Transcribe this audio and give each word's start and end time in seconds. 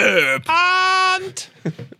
Philipp! 0.00 0.48
Und? 1.16 1.50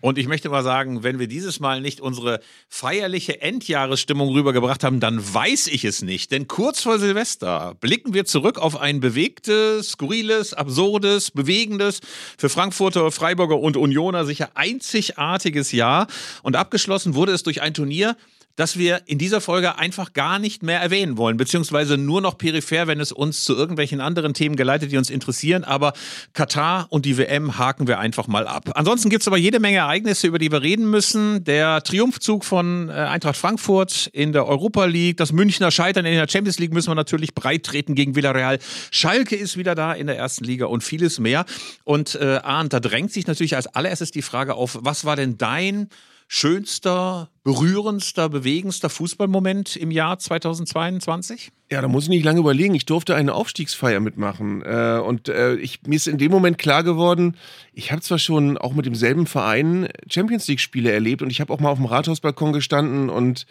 Und 0.01 0.17
ich 0.17 0.27
möchte 0.27 0.49
mal 0.49 0.63
sagen, 0.63 1.03
wenn 1.03 1.19
wir 1.19 1.27
dieses 1.27 1.61
Mal 1.61 1.83
nicht 1.83 2.01
unsere 2.01 2.41
feierliche 2.69 3.43
Endjahresstimmung 3.43 4.31
rübergebracht 4.31 4.83
haben, 4.85 5.01
dann 5.01 5.23
weiß 5.35 5.67
ich 5.67 5.85
es 5.85 6.01
nicht. 6.01 6.31
Denn 6.33 6.49
kurz 6.49 6.83
vor 6.83 6.99
Silvester 6.99 7.77
blicken 7.81 8.15
wir 8.15 8.25
zurück 8.25 8.59
auf 8.59 8.81
ein 8.81 9.01
bewegtes, 9.01 9.91
skurriles, 9.91 10.55
absurdes, 10.55 11.31
bewegendes, 11.31 12.01
für 12.39 12.49
Frankfurter, 12.49 13.11
Freiburger 13.11 13.59
und 13.59 13.77
Unioner 13.77 14.25
sicher 14.25 14.51
einzigartiges 14.55 15.73
Jahr. 15.73 16.07
Und 16.43 16.57
abgeschlossen 16.57 17.15
wurde 17.15 17.33
es 17.33 17.43
durch 17.43 17.61
ein 17.61 17.75
Turnier, 17.75 18.17
das 18.57 18.79
wir 18.79 19.03
in 19.07 19.19
dieser 19.19 19.41
Folge 19.41 19.79
einfach 19.79 20.13
gar 20.13 20.39
nicht 20.39 20.63
mehr 20.63 20.81
erwähnen 20.81 21.17
wollen, 21.17 21.37
beziehungsweise 21.37 21.97
nur 21.97 22.21
noch 22.21 22.37
peripher, 22.37 22.87
wenn 22.87 23.01
es 23.01 23.13
uns 23.13 23.45
zu 23.45 23.55
irgendwelchen 23.55 24.01
anderen 24.01 24.35
Themen 24.35 24.57
geleitet, 24.57 24.93
die 24.93 24.99
uns 24.99 25.11
interessieren. 25.11 25.65
Aber 25.65 25.93
Katar 26.33 26.87
und 26.91 27.07
die 27.07 27.17
WM 27.17 27.59
haken 27.59 27.87
wir 27.87 27.99
einfach 27.99 28.27
mal 28.27 28.47
ab. 28.47 28.71
Ansonsten 28.75 29.09
gibt 29.09 29.23
es 29.23 29.29
aber 29.29 29.39
jede 29.39 29.61
Menge 29.61 29.79
Ereignisse, 29.79 30.27
über 30.27 30.39
die 30.39 30.53
wir 30.53 30.63
reden 30.63 30.91
müssen. 30.91 31.45
Der 31.45 31.83
Triumphzug 31.83 32.45
von 32.45 32.89
äh, 32.89 32.93
Eintracht 32.93 33.37
Frankfurt 33.37 34.09
in 34.13 34.33
der 34.33 34.47
Europa 34.47 34.85
League, 34.85 35.17
das 35.17 35.33
Münchner 35.33 35.71
Scheitern 35.71 36.05
in 36.05 36.15
der 36.15 36.29
Champions 36.29 36.59
League 36.59 36.73
müssen 36.73 36.91
wir 36.91 36.95
natürlich 36.95 37.35
breit 37.35 37.65
treten 37.65 37.95
gegen 37.95 38.15
Villarreal. 38.15 38.59
Schalke 38.91 39.37
ist 39.37 39.57
wieder 39.57 39.75
da 39.75 39.93
in 39.93 40.07
der 40.07 40.19
ersten 40.19 40.45
Liga 40.45 40.67
und 40.67 40.85
vieles 40.85 41.19
mehr. 41.19 41.45
Und 41.85 42.15
äh, 42.17 42.41
Arndt, 42.43 42.73
da 42.73 42.81
drängt 42.81 43.13
sich 43.13 43.27
natürlich 43.27 43.57
als 43.57 43.67
allererstes 43.69 44.11
die 44.11 44.23
Frage 44.23 44.55
auf, 44.55 44.79
was 44.83 45.05
war 45.05 45.17
denn 45.17 45.39
dein 45.39 45.89
schönster, 46.33 47.29
berührendster, 47.43 48.29
bewegendster 48.29 48.91
Fußballmoment 48.91 49.77
im 49.77 49.91
Jahr 49.91 50.19
2022? 50.19 51.53
Ja, 51.73 51.81
da 51.81 51.87
muss 51.87 52.05
ich 52.05 52.11
nicht 52.11 52.25
lange 52.25 52.41
überlegen. 52.41 52.75
Ich 52.75 52.85
durfte 52.85 53.15
eine 53.15 53.33
Aufstiegsfeier 53.33 54.01
mitmachen. 54.01 54.61
Äh, 54.63 55.01
und 55.05 55.29
äh, 55.29 55.55
ich, 55.55 55.81
mir 55.87 55.95
ist 55.95 56.09
in 56.09 56.19
dem 56.19 56.33
Moment 56.33 56.59
klar 56.59 56.83
geworden, 56.83 57.37
ich 57.73 57.93
habe 57.93 58.03
zwar 58.03 58.19
schon 58.19 58.59
auch 58.59 58.75
mit 58.75 58.87
demselben 58.87 59.29
Verein 59.29 59.89
Champions 60.11 60.49
League-Spiele 60.49 60.91
erlebt 60.91 61.23
und 61.23 61.31
ich 61.31 61.41
habe 61.41 61.53
auch 61.53 61.61
mal 61.61 61.71
auf 61.71 61.79
dem 61.79 61.87
Rathausbalkon 61.87 62.53
gestanden 62.53 63.09
und 63.09 63.47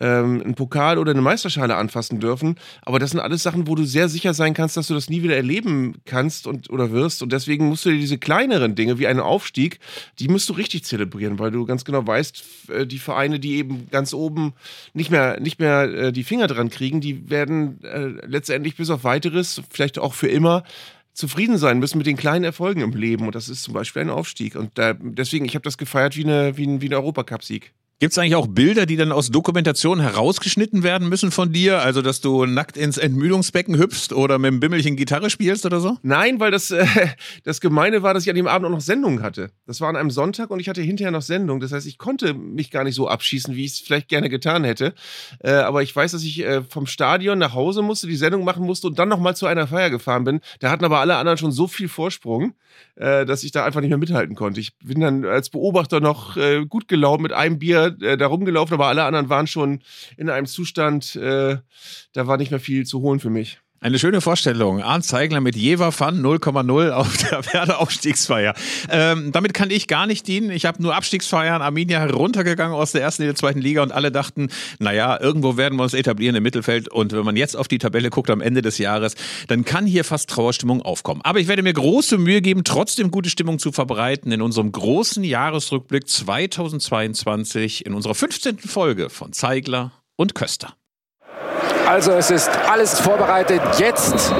ähm, 0.00 0.42
einen 0.42 0.54
Pokal 0.56 0.98
oder 0.98 1.12
eine 1.12 1.22
Meisterschale 1.22 1.76
anfassen 1.76 2.18
dürfen. 2.18 2.56
Aber 2.82 2.98
das 2.98 3.10
sind 3.10 3.20
alles 3.20 3.44
Sachen, 3.44 3.68
wo 3.68 3.76
du 3.76 3.84
sehr 3.84 4.08
sicher 4.08 4.34
sein 4.34 4.52
kannst, 4.52 4.76
dass 4.76 4.88
du 4.88 4.94
das 4.94 5.08
nie 5.08 5.22
wieder 5.22 5.36
erleben 5.36 5.98
kannst 6.04 6.48
und 6.48 6.70
oder 6.70 6.90
wirst. 6.90 7.22
Und 7.22 7.32
deswegen 7.32 7.68
musst 7.68 7.84
du 7.84 7.90
dir 7.90 8.00
diese 8.00 8.18
kleineren 8.18 8.74
Dinge 8.74 8.98
wie 8.98 9.06
einen 9.06 9.20
Aufstieg, 9.20 9.78
die 10.18 10.26
musst 10.26 10.48
du 10.48 10.54
richtig 10.54 10.84
zelebrieren, 10.84 11.38
weil 11.38 11.52
du 11.52 11.64
ganz 11.66 11.84
genau 11.84 12.04
weißt, 12.04 12.44
äh, 12.70 12.86
die 12.88 12.98
Vereine, 12.98 13.29
die 13.38 13.56
eben 13.56 13.88
ganz 13.90 14.12
oben 14.12 14.54
nicht 14.94 15.10
mehr, 15.10 15.38
nicht 15.40 15.60
mehr 15.60 15.82
äh, 15.82 16.12
die 16.12 16.24
Finger 16.24 16.46
dran 16.46 16.70
kriegen, 16.70 17.00
die 17.00 17.30
werden 17.30 17.82
äh, 17.84 18.26
letztendlich 18.26 18.76
bis 18.76 18.90
auf 18.90 19.04
weiteres, 19.04 19.62
vielleicht 19.70 19.98
auch 19.98 20.14
für 20.14 20.28
immer, 20.28 20.64
zufrieden 21.12 21.58
sein 21.58 21.78
müssen 21.78 21.98
mit 21.98 22.06
den 22.06 22.16
kleinen 22.16 22.44
Erfolgen 22.44 22.80
im 22.80 22.92
Leben. 22.92 23.26
Und 23.26 23.34
das 23.34 23.48
ist 23.48 23.62
zum 23.62 23.74
Beispiel 23.74 24.02
ein 24.02 24.10
Aufstieg. 24.10 24.56
Und 24.56 24.78
da, 24.78 24.94
deswegen, 24.94 25.44
ich 25.44 25.54
habe 25.54 25.64
das 25.64 25.78
gefeiert 25.78 26.16
wie, 26.16 26.24
eine, 26.24 26.56
wie 26.56 26.80
wie 26.80 26.88
ein 26.88 26.94
Europacup-Sieg. 26.94 27.72
Gibt 28.00 28.12
es 28.12 28.18
eigentlich 28.18 28.34
auch 28.34 28.46
Bilder, 28.46 28.86
die 28.86 28.96
dann 28.96 29.12
aus 29.12 29.30
Dokumentationen 29.30 30.02
herausgeschnitten 30.02 30.82
werden 30.82 31.10
müssen 31.10 31.30
von 31.30 31.52
dir? 31.52 31.82
Also, 31.82 32.00
dass 32.00 32.22
du 32.22 32.46
nackt 32.46 32.78
ins 32.78 32.96
Entmüdungsbecken 32.96 33.76
hüpfst 33.76 34.14
oder 34.14 34.38
mit 34.38 34.50
dem 34.50 34.58
Bimmelchen 34.58 34.96
Gitarre 34.96 35.28
spielst 35.28 35.66
oder 35.66 35.80
so? 35.80 35.98
Nein, 36.00 36.40
weil 36.40 36.50
das, 36.50 36.70
äh, 36.70 36.86
das 37.44 37.60
Gemeine 37.60 38.02
war, 38.02 38.14
dass 38.14 38.22
ich 38.22 38.30
an 38.30 38.36
dem 38.36 38.46
Abend 38.46 38.66
auch 38.66 38.70
noch 38.70 38.80
Sendungen 38.80 39.22
hatte. 39.22 39.50
Das 39.66 39.82
war 39.82 39.90
an 39.90 39.96
einem 39.96 40.10
Sonntag 40.10 40.48
und 40.48 40.60
ich 40.60 40.70
hatte 40.70 40.80
hinterher 40.80 41.10
noch 41.10 41.20
Sendung. 41.20 41.60
Das 41.60 41.72
heißt, 41.72 41.86
ich 41.86 41.98
konnte 41.98 42.32
mich 42.32 42.70
gar 42.70 42.84
nicht 42.84 42.94
so 42.94 43.06
abschießen, 43.06 43.54
wie 43.54 43.66
ich 43.66 43.72
es 43.72 43.80
vielleicht 43.80 44.08
gerne 44.08 44.30
getan 44.30 44.64
hätte. 44.64 44.94
Äh, 45.40 45.50
aber 45.50 45.82
ich 45.82 45.94
weiß, 45.94 46.12
dass 46.12 46.22
ich 46.22 46.42
äh, 46.42 46.62
vom 46.62 46.86
Stadion 46.86 47.38
nach 47.38 47.52
Hause 47.52 47.82
musste, 47.82 48.06
die 48.06 48.16
Sendung 48.16 48.44
machen 48.44 48.64
musste 48.64 48.86
und 48.86 48.98
dann 48.98 49.10
nochmal 49.10 49.36
zu 49.36 49.44
einer 49.44 49.66
Feier 49.66 49.90
gefahren 49.90 50.24
bin. 50.24 50.40
Da 50.60 50.70
hatten 50.70 50.86
aber 50.86 51.00
alle 51.00 51.16
anderen 51.16 51.36
schon 51.36 51.52
so 51.52 51.66
viel 51.66 51.88
Vorsprung, 51.88 52.54
äh, 52.96 53.24
dass 53.24 53.44
ich 53.44 53.52
da 53.52 53.64
einfach 53.64 53.80
nicht 53.80 53.90
mehr 53.90 53.98
mithalten 53.98 54.36
konnte. 54.36 54.60
Ich 54.60 54.76
bin 54.78 55.00
dann 55.00 55.24
als 55.24 55.50
Beobachter 55.50 56.00
noch 56.00 56.36
äh, 56.36 56.64
gut 56.66 56.88
gelaufen 56.88 57.22
mit 57.22 57.32
einem 57.32 57.58
Bier 57.58 57.96
äh, 58.00 58.16
da 58.16 58.26
rumgelaufen, 58.26 58.74
aber 58.74 58.86
alle 58.86 59.04
anderen 59.04 59.28
waren 59.28 59.46
schon 59.46 59.80
in 60.16 60.30
einem 60.30 60.46
Zustand, 60.46 61.16
äh, 61.16 61.56
da 62.12 62.26
war 62.26 62.36
nicht 62.36 62.50
mehr 62.50 62.60
viel 62.60 62.84
zu 62.86 63.00
holen 63.00 63.20
für 63.20 63.30
mich. 63.30 63.60
Eine 63.82 63.98
schöne 63.98 64.20
Vorstellung. 64.20 64.82
Arndt 64.82 65.06
Zeigler 65.06 65.40
mit 65.40 65.56
Jever 65.56 65.90
Fun 65.90 66.20
0,0 66.20 66.90
auf 66.90 67.16
der 67.16 67.42
Werder 67.54 67.80
Aufstiegsfeier. 67.80 68.52
Ähm, 68.90 69.32
damit 69.32 69.54
kann 69.54 69.70
ich 69.70 69.88
gar 69.88 70.06
nicht 70.06 70.28
dienen. 70.28 70.50
Ich 70.50 70.66
habe 70.66 70.82
nur 70.82 70.94
Abstiegsfeiern. 70.94 71.62
Arminia 71.62 71.98
heruntergegangen 71.98 72.76
aus 72.76 72.92
der 72.92 73.00
ersten 73.00 73.22
in 73.22 73.28
der 73.28 73.36
zweiten 73.36 73.58
Liga 73.62 73.82
und 73.82 73.90
alle 73.90 74.12
dachten, 74.12 74.48
naja, 74.80 75.18
irgendwo 75.18 75.56
werden 75.56 75.78
wir 75.78 75.84
uns 75.84 75.94
etablieren 75.94 76.36
im 76.36 76.42
Mittelfeld. 76.42 76.88
Und 76.88 77.12
wenn 77.12 77.24
man 77.24 77.36
jetzt 77.36 77.56
auf 77.56 77.68
die 77.68 77.78
Tabelle 77.78 78.10
guckt 78.10 78.28
am 78.28 78.42
Ende 78.42 78.60
des 78.60 78.76
Jahres, 78.76 79.14
dann 79.48 79.64
kann 79.64 79.86
hier 79.86 80.04
fast 80.04 80.28
Trauerstimmung 80.28 80.82
aufkommen. 80.82 81.22
Aber 81.24 81.40
ich 81.40 81.48
werde 81.48 81.62
mir 81.62 81.72
große 81.72 82.18
Mühe 82.18 82.42
geben, 82.42 82.64
trotzdem 82.64 83.10
gute 83.10 83.30
Stimmung 83.30 83.58
zu 83.58 83.72
verbreiten 83.72 84.30
in 84.30 84.42
unserem 84.42 84.72
großen 84.72 85.24
Jahresrückblick 85.24 86.06
2022 86.06 87.86
in 87.86 87.94
unserer 87.94 88.14
15. 88.14 88.58
Folge 88.58 89.08
von 89.08 89.32
Zeigler 89.32 89.92
und 90.16 90.34
Köster. 90.34 90.74
Also 91.88 92.12
es 92.12 92.30
ist 92.30 92.50
alles 92.70 92.98
vorbereitet. 93.00 93.60
Jetzt 93.78 94.32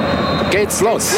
geht's 0.51 0.81
los. 0.81 1.15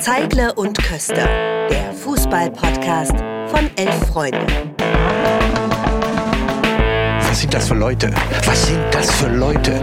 Zeigler 0.00 0.56
und 0.56 0.82
Köster, 0.82 1.28
der 1.68 1.92
Fußball-Podcast 1.92 3.14
von 3.48 3.70
elf 3.76 4.08
Freunden. 4.12 4.46
Was 7.28 7.40
sind 7.40 7.54
das 7.54 7.68
für 7.68 7.74
Leute? 7.74 8.10
Was 8.46 8.66
sind 8.66 8.82
das 8.90 9.10
für 9.12 9.28
Leute? 9.28 9.80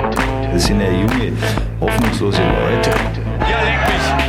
Das 0.52 0.66
sind 0.66 0.82
ja 0.82 0.90
junge, 0.90 1.34
hoffnungslose 1.80 2.42
Leute. 2.42 2.90
Ja, 3.50 3.62
leck 3.64 3.80
mich. 3.88 4.27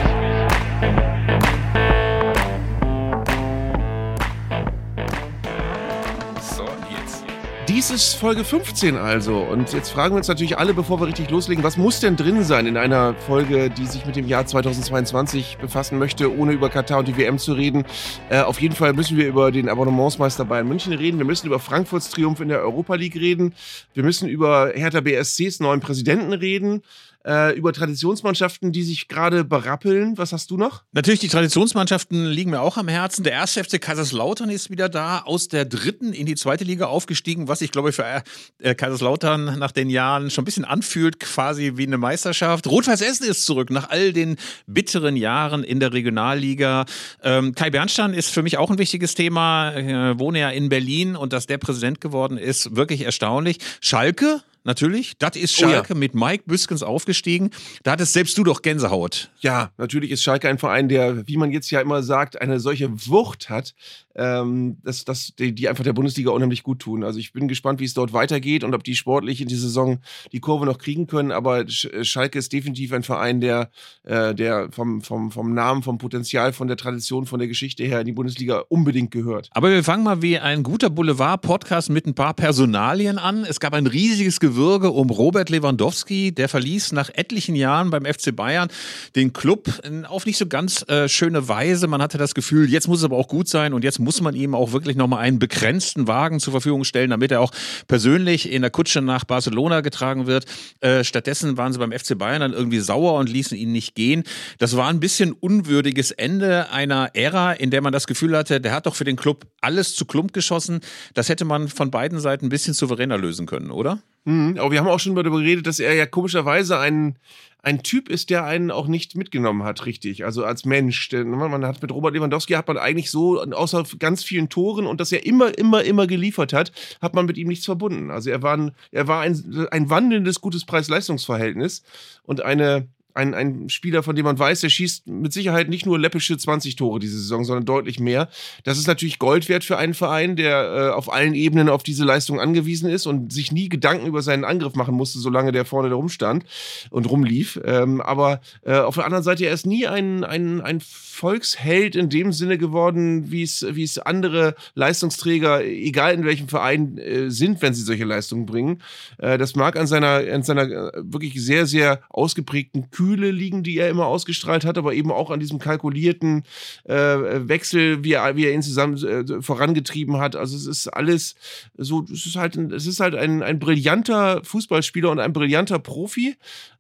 Dies 7.79 7.91
ist 7.91 8.15
Folge 8.15 8.43
15 8.43 8.97
also. 8.97 9.39
Und 9.39 9.73
jetzt 9.73 9.91
fragen 9.91 10.15
wir 10.15 10.17
uns 10.17 10.27
natürlich 10.27 10.59
alle, 10.59 10.75
bevor 10.75 10.99
wir 10.99 11.07
richtig 11.07 11.31
loslegen, 11.31 11.63
was 11.63 11.77
muss 11.77 12.01
denn 12.01 12.17
drin 12.17 12.43
sein 12.43 12.67
in 12.67 12.77
einer 12.77 13.15
Folge, 13.15 13.71
die 13.71 13.87
sich 13.87 14.05
mit 14.05 14.17
dem 14.17 14.27
Jahr 14.27 14.45
2022 14.45 15.59
befassen 15.61 15.97
möchte, 15.97 16.37
ohne 16.37 16.51
über 16.51 16.71
Katar 16.71 16.99
und 16.99 17.07
die 17.07 17.17
WM 17.17 17.39
zu 17.39 17.53
reden? 17.53 17.85
Äh, 18.31 18.41
auf 18.41 18.61
jeden 18.61 18.75
Fall 18.75 18.95
müssen 18.95 19.17
wir 19.17 19.29
über 19.29 19.53
den 19.53 19.69
Abonnementsmeister 19.69 20.45
Bayern 20.45 20.67
München 20.67 20.93
reden. 20.93 21.19
Wir 21.19 21.25
müssen 21.25 21.47
über 21.47 21.61
Frankfurts 21.61 22.11
Triumph 22.11 22.41
in 22.41 22.49
der 22.49 22.63
Europa 22.63 22.97
League 22.97 23.15
reden. 23.15 23.55
Wir 23.95 24.03
müssen 24.03 24.29
über 24.29 24.73
Hertha 24.75 25.01
BSCs 25.01 25.61
neuen 25.61 25.79
Präsidenten 25.79 26.33
reden 26.33 26.83
äh, 27.25 27.57
über 27.57 27.73
Traditionsmannschaften, 27.73 28.73
die 28.73 28.83
sich 28.83 29.09
gerade 29.09 29.45
berappeln. 29.45 30.17
Was 30.19 30.33
hast 30.33 30.51
du 30.51 30.57
noch? 30.57 30.85
Natürlich, 30.93 31.21
die 31.21 31.29
Traditionsmannschaften 31.29 32.27
liegen 32.27 32.51
mir 32.51 32.61
auch 32.61 32.77
am 32.77 32.89
Herzen. 32.89 33.25
Der 33.25 33.33
erste 33.33 33.63
FC 33.63 33.81
Kaiserslautern 33.81 34.51
ist 34.51 34.71
wieder 34.71 34.89
da, 34.89 35.21
aus 35.21 35.49
der 35.49 35.65
dritten 35.65 36.13
in 36.13 36.27
die 36.27 36.37
zweite 36.37 36.65
Liga 36.65 36.87
aufgestiegen, 36.87 37.49
was 37.49 37.61
ich 37.61 37.73
glaube 37.73 37.93
für 37.93 38.23
äh, 38.59 38.75
Kaiserslautern 38.75 39.59
nach 39.59 39.73
den 39.73 39.91
Jahren 39.91 40.31
schon 40.31 40.43
ein 40.43 40.45
bisschen 40.47 40.65
anfühlt, 40.65 41.21
quasi 41.21 41.73
wie 41.77 41.87
eine 41.87 41.99
Meisterschaft. 41.99 42.67
Rot-Weiß 42.67 43.01
Essen 43.01 43.29
ist 43.29 43.45
zurück 43.45 43.71
nach 43.71 43.91
all 43.91 44.13
den 44.13 44.37
bitteren 44.67 45.17
Jahren 45.17 45.65
in 45.65 45.81
der 45.81 45.93
Regionalliga. 45.93 46.87
Ähm, 47.23 47.55
Kai 47.55 47.71
Bernstein 47.71 48.15
ist 48.15 48.31
für 48.31 48.43
mich 48.43 48.59
auch 48.59 48.71
ein 48.71 48.79
wichtiges 48.79 49.15
Thema. 49.15 49.77
Ich 49.77 49.87
äh, 49.87 50.19
wohne 50.19 50.41
ja 50.41 50.51
in 50.51 50.69
Berlin 50.69 51.17
und 51.17 51.33
dass 51.33 51.47
der 51.47 51.59
Präsident 51.59 52.01
geworden 52.01 52.39
ist, 52.39 52.77
wirklich 52.77 53.03
erstaunlich. 53.03 53.59
Schalke 53.81 54.43
natürlich. 54.69 55.19
Das 55.19 55.35
ist 55.35 55.57
Schalke 55.57 55.89
oh 55.91 55.95
ja. 55.95 55.99
mit 55.99 56.15
Mike 56.15 56.45
Büskens 56.47 56.85
aufgestiegen. 56.85 57.51
Da 57.83 57.93
hattest 57.93 58.13
selbst 58.13 58.39
du 58.39 58.45
doch 58.45 58.63
Gänsehaut. 58.63 59.31
Ja, 59.41 59.73
natürlich 59.79 60.13
ist 60.13 60.23
Schalke 60.23 60.49
ein 60.49 60.59
Verein, 60.59 60.89
der, 60.89 61.27
wie 61.27 61.37
man 61.37 61.51
jetzt 61.51 61.71
ja 61.73 61.81
immer 61.81 62.05
sagt, 62.05 62.41
eine 62.41 62.61
solche 62.61 62.89
Wucht 63.09 63.51
hat, 63.51 63.75
ähm, 64.19 64.79
dass, 64.83 65.05
dass 65.05 65.33
die, 65.39 65.55
die, 65.55 65.69
einfach 65.69 65.85
der 65.85 65.93
Bundesliga 65.93 66.31
unheimlich 66.31 66.65
gut 66.65 66.81
tun. 66.81 67.05
Also 67.05 67.21
ich 67.21 67.33
bin 67.33 67.47
gespannt, 67.47 67.79
wie 67.79 67.85
es 67.85 67.95
dort 67.95 68.13
weitergeht 68.13 68.65
und 68.65 68.75
ob 68.75 68.83
die 68.83 68.97
sportlich 68.97 69.41
in 69.41 69.47
die 69.47 69.55
Saison 69.55 70.01
die 70.33 70.41
Kurve 70.41 70.67
noch 70.67 70.79
kriegen 70.79 71.07
können. 71.07 71.31
Aber 71.31 71.61
äh, 71.61 72.05
Schalke 72.05 72.39
ist 72.39 72.53
definitiv 72.53 72.93
ein 72.93 73.05
Verein, 73.05 73.41
der, 73.41 73.71
äh, 74.03 74.35
der 74.35 74.71
vom, 74.73 75.03
vom, 75.03 75.31
vom 75.31 75.55
Namen, 75.55 75.85
vom 75.85 75.99
Potenzial, 75.99 76.53
von 76.53 76.67
der 76.67 76.77
Tradition, 76.77 77.27
von 77.27 77.39
der 77.39 77.47
Geschichte 77.47 77.85
her 77.85 78.01
in 78.01 78.07
die 78.07 78.13
Bundesliga 78.13 78.65
unbedingt 78.69 79.13
gehört. 79.13 79.51
Aber 79.53 79.71
wir 79.71 79.85
fangen 79.85 80.03
mal 80.03 80.21
wie 80.21 80.39
ein 80.39 80.65
guter 80.65 80.91
Boulevard-Podcast 80.91 81.91
mit 81.91 82.07
ein 82.07 82.15
paar 82.15 82.35
Personalien 82.35 83.19
an. 83.19 83.45
Es 83.45 83.61
gab 83.61 83.73
ein 83.73 83.87
riesiges 83.87 84.41
Gewürge 84.41 84.91
um 84.91 85.11
Robert 85.11 85.49
Lewandowski. 85.49 86.33
Der 86.33 86.49
verließ 86.49 86.91
nach 86.91 87.11
etlichen 87.15 87.55
Jahren 87.55 87.91
beim 87.91 88.05
FC 88.05 88.35
Bayern 88.35 88.69
den 89.15 89.33
Club 89.33 89.69
auf 90.09 90.27
nicht 90.27 90.39
so 90.39 90.47
ganz 90.47 90.85
äh, 90.89 91.09
schöne 91.09 91.47
Weise. 91.47 91.87
Man 91.87 92.03
hatte 92.03 92.19
das 92.19 92.35
Gefühl, 92.35 92.69
jetzt 92.69 92.89
muss 92.89 92.99
es 92.99 93.05
aber 93.05 93.17
auch 93.17 93.29
gut 93.29 93.49
sein 93.49 93.73
und 93.73 93.85
jetzt 93.85 94.01
muss 94.01 94.08
muss 94.09 94.23
man 94.23 94.35
ihm 94.35 94.55
auch 94.55 94.73
wirklich 94.73 94.97
nochmal 94.97 95.19
einen 95.19 95.39
begrenzten 95.39 96.09
Wagen 96.09 96.41
zur 96.41 96.53
Verfügung 96.53 96.85
stellen, 96.85 97.11
damit 97.11 97.31
er 97.31 97.43
auch 97.43 97.53
persönlich 97.89 98.51
in 98.51 98.63
der 98.63 98.71
Kutsche 98.71 99.03
nach 99.03 99.25
Barcelona 99.25 99.83
getragen 99.83 100.27
wird. 100.27 100.47
Äh, 100.81 101.05
stattdessen 101.05 101.59
waren 101.59 101.75
sie 101.75 101.79
beim 101.79 101.93
FC 101.93 102.17
Bayern 102.17 102.41
dann 102.41 102.55
irgendwie 102.55 102.79
sauer 102.79 103.19
und 103.19 103.29
ließen 103.29 103.55
ihn 103.55 103.71
nicht 103.71 103.95
gehen. 103.95 104.23
Das 104.57 104.79
war 104.79 104.89
ein 104.89 104.99
bisschen 104.99 105.33
unwürdiges 105.33 106.11
Ende 106.11 106.71
einer 106.71 107.11
Ära, 107.13 107.53
in 107.53 107.71
der 107.71 107.83
man 107.83 107.93
das 107.93 108.07
Gefühl 108.07 108.35
hatte, 108.35 108.63
der 108.63 108.73
hat 108.73 108.87
doch 108.87 108.95
für 108.95 109.05
den 109.05 109.17
Club 109.17 109.45
alles 109.61 109.95
zu 109.95 110.07
Klump 110.07 110.33
geschossen. 110.33 110.81
Das 111.13 111.29
hätte 111.29 111.45
man 111.45 111.69
von 111.69 111.91
beiden 111.91 112.19
Seiten 112.19 112.47
ein 112.47 112.49
bisschen 112.49 112.73
souveräner 112.73 113.19
lösen 113.19 113.45
können, 113.45 113.71
oder? 113.71 113.99
Mhm, 114.25 114.59
aber 114.59 114.71
wir 114.71 114.81
haben 114.81 114.89
auch 114.89 115.01
schon 115.01 115.15
darüber 115.17 115.39
geredet, 115.39 115.67
dass 115.67 115.81
er 115.81 115.95
ja 115.95 116.07
komischerweise 116.07 116.79
einen, 116.79 117.17
ein 117.63 117.83
Typ 117.83 118.09
ist, 118.09 118.31
der 118.31 118.45
einen 118.45 118.71
auch 118.71 118.87
nicht 118.87 119.17
mitgenommen 119.17 119.65
hat, 119.65 119.85
richtig. 119.85 120.25
Also 120.25 120.45
als 120.45 120.65
Mensch. 120.65 121.09
Denn 121.09 121.31
man 121.31 121.67
hat 121.67 121.83
mit 121.83 121.93
Robert 121.93 122.15
Lewandowski 122.15 122.55
hat 122.55 122.69
man 122.69 122.79
eigentlich 122.79 123.11
so, 123.11 123.41
außer 123.41 123.85
ganz 123.99 124.23
vielen 124.23 124.49
Toren 124.49 124.87
und 124.87 125.01
dass 125.01 125.11
er 125.11 125.27
immer, 125.27 125.57
immer, 125.59 125.83
immer 125.83 126.07
geliefert 126.07 126.53
hat, 126.53 126.73
hat 127.03 127.15
man 127.15 127.27
mit 127.27 127.37
ihm 127.37 127.49
nichts 127.49 127.65
verbunden. 127.65 128.11
Also 128.11 128.31
er 128.31 128.43
war 128.43 128.57
ein, 128.57 128.73
er 128.93 129.09
war 129.09 129.23
ein, 129.23 129.67
ein 129.71 129.91
wandelndes 129.91 130.41
gutes 130.41 130.65
Preis-Leistungs-Verhältnis 130.67 131.83
und 132.23 132.43
eine, 132.43 132.87
ein, 133.19 133.35
ein 133.35 133.69
Spieler, 133.69 134.05
von 134.05 134.15
dem 134.15 134.25
man 134.25 134.39
weiß, 134.39 134.61
der 134.61 134.69
schießt 134.69 135.09
mit 135.09 135.33
Sicherheit 135.33 135.69
nicht 135.69 135.87
nur 135.87 135.99
läppische 135.99 136.39
20 136.39 136.77
Tore 136.77 137.01
diese 137.01 137.19
Saison, 137.19 137.45
sondern 137.45 137.65
deutlich 137.65 137.99
mehr. 137.99 138.29
Das 138.63 138.79
ist 138.79 138.87
natürlich 138.87 139.19
Gold 139.19 139.49
wert 139.49 139.65
für 139.65 139.77
einen 139.77 139.95
Verein, 139.95 140.37
der 140.37 140.91
äh, 140.93 140.95
auf 140.95 141.13
allen 141.13 141.35
Ebenen 141.35 141.69
auf 141.69 141.83
diese 141.83 142.05
Leistung 142.05 142.41
angewiesen 142.41 142.89
ist 142.89 143.07
und 143.07 143.33
sich 143.33 143.51
nie 143.51 143.69
Gedanken 143.69 144.07
über 144.07 144.23
seinen 144.23 144.45
Angriff 144.45 144.75
machen 144.75 144.95
musste, 144.95 145.19
solange 145.19 145.51
der 145.51 145.65
vorne 145.65 145.91
da 145.91 145.97
rumstand 145.97 146.45
und 146.91 147.11
rumlief. 147.11 147.61
Ähm, 147.65 148.01
aber 148.01 148.41
äh, 148.63 148.79
auf 148.79 148.95
der 148.95 149.05
anderen 149.05 149.25
Seite, 149.25 149.45
er 149.45 149.53
ist 149.53 149.67
nie 149.67 149.89
ein, 149.89 150.23
ein, 150.23 150.61
ein 150.61 150.81
Volksheld 151.19 151.97
in 151.97 152.09
dem 152.09 152.33
Sinne 152.33 152.59
geworden, 152.59 153.31
wie 153.31 153.43
es, 153.43 153.67
wie 153.71 153.83
es 153.83 153.99
andere 153.99 154.55
Leistungsträger, 154.75 155.65
egal 155.65 156.15
in 156.15 156.25
welchem 156.25 156.49
Verein, 156.49 156.99
äh, 156.99 157.31
sind, 157.31 157.61
wenn 157.63 157.75
sie 157.75 157.83
solche 157.83 158.05
Leistungen 158.05 158.47
bringen. 158.47 158.81
Äh, 159.19 159.39
das 159.39 159.57
mag 159.57 159.77
an 159.77 159.87
seiner, 159.87 160.23
an 160.33 160.43
seiner 160.45 160.63
äh, 160.63 160.91
wirklich 160.97 161.43
sehr, 161.43 161.67
sehr 161.67 162.01
ausgeprägten 162.11 162.91
Kühl 162.91 163.09
Kühle 163.09 163.31
liegen, 163.31 163.63
die 163.63 163.79
er 163.79 163.89
immer 163.89 164.07
ausgestrahlt 164.07 164.65
hat, 164.65 164.77
aber 164.77 164.93
eben 164.93 165.11
auch 165.11 165.31
an 165.31 165.41
diesem 165.41 165.59
kalkulierten 165.59 166.43
äh, 166.85 166.95
Wechsel, 166.95 168.05
wie 168.05 168.13
er, 168.13 168.37
wie 168.37 168.45
er 168.45 168.53
ihn 168.53 168.63
zusammen 168.63 168.97
äh, 169.03 169.43
vorangetrieben 169.43 170.19
hat. 170.19 170.37
Also 170.37 170.57
es 170.57 170.67
ist 170.67 170.89
alles 170.89 171.35
so, 171.77 172.05
es 172.13 172.27
ist 172.27 172.37
halt, 172.37 172.57
es 172.57 172.87
ist 172.87 173.01
halt 173.01 173.15
ein, 173.15 173.43
ein 173.43 173.59
brillanter 173.59 174.43
Fußballspieler 174.45 175.11
und 175.11 175.21
ein 175.21 175.33
brillanter 175.33 175.79
Profi, 175.79 176.37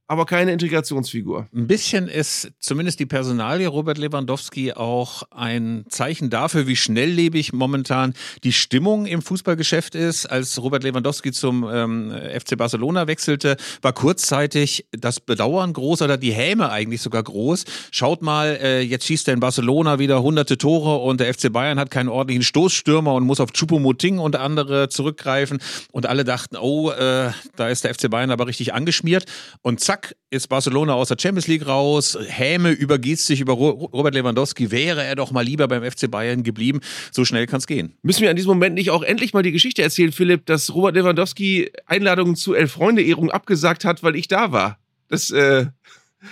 aber 0.09 0.25
keine 0.25 0.53
Integrationsfigur. 0.53 1.49
Ein 1.55 1.67
bisschen 1.67 2.09
ist 2.09 2.51
zumindest 2.59 2.99
die 2.99 3.05
Personalie 3.05 3.69
Robert 3.69 3.99
Lewandowski 3.99 4.73
auch 4.73 5.23
ein 5.31 5.85
Zeichen 5.91 6.31
dafür, 6.31 6.67
wie 6.67 6.77
schnelllebig 6.77 7.53
momentan 7.53 8.15
die 8.43 8.55
Stimmung 8.55 9.05
im 9.05 9.21
Fußballgeschäft 9.21 9.95
ist. 9.95 10.25
Als 10.25 10.61
Robert 10.63 10.83
Lewandowski 10.83 11.31
zum 11.31 11.69
ähm, 11.71 12.11
FC 12.11 12.57
Barcelona 12.57 13.07
wechselte, 13.07 13.59
war 13.83 13.93
kurzzeitig 13.93 14.87
das 14.93 15.21
Bedauern 15.21 15.75
groß 15.75 16.01
oder 16.01 16.17
die 16.17 16.33
Häme 16.33 16.71
eigentlich 16.71 17.03
sogar 17.03 17.23
groß. 17.23 17.67
Schaut 17.91 18.23
mal, 18.23 18.59
äh, 18.63 18.81
jetzt 18.81 19.05
schießt 19.05 19.29
er 19.29 19.35
in 19.35 19.41
Barcelona 19.41 19.99
wieder 19.99 20.23
hunderte 20.23 20.57
Tore 20.57 21.03
und 21.03 21.21
der 21.21 21.35
FC 21.35 21.53
Bayern 21.53 21.79
hat 21.79 21.91
keinen 21.91 22.09
ordentlichen 22.09 22.45
Stoßstürmer 22.45 23.13
und 23.13 23.25
muss 23.25 23.41
auf 23.41 23.53
Choupo-Moting 23.53 24.19
und 24.19 24.37
andere 24.37 24.89
zurückgreifen. 24.89 25.59
Und 25.93 26.07
alle 26.07 26.25
dachten, 26.25 26.57
oh, 26.57 26.91
äh, 26.93 27.31
da 27.57 27.69
ist 27.69 27.85
der 27.85 27.95
FC 27.95 28.09
Bayern 28.09 28.31
aber 28.31 28.47
richtig 28.47 28.73
angeschmiert. 28.73 29.27
Und 29.61 29.81
zack, 29.81 29.98
zack, 29.99 30.17
ist 30.31 30.49
Barcelona 30.49 30.95
aus 30.95 31.09
der 31.09 31.17
Champions 31.19 31.47
League 31.47 31.67
raus. 31.67 32.19
Häme 32.29 32.71
übergießt 32.71 33.27
sich 33.27 33.41
über 33.41 33.55
Robert 33.55 34.15
Lewandowski. 34.15 34.71
Wäre 34.71 35.03
er 35.03 35.17
doch 35.17 35.31
mal 35.31 35.45
lieber 35.45 35.69
beim 35.69 35.89
FC 35.89 36.11
Bayern 36.11 36.43
geblieben. 36.43 36.81
So 37.11 37.25
schnell 37.25 37.47
kann 37.47 37.59
es 37.59 37.67
gehen. 37.67 37.95
Müssen 38.03 38.23
wir 38.23 38.31
an 38.31 38.37
diesem 38.37 38.51
Moment 38.51 38.75
nicht 38.75 38.91
auch 38.91 39.03
endlich 39.03 39.33
mal 39.33 39.43
die 39.43 39.53
Geschichte 39.53 39.83
erzählen, 39.83 40.13
Philipp, 40.13 40.47
dass 40.47 40.75
Robert 40.75 40.95
Lewandowski 40.95 41.71
Einladungen 41.87 42.37
zu 42.37 42.55
Elf-Freunde-Ehrung 42.55 43.31
abgesagt 43.31 43.85
hat, 43.85 44.03
weil 44.03 44.17
ich 44.17 44.29
da 44.29 44.53
war? 44.53 44.79
Das, 45.09 45.31
äh, 45.31 45.67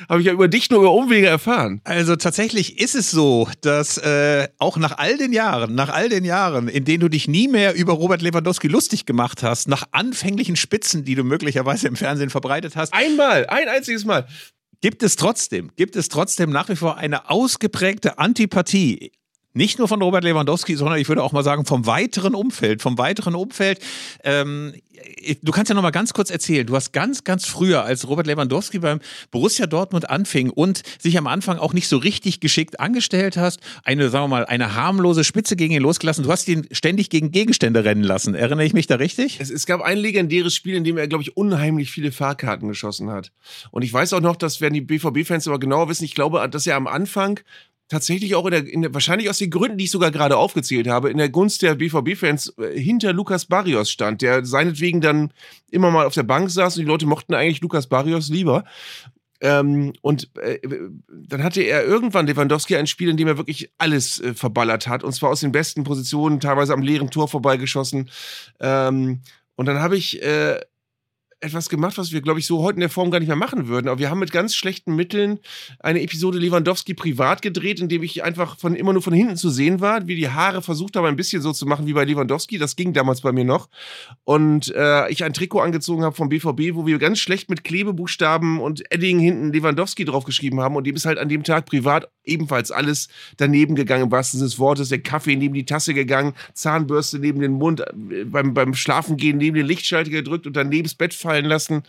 habe 0.09 0.21
ich 0.21 0.27
ja 0.27 0.33
über 0.33 0.49
dich 0.49 0.71
nur 0.71 0.81
über 0.81 0.93
Umwege 0.93 1.27
erfahren. 1.27 1.81
Also 1.85 2.17
tatsächlich 2.17 2.81
ist 2.81 2.95
es 2.95 3.11
so, 3.11 3.49
dass 3.61 3.99
äh, 3.99 4.49
auch 4.59 4.77
nach 4.77 4.99
all 4.99 5.17
den 5.17 5.33
Jahren, 5.33 5.75
nach 5.75 5.89
all 5.89 6.09
den 6.09 6.25
Jahren, 6.25 6.69
in 6.69 6.85
denen 6.85 7.01
du 7.01 7.09
dich 7.09 7.29
nie 7.29 7.49
mehr 7.49 7.75
über 7.75 7.93
Robert 7.93 8.23
Lewandowski 8.23 8.69
lustig 8.69 9.07
gemacht 9.07 9.43
hast, 9.43 9.69
nach 9.69 9.85
anfänglichen 9.93 10.57
Spitzen, 10.57 11.05
die 11.05 11.15
du 11.15 11.25
möglicherweise 11.25 11.89
im 11.89 11.97
Fernsehen 11.97 12.31
verbreitet 12.31 12.77
hast. 12.77 12.93
Einmal, 12.93 13.47
ein 13.47 13.69
einziges 13.69 14.05
Mal. 14.05 14.27
Gibt 14.81 15.03
es 15.03 15.17
trotzdem, 15.17 15.71
gibt 15.77 15.97
es 15.97 16.09
trotzdem 16.09 16.51
nach 16.51 16.69
wie 16.69 16.77
vor 16.77 16.97
eine 16.97 17.31
ausgeprägte 17.31 18.19
Antipathie 18.19 19.13
nicht 19.57 19.79
nur 19.79 19.89
von 19.89 20.03
Robert 20.03 20.23
Lewandowski, 20.23 20.77
sondern 20.77 20.99
ich 20.99 21.09
würde 21.09 21.23
auch 21.23 21.33
mal 21.33 21.43
sagen 21.43 21.65
vom 21.65 21.87
weiteren 21.87 22.35
Umfeld, 22.35 22.83
vom 22.83 22.99
weiteren 22.99 23.35
Umfeld. 23.35 23.81
Ähm, 24.23 24.75
du 25.43 25.51
kannst 25.51 25.71
ja 25.71 25.75
noch 25.75 25.83
mal 25.83 25.91
ganz 25.91 26.13
kurz 26.13 26.31
erzählen. 26.31 26.67
Du 26.67 26.77
hast 26.77 26.93
ganz, 26.93 27.25
ganz 27.25 27.47
früher, 27.47 27.83
als 27.83 28.07
Robert 28.07 28.27
Lewandowski 28.27 28.81
beim 28.81 29.01
Borussia 29.31 29.67
Dortmund 29.67 30.11
anfing 30.11 30.51
und 30.51 30.83
sich 30.99 31.17
am 31.17 31.27
Anfang 31.27 31.59
auch 31.59 31.73
nicht 31.73 31.89
so 31.89 31.97
richtig 31.97 32.41
geschickt 32.41 32.81
angestellt 32.81 33.39
hast, 33.39 33.61
eine, 33.83 34.11
sagen 34.11 34.25
wir 34.25 34.29
mal, 34.29 34.45
eine 34.45 34.75
harmlose 34.75 35.25
Spitze 35.25 35.57
gegen 35.57 35.73
ihn 35.73 35.83
losgelassen. 35.83 36.23
Du 36.23 36.31
hast 36.31 36.47
ihn 36.49 36.67
ständig 36.71 37.09
gegen 37.09 37.31
Gegenstände 37.31 37.83
rennen 37.85 38.05
lassen. 38.05 38.35
Erinnere 38.35 38.67
ich 38.67 38.75
mich 38.75 38.87
da 38.87 38.97
richtig? 38.97 39.41
Es, 39.41 39.51
es 39.51 39.65
gab 39.65 39.81
ein 39.81 39.97
legendäres 39.97 40.55
Spiel, 40.55 40.75
in 40.75 40.85
dem 40.85 40.99
er, 40.99 41.09
glaube 41.09 41.23
ich, 41.23 41.35
unheimlich 41.35 41.91
viele 41.91 42.13
Fahrkarten 42.13 42.69
geschossen 42.69 43.11
hat. 43.11 43.33
Und 43.71 43.83
ich 43.83 43.93
weiß 43.93 44.13
auch 44.13 44.21
noch, 44.21 44.37
dass, 44.37 44.61
werden 44.61 44.75
die 44.75 44.83
BVB-Fans 44.83 45.49
aber 45.49 45.59
genauer 45.59 45.89
wissen, 45.89 46.05
ich 46.05 46.15
glaube, 46.15 46.47
dass 46.51 46.67
er 46.67 46.77
am 46.77 46.87
Anfang 46.87 47.41
tatsächlich 47.89 48.35
auch 48.35 48.47
in 48.47 48.51
der, 48.51 48.67
in 48.67 48.83
der, 48.83 48.95
wahrscheinlich 48.95 49.31
aus 49.31 49.39
den 49.39 49.51
Gründen, 49.51 49.79
die 49.79 49.85
ich 49.85 49.91
sogar 49.91 50.11
gerade 50.11 50.37
aufgezählt 50.37 50.89
habe, 50.89 51.11
in 51.11 51.19
der 51.19 51.29
Gunst 51.29 51.63
der 51.63 51.75
BVB-Fans 51.75 52.55
äh, 52.59 52.79
hinter 52.79 53.13
Lukas 53.13 53.47
Barrios 53.47 53.91
stand, 53.91 54.23
der 54.23 54.45
seinetwegen 54.45 55.01
dann 55.01 55.33
immer 55.71 55.91
mal 55.91 56.07
auf 56.07 56.15
der 56.15 56.25
Bank 56.25 56.51
saß 56.51 56.77
und 56.77 56.83
die 56.83 56.89
Leute 56.89 57.07
mochten 57.07 57.35
eigentlich 57.35 57.61
Lukas 57.61 57.87
Barrios 57.87 58.29
lieber. 58.29 58.65
Ähm, 59.41 59.93
und 60.01 60.31
äh, 60.39 60.59
dann 61.09 61.43
hatte 61.43 61.63
er 61.63 61.85
irgendwann 61.85 62.27
Lewandowski 62.27 62.77
ein 62.77 62.87
Spiel, 62.87 63.11
in 63.11 63.17
dem 63.17 63.29
er 63.29 63.37
wirklich 63.37 63.71
alles 63.79 64.21
äh, 64.21 64.35
verballert 64.35 64.89
hat, 64.89 65.05
und 65.05 65.13
zwar 65.13 65.31
aus 65.31 65.41
den 65.41 65.53
besten 65.53 65.85
Positionen, 65.85 66.41
teilweise 66.41 66.73
am 66.73 66.83
leeren 66.83 67.11
Tor 67.11 67.29
vorbeigeschossen. 67.29 68.11
Ähm, 68.61 69.21
und 69.55 69.67
dann 69.67 69.81
habe 69.81 69.97
ich 69.97 70.23
äh, 70.23 70.61
etwas 71.41 71.69
gemacht, 71.69 71.99
was 71.99 72.13
wir, 72.13 72.23
glaube 72.23 72.41
ich, 72.41 72.47
so 72.47 72.63
heute 72.63 72.77
in 72.77 72.81
der 72.81 72.89
Form 72.89 73.11
gar 73.11 73.19
nicht 73.19 73.29
mehr 73.29 73.37
machen 73.37 73.69
würden. 73.69 73.89
Aber 73.89 73.99
wir 73.99 74.11
haben 74.11 74.19
mit 74.19 74.33
ganz 74.33 74.55
schlechten 74.55 74.97
Mitteln 74.97 75.39
eine 75.81 76.01
Episode 76.01 76.39
Lewandowski 76.39 76.95
privat 76.95 77.43
gedreht, 77.43 77.79
in 77.79 77.89
dem 77.89 78.03
ich 78.03 78.25
einfach 78.25 78.59
von 78.59 78.75
immer 78.75 78.95
nur 78.95 79.03
von 79.03 79.13
hinten 79.13 79.37
zu 79.37 79.51
sehen 79.51 79.81
war, 79.81 80.07
wie 80.07 80.17
die 80.17 80.31
Haare 80.31 80.63
versucht 80.63 80.97
habe, 80.97 81.09
ein 81.09 81.17
bisschen 81.17 81.43
so 81.43 81.53
zu 81.53 81.67
machen 81.67 81.87
wie 81.87 81.93
bei 81.93 82.05
Lewandowski. 82.05 82.59
Das 82.59 82.75
ging 82.75 82.95
damals 82.95 83.21
bei 83.21 83.33
mir 83.33 83.45
noch. 83.45 83.69
Und 84.25 84.75
äh, 84.75 85.11
ich 85.11 85.25
ein 85.25 85.35
Trikot 85.35 85.61
angezogen 85.61 86.05
habe 86.05 86.17
vom 86.17 86.31
BVB, 86.31 86.75
wo 86.75 86.87
wir 86.87 86.99
ganz 86.99 87.19
schlecht 87.19 87.51
mit 87.51 87.65
Klebebuchstaben 87.65 88.59
und 88.59 88.91
Edding 88.91 89.19
hinten 89.19 89.53
Lewandowski 89.53 90.07
draufgeschrieben 90.07 90.61
haben. 90.61 90.77
Und 90.77 90.87
dem 90.87 90.97
ist 90.97 91.05
halt 91.05 91.19
an 91.19 91.29
dem 91.29 91.43
Tag 91.43 91.67
privat 91.67 92.09
ebenfalls 92.25 92.71
alles 92.71 93.09
daneben 93.37 93.75
gegangen, 93.75 94.05
im 94.05 94.11
wahrsten 94.11 94.39
Sinne 94.39 94.51
des 94.51 94.59
Wortes. 94.59 94.89
Der 94.89 95.01
Kaffee 95.01 95.37
neben 95.37 95.55
die 95.55 95.67
Tasse 95.67 95.95
gegangen, 95.95 96.35
Zahnbürste 96.55 97.19
neben 97.19 97.41
den 97.41 97.53
Mund, 97.53 97.81
äh, 97.81 98.25
beim, 98.25 98.55
beim 98.55 98.75
Schlafengehen 98.75 99.37
neben 99.37 99.57
den 99.57 99.67
Lichtschalter 99.67 100.11
gedrückt 100.11 100.47
und 100.47 100.57
dann 100.57 100.69
neben 100.69 100.85
das 100.85 100.95
Bett 100.95 101.15
fallen 101.27 101.45
lassen. 101.45 101.83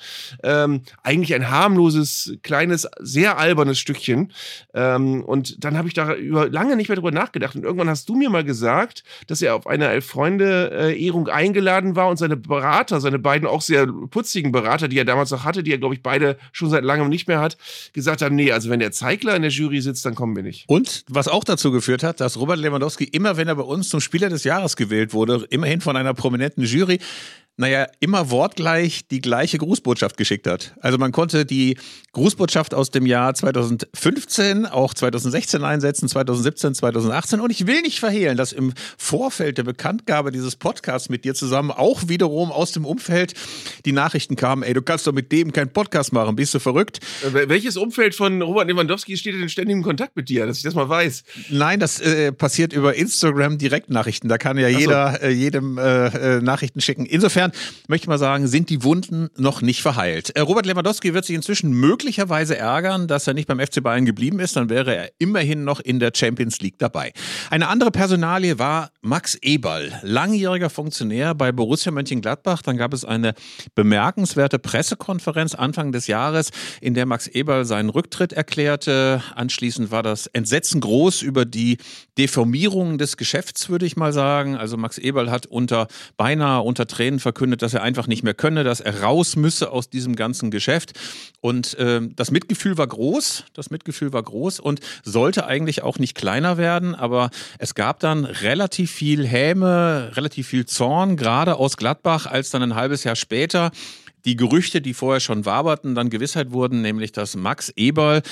Ähm, 0.44 0.81
eigentlich 1.04 1.36
ein 1.36 1.50
harmloses, 1.50 2.38
kleines, 2.42 2.88
sehr 3.00 3.38
albernes 3.38 3.78
Stückchen. 3.78 4.34
Ähm, 4.74 5.24
und 5.24 5.63
dann 5.63 5.78
habe 5.78 5.88
ich 5.88 5.94
da 5.94 6.16
über 6.16 6.50
lange 6.50 6.75
nicht 6.75 6.89
mehr 6.89 6.95
drüber 6.95 7.12
nachgedacht. 7.12 7.56
Und 7.56 7.63
irgendwann 7.63 7.89
hast 7.89 8.10
du 8.10 8.16
mir 8.16 8.31
mal 8.31 8.44
gesagt, 8.44 9.03
dass 9.27 9.44
er 9.44 9.56
auf 9.56 9.67
eine 9.67 9.89
Elf-Freunde-Ehrung 9.89 11.27
eingeladen 11.27 11.96
war 11.96 12.10
und 12.10 12.17
seine 12.17 12.36
Berater, 12.36 13.00
seine 13.00 13.20
beiden 13.20 13.48
auch 13.48 13.62
sehr 13.62 13.86
putzigen 13.86 14.51
Berater, 14.51 14.88
die 14.88 14.98
er 14.98 15.06
damals 15.06 15.29
noch 15.29 15.44
hatte, 15.44 15.62
die 15.62 15.72
er, 15.72 15.77
glaube 15.77 15.94
ich, 15.94 16.01
beide 16.01 16.38
schon 16.51 16.70
seit 16.72 16.84
langem 16.84 17.10
nicht 17.10 17.27
mehr 17.27 17.39
hat, 17.39 17.58
gesagt 17.94 18.24
haben, 18.24 18.36
nee, 18.36 18.51
also 18.51 18.72
wenn 18.72 18.79
der 18.79 18.91
Zeigler 18.91 19.36
in 19.36 19.44
der 19.44 19.51
Jury 19.51 19.82
sitzt, 19.82 20.03
dann 20.06 20.15
kommen 20.15 20.36
wir 20.36 20.44
nicht. 20.44 20.65
Und 20.67 21.06
was 21.08 21.27
auch 21.27 21.44
dazu 21.44 21.72
geführt 21.72 22.01
hat, 22.01 22.20
dass 22.20 22.38
Robert 22.38 22.58
Lewandowski 22.58 23.03
immer, 23.03 23.38
wenn 23.38 23.48
er 23.48 23.56
bei 23.56 23.63
uns 23.63 23.89
zum 23.89 24.01
Spieler 24.01 24.29
des 24.29 24.44
Jahres 24.44 24.75
gewählt 24.75 25.13
wurde, 25.13 25.46
immerhin 25.51 25.82
von 25.82 25.96
einer 25.96 26.15
prominenten 26.15 26.63
Jury, 26.63 27.00
naja, 27.58 27.88
immer 28.00 28.30
wortgleich 28.30 29.08
die 29.08 29.20
gleiche 29.20 29.58
Grußbotschaft 29.58 30.16
geschickt 30.16 30.46
hat. 30.46 30.76
Also 30.80 31.00
man 31.00 31.12
konnte 31.12 31.44
die 31.44 31.78
Grußbotschaft 32.14 32.76
aus 32.76 32.92
dem 32.92 33.08
Jahr 33.08 33.34
2015, 33.34 34.68
auch 34.68 34.94
2016 34.94 35.64
einsetzen, 35.64 36.08
2017, 36.08 36.76
2018. 36.76 37.40
Und 37.40 37.50
ich 37.50 37.66
will 37.66 37.82
nicht 37.82 38.00
verhehlen, 38.00 38.38
dass 38.38 38.54
im 38.54 38.74
Vorfeld 38.98 39.58
der 39.58 39.64
Bekanntgabe 39.64 40.32
dieses 40.32 40.56
Podcasts 40.56 41.10
mit 41.10 41.26
dir 41.26 41.34
zusammen 41.34 41.72
auch 41.72 42.08
wiederum 42.08 42.52
aus 42.52 42.74
dem 42.74 42.86
Umfeld 42.86 43.34
die 43.86 43.92
Nachrichten 43.92 44.36
kamen, 44.36 44.62
ey, 44.62 44.76
du 44.76 44.84
kannst 44.84 45.08
doch 45.08 45.14
mit 45.14 45.32
dem 45.32 45.52
keinen 45.52 45.74
Podcast 45.74 46.14
machen, 46.14 46.36
bist 46.36 46.54
du 46.54 46.60
verrückt? 46.60 47.00
Äh, 47.24 47.50
welches 47.50 47.76
Umfeld 47.76 48.14
von 48.14 48.40
Robert 48.44 48.68
Lewandowski 48.68 49.18
steht 49.18 49.34
in 49.34 49.50
ständigem 49.50 49.82
Kontakt 49.82 50.16
mit 50.16 50.30
dir, 50.30 50.46
dass 50.46 50.58
ich 50.58 50.64
das 50.64 50.76
mal 50.76 50.88
weiß? 50.88 51.24
Nein, 51.50 51.80
das 51.80 52.00
äh, 52.00 52.32
passiert 52.32 52.72
über 52.72 52.94
Instagram 52.94 53.58
Direktnachrichten. 53.58 54.30
Da 54.30 54.38
kann 54.38 54.60
ja 54.60 54.68
jeder 54.68 55.14
so. 55.14 55.26
äh, 55.26 55.30
jedem 55.32 55.80
äh, 55.80 56.38
äh, 56.38 56.42
Nachrichten 56.42 56.82
schicken. 56.82 57.06
Insofern 57.08 57.47
Insofern 57.48 57.88
möchte 57.88 58.06
ich 58.06 58.08
mal 58.08 58.18
sagen, 58.18 58.48
sind 58.48 58.70
die 58.70 58.84
Wunden 58.84 59.30
noch 59.38 59.62
nicht 59.62 59.82
verheilt. 59.82 60.32
Äh, 60.36 60.42
Robert 60.42 60.66
Lewandowski 60.66 61.13
wird 61.13 61.25
sich 61.25 61.36
inzwischen 61.36 61.72
möglicherweise 61.72 62.58
ärgern, 62.58 63.08
dass 63.08 63.27
er 63.27 63.34
nicht 63.34 63.48
beim 63.48 63.60
FC 63.60 63.82
Bayern 63.82 64.06
geblieben 64.06 64.39
ist. 64.39 64.56
Dann 64.56 64.70
wäre 64.70 64.96
er 64.96 65.12
immerhin 65.20 65.63
noch 65.63 65.80
in 65.80 66.00
der 66.00 66.12
Champions 66.16 66.60
League 66.62 66.77
dabei. 66.77 67.13
Eine 67.50 67.68
andere 67.68 67.92
Personalie 67.92 68.60
war 68.60 68.92
Max 69.08 69.36
Eberl, 69.42 69.98
langjähriger 70.02 70.70
Funktionär 70.70 71.34
bei 71.34 71.54
Borussia 71.54 71.94
Mönchengladbach. 71.94 72.62
Dann 72.62 72.76
gab 72.76 72.94
es 72.94 73.06
eine 73.06 73.36
bemerkenswerte 73.74 74.60
Pressekonferenz 74.60 75.56
Anfang 75.56 75.94
des 75.94 76.08
Jahres, 76.08 76.50
in 76.82 76.94
der 76.94 77.06
Max 77.06 77.28
Eberl 77.28 77.64
seinen 77.64 77.88
Rücktritt 77.88 78.34
erklärte. 78.34 79.24
Anschließend 79.34 79.92
war 79.92 80.04
das 80.04 80.28
Entsetzen 80.28 80.82
groß 80.82 81.22
über 81.22 81.46
die 81.46 81.78
Deformierung 82.18 82.98
des 82.98 83.16
Geschäfts, 83.16 83.70
würde 83.70 83.86
ich 83.86 83.96
mal 83.96 84.12
sagen. 84.12 84.58
Also 84.58 84.76
Max 84.76 84.98
Eberl 84.98 85.32
hat 85.32 85.46
unter 85.46 85.88
beinahe 86.18 86.62
unter 86.64 86.86
Tränen 86.86 87.22
verkündet, 87.22 87.62
dass 87.62 87.74
er 87.74 87.84
einfach 87.84 88.08
nicht 88.08 88.24
mehr 88.24 88.34
könne, 88.34 88.66
dass 88.66 88.82
er 88.82 89.04
raus 89.04 89.38
müsse 89.38 89.72
aus 89.72 89.90
diesem 89.90 90.18
ganzen 90.18 90.52
Geschäft. 90.52 91.00
Und 91.40 91.76
äh, 91.76 92.02
das 92.14 92.30
Mitgefühl 92.32 92.78
war 92.78 92.88
groß, 92.88 93.46
das 93.54 93.70
Mitgefühl 93.70 94.12
war 94.12 94.24
groß 94.24 94.60
und 94.60 94.82
sollte 95.06 95.48
eigentlich 95.48 95.82
auch 95.82 95.98
nicht 95.98 96.14
kleiner 96.14 96.58
werden, 96.58 96.94
aber 96.94 97.30
es 97.58 97.74
gab 97.74 98.02
dann 98.02 98.26
relativ 98.26 98.97
viel 98.98 99.27
Häme, 99.27 100.12
relativ 100.16 100.48
viel 100.48 100.66
Zorn, 100.66 101.18
gerade 101.18 101.58
aus 101.58 101.77
Gladbach, 101.77 102.25
als 102.25 102.50
dann 102.50 102.63
ein 102.63 102.74
halbes 102.74 103.04
Jahr 103.04 103.16
später 103.16 103.70
die 104.25 104.36
Gerüchte, 104.36 104.82
die 104.82 104.96
vorher 104.96 105.20
schon 105.20 105.46
waberten, 105.46 105.94
dann 105.94 106.10
Gewissheit 106.10 106.51
wurden, 106.51 106.82
nämlich 106.82 107.12
dass 107.12 107.36
Max 107.36 107.72
Eberl 107.75 108.24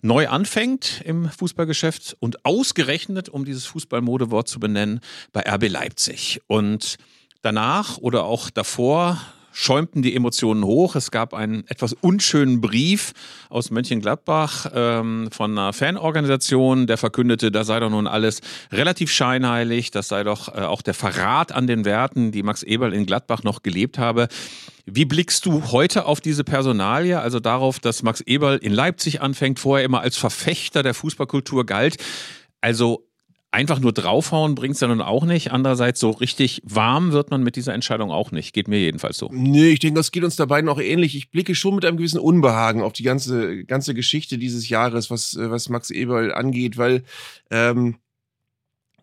neu 0.00 0.28
anfängt 0.28 1.02
im 1.04 1.28
Fußballgeschäft 1.28 2.16
und 2.20 2.46
ausgerechnet, 2.46 3.28
um 3.28 3.44
dieses 3.44 3.66
Fußballmodewort 3.66 4.48
zu 4.48 4.58
benennen, 4.58 5.00
bei 5.34 5.42
RB 5.46 5.68
Leipzig. 5.68 6.40
Und 6.46 6.96
danach 7.42 7.98
oder 7.98 8.24
auch 8.24 8.48
davor 8.48 9.20
schäumten 9.54 10.02
die 10.02 10.14
Emotionen 10.16 10.64
hoch. 10.64 10.96
Es 10.96 11.12
gab 11.12 11.32
einen 11.32 11.64
etwas 11.68 11.92
unschönen 11.92 12.60
Brief 12.60 13.12
aus 13.48 13.70
Mönchengladbach 13.70 14.66
ähm, 14.74 15.28
von 15.30 15.56
einer 15.56 15.72
Fanorganisation, 15.72 16.88
der 16.88 16.98
verkündete, 16.98 17.52
da 17.52 17.62
sei 17.62 17.78
doch 17.78 17.88
nun 17.88 18.08
alles 18.08 18.40
relativ 18.72 19.12
scheinheilig, 19.12 19.92
das 19.92 20.08
sei 20.08 20.24
doch 20.24 20.48
äh, 20.48 20.62
auch 20.62 20.82
der 20.82 20.92
Verrat 20.92 21.52
an 21.52 21.68
den 21.68 21.84
Werten, 21.84 22.32
die 22.32 22.42
Max 22.42 22.64
Eberl 22.64 22.92
in 22.92 23.06
Gladbach 23.06 23.44
noch 23.44 23.62
gelebt 23.62 23.96
habe. 23.96 24.26
Wie 24.86 25.04
blickst 25.04 25.46
du 25.46 25.70
heute 25.70 26.04
auf 26.06 26.20
diese 26.20 26.42
Personalie, 26.42 27.18
also 27.18 27.38
darauf, 27.38 27.78
dass 27.78 28.02
Max 28.02 28.20
Eberl 28.22 28.58
in 28.58 28.72
Leipzig 28.72 29.22
anfängt, 29.22 29.60
vorher 29.60 29.84
immer 29.84 30.00
als 30.00 30.16
Verfechter 30.16 30.82
der 30.82 30.94
Fußballkultur 30.94 31.64
galt? 31.64 31.96
Also 32.60 33.06
einfach 33.54 33.78
nur 33.78 33.92
draufhauen 33.92 34.54
bringt 34.56 34.74
es 34.74 34.80
ja 34.80 34.88
nun 34.88 35.00
auch 35.00 35.24
nicht. 35.24 35.52
Andererseits 35.52 36.00
so 36.00 36.10
richtig 36.10 36.60
warm 36.64 37.12
wird 37.12 37.30
man 37.30 37.42
mit 37.42 37.54
dieser 37.56 37.72
Entscheidung 37.72 38.10
auch 38.10 38.32
nicht. 38.32 38.52
Geht 38.52 38.68
mir 38.68 38.80
jedenfalls 38.80 39.16
so. 39.16 39.30
Nee, 39.32 39.68
ich 39.68 39.78
denke, 39.78 39.98
das 39.98 40.10
geht 40.10 40.24
uns 40.24 40.36
da 40.36 40.44
beiden 40.44 40.68
auch 40.68 40.80
ähnlich. 40.80 41.16
Ich 41.16 41.30
blicke 41.30 41.54
schon 41.54 41.76
mit 41.76 41.84
einem 41.84 41.96
gewissen 41.96 42.18
Unbehagen 42.18 42.82
auf 42.82 42.92
die 42.92 43.04
ganze, 43.04 43.64
ganze 43.64 43.94
Geschichte 43.94 44.38
dieses 44.38 44.68
Jahres, 44.68 45.08
was, 45.08 45.36
was 45.38 45.68
Max 45.68 45.90
Eberl 45.90 46.34
angeht, 46.34 46.76
weil 46.76 47.04
ähm, 47.50 47.96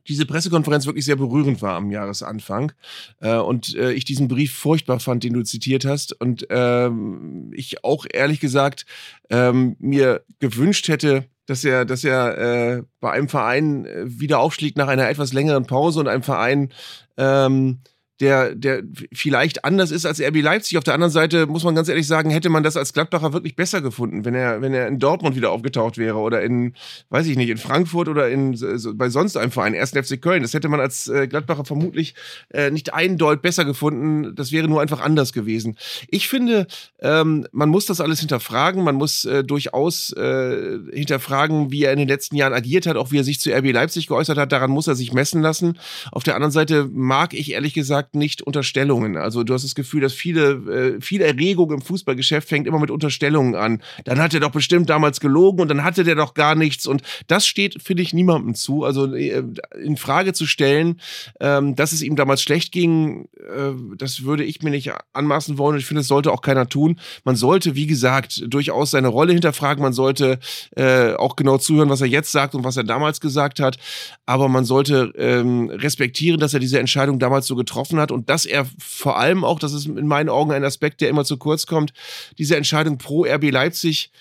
diese 0.08 0.26
Pressekonferenz 0.26 0.86
wirklich 0.86 1.06
sehr 1.06 1.16
berührend 1.16 1.62
war 1.62 1.76
am 1.76 1.92
Jahresanfang 1.92 2.74
äh, 3.20 3.36
und 3.36 3.76
äh, 3.76 3.94
ich 3.94 4.04
diesen 4.04 4.28
Brief 4.28 4.54
furchtbar 4.54 5.00
fand, 5.00 5.24
den 5.24 5.34
du 5.34 5.44
zitiert 5.44 5.86
hast 5.86 6.20
und 6.20 6.48
ähm, 6.50 7.52
ich 7.56 7.84
auch 7.84 8.06
ehrlich 8.12 8.40
gesagt 8.40 8.86
ähm, 9.30 9.76
mir 9.80 10.24
gewünscht 10.40 10.88
hätte, 10.88 11.26
dass 11.52 11.66
er, 11.66 11.84
dass 11.84 12.06
er 12.06 12.38
äh, 12.38 12.84
bei 13.02 13.12
einem 13.12 13.28
Verein 13.28 13.86
äh, 13.86 14.04
wieder 14.06 14.40
aufschlägt 14.40 14.78
nach 14.78 14.88
einer 14.88 15.10
etwas 15.10 15.34
längeren 15.34 15.66
Pause 15.66 16.00
und 16.00 16.08
einem 16.08 16.24
Verein, 16.24 16.70
ähm, 17.18 17.80
der, 18.22 18.54
der 18.56 18.84
vielleicht 19.12 19.66
anders 19.66 19.90
ist 19.90 20.06
als 20.06 20.22
RB 20.22 20.42
Leipzig. 20.42 20.78
Auf 20.78 20.84
der 20.84 20.94
anderen 20.94 21.12
Seite 21.12 21.48
muss 21.48 21.64
man 21.64 21.74
ganz 21.74 21.90
ehrlich 21.90 22.06
sagen, 22.06 22.30
hätte 22.30 22.50
man 22.50 22.62
das 22.62 22.78
als 22.78 22.94
Gladbacher 22.94 23.34
wirklich 23.34 23.56
besser 23.56 23.82
gefunden, 23.82 24.26
wenn 24.26 24.36
er, 24.36 24.62
wenn 24.62 24.74
er 24.74 24.88
in 24.88 25.00
Dortmund 25.00 25.36
wieder 25.36 25.52
aufgetaucht 25.52 25.98
wäre 25.98 26.18
oder 26.18 26.44
in, 26.44 26.74
weiß 27.10 27.26
ich 27.26 27.36
nicht, 27.36 27.50
in 27.50 27.58
Frankfurt 27.58 28.08
oder 28.08 28.30
in, 28.30 28.56
so, 28.56 28.94
bei 28.94 29.10
sonst 29.10 29.38
einem 29.38 29.52
Verein, 29.52 29.76
1. 29.76 29.92
FC 29.92 30.22
Köln. 30.22 30.44
Das 30.44 30.54
hätte 30.54 30.70
man 30.70 30.80
als 30.80 31.08
äh, 31.08 31.28
Gladbacher 31.28 31.66
vermutlich 31.66 32.14
äh, 32.54 32.70
nicht 32.70 32.94
eindeutig 32.94 33.42
besser 33.42 33.66
gefunden. 33.66 34.36
Das 34.36 34.52
wäre 34.52 34.68
nur 34.68 34.82
einfach 34.82 35.02
anders 35.02 35.34
gewesen. 35.34 35.76
Ich 36.08 36.30
finde, 36.30 36.68
ähm, 37.00 37.48
man 37.52 37.70
muss 37.70 37.88
das 37.88 38.02
alles 38.02 38.20
hinterfragen. 38.20 38.84
Man 38.84 38.96
muss 38.96 39.26
äh, 39.26 39.44
durchaus 39.44 40.14
äh, 40.14 40.78
hinterfragen, 40.94 41.72
wie 41.72 41.86
er 41.86 41.94
in 41.94 42.00
den 42.00 42.08
letzten 42.08 42.36
Jahren 42.36 42.54
agiert 42.54 42.86
hat, 42.86 42.98
auch 42.98 43.12
wie 43.12 43.18
er 43.18 43.24
sich 43.24 43.40
zu 43.40 43.52
RB 43.52 43.72
Leipzig 43.72 44.06
geäußert 44.06 44.38
hat. 44.38 44.52
Daran 44.52 44.70
muss 44.70 44.88
er 44.88 44.94
sich 44.94 45.12
messen 45.12 45.42
lassen. 45.42 45.80
Auf 46.12 46.22
der 46.22 46.36
anderen 46.36 46.52
Seite 46.52 46.88
mag 46.92 47.34
ich 47.34 47.54
ehrlich 47.54 47.74
gesagt 47.74 48.11
sagt 48.12 48.16
nicht 48.16 48.42
Unterstellungen. 48.42 49.18
Also 49.18 49.44
du 49.44 49.54
hast 49.54 49.64
das 49.64 49.76
Gefühl, 49.76 50.02
dass 50.02 50.14
viele, 50.14 50.96
äh, 50.98 51.02
viel 51.02 51.22
Erregung 51.22 51.72
im 51.72 51.82
Fußballgeschäft 51.82 52.48
fängt 52.48 52.68
immer 52.68 52.80
mit 52.80 52.92
Unterstellungen 52.92 53.56
an. 53.56 53.82
Dann 54.06 54.20
hat 54.20 54.34
er 54.34 54.40
doch 54.40 54.52
bestimmt 54.52 54.90
damals 54.90 55.20
gelogen 55.20 55.62
und 55.62 55.68
dann 55.70 55.84
hatte 55.84 56.04
der 56.04 56.16
doch 56.16 56.34
gar 56.34 56.56
nichts. 56.56 56.88
Und 56.88 57.02
das 57.28 57.46
steht, 57.46 57.82
finde 57.82 58.04
ich, 58.04 58.14
niemandem 58.14 58.56
zu. 58.56 58.84
Also 58.84 59.14
äh, 59.14 59.44
in 59.82 59.98
Frage 59.98 60.34
zu 60.34 60.46
stellen, 60.46 61.00
ähm, 61.40 61.76
dass 61.76 61.94
es 61.94 62.02
ihm 62.02 62.16
damals 62.16 62.42
schlecht 62.42 62.72
ging, 62.72 63.28
äh, 63.38 63.72
das 63.98 64.24
würde 64.24 64.44
ich 64.44 64.62
mir 64.62 64.72
nicht 64.72 64.92
anmaßen 65.14 65.58
wollen. 65.58 65.76
Und 65.76 65.80
ich 65.80 65.86
finde, 65.86 66.02
es 66.02 66.08
sollte 66.08 66.32
auch 66.32 66.42
keiner 66.42 66.68
tun. 66.68 67.00
Man 67.24 67.36
sollte, 67.36 67.76
wie 67.76 67.88
gesagt, 67.88 68.44
durchaus 68.48 68.92
seine 68.92 69.08
Rolle 69.08 69.34
hinterfragen. 69.34 69.82
Man 69.82 69.94
sollte 69.94 70.40
äh, 70.76 71.14
auch 71.14 71.36
genau 71.36 71.58
zuhören, 71.58 71.90
was 71.90 72.02
er 72.02 72.08
jetzt 72.08 72.32
sagt 72.32 72.56
und 72.56 72.64
was 72.64 72.78
er 72.78 72.84
damals 72.84 73.22
gesagt 73.22 73.60
hat. 73.60 73.78
Aber 74.26 74.50
man 74.50 74.66
sollte 74.66 75.14
ähm, 75.18 75.70
respektieren, 75.70 76.40
dass 76.40 76.54
er 76.54 76.60
diese 76.60 76.80
Entscheidung 76.80 77.20
damals 77.20 77.48
so 77.48 77.56
getroffen 77.56 78.00
hat 78.00 78.01
hat 78.02 78.12
und 78.12 78.30
dass 78.30 78.46
er 78.46 78.68
vor 78.80 79.18
allem 79.18 79.46
auch, 79.46 79.60
das 79.60 79.74
ist 79.74 79.86
in 79.86 80.08
meinen 80.08 80.30
Augen 80.30 80.52
ein 80.52 80.64
Aspekt, 80.64 81.02
der 81.02 81.10
immer 81.10 81.24
zu 81.24 81.38
kurz 81.38 81.66
kommt, 81.66 81.94
diese 82.38 82.58
Entscheidung 82.58 82.98
pro 82.98 83.24
RB 83.24 83.52
Leipzig 83.52 84.12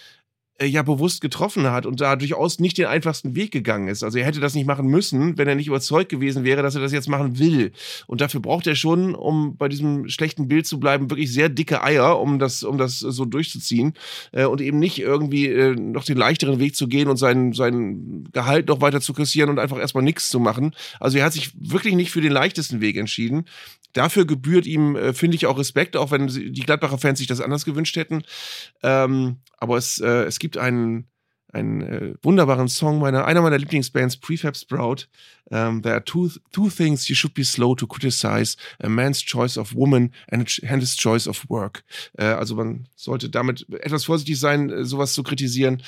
äh, 0.60 0.66
ja 0.66 0.82
bewusst 0.82 1.20
getroffen 1.20 1.70
hat 1.70 1.86
und 1.86 2.00
da 2.00 2.16
durchaus 2.16 2.58
nicht 2.60 2.76
den 2.78 2.86
einfachsten 2.86 3.34
Weg 3.34 3.50
gegangen 3.50 3.88
ist. 3.88 4.02
Also 4.02 4.18
er 4.18 4.26
hätte 4.26 4.40
das 4.40 4.54
nicht 4.54 4.66
machen 4.66 4.86
müssen, 4.86 5.38
wenn 5.38 5.48
er 5.48 5.54
nicht 5.54 5.68
überzeugt 5.68 6.10
gewesen 6.10 6.44
wäre, 6.44 6.62
dass 6.62 6.74
er 6.74 6.82
das 6.82 6.92
jetzt 6.92 7.08
machen 7.08 7.38
will. 7.38 7.72
Und 8.06 8.20
dafür 8.20 8.40
braucht 8.40 8.66
er 8.66 8.74
schon, 8.74 9.14
um 9.14 9.56
bei 9.56 9.68
diesem 9.68 10.08
schlechten 10.08 10.48
Bild 10.48 10.66
zu 10.66 10.78
bleiben, 10.78 11.10
wirklich 11.10 11.32
sehr 11.32 11.48
dicke 11.48 11.82
Eier, 11.82 12.20
um 12.20 12.38
das, 12.38 12.62
um 12.62 12.78
das 12.78 12.98
so 12.98 13.24
durchzuziehen 13.24 13.94
äh, 14.32 14.44
und 14.44 14.60
eben 14.60 14.78
nicht 14.78 14.98
irgendwie 14.98 15.46
äh, 15.46 15.74
noch 15.74 16.04
den 16.04 16.18
leichteren 16.18 16.58
Weg 16.58 16.76
zu 16.76 16.88
gehen 16.88 17.08
und 17.08 17.16
sein, 17.16 17.52
sein 17.52 18.28
Gehalt 18.32 18.68
noch 18.68 18.80
weiter 18.80 19.00
zu 19.00 19.14
kassieren 19.14 19.50
und 19.50 19.58
einfach 19.58 19.78
erstmal 19.78 20.04
nichts 20.04 20.28
zu 20.28 20.40
machen. 20.40 20.74
Also 20.98 21.18
er 21.18 21.24
hat 21.24 21.32
sich 21.32 21.52
wirklich 21.58 21.94
nicht 21.94 22.10
für 22.10 22.20
den 22.20 22.32
leichtesten 22.32 22.80
Weg 22.80 22.96
entschieden. 22.96 23.44
Dafür 23.92 24.26
gebührt 24.26 24.66
ihm, 24.66 24.96
äh, 24.96 25.12
finde 25.12 25.36
ich, 25.36 25.46
auch 25.46 25.58
Respekt, 25.58 25.96
auch 25.96 26.10
wenn 26.10 26.26
die 26.26 26.62
Gladbacher 26.62 26.98
Fans 26.98 27.18
sich 27.18 27.28
das 27.28 27.40
anders 27.40 27.64
gewünscht 27.64 27.96
hätten. 27.96 28.22
Ähm, 28.82 29.38
aber 29.58 29.76
es, 29.76 30.00
äh, 30.00 30.24
es 30.24 30.38
gibt 30.38 30.56
einen, 30.56 31.08
einen 31.52 31.80
äh, 31.80 32.14
wunderbaren 32.22 32.68
Song 32.68 33.00
meiner, 33.00 33.24
einer 33.24 33.42
meiner 33.42 33.58
Lieblingsbands, 33.58 34.18
Prefab 34.18 34.56
Sprout. 34.56 35.06
Um, 35.50 35.82
there 35.82 35.94
are 35.94 36.04
two, 36.04 36.30
two 36.52 36.70
things 36.70 37.08
you 37.08 37.16
should 37.16 37.34
be 37.34 37.42
slow 37.42 37.74
to 37.74 37.86
criticize: 37.86 38.56
a 38.78 38.88
man's 38.88 39.20
choice 39.20 39.58
of 39.58 39.74
woman 39.74 40.12
and, 40.30 40.48
his 40.48 40.96
choice 40.96 41.26
of 41.26 41.44
work. 41.48 41.82
Äh, 42.16 42.24
also 42.24 42.54
man 42.54 42.86
sollte 42.94 43.28
damit 43.28 43.66
etwas 43.80 44.04
vorsichtig 44.04 44.38
sein, 44.38 44.70
äh, 44.70 44.84
sowas 44.84 45.12
zu 45.12 45.24
kritisieren. 45.24 45.82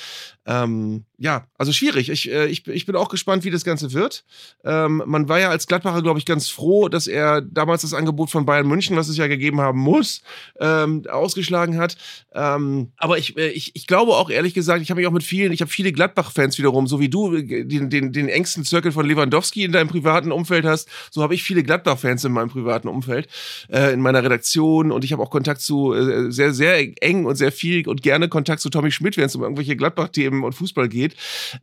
Ähm, 0.45 1.05
ja, 1.17 1.47
also 1.57 1.71
schwierig. 1.71 2.09
Ich, 2.09 2.29
äh, 2.29 2.47
ich, 2.47 2.67
ich 2.67 2.85
bin 2.85 2.97
auch 2.97 3.07
gespannt, 3.07 3.45
wie 3.45 3.51
das 3.51 3.63
Ganze 3.63 3.93
wird. 3.93 4.25
Ähm, 4.65 5.01
man 5.05 5.29
war 5.29 5.39
ja 5.39 5.49
als 5.49 5.67
Gladbacher, 5.67 6.01
glaube 6.01 6.19
ich, 6.19 6.25
ganz 6.25 6.49
froh, 6.49 6.89
dass 6.89 7.07
er 7.07 7.41
damals 7.41 7.83
das 7.83 7.93
Angebot 7.93 8.31
von 8.31 8.45
Bayern 8.45 8.67
München, 8.67 8.97
was 8.97 9.07
es 9.07 9.15
ja 9.15 9.27
gegeben 9.27 9.61
haben 9.61 9.79
muss, 9.79 10.23
ähm, 10.59 11.03
ausgeschlagen 11.09 11.77
hat. 11.77 11.95
Aber 12.33 13.17
ich, 13.17 13.37
äh, 13.37 13.49
ich, 13.49 13.75
ich 13.75 13.85
glaube 13.85 14.13
auch 14.13 14.29
ehrlich 14.29 14.53
gesagt, 14.53 14.81
ich 14.81 14.89
habe 14.89 14.99
mich 14.99 15.07
auch 15.07 15.11
mit 15.11 15.23
vielen, 15.23 15.51
ich 15.51 15.61
habe 15.61 15.69
viele 15.69 15.91
Gladbach-Fans 15.91 16.57
wiederum, 16.57 16.87
so 16.87 16.99
wie 16.99 17.09
du, 17.09 17.41
den, 17.41 17.89
den, 17.89 18.11
den 18.11 18.27
engsten 18.27 18.65
Zirkel 18.65 18.91
von 18.91 19.05
Lewandowski 19.05 19.52
in 19.61 19.71
deinem 19.71 19.87
privaten 19.87 20.31
Umfeld 20.31 20.65
hast. 20.65 20.89
So 21.11 21.21
habe 21.21 21.35
ich 21.35 21.43
viele 21.43 21.63
Gladbach-Fans 21.63 22.23
in 22.25 22.31
meinem 22.31 22.49
privaten 22.49 22.87
Umfeld, 22.87 23.27
äh, 23.69 23.93
in 23.93 24.01
meiner 24.01 24.23
Redaktion 24.23 24.91
und 24.91 25.03
ich 25.03 25.13
habe 25.13 25.21
auch 25.21 25.29
Kontakt 25.29 25.61
zu 25.61 25.93
äh, 25.93 26.31
sehr, 26.31 26.53
sehr 26.53 27.03
eng 27.03 27.25
und 27.25 27.35
sehr 27.35 27.51
viel 27.51 27.87
und 27.87 28.01
gerne 28.01 28.29
Kontakt 28.29 28.61
zu 28.61 28.69
Tommy 28.69 28.91
Schmidt, 28.91 29.17
wenn 29.17 29.25
es 29.25 29.35
um 29.35 29.43
irgendwelche 29.43 29.75
Gladbach-Themen 29.75 30.43
und 30.43 30.53
Fußball 30.53 30.89
geht, 30.89 31.15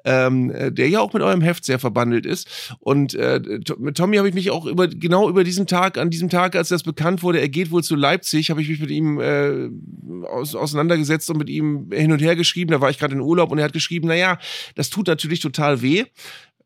ähm, 0.04 0.50
äh, 0.50 0.70
der 0.70 0.88
ja 0.88 1.00
auch 1.00 1.12
mit 1.12 1.22
eurem 1.22 1.40
Heft 1.40 1.64
sehr 1.64 1.78
verbandelt 1.78 2.26
ist. 2.26 2.76
Und 2.78 3.14
äh, 3.14 3.40
mit 3.78 3.96
Tommy 3.96 4.16
habe 4.16 4.28
ich 4.28 4.34
mich 4.34 4.50
auch 4.50 4.66
über 4.66 4.88
genau 4.88 5.28
über 5.28 5.44
diesen 5.44 5.66
Tag, 5.66 5.98
an 5.98 6.10
diesem 6.10 6.28
Tag, 6.28 6.56
als 6.56 6.68
das 6.68 6.82
bekannt 6.82 7.22
wurde, 7.22 7.40
er 7.40 7.48
geht 7.48 7.70
wohl 7.70 7.82
zu 7.82 7.96
Leipzig, 7.96 8.50
habe 8.50 8.62
ich 8.62 8.68
mich 8.68 8.80
mit 8.80 8.90
ihm 8.90 9.20
äh, 9.20 9.70
aus, 10.26 10.54
auseinandergesetzt 10.54 11.30
und 11.30 11.38
mit 11.38 11.48
ihm 11.48 11.90
hin 11.92 12.12
und 12.12 12.20
her 12.20 12.36
geschrieben. 12.36 12.70
Da 12.70 12.80
war 12.80 12.90
ich 12.90 12.98
gerade 12.98 13.14
in 13.14 13.20
Urlaub 13.20 13.50
und 13.50 13.58
er 13.58 13.64
hat 13.64 13.72
geschrieben, 13.72 14.08
naja, 14.08 14.38
das 14.74 14.90
tut 14.90 15.06
natürlich 15.06 15.40
total 15.40 15.82
weh 15.82 16.04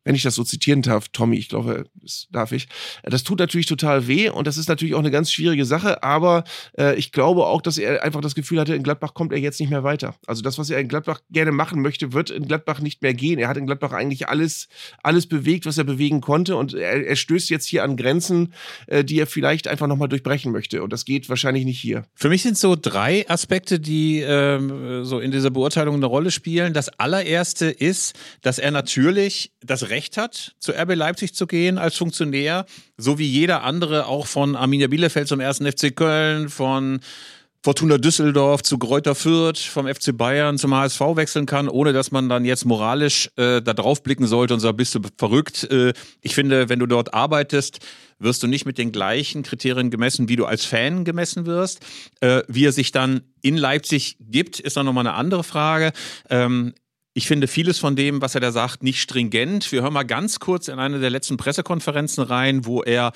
wenn 0.05 0.15
ich 0.15 0.23
das 0.23 0.35
so 0.35 0.45
zitieren 0.45 0.83
darf, 0.83 1.09
Tommy, 1.09 1.37
ich 1.37 1.49
glaube, 1.49 1.85
das 1.95 2.29
darf 2.31 2.53
ich. 2.53 2.69
Das 3.03 3.25
tut 3.25 3.39
natürlich 3.39 3.67
total 3.67 4.07
weh 4.07 4.29
und 4.29 4.47
das 4.47 4.57
ist 4.57 4.69
natürlich 4.69 4.95
auch 4.95 5.01
eine 5.01 5.11
ganz 5.11 5.33
schwierige 5.33 5.65
Sache, 5.65 6.03
aber 6.03 6.45
äh, 6.79 6.95
ich 6.97 7.11
glaube 7.11 7.47
auch, 7.47 7.63
dass 7.63 7.79
er 7.79 8.03
einfach 8.03 8.21
das 8.21 8.35
Gefühl 8.35 8.61
hatte, 8.61 8.75
in 8.75 8.83
Gladbach 8.83 9.15
kommt 9.15 9.33
er 9.33 9.39
jetzt 9.39 9.61
nicht 9.61 9.71
mehr 9.71 9.83
weiter. 9.83 10.15
Also 10.27 10.43
das, 10.43 10.59
was 10.59 10.71
er 10.71 10.79
in 10.79 10.89
Gladbach 10.89 11.21
gerne 11.31 11.53
machen 11.53 11.81
möchte, 11.81 12.13
wird 12.13 12.31
in 12.31 12.47
Gladbach 12.47 12.81
nicht 12.81 13.03
mehr 13.03 13.15
gehen. 13.15 13.39
Er 13.39 13.49
hat 13.49 13.57
in 13.57 13.67
Gladbach 13.67 13.93
eigentlich 13.93 14.29
alles, 14.29 14.69
alles 15.03 15.27
bewegt, 15.27 15.67
was 15.67 15.79
er 15.79 15.85
bewegen 15.85 16.21
konnte 16.21 16.57
und 16.57 16.75
er, 16.75 17.07
er 17.07 17.17
stößt 17.17 17.49
jetzt 17.51 17.67
hier 17.67 17.83
an 17.83 17.97
Grenzen, 17.97 18.53
äh, 18.87 19.05
die 19.05 19.19
er 19.19 19.27
vielleicht 19.27 19.69
einfach 19.69 19.87
nochmal 19.87 20.09
durchbrechen 20.09 20.53
möchte 20.53 20.83
und 20.83 20.93
das 20.93 21.05
geht 21.05 21.29
wahrscheinlich 21.29 21.65
nicht 21.65 21.81
hier. 21.81 22.05
Für 22.15 22.29
mich 22.29 22.43
sind 22.43 22.59
so 22.59 22.77
drei 22.81 23.29
Aspekte, 23.29 23.81
die 23.81 24.21
ähm, 24.21 25.05
so 25.05 25.19
in 25.19 25.31
dieser 25.31 25.51
Beurteilung 25.51 25.97
eine 25.97 26.07
Rolle 26.07 26.31
spielen. 26.31 26.75
Das 26.75 26.89
allererste 26.99 27.67
ist, 27.67 28.15
dass 28.43 28.59
er 28.59 28.71
natürlich 28.71 29.53
das 29.63 29.89
Recht 29.89 29.94
hat, 30.17 30.55
zu 30.59 30.73
RB 30.73 30.95
Leipzig 30.95 31.35
zu 31.35 31.47
gehen 31.47 31.79
als 31.79 31.97
Funktionär, 31.97 32.67
so 32.97 33.19
wie 33.19 33.27
jeder 33.27 33.63
andere 33.63 34.07
auch 34.07 34.27
von 34.27 34.57
Arminia 34.57 34.89
Bielefeld 34.89 35.29
zum 35.29 35.41
ersten 35.41 35.71
FC 35.71 35.95
Köln, 35.95 36.49
von 36.49 37.01
Fortuna 37.65 37.97
Düsseldorf 37.97 38.63
zu 38.63 38.77
Greuther 38.77 39.15
Fürth, 39.15 39.59
vom 39.59 39.87
FC 39.87 40.15
Bayern 40.15 40.59
zum 40.59 40.75
HSV 40.75 41.01
wechseln 41.15 41.47
kann, 41.47 41.71
ohne 41.71 41.95
dass 41.95 42.11
man 42.11 42.29
dann 42.29 42.45
jetzt 42.45 42.67
moralisch 42.67 43.31
äh, 43.37 43.63
da 43.63 43.73
drauf 43.73 44.03
blicken 44.03 44.27
sollte 44.27 44.53
und 44.53 44.61
sagt, 44.61 44.77
bist 44.77 44.95
du 44.95 45.01
verrückt. 45.17 45.65
Äh, 45.71 45.95
ich 46.21 46.35
finde, 46.35 46.69
wenn 46.69 46.79
du 46.79 46.85
dort 46.85 47.15
arbeitest, 47.15 47.79
wirst 48.19 48.43
du 48.43 48.49
nicht 48.49 48.67
mit 48.67 48.77
den 48.77 48.93
gleichen 48.93 49.43
Kriterien 49.45 49.91
gemessen, 49.91 50.29
wie 50.29 50.37
du 50.37 50.45
als 50.45 50.67
Fan 50.67 51.07
gemessen 51.07 51.47
wirst. 51.47 51.81
Äh, 52.21 52.43
wie 52.49 52.67
er 52.67 52.73
sich 52.73 52.93
dann 52.93 53.23
in 53.41 53.57
Leipzig 53.57 54.19
gibt, 54.21 54.61
ist 54.61 54.77
dann 54.77 54.85
nochmal 54.85 55.07
eine 55.07 55.17
andere 55.17 55.43
Frage. 55.43 55.93
Ähm, 56.29 56.75
ich 57.15 57.27
finde 57.27 57.47
vieles 57.47 57.79
von 57.79 57.97
dem, 57.97 58.21
was 58.21 58.35
er 58.35 58.41
da 58.41 58.53
sagt, 58.53 58.83
nicht 58.83 59.01
stringent. 59.01 59.71
Wir 59.73 59.83
hören 59.83 59.93
mal 59.93 60.03
ganz 60.03 60.41
kurz 60.41 60.69
in 60.69 60.79
eine 60.79 60.99
der 60.99 61.11
letzten 61.11 61.37
Pressekonferenzen 61.37 62.25
rein, 62.25 62.67
wo 62.67 62.83
er 62.83 63.13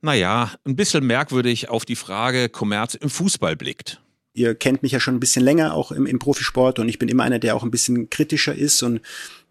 naja, 0.00 0.52
ein 0.64 0.76
bisschen 0.76 1.04
merkwürdig 1.06 1.68
auf 1.68 1.84
die 1.84 1.96
Frage 1.96 2.48
Kommerz 2.48 2.94
im 2.94 3.10
Fußball 3.10 3.56
blickt. 3.56 4.00
Ihr 4.32 4.54
kennt 4.54 4.82
mich 4.82 4.92
ja 4.92 5.00
schon 5.00 5.16
ein 5.16 5.20
bisschen 5.20 5.42
länger, 5.42 5.74
auch 5.74 5.90
im, 5.90 6.06
im 6.06 6.20
Profisport, 6.20 6.78
und 6.78 6.88
ich 6.88 6.98
bin 6.98 7.08
immer 7.08 7.24
einer, 7.24 7.40
der 7.40 7.56
auch 7.56 7.64
ein 7.64 7.72
bisschen 7.72 8.08
kritischer 8.08 8.54
ist 8.54 8.82
und 8.82 9.00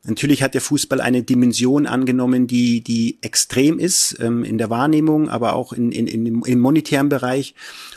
Natürlich 0.07 0.41
hat 0.41 0.53
der 0.53 0.61
Fußball 0.61 1.01
eine 1.01 1.21
Dimension 1.21 1.85
angenommen, 1.85 2.47
die, 2.47 2.81
die 2.81 3.17
extrem 3.21 3.77
ist 3.77 4.17
ähm, 4.21 4.45
in 4.45 4.57
der 4.57 4.69
Wahrnehmung, 4.69 5.29
aber 5.29 5.53
auch 5.53 5.73
in, 5.73 5.91
in, 5.91 6.07
in, 6.07 6.41
im 6.41 6.59
monetären 6.59 7.09
Bereich. 7.09 7.53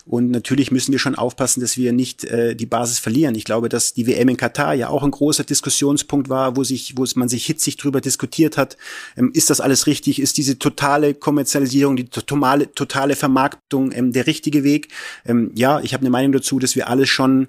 Und 0.07 0.33
natürlich 0.33 0.73
müssen 0.73 0.90
wir 0.90 0.99
schon 0.99 1.14
aufpassen, 1.14 1.61
dass 1.61 1.76
wir 1.76 1.93
nicht 1.93 2.25
äh, 2.25 2.57
die 2.57 2.67
Basis 2.67 2.99
verlieren. 2.99 3.37
Ich 3.37 3.45
glaube, 3.45 3.69
dass 3.69 3.95
die 3.95 4.09
WM 4.09 4.29
in 4.29 4.37
Katar 4.37 4.75
ja 4.75 4.88
auch 4.88 5.05
ein 5.05 5.12
großer 5.12 5.45
Diskussionspunkt 5.45 6.29
war, 6.29 6.57
wo 6.57 6.64
sich, 6.64 6.95
wo 6.97 7.05
man 7.14 7.29
sich 7.29 7.47
hitzig 7.47 7.76
drüber 7.76 8.00
diskutiert 8.00 8.59
hat. 8.59 8.76
Ähm, 9.17 9.31
ist 9.33 9.49
das 9.49 9.61
alles 9.61 9.87
richtig? 9.87 10.21
Ist 10.21 10.37
diese 10.37 10.59
totale 10.59 11.14
Kommerzialisierung, 11.14 11.95
die 11.95 12.07
totale, 12.07 12.73
totale 12.73 13.14
Vermarktung 13.14 13.93
ähm, 13.93 14.11
der 14.11 14.26
richtige 14.26 14.64
Weg? 14.64 14.88
Ähm, 15.25 15.52
ja, 15.55 15.81
ich 15.81 15.95
habe 15.95 16.00
eine 16.02 16.11
Meinung 16.11 16.33
dazu, 16.33 16.59
dass 16.59 16.75
wir 16.75 16.88
alles 16.88 17.09
schon 17.09 17.47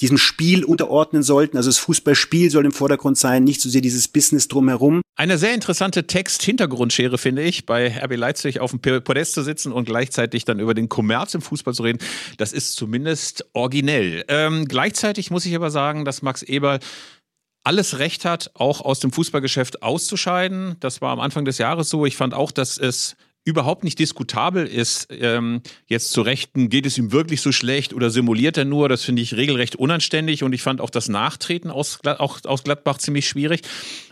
diesem 0.00 0.18
Spiel 0.18 0.64
unterordnen 0.64 1.22
sollten. 1.22 1.56
Also 1.56 1.68
das 1.68 1.78
Fußballspiel 1.78 2.50
soll 2.50 2.64
im 2.64 2.72
Vordergrund 2.72 3.18
sein, 3.18 3.44
nicht 3.44 3.60
so 3.60 3.68
sehr 3.68 3.80
dieses 3.80 4.08
Business 4.08 4.48
drumherum. 4.48 5.02
Eine 5.16 5.36
sehr 5.38 5.52
interessante 5.52 6.06
Text-Hintergrundschere 6.06 7.18
finde 7.18 7.42
ich, 7.42 7.66
bei 7.66 7.88
RB 8.02 8.16
Leipzig 8.16 8.60
auf 8.60 8.70
dem 8.70 8.80
Podest 8.80 9.34
zu 9.34 9.42
sitzen 9.42 9.72
und 9.72 9.84
gleichzeitig 9.84 10.44
dann 10.44 10.60
über 10.60 10.74
den 10.74 10.88
Kommerz 10.88 11.34
im 11.34 11.42
Fußball 11.42 11.74
zu 11.74 11.82
reden. 11.82 11.98
Das 12.38 12.52
ist 12.52 12.76
zumindest 12.76 13.44
originell. 13.52 14.24
Ähm, 14.28 14.66
gleichzeitig 14.66 15.30
muss 15.30 15.44
ich 15.44 15.54
aber 15.54 15.70
sagen, 15.70 16.04
dass 16.04 16.22
Max 16.22 16.42
Eberl 16.42 16.80
alles 17.62 17.98
Recht 17.98 18.24
hat, 18.24 18.50
auch 18.54 18.80
aus 18.80 19.00
dem 19.00 19.12
Fußballgeschäft 19.12 19.82
auszuscheiden. 19.82 20.76
Das 20.80 21.02
war 21.02 21.12
am 21.12 21.20
Anfang 21.20 21.44
des 21.44 21.58
Jahres 21.58 21.90
so. 21.90 22.06
Ich 22.06 22.16
fand 22.16 22.32
auch, 22.32 22.52
dass 22.52 22.78
es 22.78 23.16
überhaupt 23.44 23.84
nicht 23.84 23.98
diskutabel 23.98 24.66
ist, 24.66 25.08
ähm, 25.10 25.62
jetzt 25.86 26.12
zu 26.12 26.20
Rechten, 26.20 26.68
geht 26.68 26.84
es 26.84 26.98
ihm 26.98 27.10
wirklich 27.10 27.40
so 27.40 27.52
schlecht 27.52 27.94
oder 27.94 28.10
simuliert 28.10 28.58
er 28.58 28.66
nur? 28.66 28.88
Das 28.88 29.02
finde 29.02 29.22
ich 29.22 29.34
regelrecht 29.34 29.76
unanständig 29.76 30.42
und 30.42 30.52
ich 30.52 30.62
fand 30.62 30.80
auch 30.80 30.90
das 30.90 31.08
Nachtreten 31.08 31.70
aus, 31.70 31.98
auch 32.04 32.38
aus 32.44 32.64
Gladbach 32.64 32.98
ziemlich 32.98 33.26
schwierig. 33.26 33.62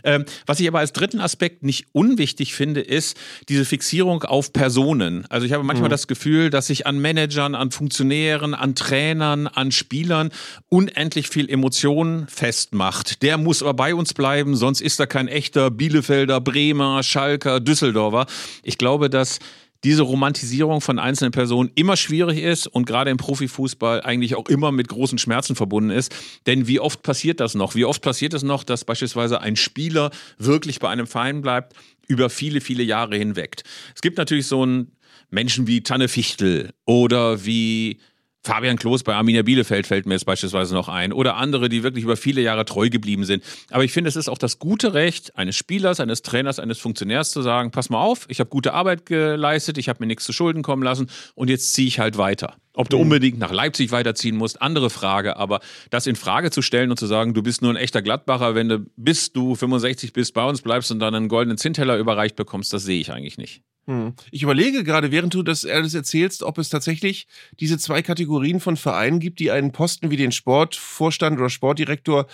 Ähm, 0.03 0.25
was 0.47 0.61
ich 0.61 0.69
aber 0.69 0.79
als 0.79 0.95
dritten 0.95 1.21
Aspekt 1.21 1.63
nicht 1.63 1.89
unwichtig 1.93 2.55
finde, 2.55 2.81
ist 2.81 3.19
diese 3.51 3.67
Fixierung 3.67 4.23
auf 4.23 4.53
Personen. 4.55 5.27
Also 5.29 5.45
ich 5.45 5.53
habe 5.53 5.63
manchmal 5.63 5.89
mhm. 5.89 5.93
das 5.93 6.07
Gefühl, 6.07 6.49
dass 6.49 6.69
sich 6.69 6.87
an 6.87 6.99
Managern, 6.99 7.55
an 7.55 7.71
Funktionären, 7.71 8.55
an 8.55 8.75
Trainern, 8.75 9.47
an 9.47 9.73
Spielern 9.73 10.31
unendlich 10.71 11.29
viel 11.29 11.51
Emotionen 11.51 12.27
festmacht. 12.29 13.23
Der 13.23 13.37
muss 13.37 13.63
aber 13.63 13.75
bei 13.75 13.95
uns 13.95 14.15
bleiben, 14.15 14.57
sonst 14.57 14.81
ist 14.81 14.99
er 15.01 15.07
kein 15.07 15.29
echter 15.29 15.71
Bielefelder, 15.71 16.41
Bremer, 16.41 17.03
Schalker, 17.03 17.61
Düsseldorfer. 17.61 18.27
Ich 18.63 18.79
glaube, 18.79 19.11
dass 19.19 19.41
diese 19.85 20.03
Romantisierung 20.03 20.81
von 20.81 20.99
einzelnen 20.99 21.33
Personen 21.33 21.71
immer 21.75 21.97
schwierig 21.97 22.43
ist 22.43 22.67
und 22.67 22.87
gerade 22.87 23.11
im 23.11 23.17
Profifußball 23.17 24.03
eigentlich 24.03 24.35
auch 24.35 24.49
immer 24.49 24.73
mit 24.73 24.89
großen 24.89 25.19
Schmerzen 25.19 25.55
verbunden 25.55 25.91
ist. 25.91 26.15
Denn 26.47 26.67
wie 26.67 26.81
oft 26.81 27.03
passiert 27.03 27.41
das 27.41 27.55
noch? 27.55 27.75
Wie 27.75 27.85
oft 27.85 28.03
passiert 28.03 28.35
es 28.35 28.43
noch, 28.43 28.65
dass 28.65 28.85
beispielsweise 28.85 29.41
ein 29.41 29.57
Spieler 29.57 30.11
wirklich 30.39 30.81
bei 30.81 30.89
einem 30.89 31.07
Verein 31.07 31.43
bleibt 31.43 31.75
über 32.09 32.31
viele, 32.31 32.61
viele 32.61 32.83
Jahre 32.83 33.17
hinweg? 33.17 33.63
Es 33.95 34.01
gibt 34.01 34.19
natürlich 34.19 34.47
so 34.47 34.63
einen 34.63 34.93
Menschen 35.31 35.67
wie 35.67 35.83
Tanne 35.83 36.09
Fichtel 36.09 36.71
oder 36.85 37.45
wie 37.45 37.99
Fabian 38.45 38.77
Klos 38.77 39.03
bei 39.03 39.15
Arminia 39.15 39.43
Bielefeld 39.43 39.87
fällt 39.87 40.07
mir 40.07 40.15
jetzt 40.15 40.25
beispielsweise 40.25 40.75
noch 40.75 40.89
ein. 40.89 41.13
Oder 41.13 41.37
andere, 41.37 41.69
die 41.69 41.83
wirklich 41.83 42.05
über 42.05 42.17
viele 42.17 42.41
Jahre 42.41 42.65
treu 42.65 42.89
geblieben 42.89 43.25
sind. 43.25 43.45
Aber 43.71 43.85
ich 43.85 43.93
finde, 43.93 44.09
es 44.09 44.17
ist 44.17 44.29
auch 44.29 44.39
das 44.39 44.59
gute 44.59 44.95
Recht 44.95 45.37
eines 45.37 45.57
Spielers, 45.57 46.01
eines 46.01 46.23
Trainers, 46.23 46.59
eines 46.59 46.79
Funktionärs 46.79 47.31
zu 47.31 47.43
sagen, 47.43 47.71
pass 47.71 47.91
mal 47.91 48.01
auf, 48.01 48.27
ich 48.29 48.41
habe 48.41 48.51
gute 48.51 48.73
Arbeit 48.73 49.07
geleistet, 49.07 49.77
ich 49.79 49.89
habe 49.89 49.99
mir 50.01 50.07
nichts 50.07 50.25
zu 50.25 50.33
Schulden 50.33 50.63
kommen 50.63 50.83
lassen 50.83 51.11
und 51.35 51.51
jetzt 51.51 51.75
ziehe 51.75 51.89
ich 51.89 51.99
halt 51.99 52.17
weiter. 52.17 52.57
Ob 52.79 52.89
du 52.89 52.97
mhm. 52.97 53.03
unbedingt 53.03 53.39
nach 53.41 53.51
Leipzig 53.51 53.91
weiterziehen 53.91 54.37
musst, 54.37 54.63
andere 54.63 54.89
Frage. 54.89 55.37
Aber 55.37 55.59
das 55.91 56.07
in 56.07 56.15
Frage 56.15 56.53
zu 56.53 56.63
stellen 56.63 56.91
und 56.91 56.97
zu 56.97 57.07
sagen, 57.07 57.35
du 57.35 57.43
bist 57.43 57.61
nur 57.61 57.73
ein 57.73 57.77
echter 57.77 58.03
Gladbacher, 58.03 58.55
wenn 58.55 58.69
du 58.69 58.87
bis 58.97 59.33
du 59.33 59.57
65 59.57 60.13
bist, 60.13 60.33
bei 60.33 60.45
uns 60.45 60.63
bleibst 60.63 60.93
und 60.93 61.01
dann 61.01 61.13
einen 61.13 61.27
goldenen 61.27 61.59
Zinnteller 61.59 61.99
überreicht 61.99 62.37
bekommst, 62.37 62.73
das 62.73 62.85
sehe 62.85 63.01
ich 63.01 63.11
eigentlich 63.11 63.37
nicht. 63.37 63.63
Hm. 63.87 64.15
Ich 64.31 64.45
überlege 64.45 64.85
gerade, 64.85 65.11
während 65.11 65.35
du 65.35 65.43
das 65.43 65.65
alles 65.65 65.95
erzählst, 65.95 66.45
ob 66.45 66.59
es 66.59 66.69
tatsächlich 66.69 67.27
diese 67.59 67.79
zwei 67.79 68.01
Kategorien 68.01 68.61
von 68.61 68.77
Vereinen 68.77 69.19
gibt, 69.19 69.41
die 69.41 69.51
einen 69.51 69.73
Posten 69.73 70.13
wie 70.13 70.17
den 70.17 70.31
Sportvorstand 70.31 71.37
oder 71.37 71.51
Sportdirektor 71.51 72.29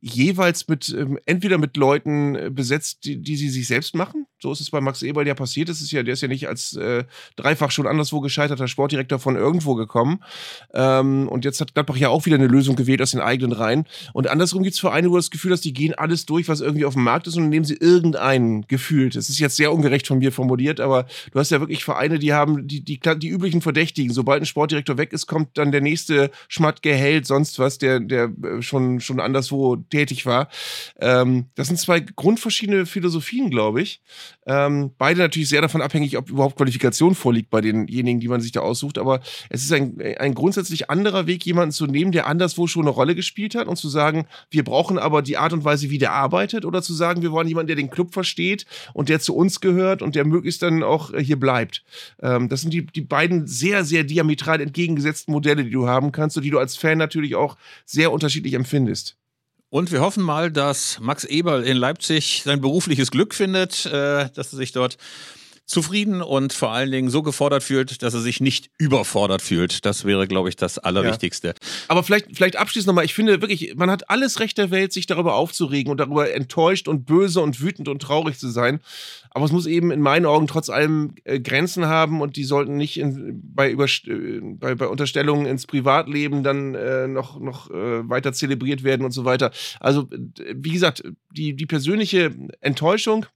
jeweils 0.00 0.68
mit 0.68 0.90
ähm, 0.90 1.18
entweder 1.26 1.58
mit 1.58 1.76
Leuten 1.76 2.36
äh, 2.36 2.50
besetzt, 2.52 3.04
die, 3.04 3.20
die 3.20 3.36
sie 3.36 3.48
sich 3.48 3.66
selbst 3.66 3.96
machen. 3.96 4.26
So 4.40 4.52
ist 4.52 4.60
es 4.60 4.70
bei 4.70 4.80
Max 4.80 5.02
Eberl 5.02 5.26
ja 5.26 5.34
passiert. 5.34 5.68
Das 5.68 5.80
ist 5.80 5.90
ja, 5.90 6.02
der 6.02 6.14
ist 6.14 6.20
ja 6.20 6.28
nicht 6.28 6.48
als 6.48 6.74
äh, 6.76 7.04
dreifach 7.36 7.70
schon 7.70 7.86
anderswo 7.86 8.20
gescheiterter 8.20 8.68
Sportdirektor 8.68 9.18
von 9.18 9.34
irgendwo 9.36 9.74
gekommen. 9.74 10.22
Ähm, 10.72 11.28
und 11.28 11.44
jetzt 11.44 11.60
hat 11.60 11.74
Gladbach 11.74 11.96
ja 11.96 12.08
auch 12.08 12.24
wieder 12.26 12.36
eine 12.36 12.46
Lösung 12.46 12.76
gewählt 12.76 13.02
aus 13.02 13.10
den 13.10 13.20
eigenen 13.20 13.52
Reihen. 13.52 13.86
Und 14.12 14.28
andersrum 14.28 14.62
gibt 14.62 14.74
es 14.74 14.80
Vereine, 14.80 15.10
wo 15.10 15.16
das 15.16 15.30
Gefühl 15.30 15.52
hast, 15.52 15.64
die 15.64 15.72
gehen 15.72 15.94
alles 15.94 16.24
durch, 16.26 16.48
was 16.48 16.60
irgendwie 16.60 16.84
auf 16.84 16.94
dem 16.94 17.02
Markt 17.02 17.26
ist 17.26 17.36
und 17.36 17.48
nehmen 17.48 17.64
sie 17.64 17.76
irgendeinen 17.76 18.66
gefühlt. 18.68 19.16
Das 19.16 19.28
ist 19.28 19.38
jetzt 19.40 19.56
sehr 19.56 19.72
ungerecht 19.72 20.06
von 20.06 20.18
mir 20.18 20.30
formuliert, 20.30 20.80
aber 20.80 21.06
du 21.32 21.38
hast 21.38 21.50
ja 21.50 21.60
wirklich 21.60 21.84
Vereine, 21.84 22.18
die 22.18 22.32
haben 22.32 22.68
die, 22.68 22.84
die, 22.84 23.00
die 23.00 23.28
üblichen 23.28 23.60
Verdächtigen. 23.60 24.12
Sobald 24.12 24.42
ein 24.42 24.46
Sportdirektor 24.46 24.98
weg 24.98 25.12
ist, 25.12 25.26
kommt 25.26 25.58
dann 25.58 25.72
der 25.72 25.80
nächste 25.80 26.30
Schmatt, 26.48 26.82
Gehalt, 26.82 27.26
sonst 27.26 27.58
was, 27.58 27.78
der, 27.78 27.98
der 27.98 28.30
äh, 28.44 28.62
schon, 28.62 29.00
schon 29.00 29.18
anderswo 29.18 29.76
tätig 29.76 30.26
war. 30.26 30.48
Ähm, 31.00 31.46
das 31.56 31.66
sind 31.66 31.78
zwei 31.78 32.00
grundverschiedene 32.00 32.86
Philosophien, 32.86 33.50
glaube 33.50 33.82
ich. 33.82 34.00
Ähm, 34.46 34.92
beide 34.98 35.20
natürlich 35.20 35.48
sehr 35.48 35.60
davon 35.60 35.82
abhängig, 35.82 36.16
ob 36.16 36.30
überhaupt 36.30 36.56
Qualifikation 36.56 37.14
vorliegt 37.14 37.50
bei 37.50 37.60
denjenigen, 37.60 38.20
die 38.20 38.28
man 38.28 38.40
sich 38.40 38.52
da 38.52 38.60
aussucht. 38.60 38.98
Aber 38.98 39.20
es 39.50 39.62
ist 39.62 39.72
ein, 39.72 40.00
ein 40.18 40.34
grundsätzlich 40.34 40.90
anderer 40.90 41.26
Weg, 41.26 41.44
jemanden 41.44 41.72
zu 41.72 41.86
nehmen, 41.86 42.12
der 42.12 42.26
anderswo 42.26 42.66
schon 42.66 42.82
eine 42.82 42.90
Rolle 42.90 43.14
gespielt 43.14 43.54
hat 43.54 43.68
und 43.68 43.76
zu 43.76 43.88
sagen, 43.88 44.26
wir 44.50 44.64
brauchen 44.64 44.98
aber 44.98 45.22
die 45.22 45.36
Art 45.36 45.52
und 45.52 45.64
Weise, 45.64 45.90
wie 45.90 45.98
der 45.98 46.12
arbeitet, 46.12 46.64
oder 46.64 46.82
zu 46.82 46.94
sagen, 46.94 47.22
wir 47.22 47.32
wollen 47.32 47.48
jemanden, 47.48 47.68
der 47.68 47.76
den 47.76 47.90
Club 47.90 48.14
versteht 48.14 48.64
und 48.94 49.08
der 49.08 49.20
zu 49.20 49.34
uns 49.36 49.60
gehört 49.60 50.00
und 50.00 50.14
der 50.14 50.24
möglichst 50.24 50.62
dann 50.62 50.82
auch 50.82 51.12
äh, 51.12 51.22
hier 51.22 51.38
bleibt. 51.38 51.84
Ähm, 52.22 52.48
das 52.48 52.62
sind 52.62 52.72
die, 52.72 52.86
die 52.86 53.02
beiden 53.02 53.46
sehr, 53.46 53.84
sehr 53.84 54.04
diametral 54.04 54.60
entgegengesetzten 54.60 55.32
Modelle, 55.32 55.64
die 55.64 55.70
du 55.70 55.86
haben 55.86 56.12
kannst 56.12 56.36
und 56.36 56.42
die 56.42 56.50
du 56.50 56.58
als 56.58 56.76
Fan 56.76 56.98
natürlich 56.98 57.34
auch 57.34 57.56
sehr 57.84 58.12
unterschiedlich 58.12 58.54
empfindest. 58.54 59.17
Und 59.70 59.92
wir 59.92 60.00
hoffen 60.00 60.22
mal, 60.22 60.50
dass 60.50 60.98
Max 60.98 61.24
Eberl 61.24 61.62
in 61.62 61.76
Leipzig 61.76 62.42
sein 62.42 62.62
berufliches 62.62 63.10
Glück 63.10 63.34
findet, 63.34 63.84
äh, 63.84 64.30
dass 64.30 64.52
er 64.52 64.56
sich 64.56 64.72
dort 64.72 64.96
zufrieden 65.68 66.22
und 66.22 66.54
vor 66.54 66.72
allen 66.72 66.90
Dingen 66.90 67.10
so 67.10 67.22
gefordert 67.22 67.62
fühlt, 67.62 68.02
dass 68.02 68.14
er 68.14 68.20
sich 68.20 68.40
nicht 68.40 68.70
überfordert 68.78 69.42
fühlt. 69.42 69.84
Das 69.84 70.06
wäre, 70.06 70.26
glaube 70.26 70.48
ich, 70.48 70.56
das 70.56 70.78
Allerwichtigste. 70.78 71.48
Ja. 71.48 71.54
Aber 71.88 72.02
vielleicht, 72.02 72.34
vielleicht 72.34 72.56
abschließend 72.56 72.88
nochmal, 72.88 73.04
ich 73.04 73.12
finde 73.12 73.42
wirklich, 73.42 73.74
man 73.76 73.90
hat 73.90 74.08
alles 74.08 74.40
Recht 74.40 74.56
der 74.56 74.70
Welt, 74.70 74.94
sich 74.94 75.06
darüber 75.06 75.34
aufzuregen 75.34 75.90
und 75.90 75.98
darüber 76.00 76.32
enttäuscht 76.32 76.88
und 76.88 77.04
böse 77.04 77.42
und 77.42 77.60
wütend 77.60 77.88
und 77.88 78.00
traurig 78.00 78.38
zu 78.38 78.48
sein. 78.48 78.80
Aber 79.30 79.44
es 79.44 79.52
muss 79.52 79.66
eben 79.66 79.90
in 79.90 80.00
meinen 80.00 80.24
Augen 80.24 80.46
trotz 80.46 80.70
allem 80.70 81.14
äh, 81.24 81.38
Grenzen 81.38 81.84
haben 81.84 82.22
und 82.22 82.36
die 82.36 82.44
sollten 82.44 82.76
nicht 82.76 82.98
in, 82.98 83.42
bei, 83.54 83.70
Überst 83.70 84.08
äh, 84.08 84.40
bei, 84.42 84.74
bei 84.74 84.88
Unterstellungen 84.88 85.44
ins 85.44 85.66
Privatleben 85.66 86.42
dann 86.42 86.74
äh, 86.74 87.06
noch, 87.08 87.38
noch 87.38 87.70
äh, 87.70 88.08
weiter 88.08 88.32
zelebriert 88.32 88.84
werden 88.84 89.04
und 89.04 89.12
so 89.12 89.26
weiter. 89.26 89.50
Also, 89.80 90.08
wie 90.10 90.72
gesagt, 90.72 91.02
die, 91.30 91.54
die 91.54 91.66
persönliche 91.66 92.34
Enttäuschung 92.62 93.26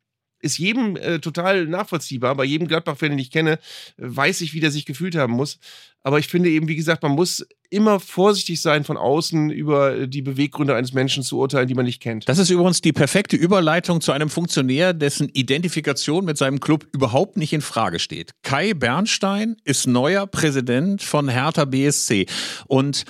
ist 0.42 0.58
jedem 0.58 0.96
äh, 0.96 1.18
total 1.20 1.66
nachvollziehbar. 1.66 2.34
Bei 2.34 2.44
jedem 2.44 2.68
Gladbach-Fan, 2.68 3.10
den 3.10 3.18
ich 3.18 3.30
kenne, 3.30 3.58
weiß 3.96 4.40
ich, 4.42 4.52
wie 4.52 4.60
der 4.60 4.70
sich 4.70 4.84
gefühlt 4.84 5.14
haben 5.14 5.32
muss. 5.32 5.58
Aber 6.04 6.18
ich 6.18 6.26
finde 6.26 6.50
eben, 6.50 6.68
wie 6.68 6.74
gesagt, 6.74 7.02
man 7.04 7.12
muss 7.12 7.46
immer 7.70 8.00
vorsichtig 8.00 8.60
sein, 8.60 8.84
von 8.84 8.96
außen 8.96 9.50
über 9.50 10.06
die 10.06 10.20
Beweggründe 10.20 10.74
eines 10.74 10.92
Menschen 10.92 11.22
zu 11.22 11.38
urteilen, 11.38 11.68
die 11.68 11.74
man 11.74 11.86
nicht 11.86 12.02
kennt. 12.02 12.28
Das 12.28 12.38
ist 12.38 12.50
übrigens 12.50 12.80
die 12.80 12.92
perfekte 12.92 13.36
Überleitung 13.36 14.00
zu 14.00 14.12
einem 14.12 14.28
Funktionär, 14.28 14.92
dessen 14.92 15.28
Identifikation 15.28 16.24
mit 16.24 16.36
seinem 16.36 16.60
Club 16.60 16.86
überhaupt 16.92 17.36
nicht 17.36 17.52
in 17.52 17.60
Frage 17.60 18.00
steht. 18.00 18.32
Kai 18.42 18.74
Bernstein 18.74 19.56
ist 19.64 19.86
neuer 19.86 20.26
Präsident 20.26 21.02
von 21.02 21.28
Hertha 21.28 21.64
BSC. 21.64 22.26
Und 22.66 23.04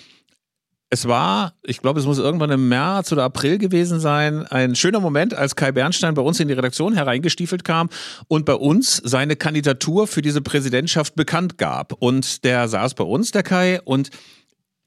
es 0.93 1.09
war, 1.09 1.55
ich 1.63 1.81
glaube, 1.81 2.01
es 2.01 2.05
muss 2.05 2.19
irgendwann 2.19 2.51
im 2.51 2.69
März 2.69 3.13
oder 3.13 3.25
April 3.25 3.57
gewesen 3.57 3.99
sein, 3.99 4.47
ein 4.49 4.77
schöner 4.77 5.01
Moment, 5.01 5.33
als 5.33 5.57
Kai 5.57 5.73
Bernstein 5.73 6.13
bei 6.13 6.21
uns 6.21 6.39
in 6.39 6.49
die 6.49 6.55
Redaktion 6.55 6.93
hereingestiefelt 6.93 7.65
kam 7.65 7.89
und 8.29 8.45
bei 8.45 8.53
uns 8.53 9.01
seine 9.03 9.35
Kandidatur 9.35 10.07
für 10.07 10.21
diese 10.21 10.43
Präsidentschaft 10.43 11.15
bekannt 11.15 11.57
gab. 11.57 11.95
Und 11.95 12.45
der 12.45 12.69
saß 12.69 12.93
bei 12.93 13.05
uns, 13.05 13.31
der 13.31 13.43
Kai, 13.43 13.81
und 13.81 14.11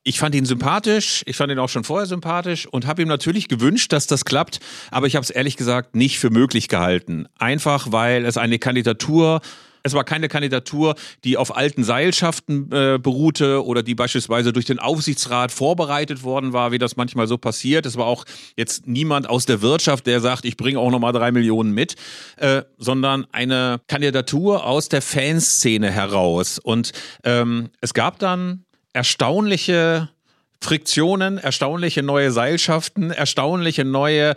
ich 0.04 0.20
fand 0.20 0.36
ihn 0.36 0.46
sympathisch, 0.46 1.24
ich 1.26 1.38
fand 1.38 1.52
ihn 1.52 1.58
auch 1.58 1.70
schon 1.70 1.84
vorher 1.84 2.06
sympathisch 2.06 2.68
und 2.68 2.86
habe 2.86 3.02
ihm 3.02 3.08
natürlich 3.08 3.48
gewünscht, 3.48 3.91
dass 3.91 4.06
das 4.06 4.26
klappt, 4.26 4.60
aber 4.91 5.08
ich 5.08 5.15
habe 5.15 5.24
es 5.24 5.32
ehrlich 5.32 5.58
gesagt 5.58 5.96
nicht 5.96 6.20
für 6.20 6.30
möglich 6.30 6.68
gehalten. 6.68 7.26
Einfach 7.39 7.91
weil 7.91 8.26
es 8.26 8.38
eine 8.38 8.60
Kandidatur 8.60 9.41
es 9.86 9.93
war 9.93 10.04
keine 10.04 10.28
Kandidatur, 10.28 10.95
die 11.24 11.38
auf 11.38 11.56
alten 11.56 11.84
Seilschaften 11.84 12.71
äh, 12.71 12.98
beruhte 12.98 13.63
oder 13.63 13.84
die 13.84 13.93
beispielsweise 13.93 14.52
durch 14.52 14.65
den 14.65 14.80
Aufsichtsrat 14.80 15.52
vorbereitet 15.52 16.24
worden 16.24 16.54
war, 16.54 16.71
wie 16.71 16.80
das 16.80 16.98
manchmal 16.98 17.28
so 17.28 17.38
passiert. 17.38 17.86
Es 17.86 17.95
war 17.95 18.08
auch 18.08 18.26
jetzt 18.58 18.88
niemand 18.88 19.30
aus 19.30 19.45
der 19.45 19.62
Wirtschaft, 19.62 20.08
der 20.08 20.21
sagt, 20.21 20.43
ich 20.43 20.58
bringe 20.58 20.80
auch 20.80 20.89
nochmal 20.89 21.13
drei 21.13 21.32
Millionen 21.32 21.71
mit, 21.71 21.95
äh, 22.38 22.63
sondern 22.80 23.28
eine 23.32 23.80
Kandidatur 23.88 24.65
aus 24.65 24.89
der 24.89 25.04
Fanszene 25.04 25.91
heraus. 25.91 26.58
Und 26.58 26.91
ähm, 27.24 27.69
es 27.80 27.93
gab 27.93 28.17
dann 28.17 28.65
erstaunliche 28.91 30.10
Friktionen, 30.62 31.38
erstaunliche 31.38 32.04
neue 32.04 32.32
Seilschaften, 32.32 33.12
erstaunliche 33.12 33.86
neue 33.86 34.34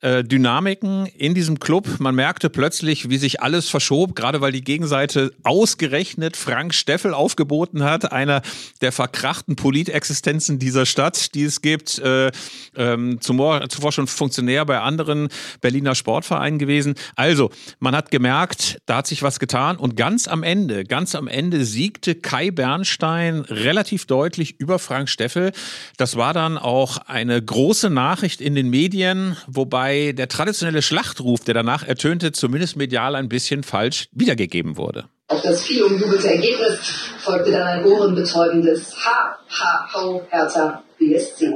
äh, 0.00 0.24
Dynamiken 0.24 1.06
in 1.06 1.34
diesem 1.34 1.60
Club. 1.60 1.88
Man 1.98 2.14
merkte 2.14 2.50
plötzlich, 2.50 3.08
wie 3.08 3.18
sich 3.18 3.40
alles 3.40 3.68
verschob, 3.68 4.14
gerade 4.14 4.40
weil 4.40 4.52
die 4.52 4.62
Gegenseite 4.62 5.32
ausgerechnet 5.42 6.36
Frank 6.36 6.74
Steffel 6.74 7.14
aufgeboten 7.14 7.84
hat, 7.84 8.12
einer 8.12 8.42
der 8.80 8.92
verkrachten 8.92 9.56
Politexistenzen 9.56 10.58
dieser 10.58 10.86
Stadt, 10.86 11.34
die 11.34 11.44
es 11.44 11.62
gibt, 11.62 11.98
äh, 11.98 12.30
ähm, 12.76 13.20
zuvor, 13.20 13.68
zuvor 13.68 13.92
schon 13.92 14.06
Funktionär 14.06 14.64
bei 14.64 14.80
anderen 14.80 15.28
Berliner 15.60 15.94
Sportvereinen 15.94 16.58
gewesen. 16.58 16.94
Also, 17.16 17.50
man 17.78 17.94
hat 17.96 18.10
gemerkt, 18.10 18.78
da 18.86 18.98
hat 18.98 19.06
sich 19.06 19.22
was 19.22 19.40
getan 19.40 19.76
und 19.76 19.96
ganz 19.96 20.28
am 20.28 20.42
Ende, 20.42 20.84
ganz 20.84 21.14
am 21.14 21.28
Ende 21.28 21.64
siegte 21.64 22.14
Kai 22.14 22.50
Bernstein 22.50 23.40
relativ 23.40 24.06
deutlich 24.06 24.58
über 24.58 24.78
Frank 24.78 25.08
Steffel. 25.08 25.52
Das 25.96 26.16
war 26.16 26.32
dann 26.32 26.58
auch 26.58 26.98
eine 27.06 27.40
große 27.40 27.90
Nachricht 27.90 28.40
in 28.40 28.54
den 28.54 28.70
Medien, 28.70 29.36
wobei 29.46 30.12
der 30.12 30.28
traditionelle 30.28 30.82
Schlachtruf, 30.82 31.44
der 31.44 31.54
danach 31.54 31.86
ertönte, 31.86 32.32
zumindest 32.32 32.76
medial 32.76 33.14
ein 33.14 33.28
bisschen 33.28 33.62
falsch 33.62 34.08
wiedergegeben 34.12 34.76
wurde. 34.76 35.04
Auf 35.28 35.42
das 35.42 35.62
viel 35.62 35.82
umjubelte 35.82 36.28
Ergebnis 36.28 36.78
folgte 37.18 37.52
dann 37.52 37.66
ein 37.66 37.84
ohrenbetäubendes 37.84 38.94
Ha, 39.04 39.38
Ha, 39.48 39.88
Ho, 39.94 40.22
Hertha, 40.28 40.82
BSC. 40.98 41.48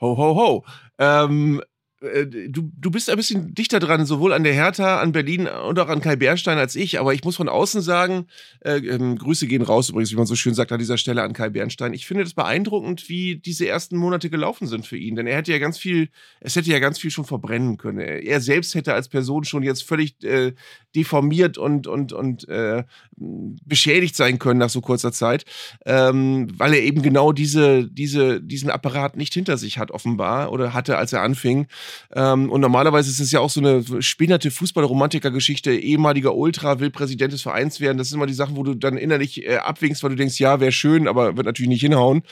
Ho, 0.00 0.16
ho, 0.16 0.36
ho. 0.36 0.64
Ähm, 0.98 1.60
äh, 1.60 1.64
du, 2.00 2.70
du 2.76 2.90
bist 2.90 3.10
ein 3.10 3.16
bisschen 3.16 3.54
dichter 3.54 3.80
dran, 3.80 4.06
sowohl 4.06 4.32
an 4.32 4.44
der 4.44 4.52
Hertha, 4.52 5.00
an 5.00 5.10
Berlin 5.10 5.48
und 5.48 5.78
auch 5.80 5.88
an 5.88 6.00
Kai 6.00 6.14
Bernstein 6.14 6.56
als 6.56 6.76
ich. 6.76 7.00
Aber 7.00 7.12
ich 7.12 7.24
muss 7.24 7.36
von 7.36 7.48
außen 7.48 7.82
sagen, 7.82 8.26
äh, 8.60 8.76
ähm, 8.76 9.16
Grüße 9.18 9.48
gehen 9.48 9.62
raus 9.62 9.88
übrigens, 9.88 10.12
wie 10.12 10.16
man 10.16 10.26
so 10.26 10.36
schön 10.36 10.54
sagt 10.54 10.70
an 10.70 10.78
dieser 10.78 10.96
Stelle 10.96 11.22
an 11.22 11.32
Kai 11.32 11.48
Bernstein. 11.48 11.94
Ich 11.94 12.06
finde 12.06 12.22
das 12.22 12.34
beeindruckend, 12.34 13.08
wie 13.08 13.36
diese 13.36 13.66
ersten 13.66 13.96
Monate 13.96 14.30
gelaufen 14.30 14.68
sind 14.68 14.86
für 14.86 14.96
ihn. 14.96 15.16
Denn 15.16 15.26
er 15.26 15.36
hätte 15.36 15.50
ja 15.50 15.58
ganz 15.58 15.76
viel, 15.76 16.10
es 16.40 16.54
hätte 16.54 16.70
ja 16.70 16.78
ganz 16.78 17.00
viel 17.00 17.10
schon 17.10 17.24
verbrennen 17.24 17.78
können. 17.78 17.98
Er 17.98 18.40
selbst 18.40 18.76
hätte 18.76 18.94
als 18.94 19.08
Person 19.08 19.42
schon 19.44 19.64
jetzt 19.64 19.82
völlig 19.82 20.22
äh, 20.22 20.52
deformiert 20.94 21.58
und, 21.58 21.88
und, 21.88 22.12
und 22.12 22.48
äh, 22.48 22.84
beschädigt 23.20 24.16
sein 24.16 24.38
können 24.38 24.60
nach 24.60 24.70
so 24.70 24.80
kurzer 24.80 25.12
Zeit, 25.12 25.44
ähm, 25.86 26.48
weil 26.56 26.74
er 26.74 26.82
eben 26.82 27.02
genau 27.02 27.32
diese, 27.32 27.86
diese, 27.86 28.40
diesen 28.40 28.70
Apparat 28.70 29.16
nicht 29.16 29.34
hinter 29.34 29.56
sich 29.56 29.78
hat, 29.78 29.90
offenbar, 29.90 30.52
oder 30.52 30.74
hatte, 30.74 30.96
als 30.96 31.12
er 31.12 31.22
anfing. 31.22 31.66
Ähm, 32.14 32.50
und 32.50 32.60
normalerweise 32.60 33.10
ist 33.10 33.20
es 33.20 33.32
ja 33.32 33.40
auch 33.40 33.50
so 33.50 33.60
eine 33.60 34.02
spinnerte 34.02 34.50
Fußballromantiker-Geschichte, 34.50 35.72
ehemaliger 35.72 36.34
Ultra 36.34 36.80
will 36.80 36.90
Präsident 36.90 37.32
des 37.32 37.42
Vereins 37.42 37.80
werden. 37.80 37.98
Das 37.98 38.08
sind 38.08 38.16
immer 38.16 38.26
die 38.26 38.34
Sachen, 38.34 38.56
wo 38.56 38.62
du 38.62 38.74
dann 38.74 38.96
innerlich 38.96 39.44
äh, 39.44 39.56
abwinkst, 39.56 40.02
weil 40.02 40.10
du 40.10 40.16
denkst, 40.16 40.38
ja, 40.38 40.60
wäre 40.60 40.72
schön, 40.72 41.08
aber 41.08 41.36
wird 41.36 41.46
natürlich 41.46 41.68
nicht 41.68 41.80
hinhauen. 41.80 42.22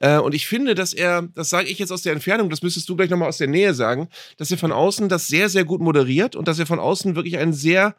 Äh, 0.00 0.18
und 0.18 0.34
ich 0.34 0.46
finde, 0.46 0.74
dass 0.74 0.92
er, 0.92 1.22
das 1.34 1.50
sage 1.50 1.68
ich 1.68 1.78
jetzt 1.78 1.92
aus 1.92 2.02
der 2.02 2.12
Entfernung, 2.12 2.50
das 2.50 2.62
müsstest 2.62 2.88
du 2.88 2.96
gleich 2.96 3.10
nochmal 3.10 3.28
aus 3.28 3.38
der 3.38 3.48
Nähe 3.48 3.74
sagen, 3.74 4.08
dass 4.36 4.50
er 4.50 4.58
von 4.58 4.72
außen 4.72 5.08
das 5.08 5.28
sehr, 5.28 5.48
sehr 5.48 5.64
gut 5.64 5.80
moderiert 5.80 6.36
und 6.36 6.48
dass 6.48 6.58
er 6.58 6.66
von 6.66 6.78
außen 6.78 7.14
wirklich 7.16 7.38
einen 7.38 7.52
sehr 7.52 7.94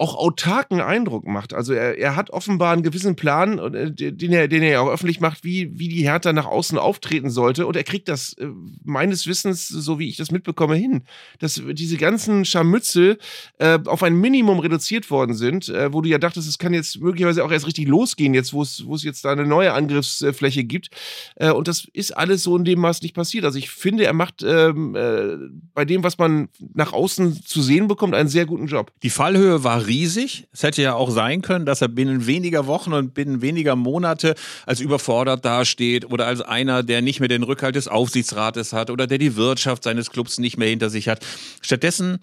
auch 0.00 0.16
autarken 0.16 0.80
Eindruck 0.80 1.26
macht. 1.26 1.52
Also 1.52 1.74
er, 1.74 1.98
er 1.98 2.16
hat 2.16 2.30
offenbar 2.30 2.72
einen 2.72 2.82
gewissen 2.82 3.16
Plan, 3.16 3.58
äh, 3.58 3.92
den 3.92 4.32
er, 4.32 4.48
den 4.48 4.62
er 4.62 4.70
ja 4.70 4.80
auch 4.80 4.88
öffentlich 4.88 5.20
macht, 5.20 5.44
wie, 5.44 5.78
wie 5.78 5.88
die 5.88 6.04
Hertha 6.04 6.32
nach 6.32 6.46
außen 6.46 6.78
auftreten 6.78 7.28
sollte. 7.28 7.66
Und 7.66 7.76
er 7.76 7.84
kriegt 7.84 8.08
das 8.08 8.32
äh, 8.32 8.46
meines 8.82 9.26
Wissens, 9.26 9.68
so 9.68 9.98
wie 9.98 10.08
ich 10.08 10.16
das 10.16 10.30
mitbekomme, 10.30 10.74
hin. 10.74 11.02
Dass 11.38 11.60
diese 11.72 11.98
ganzen 11.98 12.46
Scharmützel 12.46 13.18
äh, 13.58 13.78
auf 13.84 14.02
ein 14.02 14.14
Minimum 14.14 14.60
reduziert 14.60 15.10
worden 15.10 15.34
sind, 15.34 15.68
äh, 15.68 15.92
wo 15.92 16.00
du 16.00 16.08
ja 16.08 16.16
dachtest, 16.16 16.48
es 16.48 16.56
kann 16.56 16.72
jetzt 16.72 16.98
möglicherweise 16.98 17.44
auch 17.44 17.52
erst 17.52 17.66
richtig 17.66 17.86
losgehen, 17.86 18.32
jetzt 18.32 18.54
wo 18.54 18.62
es, 18.62 18.86
wo 18.86 18.94
es 18.94 19.04
jetzt 19.04 19.26
da 19.26 19.32
eine 19.32 19.44
neue 19.44 19.74
Angriffsfläche 19.74 20.64
gibt. 20.64 20.88
Äh, 21.36 21.50
und 21.50 21.68
das 21.68 21.86
ist 21.92 22.16
alles 22.16 22.42
so 22.42 22.56
in 22.56 22.64
dem 22.64 22.80
Maß 22.80 23.02
nicht 23.02 23.14
passiert. 23.14 23.44
Also 23.44 23.58
ich 23.58 23.68
finde, 23.68 24.06
er 24.06 24.14
macht 24.14 24.42
ähm, 24.42 24.96
äh, 24.96 25.36
bei 25.74 25.84
dem, 25.84 26.02
was 26.02 26.16
man 26.16 26.48
nach 26.72 26.94
außen 26.94 27.44
zu 27.44 27.60
sehen 27.60 27.86
bekommt, 27.86 28.14
einen 28.14 28.30
sehr 28.30 28.46
guten 28.46 28.66
Job. 28.66 28.92
Die 29.02 29.10
Fallhöhe 29.10 29.62
war 29.62 29.89
riesig. 29.90 30.46
Es 30.52 30.62
hätte 30.62 30.80
ja 30.80 30.94
auch 30.94 31.10
sein 31.10 31.42
können, 31.42 31.66
dass 31.66 31.82
er 31.82 31.88
binnen 31.88 32.26
weniger 32.26 32.66
Wochen 32.66 32.92
und 32.92 33.12
binnen 33.12 33.42
weniger 33.42 33.76
Monate 33.76 34.34
als 34.64 34.80
überfordert 34.80 35.44
dasteht 35.44 36.10
oder 36.10 36.26
als 36.26 36.40
einer, 36.40 36.82
der 36.82 37.02
nicht 37.02 37.20
mehr 37.20 37.28
den 37.28 37.42
Rückhalt 37.42 37.74
des 37.74 37.88
Aufsichtsrates 37.88 38.72
hat 38.72 38.90
oder 38.90 39.06
der 39.06 39.18
die 39.18 39.36
Wirtschaft 39.36 39.82
seines 39.84 40.10
Clubs 40.10 40.38
nicht 40.38 40.56
mehr 40.56 40.68
hinter 40.68 40.88
sich 40.88 41.08
hat. 41.08 41.26
Stattdessen 41.60 42.20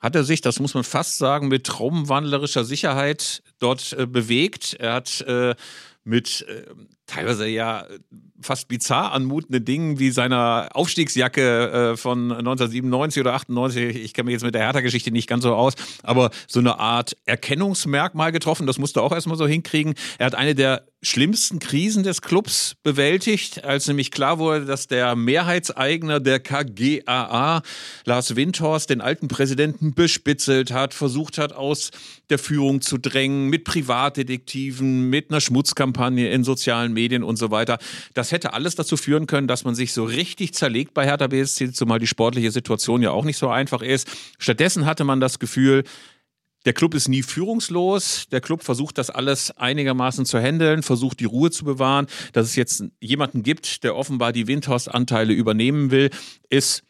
hat 0.00 0.16
er 0.16 0.24
sich, 0.24 0.42
das 0.42 0.60
muss 0.60 0.74
man 0.74 0.84
fast 0.84 1.16
sagen, 1.16 1.48
mit 1.48 1.64
traumwandlerischer 1.64 2.64
Sicherheit 2.64 3.42
dort 3.58 3.94
äh, 3.94 4.06
bewegt. 4.06 4.76
Er 4.78 4.94
hat 4.94 5.22
äh, 5.22 5.54
mit 6.04 6.44
äh, 6.46 6.64
teilweise 7.06 7.46
ja 7.46 7.86
fast 8.40 8.68
bizarr 8.68 9.12
anmutende 9.12 9.60
Dingen 9.60 9.98
wie 9.98 10.10
seiner 10.10 10.68
Aufstiegsjacke 10.72 11.92
äh, 11.92 11.96
von 11.96 12.30
1997 12.30 13.20
oder 13.20 13.34
98. 13.34 13.96
Ich 13.96 14.14
kenne 14.14 14.26
mich 14.26 14.34
jetzt 14.34 14.44
mit 14.44 14.54
der 14.54 14.62
Hertha-Geschichte 14.62 15.10
nicht 15.10 15.28
ganz 15.28 15.44
so 15.44 15.54
aus, 15.54 15.74
aber 16.02 16.30
so 16.46 16.60
eine 16.60 16.78
Art 16.78 17.16
Erkennungsmerkmal 17.24 18.32
getroffen. 18.32 18.66
Das 18.66 18.78
musste 18.78 19.00
er 19.00 19.04
auch 19.04 19.12
erstmal 19.12 19.38
so 19.38 19.46
hinkriegen. 19.46 19.94
Er 20.18 20.26
hat 20.26 20.34
eine 20.34 20.54
der 20.54 20.84
schlimmsten 21.02 21.58
Krisen 21.58 22.02
des 22.02 22.22
Clubs 22.22 22.76
bewältigt, 22.82 23.64
als 23.64 23.86
nämlich 23.86 24.10
klar 24.10 24.38
wurde, 24.38 24.64
dass 24.64 24.86
der 24.86 25.14
Mehrheitseigner 25.16 26.18
der 26.20 26.40
KGAA, 26.40 27.62
Lars 28.04 28.36
Windhorst, 28.36 28.90
den 28.90 29.00
alten 29.00 29.28
Präsidenten 29.28 29.94
bespitzelt 29.94 30.72
hat, 30.72 30.94
versucht 30.94 31.38
hat, 31.38 31.52
aus 31.52 31.90
der 32.30 32.38
Führung 32.38 32.80
zu 32.80 32.98
drängen, 32.98 33.48
mit 33.48 33.64
Privatdetektiven, 33.64 35.10
mit 35.10 35.30
einer 35.30 35.40
Schmutzkampagne 35.40 36.30
in 36.30 36.42
sozialen 36.42 36.93
Medien 36.94 37.22
und 37.22 37.36
so 37.36 37.50
weiter. 37.50 37.78
Das 38.14 38.32
hätte 38.32 38.54
alles 38.54 38.74
dazu 38.74 38.96
führen 38.96 39.26
können, 39.26 39.46
dass 39.48 39.64
man 39.64 39.74
sich 39.74 39.92
so 39.92 40.04
richtig 40.04 40.54
zerlegt 40.54 40.94
bei 40.94 41.04
Hertha 41.04 41.26
BSC, 41.26 41.72
zumal 41.72 41.98
die 41.98 42.06
sportliche 42.06 42.50
Situation 42.50 43.02
ja 43.02 43.10
auch 43.10 43.24
nicht 43.24 43.36
so 43.36 43.48
einfach 43.48 43.82
ist. 43.82 44.08
Stattdessen 44.38 44.86
hatte 44.86 45.04
man 45.04 45.20
das 45.20 45.38
Gefühl, 45.38 45.84
der 46.64 46.72
Club 46.72 46.94
ist 46.94 47.08
nie 47.08 47.22
führungslos. 47.22 48.26
Der 48.32 48.40
Club 48.40 48.62
versucht 48.62 48.96
das 48.96 49.10
alles 49.10 49.50
einigermaßen 49.50 50.24
zu 50.24 50.40
handeln, 50.40 50.82
versucht 50.82 51.20
die 51.20 51.26
Ruhe 51.26 51.50
zu 51.50 51.64
bewahren. 51.64 52.06
Dass 52.32 52.46
es 52.46 52.56
jetzt 52.56 52.84
jemanden 53.00 53.42
gibt, 53.42 53.84
der 53.84 53.94
offenbar 53.94 54.32
die 54.32 54.46
Windhorst-Anteile 54.46 55.34
übernehmen 55.34 55.90
will, 55.90 56.10
ist 56.48 56.82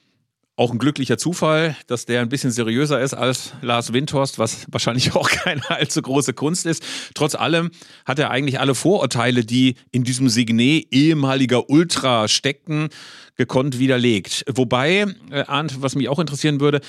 auch 0.56 0.70
ein 0.70 0.78
glücklicher 0.78 1.18
Zufall, 1.18 1.76
dass 1.88 2.06
der 2.06 2.20
ein 2.20 2.28
bisschen 2.28 2.52
seriöser 2.52 3.00
ist 3.00 3.12
als 3.14 3.54
Lars 3.60 3.92
Windhorst, 3.92 4.38
was 4.38 4.66
wahrscheinlich 4.70 5.14
auch 5.14 5.28
keine 5.28 5.68
allzu 5.68 6.00
große 6.00 6.32
Kunst 6.32 6.66
ist. 6.66 6.82
Trotz 7.14 7.34
allem 7.34 7.70
hat 8.04 8.18
er 8.18 8.30
eigentlich 8.30 8.60
alle 8.60 8.74
Vorurteile, 8.74 9.44
die 9.44 9.74
in 9.90 10.04
diesem 10.04 10.28
Signet 10.28 10.86
ehemaliger 10.92 11.68
Ultra 11.70 12.28
steckten, 12.28 12.88
gekonnt 13.36 13.80
widerlegt. 13.80 14.44
Wobei, 14.48 15.06
äh, 15.30 15.44
Arndt, 15.46 15.82
was 15.82 15.96
mich 15.96 16.08
auch 16.08 16.20
interessieren 16.20 16.60
würde, 16.60 16.80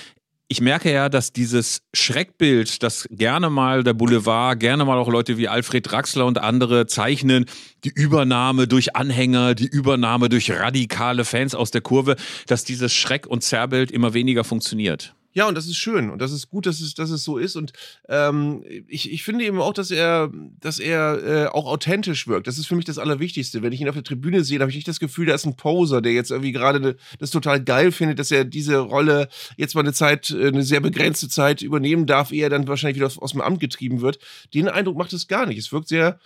ich 0.48 0.62
merke 0.62 0.92
ja, 0.92 1.10
dass 1.10 1.34
dieses 1.34 1.82
Schreckbild, 1.94 2.84
das 2.84 3.08
gerne 3.10 3.50
mal 3.50 3.84
der 3.84 3.94
Boulevard, 3.94 4.60
gerne 4.60 4.86
mal 4.86 4.98
auch 4.98 5.10
Leute 5.10 5.38
wie 5.38 5.48
Alfred 5.48 5.90
Draxler 5.90 6.26
und 6.26 6.38
andere 6.38 6.86
zeichnen, 6.86 7.46
die 7.84 7.90
Übernahme 7.90 8.68
durch 8.68 8.96
Anhänger, 8.96 9.56
die 9.56 9.68
Übernahme 9.68 10.30
durch 10.30 10.52
radikale 10.52 11.26
Fans 11.26 11.56
aus 11.56 11.72
der 11.72 11.82
Kurve, 11.82 12.16
dass 12.46 12.64
dieses 12.64 12.94
Schreck- 12.94 13.28
und 13.28 13.44
Zerrbild 13.44 13.90
immer 13.90 14.14
weniger 14.14 14.44
funktioniert. 14.44 15.16
Ja, 15.36 15.50
und 15.50 15.56
das 15.56 15.66
ist 15.66 15.76
schön 15.76 16.10
und 16.10 16.22
das 16.22 16.32
ist 16.32 16.50
gut, 16.50 16.66
dass 16.66 16.80
es, 16.80 16.94
dass 16.94 17.10
es 17.10 17.26
so 17.26 17.38
ist. 17.38 17.58
Und 17.58 17.74
ähm, 18.08 18.64
ich, 18.88 19.12
ich 19.12 19.22
finde 19.24 19.44
eben 19.44 19.60
auch, 19.60 19.74
dass 19.74 19.92
er, 19.92 20.32
dass 20.62 20.80
er 20.80 21.24
äh, 21.24 21.48
auch 21.48 21.66
authentisch 21.66 22.26
wirkt. 22.26 22.48
Das 22.48 22.58
ist 22.58 22.68
für 22.68 22.76
mich 22.78 22.86
das 22.86 22.98
Allerwichtigste. 22.98 23.62
Wenn 23.62 23.74
ich 23.74 23.82
ihn 23.82 23.90
auf 23.90 23.96
der 23.96 24.04
Tribüne 24.06 24.46
sehe, 24.46 24.62
habe 24.62 24.70
ich 24.72 24.78
nicht 24.78 24.88
das 24.88 25.02
Gefühl, 25.02 25.26
da 25.26 25.36
ist 25.36 25.46
ein 25.46 25.58
Poser, 25.58 26.02
der 26.02 26.14
jetzt 26.14 26.32
irgendwie 26.32 26.54
gerade 26.54 26.80
ne, 26.80 26.96
das 27.20 27.32
total 27.32 27.62
geil 27.62 27.92
findet, 27.92 28.18
dass 28.18 28.32
er 28.32 28.46
diese 28.46 28.78
Rolle 28.78 29.28
jetzt 29.58 29.76
mal 29.76 29.82
eine 29.82 29.92
Zeit, 29.92 30.30
äh, 30.30 30.48
eine 30.48 30.64
sehr 30.64 30.80
begrenzte 30.80 31.28
Zeit 31.28 31.62
übernehmen 31.62 32.06
darf, 32.06 32.32
ehe 32.32 32.44
er 32.44 32.50
dann 32.50 32.70
wahrscheinlich 32.70 32.96
wieder 32.96 33.08
aus, 33.08 33.20
aus 33.20 33.34
dem 33.34 33.42
Amt 33.42 33.60
getrieben 33.60 34.00
wird. 34.00 34.20
Den 34.54 34.70
Eindruck 34.70 34.98
macht 34.98 35.12
es 35.12 35.28
gar 35.28 35.46
nicht. 35.46 35.58
Es 35.58 35.74
wirkt 35.74 35.90
sehr 35.90 36.18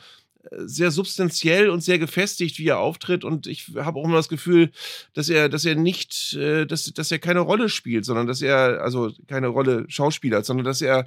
sehr 0.51 0.91
substanziell 0.91 1.69
und 1.69 1.81
sehr 1.83 1.99
gefestigt, 1.99 2.59
wie 2.59 2.67
er 2.67 2.79
auftritt. 2.79 3.23
Und 3.23 3.47
ich 3.47 3.71
habe 3.75 3.99
auch 3.99 4.05
immer 4.05 4.15
das 4.15 4.29
Gefühl, 4.29 4.71
dass 5.13 5.29
er, 5.29 5.49
dass 5.49 5.65
er 5.65 5.75
nicht, 5.75 6.33
äh, 6.35 6.65
dass, 6.65 6.85
dass 6.93 7.11
er 7.11 7.19
keine 7.19 7.41
Rolle 7.41 7.69
spielt, 7.69 8.05
sondern 8.05 8.27
dass 8.27 8.41
er, 8.41 8.81
also 8.81 9.11
keine 9.27 9.47
Rolle 9.47 9.85
Schauspieler, 9.89 10.43
sondern 10.43 10.65
dass 10.65 10.81
er 10.81 11.05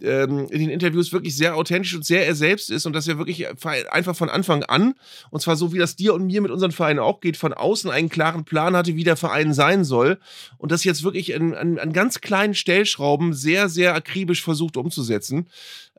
ähm, 0.00 0.48
in 0.50 0.60
den 0.60 0.70
Interviews 0.70 1.12
wirklich 1.12 1.36
sehr 1.36 1.56
authentisch 1.56 1.94
und 1.94 2.04
sehr 2.04 2.26
er 2.26 2.34
selbst 2.34 2.70
ist 2.70 2.84
und 2.84 2.92
dass 2.94 3.08
er 3.08 3.18
wirklich 3.18 3.46
einfach 3.90 4.16
von 4.16 4.28
Anfang 4.28 4.62
an, 4.64 4.94
und 5.30 5.40
zwar 5.40 5.56
so 5.56 5.72
wie 5.72 5.78
das 5.78 5.96
dir 5.96 6.14
und 6.14 6.26
mir 6.26 6.40
mit 6.40 6.50
unseren 6.50 6.72
Vereinen 6.72 6.98
auch 6.98 7.20
geht, 7.20 7.36
von 7.36 7.52
außen 7.52 7.90
einen 7.90 8.08
klaren 8.08 8.44
Plan 8.44 8.76
hatte, 8.76 8.96
wie 8.96 9.04
der 9.04 9.16
Verein 9.16 9.54
sein 9.54 9.84
soll 9.84 10.18
und 10.58 10.72
das 10.72 10.84
jetzt 10.84 11.04
wirklich 11.04 11.34
an, 11.34 11.54
an, 11.54 11.78
an 11.78 11.92
ganz 11.92 12.20
kleinen 12.20 12.54
Stellschrauben 12.54 13.32
sehr, 13.32 13.68
sehr 13.68 13.94
akribisch 13.94 14.42
versucht 14.42 14.76
umzusetzen. 14.76 15.46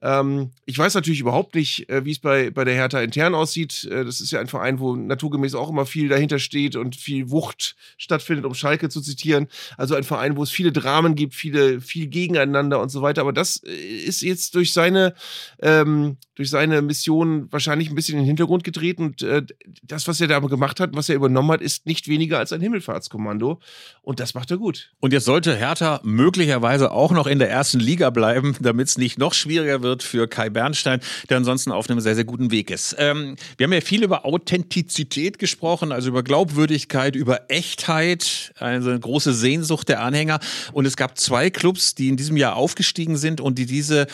Ähm, 0.05 0.51
ich 0.65 0.77
weiß 0.77 0.93
natürlich 0.93 1.19
überhaupt 1.19 1.55
nicht, 1.55 1.89
äh, 1.89 2.05
wie 2.05 2.11
es 2.11 2.19
bei, 2.19 2.51
bei 2.51 2.63
der 2.63 2.75
Hertha 2.75 3.01
intern 3.01 3.33
aussieht. 3.33 3.85
Äh, 3.85 4.05
das 4.05 4.21
ist 4.21 4.29
ja 4.29 4.39
ein 4.39 4.45
Verein, 4.45 4.79
wo 4.79 4.95
naturgemäß 4.95 5.55
auch 5.55 5.71
immer 5.71 5.87
viel 5.87 6.09
dahinter 6.09 6.37
steht 6.37 6.75
und 6.75 6.95
viel 6.95 7.31
Wucht 7.31 7.75
stattfindet, 7.97 8.45
um 8.45 8.53
Schalke 8.53 8.89
zu 8.89 9.01
zitieren. 9.01 9.47
Also 9.77 9.95
ein 9.95 10.03
Verein, 10.03 10.37
wo 10.37 10.43
es 10.43 10.51
viele 10.51 10.71
Dramen 10.71 11.15
gibt, 11.15 11.33
viele, 11.33 11.81
viel 11.81 12.05
gegeneinander 12.05 12.79
und 12.81 12.89
so 12.89 13.01
weiter. 13.01 13.21
Aber 13.21 13.33
das 13.33 13.63
äh, 13.63 13.71
ist 13.71 14.21
jetzt 14.21 14.53
durch 14.53 14.73
seine, 14.73 15.15
ähm, 15.59 16.17
durch 16.35 16.49
seine 16.49 16.81
Mission 16.81 17.47
wahrscheinlich 17.51 17.89
ein 17.89 17.95
bisschen 17.95 18.15
in 18.15 18.23
den 18.23 18.27
Hintergrund 18.27 18.63
getreten. 18.63 19.03
Und 19.05 19.21
äh, 19.23 19.41
das, 19.83 20.07
was 20.07 20.19
er 20.19 20.27
da 20.27 20.39
gemacht 20.39 20.81
hat, 20.81 20.91
was 20.93 21.07
er 21.07 21.15
übernommen 21.15 21.51
hat, 21.51 21.61
ist 21.61 21.85
nicht 21.85 22.09
weniger 22.09 22.39
als 22.39 22.51
ein 22.51 22.59
Himmelfahrtskommando. 22.59 23.59
Und 24.01 24.19
das 24.19 24.33
macht 24.33 24.51
er 24.51 24.57
gut. 24.57 24.91
Und 24.99 25.13
jetzt 25.13 25.25
sollte 25.25 25.55
Hertha 25.55 26.01
möglicherweise 26.03 26.91
auch 26.91 27.11
noch 27.11 27.25
in 27.25 27.39
der 27.39 27.49
ersten 27.49 27.79
Liga 27.79 28.09
bleiben, 28.09 28.55
damit 28.61 28.89
es 28.89 28.97
nicht 28.97 29.17
noch 29.17 29.33
schwieriger 29.33 29.81
wird 29.81 30.03
für 30.03 30.27
Kai 30.27 30.49
Bernstein, 30.49 30.99
der 31.29 31.37
ansonsten 31.37 31.71
auf 31.71 31.89
einem 31.89 32.01
sehr, 32.01 32.15
sehr 32.15 32.25
guten 32.25 32.51
Weg 32.51 32.69
ist. 32.69 32.95
Ähm, 32.99 33.37
wir 33.57 33.65
haben 33.65 33.73
ja 33.73 33.81
viel 33.81 34.03
über 34.03 34.25
Authentizität 34.25 35.39
gesprochen, 35.39 35.93
also 35.93 36.09
über 36.09 36.21
Glaubwürdigkeit, 36.21 37.15
über 37.15 37.49
Echtheit, 37.49 38.53
also 38.59 38.89
eine 38.89 38.99
große 38.99 39.33
Sehnsucht 39.33 39.87
der 39.87 40.01
Anhänger. 40.01 40.39
Und 40.73 40.85
es 40.85 40.97
gab 40.97 41.17
zwei 41.17 41.49
Clubs, 41.49 41.95
die 41.95 42.09
in 42.09 42.17
diesem 42.17 42.35
Jahr 42.35 42.57
aufgestiegen 42.57 43.15
sind 43.15 43.39
und 43.39 43.57
die 43.57 43.65
diese 43.65 44.07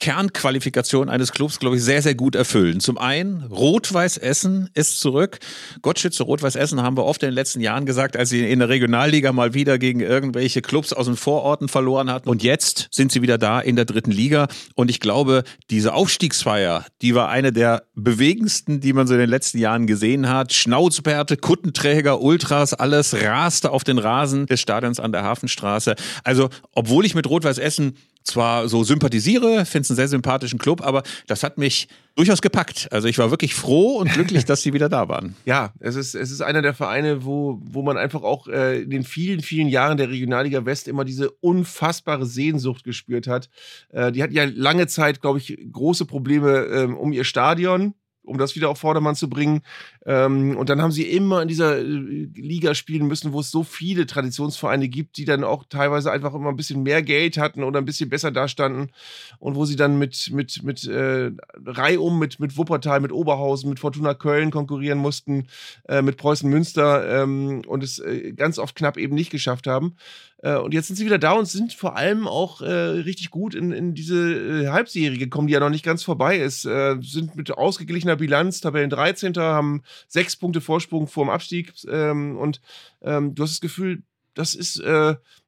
Kernqualifikation 0.00 1.08
eines 1.08 1.32
Clubs, 1.32 1.58
glaube 1.58 1.76
ich, 1.76 1.82
sehr, 1.82 2.02
sehr 2.02 2.14
gut 2.14 2.34
erfüllen. 2.34 2.80
Zum 2.80 2.98
einen, 2.98 3.44
Rot-Weiß 3.44 4.18
Essen 4.18 4.68
ist 4.74 5.00
zurück. 5.00 5.38
Gottschütze 5.82 6.24
Rot-Weiß 6.24 6.56
Essen 6.56 6.82
haben 6.82 6.96
wir 6.96 7.04
oft 7.04 7.22
in 7.22 7.30
den 7.30 7.34
letzten 7.34 7.60
Jahren 7.60 7.86
gesagt, 7.86 8.16
als 8.16 8.28
sie 8.28 8.46
in 8.46 8.58
der 8.58 8.68
Regionalliga 8.68 9.32
mal 9.32 9.54
wieder 9.54 9.78
gegen 9.78 10.00
irgendwelche 10.00 10.60
Clubs 10.62 10.92
aus 10.92 11.06
den 11.06 11.16
Vororten 11.16 11.68
verloren 11.68 12.10
hatten. 12.10 12.28
Und 12.28 12.42
jetzt 12.42 12.88
sind 12.90 13.12
sie 13.12 13.22
wieder 13.22 13.38
da 13.38 13.60
in 13.60 13.76
der 13.76 13.86
dritten 13.86 14.10
Liga. 14.10 14.48
Und 14.74 14.90
ich 14.90 15.00
glaube, 15.00 15.44
diese 15.70 15.94
Aufstiegsfeier, 15.94 16.84
die 17.00 17.14
war 17.14 17.30
eine 17.30 17.52
der 17.52 17.84
bewegendsten, 17.94 18.80
die 18.80 18.92
man 18.92 19.06
so 19.06 19.14
in 19.14 19.20
den 19.20 19.30
letzten 19.30 19.58
Jahren 19.58 19.86
gesehen 19.86 20.28
hat. 20.28 20.52
Schnauzbärte, 20.52 21.36
Kuttenträger, 21.36 22.20
Ultras, 22.20 22.74
alles 22.74 23.14
raste 23.22 23.70
auf 23.70 23.84
den 23.84 23.98
Rasen 23.98 24.46
des 24.46 24.60
Stadions 24.60 25.00
an 25.00 25.12
der 25.12 25.22
Hafenstraße. 25.22 25.94
Also, 26.24 26.50
obwohl 26.72 27.06
ich 27.06 27.14
mit 27.14 27.26
Rot-Weiß 27.28 27.58
Essen 27.58 27.96
zwar 28.24 28.68
so 28.68 28.82
sympathisiere, 28.84 29.64
finde 29.66 29.82
es 29.82 29.90
einen 29.90 29.96
sehr 29.96 30.08
sympathischen 30.08 30.58
Club, 30.58 30.82
aber 30.82 31.02
das 31.26 31.42
hat 31.42 31.58
mich 31.58 31.88
durchaus 32.16 32.40
gepackt. 32.40 32.88
Also 32.90 33.06
ich 33.06 33.18
war 33.18 33.30
wirklich 33.30 33.54
froh 33.54 33.98
und 33.98 34.12
glücklich, 34.12 34.44
dass 34.46 34.62
sie 34.62 34.72
wieder 34.72 34.88
da 34.88 35.08
waren. 35.08 35.36
Ja, 35.44 35.72
es 35.78 35.94
ist, 35.94 36.14
es 36.14 36.30
ist 36.30 36.40
einer 36.40 36.62
der 36.62 36.74
Vereine, 36.74 37.24
wo, 37.24 37.60
wo 37.62 37.82
man 37.82 37.96
einfach 37.96 38.22
auch 38.22 38.48
äh, 38.48 38.82
in 38.82 38.90
den 38.90 39.04
vielen, 39.04 39.40
vielen 39.40 39.68
Jahren 39.68 39.98
der 39.98 40.08
Regionalliga 40.08 40.64
West 40.64 40.88
immer 40.88 41.04
diese 41.04 41.30
unfassbare 41.30 42.26
Sehnsucht 42.26 42.84
gespürt 42.84 43.26
hat. 43.26 43.48
Äh, 43.90 44.12
die 44.12 44.22
hat 44.22 44.32
ja 44.32 44.44
lange 44.44 44.86
Zeit, 44.86 45.20
glaube 45.20 45.38
ich, 45.38 45.58
große 45.70 46.06
Probleme 46.06 46.64
ähm, 46.64 46.96
um 46.96 47.12
ihr 47.12 47.24
Stadion 47.24 47.94
um 48.24 48.38
das 48.38 48.56
wieder 48.56 48.70
auf 48.70 48.78
Vordermann 48.78 49.14
zu 49.14 49.28
bringen. 49.28 49.62
Ähm, 50.06 50.56
und 50.56 50.68
dann 50.68 50.82
haben 50.82 50.92
sie 50.92 51.04
immer 51.04 51.42
in 51.42 51.48
dieser 51.48 51.78
äh, 51.78 51.82
Liga 51.82 52.74
spielen 52.74 53.06
müssen, 53.06 53.32
wo 53.32 53.40
es 53.40 53.50
so 53.50 53.62
viele 53.62 54.06
Traditionsvereine 54.06 54.88
gibt, 54.88 55.16
die 55.16 55.24
dann 55.24 55.44
auch 55.44 55.64
teilweise 55.68 56.10
einfach 56.10 56.34
immer 56.34 56.48
ein 56.48 56.56
bisschen 56.56 56.82
mehr 56.82 57.02
Geld 57.02 57.38
hatten 57.38 57.62
oder 57.62 57.78
ein 57.78 57.84
bisschen 57.84 58.08
besser 58.08 58.30
dastanden. 58.30 58.90
Und 59.38 59.54
wo 59.54 59.64
sie 59.64 59.76
dann 59.76 59.98
mit, 59.98 60.30
mit, 60.32 60.62
mit 60.62 60.84
äh, 60.86 61.30
Reihum, 61.64 62.18
mit, 62.18 62.40
mit 62.40 62.56
Wuppertal, 62.56 63.00
mit 63.00 63.12
Oberhausen, 63.12 63.70
mit 63.70 63.80
Fortuna 63.80 64.14
Köln 64.14 64.50
konkurrieren 64.50 64.98
mussten, 64.98 65.46
äh, 65.88 66.02
mit 66.02 66.16
Preußen 66.16 66.48
Münster 66.48 67.22
ähm, 67.22 67.62
und 67.66 67.82
es 67.82 67.98
äh, 67.98 68.32
ganz 68.32 68.58
oft 68.58 68.74
knapp 68.74 68.96
eben 68.96 69.14
nicht 69.14 69.30
geschafft 69.30 69.66
haben. 69.66 69.96
Äh, 70.44 70.56
und 70.56 70.74
jetzt 70.74 70.88
sind 70.88 70.96
sie 70.96 71.06
wieder 71.06 71.18
da 71.18 71.32
und 71.32 71.46
sind 71.46 71.72
vor 71.72 71.96
allem 71.96 72.28
auch 72.28 72.60
äh, 72.60 72.70
richtig 72.70 73.30
gut 73.30 73.54
in, 73.54 73.72
in 73.72 73.94
diese 73.94 74.64
äh, 74.64 74.68
Halbserie 74.68 75.16
gekommen, 75.16 75.48
die 75.48 75.54
ja 75.54 75.60
noch 75.60 75.70
nicht 75.70 75.84
ganz 75.84 76.02
vorbei 76.02 76.38
ist. 76.38 76.66
Äh, 76.66 76.98
sind 77.00 77.34
mit 77.34 77.50
ausgeglichener 77.50 78.16
Bilanz, 78.16 78.60
Tabellen 78.60 78.90
13. 78.90 79.34
haben 79.36 79.82
sechs 80.06 80.36
Punkte 80.36 80.60
Vorsprung 80.60 81.08
vor 81.08 81.24
dem 81.24 81.30
Abstieg. 81.30 81.72
Ähm, 81.88 82.36
und 82.36 82.60
ähm, 83.00 83.34
du 83.34 83.42
hast 83.42 83.52
das 83.52 83.60
Gefühl, 83.62 84.02
das 84.34 84.54
ist 84.54 84.82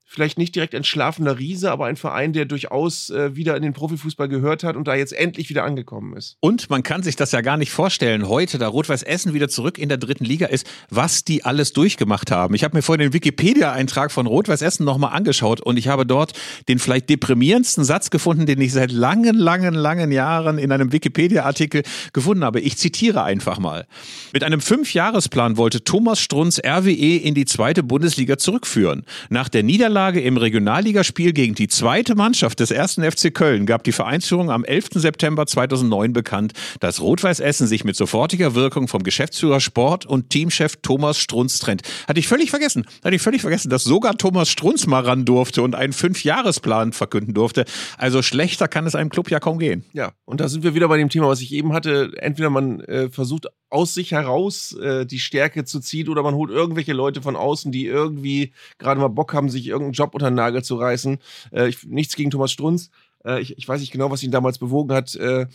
vielleicht 0.09 0.39
nicht 0.39 0.55
direkt 0.55 0.75
ein 0.75 0.85
schlafender 0.85 1.39
Riese, 1.39 1.71
aber 1.73 1.87
ein 1.87 1.97
Verein, 1.97 2.33
der 2.33 2.45
durchaus 2.45 3.11
äh, 3.11 3.35
wieder 3.35 3.57
in 3.57 3.63
den 3.63 3.73
Profifußball 3.73 4.29
gehört 4.29 4.63
hat 4.63 4.77
und 4.77 4.87
da 4.87 4.95
jetzt 4.95 5.13
endlich 5.13 5.51
wieder 5.51 5.65
angekommen 5.65 6.17
ist. 6.17 6.37
Und 6.41 6.71
man 6.71 6.85
kann 6.85 7.03
sich 7.03 7.17
das 7.17 7.33
ja 7.33 7.41
gar 7.41 7.57
nicht 7.57 7.73
vorstellen, 7.73 8.29
heute, 8.29 8.57
da 8.59 8.69
Rot-Weiß 8.69 9.03
Essen 9.03 9.35
wieder 9.35 9.49
zurück 9.49 9.79
in 9.79 9.89
der 9.89 9.99
dritten 9.99 10.25
Liga 10.25 10.47
ist, 10.47 10.67
was 10.91 11.25
die 11.25 11.45
alles 11.45 11.73
durchgemacht 11.73 12.31
haben. 12.31 12.55
Ich 12.55 12.63
habe 12.63 12.77
mir 12.77 12.83
vorhin 12.83 13.01
den 13.01 13.13
Wikipedia-Eintrag 13.13 14.13
von 14.13 14.27
Rot-Weiß 14.27 14.63
Essen 14.63 14.85
nochmal 14.85 15.13
angeschaut 15.13 15.61
und 15.61 15.77
ich 15.77 15.89
habe 15.89 16.07
dort 16.07 16.35
den 16.69 16.79
vielleicht 16.79 17.11
deprimierendsten 17.11 17.85
Satz 17.85 18.11
gefunden, 18.11 18.47
den 18.47 18.61
ich 18.61 18.73
seit 18.73 18.93
langen, 18.93 19.35
langen, 19.35 19.75
langen 19.75 20.13
Jahren 20.13 20.59
in 20.59 20.71
einem 20.71 20.93
Wikipedia-Artikel 20.93 21.83
gefunden 22.13 22.45
habe. 22.45 22.61
Ich 22.61 22.79
zitiere 22.79 23.25
einfach 23.25 23.59
mal. 23.59 23.87
Mit 24.33 24.45
einem 24.45 24.61
Fünfjahresplan 24.61 25.57
wollte 25.57 25.83
Thomas 25.83 26.21
Strunz 26.21 26.61
RWE 26.65 27.17
in 27.17 27.35
die 27.35 27.45
zweite 27.45 27.83
Bundesliga 27.83 28.39
zurückführen. 28.39 29.05
Nach 29.31 29.49
der 29.49 29.65
Niederlage 29.65 29.96
Niederlage 29.97 30.21
im 30.21 30.37
Regionalligaspiel 30.37 31.33
gegen 31.33 31.55
die 31.55 31.69
zweite 31.69 32.17
Mannschaft 32.17 32.61
des 32.61 32.71
ersten 32.71 33.03
FC 33.03 33.33
Köln 33.33 33.65
gab 33.65 33.83
die 33.83 33.93
Vereinsführung 33.93 34.51
am 34.51 34.63
11. 34.63 34.89
September 34.93 35.47
2009 35.47 36.13
bekannt, 36.13 36.53
dass 36.81 37.01
Rot-Weiß 37.01 37.41
Essen 37.41 37.67
sich 37.67 37.83
mit 37.83 37.97
sofortiger 37.97 38.55
Wirkung 38.55 38.89
vom 38.89 39.03
Geschäftsführer 39.03 39.59
Sport 39.59 40.05
und 40.05 40.29
Teamchef 40.29 40.77
Thomas 40.83 41.17
Strunz 41.17 41.61
trennt. 41.61 41.81
Hatte 42.07 42.21
ich 42.21 42.29
völlig 42.29 42.51
vergessen. 42.51 42.85
Hatte 43.03 43.17
ich 43.17 43.23
völlig 43.23 43.41
vergessen, 43.41 43.71
dass 43.71 43.85
sogar 43.85 44.19
Thomas 44.19 44.51
Strunz 44.51 44.87
mal 44.87 45.03
ran 45.03 45.25
durfte 45.25 45.63
und 45.63 45.75
einen 45.75 45.95
Fünfjahresplan 45.95 46.93
verkünden 46.93 47.33
durfte. 47.33 47.65
Also 47.97 48.21
schlechter 48.21 48.69
kann 48.69 48.87
es 48.87 48.95
einem 48.95 49.09
Club 49.09 49.31
ja 49.31 49.41
kaum 49.41 49.59
gehen. 49.59 49.83
Ja, 49.95 50.13
und 50.27 50.43
da 50.43 50.49
sind 50.49 50.63
wir 50.63 50.75
wieder 50.75 50.89
bei 50.89 50.99
dem 50.99 51.09
Thema, 51.09 51.29
was 51.29 51.41
ich 51.41 51.53
eben 51.53 51.73
hatte. 51.73 52.13
Entweder 52.19 52.51
man 52.51 52.81
äh, 52.81 53.09
versucht 53.09 53.47
aus 53.71 53.95
sich 53.95 54.13
heraus 54.13 54.75
äh, 54.75 55.07
die 55.07 55.19
Stärke 55.19 55.65
zu 55.65 55.81
ziehen 55.81 56.09
oder 56.09 56.23
man 56.23 56.35
holt 56.35 56.51
irgendwelche 56.51 56.93
Leute 56.93 57.21
von 57.21 57.35
außen, 57.35 57.73
die 57.73 57.87
irgendwie 57.87 58.53
gerade 58.79 59.01
mal 59.01 59.09
Bock 59.09 59.35
haben, 59.35 59.49
sich 59.49 59.67
irgendeinen 59.87 60.07
Job 60.07 60.15
unter 60.15 60.31
den 60.31 60.35
Nagel 60.35 60.63
zu 60.63 60.77
reißen. 60.77 61.19
Äh, 61.53 61.69
ich, 61.69 61.85
nichts 61.85 62.17
gegen 62.17 62.31
Thomas 62.31 62.53
Strunz. 62.53 62.91
Äh, 63.25 63.41
ich, 63.41 63.57
ich 63.57 63.69
weiß 63.69 63.81
nicht 63.81 63.93
genau, 63.93 64.11
was 64.11 64.23
ihn 64.23 64.31
damals 64.31 64.59
bewogen 64.59 64.95
hat, 64.95 65.15
äh, 65.17 65.47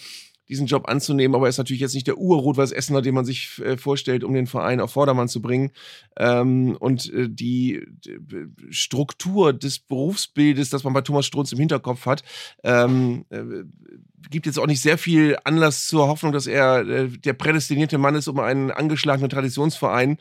diesen 0.52 0.68
Job 0.68 0.90
anzunehmen, 0.90 1.34
aber 1.34 1.46
er 1.46 1.50
ist 1.50 1.60
natürlich 1.60 1.80
jetzt 1.80 1.96
nicht 1.96 2.08
der 2.08 2.18
Ur-Rot-Weiß-Essener, 2.18 3.02
den 3.02 3.16
man 3.16 3.24
sich 3.24 3.60
äh, 3.60 3.78
vorstellt, 3.78 4.26
um 4.26 4.34
den 4.34 4.48
Verein 4.48 4.82
auf 4.82 4.92
Vordermann 4.92 5.30
zu 5.30 5.42
bringen. 5.42 5.72
Ähm, 6.18 6.76
und 6.78 7.12
äh, 7.14 7.30
die, 7.30 7.88
Struktur 8.70 9.54
des 9.54 9.80
Berufsbildes, 9.80 10.70
das 10.70 10.84
man 10.84 10.92
bei 10.92 11.02
Thomas 11.02 11.26
Strunz 11.26 11.54
im 11.54 11.60
Hinterkopf 11.60 12.06
hat, 12.06 12.24
ähm, 12.64 13.26
äh, 13.30 13.64
gibt 14.30 14.46
jetzt 14.46 14.60
auch 14.60 14.68
nicht 14.68 14.82
sehr 14.82 14.98
viel 14.98 15.38
Anlass 15.44 15.88
zur 15.88 16.08
Hoffnung, 16.08 16.32
dass 16.32 16.48
er 16.48 16.88
äh, 16.88 17.08
der 17.08 17.34
prädestinierte 17.34 17.98
Mann 17.98 18.16
ist, 18.16 18.28
um 18.28 18.40
einen 18.40 18.72
angeschlagenen 18.72 19.30
Traditionsverein 19.30 20.18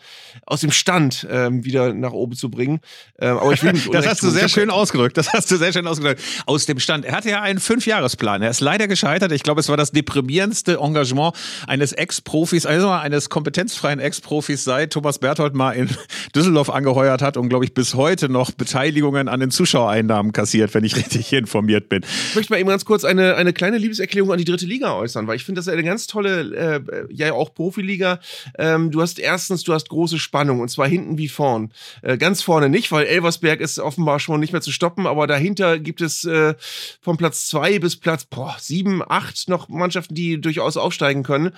aus 0.46 0.60
dem 0.60 0.70
Stand 0.70 1.26
ähm, 1.30 1.64
wieder 1.64 1.92
nach 1.94 2.12
oben 2.12 2.34
zu 2.34 2.50
bringen. 2.50 2.80
Ähm, 3.18 3.36
aber 3.38 3.52
ich 3.52 3.62
will 3.62 3.72
nicht 3.72 3.88
Das 3.92 4.06
hast 4.06 4.22
du 4.22 4.30
sehr 4.30 4.48
schön 4.48 4.70
ausgedrückt. 4.70 5.16
Das 5.16 5.32
hast 5.32 5.50
du 5.50 5.56
sehr 5.56 5.72
schön 5.72 5.86
ausgedrückt. 5.86 6.22
Aus 6.46 6.66
dem 6.66 6.80
Stand. 6.80 7.04
Er 7.04 7.14
hatte 7.14 7.30
ja 7.30 7.42
einen 7.42 7.60
Fünfjahresplan. 7.60 8.42
Er 8.42 8.50
ist 8.50 8.60
leider 8.60 8.88
gescheitert. 8.88 9.32
Ich 9.32 9.42
glaube, 9.42 9.60
es 9.60 9.68
war 9.68 9.76
das 9.76 9.92
deprimierendste 9.92 10.78
Engagement 10.80 11.34
eines 11.66 11.92
Ex-Profis, 11.92 12.66
also 12.66 12.90
eines 12.90 13.28
kompetenzfreien 13.28 14.00
Ex-Profis, 14.00 14.64
seit 14.64 14.92
Thomas 14.92 15.18
Berthold 15.18 15.54
mal 15.54 15.72
in 15.72 15.88
Düsseldorf 16.34 16.70
angeheuert 16.70 17.22
hat 17.22 17.36
und 17.36 17.48
glaube 17.48 17.64
ich 17.64 17.74
bis 17.74 17.94
heute 17.94 18.28
noch 18.28 18.50
Beteiligungen 18.52 19.28
an 19.28 19.40
den 19.40 19.50
Zuschauereinnahmen 19.50 20.32
kassiert, 20.32 20.74
wenn 20.74 20.84
ich 20.84 20.96
richtig 21.00 21.32
informiert 21.32 21.88
bin. 21.88 22.02
Ich 22.30 22.34
möchte 22.34 22.52
mal 22.52 22.58
eben 22.58 22.68
ganz 22.68 22.84
kurz 22.84 23.04
eine, 23.04 23.36
eine 23.36 23.52
kleine 23.52 23.78
Liebe 23.78 23.89
Liebeserklärung 23.90 24.32
an 24.32 24.38
die 24.38 24.44
dritte 24.44 24.66
Liga 24.66 24.94
äußern, 24.94 25.26
weil 25.26 25.36
ich 25.36 25.44
finde, 25.44 25.58
das 25.58 25.66
ist 25.66 25.72
eine 25.72 25.82
ganz 25.82 26.06
tolle, 26.06 26.54
äh, 26.54 27.06
ja 27.10 27.32
auch 27.32 27.52
Profiliga. 27.52 28.20
Ähm, 28.56 28.90
du 28.90 29.02
hast 29.02 29.18
erstens, 29.18 29.64
du 29.64 29.72
hast 29.72 29.88
große 29.88 30.18
Spannung 30.18 30.60
und 30.60 30.68
zwar 30.68 30.86
hinten 30.86 31.18
wie 31.18 31.28
vorn. 31.28 31.72
Äh, 32.02 32.16
ganz 32.16 32.42
vorne 32.42 32.68
nicht, 32.68 32.92
weil 32.92 33.06
Elversberg 33.06 33.60
ist 33.60 33.78
offenbar 33.80 34.20
schon 34.20 34.40
nicht 34.40 34.52
mehr 34.52 34.62
zu 34.62 34.70
stoppen, 34.70 35.06
aber 35.06 35.26
dahinter 35.26 35.78
gibt 35.78 36.00
es 36.00 36.24
äh, 36.24 36.54
von 37.00 37.16
Platz 37.16 37.46
zwei 37.46 37.78
bis 37.80 37.96
Platz 37.96 38.24
boah, 38.24 38.56
sieben, 38.60 39.02
acht 39.06 39.48
noch 39.48 39.68
Mannschaften, 39.68 40.14
die 40.14 40.40
durchaus 40.40 40.76
aufsteigen 40.76 41.22
können. 41.22 41.50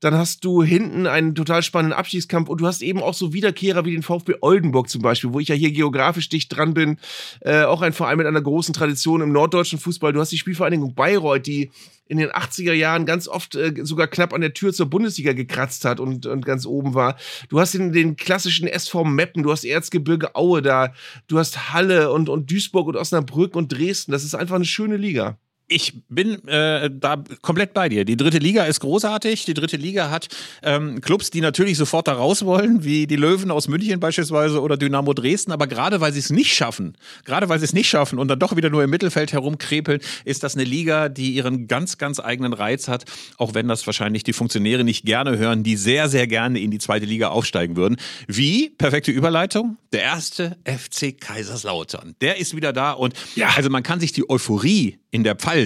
Dann 0.00 0.14
hast 0.14 0.44
du 0.44 0.62
hinten 0.62 1.06
einen 1.06 1.34
total 1.34 1.62
spannenden 1.62 1.98
Abstiegskampf 1.98 2.48
und 2.48 2.60
du 2.60 2.66
hast 2.66 2.82
eben 2.82 3.02
auch 3.02 3.14
so 3.14 3.32
Wiederkehrer 3.32 3.84
wie 3.84 3.92
den 3.92 4.02
VfB 4.02 4.34
Oldenburg 4.40 4.88
zum 4.88 5.02
Beispiel, 5.02 5.32
wo 5.32 5.40
ich 5.40 5.48
ja 5.48 5.54
hier 5.54 5.72
geografisch 5.72 6.28
dicht 6.28 6.54
dran 6.54 6.74
bin. 6.74 6.98
Äh, 7.40 7.62
auch 7.62 7.82
ein 7.82 7.92
Verein 7.92 8.18
mit 8.18 8.26
einer 8.26 8.40
großen 8.40 8.74
Tradition 8.74 9.20
im 9.22 9.32
norddeutschen 9.32 9.78
Fußball. 9.78 10.12
Du 10.12 10.20
hast 10.20 10.30
die 10.30 10.38
Spielvereinigung 10.38 10.94
Bayreuth, 10.94 11.46
die 11.46 11.70
in 12.08 12.18
den 12.18 12.30
80er 12.30 12.72
Jahren 12.72 13.06
ganz 13.06 13.28
oft 13.28 13.54
äh, 13.54 13.74
sogar 13.82 14.08
knapp 14.08 14.32
an 14.32 14.40
der 14.40 14.54
Tür 14.54 14.72
zur 14.72 14.86
Bundesliga 14.86 15.34
gekratzt 15.34 15.84
hat 15.84 16.00
und, 16.00 16.26
und 16.26 16.44
ganz 16.44 16.66
oben 16.66 16.94
war. 16.94 17.16
Du 17.48 17.60
hast 17.60 17.74
den, 17.74 17.92
den 17.92 18.16
klassischen 18.16 18.66
SV 18.66 19.04
Meppen, 19.04 19.42
du 19.42 19.52
hast 19.52 19.64
Erzgebirge 19.64 20.34
Aue 20.34 20.62
da, 20.62 20.92
du 21.28 21.38
hast 21.38 21.72
Halle 21.72 22.10
und, 22.10 22.28
und 22.28 22.50
Duisburg 22.50 22.88
und 22.88 22.96
Osnabrück 22.96 23.54
und 23.54 23.72
Dresden. 23.72 24.12
Das 24.12 24.24
ist 24.24 24.34
einfach 24.34 24.56
eine 24.56 24.64
schöne 24.64 24.96
Liga. 24.96 25.38
Ich 25.70 25.92
bin 26.08 26.48
äh, 26.48 26.90
da 26.90 27.22
komplett 27.42 27.74
bei 27.74 27.90
dir. 27.90 28.06
Die 28.06 28.16
dritte 28.16 28.38
Liga 28.38 28.64
ist 28.64 28.80
großartig. 28.80 29.44
Die 29.44 29.52
dritte 29.52 29.76
Liga 29.76 30.08
hat 30.08 30.28
ähm, 30.62 31.02
Clubs, 31.02 31.28
die 31.28 31.42
natürlich 31.42 31.76
sofort 31.76 32.08
da 32.08 32.14
raus 32.14 32.46
wollen, 32.46 32.84
wie 32.84 33.06
die 33.06 33.16
Löwen 33.16 33.50
aus 33.50 33.68
München 33.68 34.00
beispielsweise 34.00 34.62
oder 34.62 34.78
Dynamo 34.78 35.12
Dresden. 35.12 35.52
Aber 35.52 35.66
gerade 35.66 36.00
weil 36.00 36.14
sie 36.14 36.20
es 36.20 36.30
nicht 36.30 36.54
schaffen, 36.54 36.96
gerade 37.26 37.50
weil 37.50 37.58
sie 37.58 37.66
es 37.66 37.74
nicht 37.74 37.86
schaffen 37.86 38.18
und 38.18 38.28
dann 38.28 38.38
doch 38.38 38.56
wieder 38.56 38.70
nur 38.70 38.82
im 38.82 38.88
Mittelfeld 38.88 39.34
herumkrepeln, 39.34 40.00
ist 40.24 40.42
das 40.42 40.54
eine 40.54 40.64
Liga, 40.64 41.10
die 41.10 41.34
ihren 41.34 41.68
ganz, 41.68 41.98
ganz 41.98 42.18
eigenen 42.18 42.54
Reiz 42.54 42.88
hat. 42.88 43.04
Auch 43.36 43.52
wenn 43.52 43.68
das 43.68 43.86
wahrscheinlich 43.86 44.22
die 44.22 44.32
Funktionäre 44.32 44.84
nicht 44.84 45.04
gerne 45.04 45.36
hören, 45.36 45.64
die 45.64 45.76
sehr, 45.76 46.08
sehr 46.08 46.26
gerne 46.26 46.60
in 46.60 46.70
die 46.70 46.78
zweite 46.78 47.04
Liga 47.04 47.28
aufsteigen 47.28 47.76
würden. 47.76 47.98
Wie? 48.26 48.70
Perfekte 48.70 49.10
Überleitung. 49.10 49.76
Der 49.92 50.02
erste 50.02 50.56
FC 50.64 51.20
Kaiserslautern. 51.20 52.14
Der 52.22 52.38
ist 52.38 52.56
wieder 52.56 52.72
da 52.72 52.92
und 52.92 53.12
ja. 53.34 53.48
also 53.54 53.68
man 53.68 53.82
kann 53.82 54.00
sich 54.00 54.12
die 54.12 54.28
Euphorie 54.30 54.98
in 55.10 55.24
der 55.24 55.34
Pfalz 55.34 55.57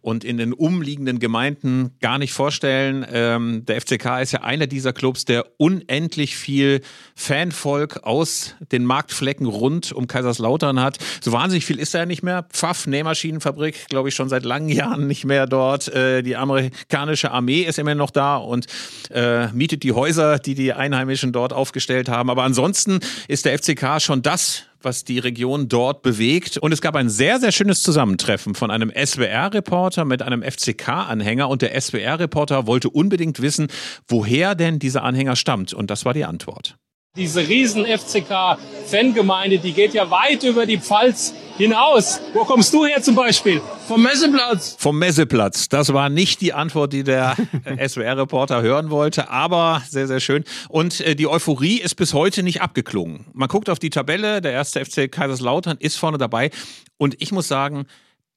und 0.00 0.24
in 0.24 0.36
den 0.36 0.52
umliegenden 0.52 1.18
Gemeinden 1.18 1.90
gar 2.00 2.18
nicht 2.18 2.32
vorstellen. 2.32 3.04
Ähm, 3.12 3.64
der 3.66 3.80
FCK 3.80 4.22
ist 4.22 4.32
ja 4.32 4.42
einer 4.42 4.66
dieser 4.66 4.92
Clubs, 4.92 5.24
der 5.24 5.44
unendlich 5.58 6.36
viel 6.36 6.80
Fanvolk 7.14 8.04
aus 8.04 8.54
den 8.72 8.84
Marktflecken 8.84 9.46
rund 9.46 9.92
um 9.92 10.06
Kaiserslautern 10.06 10.80
hat. 10.80 10.98
So 11.20 11.32
wahnsinnig 11.32 11.66
viel 11.66 11.78
ist 11.78 11.94
er 11.94 12.00
ja 12.00 12.06
nicht 12.06 12.22
mehr. 12.22 12.46
Pfaff, 12.50 12.86
Nähmaschinenfabrik, 12.86 13.88
glaube 13.88 14.08
ich, 14.08 14.14
schon 14.14 14.28
seit 14.28 14.44
langen 14.44 14.68
Jahren 14.68 15.06
nicht 15.06 15.24
mehr 15.24 15.46
dort. 15.46 15.88
Äh, 15.88 16.22
die 16.22 16.36
amerikanische 16.36 17.30
Armee 17.30 17.62
ist 17.62 17.78
immer 17.78 17.94
noch 17.94 18.10
da 18.10 18.36
und 18.36 18.66
äh, 19.10 19.48
mietet 19.48 19.82
die 19.82 19.92
Häuser, 19.92 20.38
die 20.38 20.54
die 20.54 20.72
Einheimischen 20.72 21.32
dort 21.32 21.52
aufgestellt 21.52 22.08
haben. 22.08 22.30
Aber 22.30 22.44
ansonsten 22.44 23.00
ist 23.26 23.44
der 23.44 23.58
FCK 23.58 24.00
schon 24.00 24.22
das 24.22 24.67
was 24.82 25.04
die 25.04 25.18
Region 25.18 25.68
dort 25.68 26.02
bewegt. 26.02 26.58
Und 26.58 26.72
es 26.72 26.80
gab 26.80 26.96
ein 26.96 27.08
sehr, 27.08 27.40
sehr 27.40 27.52
schönes 27.52 27.82
Zusammentreffen 27.82 28.54
von 28.54 28.70
einem 28.70 28.90
SWR-Reporter 28.90 30.04
mit 30.04 30.22
einem 30.22 30.42
FCK-Anhänger. 30.42 31.48
Und 31.48 31.62
der 31.62 31.78
SWR-Reporter 31.80 32.66
wollte 32.66 32.90
unbedingt 32.90 33.40
wissen, 33.40 33.68
woher 34.06 34.54
denn 34.54 34.78
dieser 34.78 35.02
Anhänger 35.02 35.36
stammt. 35.36 35.74
Und 35.74 35.90
das 35.90 36.04
war 36.04 36.14
die 36.14 36.24
Antwort. 36.24 36.76
Diese 37.18 37.48
riesen 37.48 37.84
FCK-Fangemeinde, 37.84 39.58
die 39.58 39.72
geht 39.72 39.92
ja 39.92 40.08
weit 40.08 40.44
über 40.44 40.66
die 40.66 40.78
Pfalz 40.78 41.34
hinaus. 41.56 42.20
Wo 42.32 42.44
kommst 42.44 42.72
du 42.72 42.86
her 42.86 43.02
zum 43.02 43.16
Beispiel? 43.16 43.60
Vom 43.88 44.04
Messeplatz. 44.04 44.76
Vom 44.78 45.00
Messeplatz. 45.00 45.68
Das 45.68 45.92
war 45.92 46.10
nicht 46.10 46.40
die 46.40 46.52
Antwort, 46.52 46.92
die 46.92 47.02
der 47.02 47.34
SWR-Reporter 47.88 48.62
hören 48.62 48.90
wollte, 48.90 49.30
aber 49.30 49.82
sehr, 49.90 50.06
sehr 50.06 50.20
schön. 50.20 50.44
Und 50.68 51.00
äh, 51.00 51.16
die 51.16 51.26
Euphorie 51.26 51.78
ist 51.80 51.96
bis 51.96 52.14
heute 52.14 52.44
nicht 52.44 52.62
abgeklungen. 52.62 53.26
Man 53.32 53.48
guckt 53.48 53.68
auf 53.68 53.80
die 53.80 53.90
Tabelle, 53.90 54.40
der 54.40 54.52
erste 54.52 54.84
FC 54.84 55.10
Kaiserslautern 55.10 55.76
ist 55.80 55.98
vorne 55.98 56.18
dabei. 56.18 56.52
Und 56.98 57.20
ich 57.20 57.32
muss 57.32 57.48
sagen, 57.48 57.86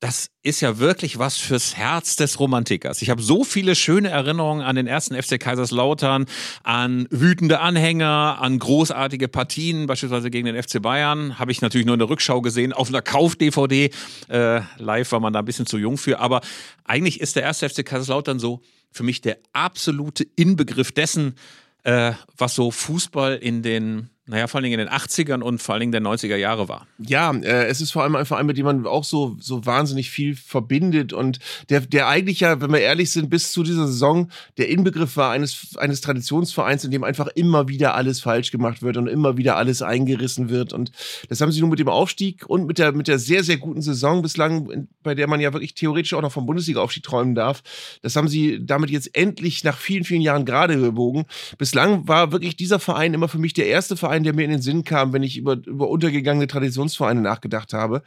das 0.01 0.31
ist 0.41 0.61
ja 0.61 0.79
wirklich 0.79 1.19
was 1.19 1.37
fürs 1.37 1.77
Herz 1.77 2.15
des 2.15 2.39
Romantikers. 2.39 3.03
Ich 3.03 3.11
habe 3.11 3.21
so 3.21 3.43
viele 3.43 3.75
schöne 3.75 4.09
Erinnerungen 4.09 4.63
an 4.63 4.75
den 4.75 4.87
ersten 4.87 5.15
FC 5.15 5.39
Kaiserslautern, 5.39 6.25
an 6.63 7.07
wütende 7.11 7.59
Anhänger, 7.59 8.39
an 8.41 8.57
großartige 8.57 9.27
Partien, 9.27 9.85
beispielsweise 9.85 10.31
gegen 10.31 10.47
den 10.47 10.61
FC 10.61 10.81
Bayern. 10.81 11.37
Habe 11.37 11.51
ich 11.51 11.61
natürlich 11.61 11.85
nur 11.85 11.93
in 11.93 11.99
der 11.99 12.09
Rückschau 12.09 12.41
gesehen, 12.41 12.73
auf 12.73 12.89
einer 12.89 13.03
Kauf-DVD. 13.03 13.91
Äh, 14.27 14.61
live 14.77 15.11
war 15.11 15.19
man 15.19 15.33
da 15.33 15.39
ein 15.39 15.45
bisschen 15.45 15.67
zu 15.67 15.77
jung 15.77 15.99
für. 15.99 16.19
Aber 16.19 16.41
eigentlich 16.83 17.21
ist 17.21 17.35
der 17.35 17.43
erste 17.43 17.69
FC 17.69 17.85
Kaiserslautern 17.85 18.39
so 18.39 18.61
für 18.89 19.03
mich 19.03 19.21
der 19.21 19.37
absolute 19.53 20.25
Inbegriff 20.35 20.91
dessen, 20.91 21.35
äh, 21.83 22.13
was 22.35 22.55
so 22.55 22.71
Fußball 22.71 23.35
in 23.35 23.61
den 23.61 24.09
naja, 24.31 24.47
vor 24.47 24.61
allem 24.61 24.71
in 24.71 24.77
den 24.77 24.87
80ern 24.87 25.41
und 25.41 25.61
vor 25.61 25.75
allem 25.75 25.91
den 25.91 26.07
90er 26.07 26.37
Jahre 26.37 26.69
war. 26.69 26.87
Ja, 26.99 27.33
äh, 27.33 27.65
es 27.65 27.81
ist 27.81 27.91
vor 27.91 28.03
allem 28.03 28.15
ein 28.15 28.25
Verein, 28.25 28.45
mit 28.45 28.57
dem 28.57 28.63
man 28.63 28.87
auch 28.87 29.03
so, 29.03 29.35
so 29.41 29.65
wahnsinnig 29.65 30.09
viel 30.09 30.37
verbindet 30.37 31.11
und 31.11 31.39
der, 31.69 31.81
der 31.81 32.07
eigentlich 32.07 32.39
ja, 32.39 32.61
wenn 32.61 32.71
wir 32.71 32.79
ehrlich 32.79 33.11
sind, 33.11 33.29
bis 33.29 33.51
zu 33.51 33.61
dieser 33.61 33.87
Saison 33.87 34.29
der 34.57 34.69
Inbegriff 34.69 35.17
war 35.17 35.31
eines, 35.31 35.75
eines 35.75 35.99
Traditionsvereins, 35.99 36.85
in 36.85 36.91
dem 36.91 37.03
einfach 37.03 37.27
immer 37.35 37.67
wieder 37.67 37.93
alles 37.93 38.21
falsch 38.21 38.51
gemacht 38.51 38.81
wird 38.81 38.95
und 38.95 39.07
immer 39.07 39.35
wieder 39.35 39.57
alles 39.57 39.81
eingerissen 39.81 40.49
wird. 40.49 40.71
Und 40.71 40.93
das 41.27 41.41
haben 41.41 41.51
sie 41.51 41.59
nun 41.59 41.69
mit 41.69 41.79
dem 41.79 41.89
Aufstieg 41.89 42.49
und 42.49 42.65
mit 42.65 42.79
der, 42.79 42.93
mit 42.93 43.09
der 43.09 43.19
sehr, 43.19 43.43
sehr 43.43 43.57
guten 43.57 43.81
Saison 43.81 44.21
bislang, 44.21 44.87
bei 45.03 45.13
der 45.13 45.27
man 45.27 45.41
ja 45.41 45.51
wirklich 45.51 45.73
theoretisch 45.75 46.13
auch 46.13 46.21
noch 46.21 46.31
vom 46.31 46.45
Bundesliga-Aufstieg 46.45 47.03
träumen 47.03 47.35
darf, 47.35 47.63
das 48.01 48.15
haben 48.15 48.29
sie 48.29 48.65
damit 48.65 48.91
jetzt 48.91 49.13
endlich 49.13 49.65
nach 49.65 49.77
vielen, 49.77 50.05
vielen 50.05 50.21
Jahren 50.21 50.45
gerade 50.45 50.79
gebogen. 50.79 51.25
Bislang 51.57 52.07
war 52.07 52.31
wirklich 52.31 52.55
dieser 52.55 52.79
Verein 52.79 53.13
immer 53.13 53.27
für 53.27 53.37
mich 53.37 53.51
der 53.51 53.67
erste 53.67 53.97
Verein, 53.97 54.20
Verein, 54.21 54.23
der 54.23 54.33
mir 54.33 54.43
in 54.43 54.51
den 54.51 54.61
Sinn 54.61 54.83
kam, 54.83 55.13
wenn 55.13 55.23
ich 55.23 55.37
über, 55.37 55.53
über 55.65 55.89
untergegangene 55.89 56.47
Traditionsvereine 56.47 57.21
nachgedacht 57.21 57.73
habe, 57.73 58.03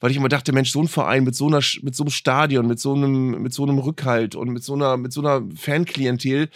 weil 0.00 0.10
ich 0.10 0.16
immer 0.16 0.28
dachte, 0.28 0.52
Mensch, 0.52 0.72
so 0.72 0.80
ein 0.80 0.88
Verein 0.88 1.24
mit 1.24 1.34
so 1.34 1.46
einer, 1.46 1.60
mit 1.82 1.94
so 1.94 2.04
einem 2.04 2.10
Stadion, 2.10 2.66
mit 2.66 2.80
so 2.80 2.94
einem, 2.94 3.42
mit 3.42 3.52
so 3.52 3.64
einem 3.64 3.78
Rückhalt 3.78 4.34
und 4.34 4.50
mit 4.50 4.62
so 4.62 4.74
einer, 4.74 4.96
mit 4.96 5.12
so 5.12 5.20
einer 5.20 5.42
Fanklientel, 5.54 6.48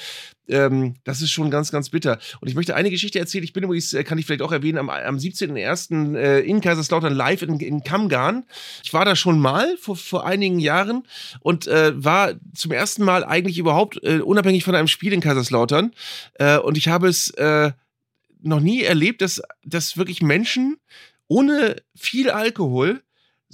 ähm, 0.49 0.95
das 1.05 1.23
ist 1.23 1.31
schon 1.31 1.51
ganz, 1.51 1.71
ganz 1.71 1.91
bitter. 1.91 2.19
Und 2.41 2.49
ich 2.49 2.55
möchte 2.55 2.75
eine 2.75 2.91
Geschichte 2.91 3.19
erzählen. 3.19 3.45
Ich 3.45 3.53
bin 3.53 3.65
übrigens, 3.65 3.93
äh, 3.93 4.05
kann 4.05 4.19
ich 4.19 4.27
vielleicht 4.27 4.43
auch 4.43 4.53
erwähnen, 4.53 4.79
am, 4.79 4.91
am 4.91 5.17
17.01. 5.17 6.17
Äh, 6.17 6.41
in 6.41 6.61
Kaiserslautern 6.61 7.15
live 7.15 7.43
in, 7.43 7.59
in 7.61 7.85
Kamgarn. 7.85 8.45
Ich 8.83 8.93
war 8.93 9.05
da 9.05 9.15
schon 9.15 9.39
mal 9.39 9.77
vor, 9.79 9.97
vor 9.97 10.27
einigen 10.27 10.59
Jahren 10.59 11.05
und 11.41 11.67
äh, 11.69 11.93
war 11.95 12.33
zum 12.55 12.73
ersten 12.73 13.05
Mal 13.05 13.25
eigentlich 13.25 13.59
überhaupt 13.59 14.03
äh, 14.03 14.19
unabhängig 14.19 14.65
von 14.65 14.75
einem 14.75 14.89
Spiel 14.89 15.13
in 15.13 15.21
Kaiserslautern. 15.21 15.93
Äh, 16.35 16.59
und 16.59 16.77
ich 16.77 16.89
habe 16.89 17.09
es 17.09 17.31
äh, 17.31 17.73
noch 18.43 18.61
nie 18.61 18.83
erlebt, 18.83 19.23
dass, 19.23 19.43
dass 19.65 19.97
wirklich 19.97 20.23
Menschen 20.23 20.77
ohne 21.29 21.77
viel 21.95 22.31
Alkohol 22.31 23.03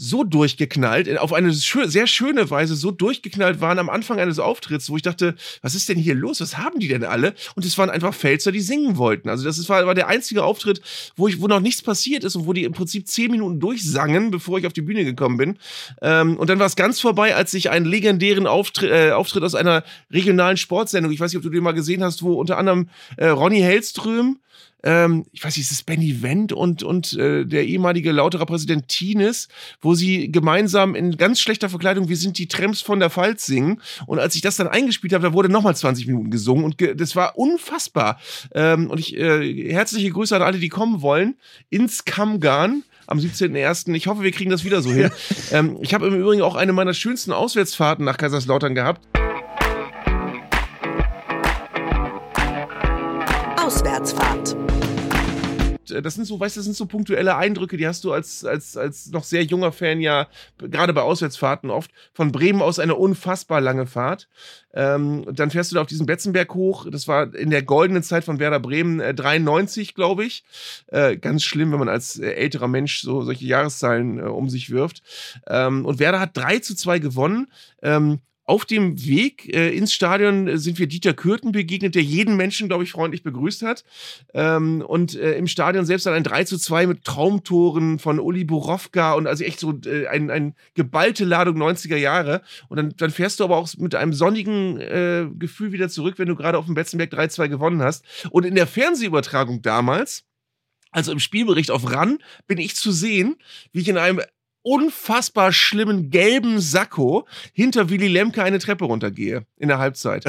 so 0.00 0.22
durchgeknallt, 0.22 1.18
auf 1.18 1.32
eine 1.32 1.52
sehr 1.52 2.06
schöne 2.06 2.48
Weise 2.50 2.76
so 2.76 2.92
durchgeknallt 2.92 3.60
waren 3.60 3.80
am 3.80 3.90
Anfang 3.90 4.20
eines 4.20 4.38
Auftritts, 4.38 4.88
wo 4.90 4.96
ich 4.96 5.02
dachte, 5.02 5.34
was 5.60 5.74
ist 5.74 5.88
denn 5.88 5.98
hier 5.98 6.14
los? 6.14 6.40
Was 6.40 6.56
haben 6.56 6.78
die 6.78 6.86
denn 6.86 7.02
alle? 7.02 7.34
Und 7.56 7.64
es 7.64 7.76
waren 7.78 7.90
einfach 7.90 8.14
Pfälzer, 8.14 8.52
die 8.52 8.60
singen 8.60 8.96
wollten. 8.96 9.28
Also 9.28 9.42
das 9.42 9.68
war, 9.68 9.84
war 9.86 9.96
der 9.96 10.06
einzige 10.06 10.44
Auftritt, 10.44 10.80
wo 11.16 11.26
ich, 11.26 11.40
wo 11.40 11.48
noch 11.48 11.58
nichts 11.58 11.82
passiert 11.82 12.22
ist 12.22 12.36
und 12.36 12.46
wo 12.46 12.52
die 12.52 12.62
im 12.62 12.72
Prinzip 12.72 13.08
zehn 13.08 13.32
Minuten 13.32 13.58
durchsangen, 13.58 14.30
bevor 14.30 14.60
ich 14.60 14.68
auf 14.68 14.72
die 14.72 14.82
Bühne 14.82 15.04
gekommen 15.04 15.36
bin. 15.36 15.58
Ähm, 16.00 16.36
und 16.36 16.48
dann 16.48 16.60
war 16.60 16.66
es 16.66 16.76
ganz 16.76 17.00
vorbei, 17.00 17.34
als 17.34 17.52
ich 17.54 17.70
einen 17.70 17.84
legendären 17.84 18.46
Auftritt, 18.46 18.92
äh, 18.92 19.10
Auftritt 19.10 19.42
aus 19.42 19.56
einer 19.56 19.82
regionalen 20.12 20.58
Sportsendung, 20.58 21.10
ich 21.10 21.18
weiß 21.18 21.32
nicht, 21.32 21.38
ob 21.38 21.42
du 21.42 21.50
den 21.50 21.64
mal 21.64 21.72
gesehen 21.72 22.04
hast, 22.04 22.22
wo 22.22 22.34
unter 22.34 22.56
anderem 22.56 22.88
äh, 23.16 23.26
Ronny 23.26 23.58
Hellström 23.58 24.38
ähm, 24.84 25.26
ich 25.32 25.44
weiß 25.44 25.56
nicht, 25.56 25.66
ist 25.66 25.72
es 25.72 25.82
Benny 25.82 26.22
Wendt 26.22 26.52
und, 26.52 26.82
und 26.82 27.12
äh, 27.14 27.44
der 27.44 27.66
ehemalige 27.66 28.12
Lauterer 28.12 28.46
Präsident 28.46 28.88
Tines, 28.88 29.48
wo 29.80 29.94
sie 29.94 30.30
gemeinsam 30.30 30.94
in 30.94 31.16
ganz 31.16 31.40
schlechter 31.40 31.68
Verkleidung 31.68 32.08
Wir 32.08 32.16
sind 32.16 32.38
die 32.38 32.48
Trams 32.48 32.80
von 32.80 33.00
der 33.00 33.10
Pfalz 33.10 33.46
singen. 33.46 33.80
Und 34.06 34.18
als 34.18 34.34
ich 34.34 34.40
das 34.40 34.56
dann 34.56 34.68
eingespielt 34.68 35.12
habe, 35.12 35.24
da 35.24 35.32
wurde 35.32 35.48
nochmal 35.48 35.76
20 35.76 36.06
Minuten 36.06 36.30
gesungen 36.30 36.64
und 36.64 36.78
ge 36.78 36.94
das 36.94 37.16
war 37.16 37.36
unfassbar. 37.36 38.20
Ähm, 38.54 38.90
und 38.90 38.98
ich 39.00 39.16
äh, 39.16 39.72
herzliche 39.72 40.10
Grüße 40.10 40.34
an 40.34 40.42
alle, 40.42 40.58
die 40.58 40.68
kommen 40.68 41.02
wollen, 41.02 41.36
ins 41.70 42.04
Kamgarn 42.04 42.84
am 43.06 43.18
17.01. 43.18 43.92
Ich 43.94 44.06
hoffe, 44.06 44.22
wir 44.22 44.32
kriegen 44.32 44.50
das 44.50 44.64
wieder 44.64 44.82
so 44.82 44.90
hin. 44.90 45.10
ähm, 45.52 45.78
ich 45.80 45.94
habe 45.94 46.06
im 46.06 46.14
Übrigen 46.14 46.42
auch 46.42 46.54
eine 46.54 46.72
meiner 46.72 46.94
schönsten 46.94 47.32
Auswärtsfahrten 47.32 48.04
nach 48.04 48.16
Kaiserslautern 48.16 48.74
gehabt. 48.74 49.27
Äh, 55.90 56.02
das 56.02 56.14
sind 56.14 56.24
so, 56.24 56.38
weißt 56.38 56.56
du, 56.56 56.60
das 56.60 56.64
sind 56.64 56.76
so 56.76 56.86
punktuelle 56.86 57.36
Eindrücke, 57.36 57.76
die 57.76 57.86
hast 57.86 58.04
du 58.04 58.12
als, 58.12 58.44
als, 58.44 58.76
als 58.76 59.10
noch 59.10 59.24
sehr 59.24 59.44
junger 59.44 59.72
Fan 59.72 60.00
ja, 60.00 60.28
gerade 60.58 60.92
bei 60.92 61.02
Auswärtsfahrten 61.02 61.70
oft, 61.70 61.90
von 62.12 62.32
Bremen 62.32 62.62
aus 62.62 62.78
eine 62.78 62.94
unfassbar 62.94 63.60
lange 63.60 63.86
Fahrt. 63.86 64.28
Ähm, 64.74 65.24
dann 65.32 65.50
fährst 65.50 65.70
du 65.70 65.76
da 65.76 65.80
auf 65.80 65.86
diesen 65.86 66.06
Betzenberg 66.06 66.54
hoch. 66.54 66.86
Das 66.90 67.08
war 67.08 67.34
in 67.34 67.50
der 67.50 67.62
goldenen 67.62 68.02
Zeit 68.02 68.24
von 68.24 68.38
Werder 68.38 68.60
Bremen 68.60 69.00
äh, 69.00 69.14
93, 69.14 69.94
glaube 69.94 70.24
ich. 70.24 70.44
Äh, 70.88 71.16
ganz 71.16 71.42
schlimm, 71.42 71.72
wenn 71.72 71.78
man 71.78 71.88
als 71.88 72.18
äh, 72.18 72.30
älterer 72.32 72.68
Mensch 72.68 73.00
so 73.00 73.22
solche 73.22 73.46
Jahreszahlen 73.46 74.18
äh, 74.18 74.22
um 74.22 74.48
sich 74.48 74.70
wirft. 74.70 75.02
Ähm, 75.46 75.84
und 75.86 75.98
Werder 75.98 76.20
hat 76.20 76.36
3 76.36 76.58
zu 76.60 76.76
2 76.76 76.98
gewonnen. 76.98 77.48
Ähm, 77.82 78.20
auf 78.48 78.64
dem 78.64 79.04
Weg 79.04 79.54
äh, 79.54 79.76
ins 79.76 79.92
Stadion 79.92 80.56
sind 80.56 80.78
wir 80.78 80.86
Dieter 80.86 81.12
Kürten 81.12 81.52
begegnet, 81.52 81.94
der 81.94 82.02
jeden 82.02 82.34
Menschen, 82.38 82.66
glaube 82.68 82.82
ich, 82.82 82.90
freundlich 82.92 83.22
begrüßt 83.22 83.60
hat. 83.60 83.84
Ähm, 84.32 84.80
und 84.80 85.14
äh, 85.16 85.34
im 85.34 85.46
Stadion 85.46 85.84
selbst 85.84 86.06
dann 86.06 86.14
ein 86.14 86.24
3 86.24 86.44
zu 86.44 86.56
2 86.56 86.86
mit 86.86 87.04
Traumtoren 87.04 87.98
von 87.98 88.18
Uli 88.18 88.44
Borowka 88.44 89.12
und 89.12 89.26
also 89.26 89.44
echt 89.44 89.60
so 89.60 89.78
äh, 89.84 90.06
ein, 90.06 90.30
ein 90.30 90.54
geballte 90.72 91.26
Ladung 91.26 91.58
90er 91.58 91.96
Jahre. 91.96 92.40
Und 92.70 92.78
dann, 92.78 92.94
dann 92.96 93.10
fährst 93.10 93.38
du 93.38 93.44
aber 93.44 93.58
auch 93.58 93.68
mit 93.76 93.94
einem 93.94 94.14
sonnigen 94.14 94.80
äh, 94.80 95.26
Gefühl 95.38 95.72
wieder 95.72 95.90
zurück, 95.90 96.14
wenn 96.16 96.28
du 96.28 96.34
gerade 96.34 96.56
auf 96.56 96.64
dem 96.64 96.74
Betzenberg 96.74 97.12
3-2 97.12 97.48
gewonnen 97.48 97.82
hast. 97.82 98.02
Und 98.30 98.46
in 98.46 98.54
der 98.54 98.66
Fernsehübertragung 98.66 99.60
damals, 99.60 100.24
also 100.90 101.12
im 101.12 101.20
Spielbericht 101.20 101.70
auf 101.70 101.92
RAN, 101.92 102.16
bin 102.46 102.56
ich 102.56 102.76
zu 102.76 102.92
sehen, 102.92 103.36
wie 103.72 103.80
ich 103.80 103.88
in 103.88 103.98
einem 103.98 104.22
unfassbar 104.68 105.52
schlimmen 105.52 106.10
gelben 106.10 106.60
Sakko 106.60 107.26
hinter 107.54 107.88
Willy 107.88 108.08
Lemke 108.08 108.42
eine 108.42 108.58
Treppe 108.58 108.84
runtergehe 108.84 109.46
in 109.56 109.68
der 109.68 109.78
Halbzeit. 109.78 110.24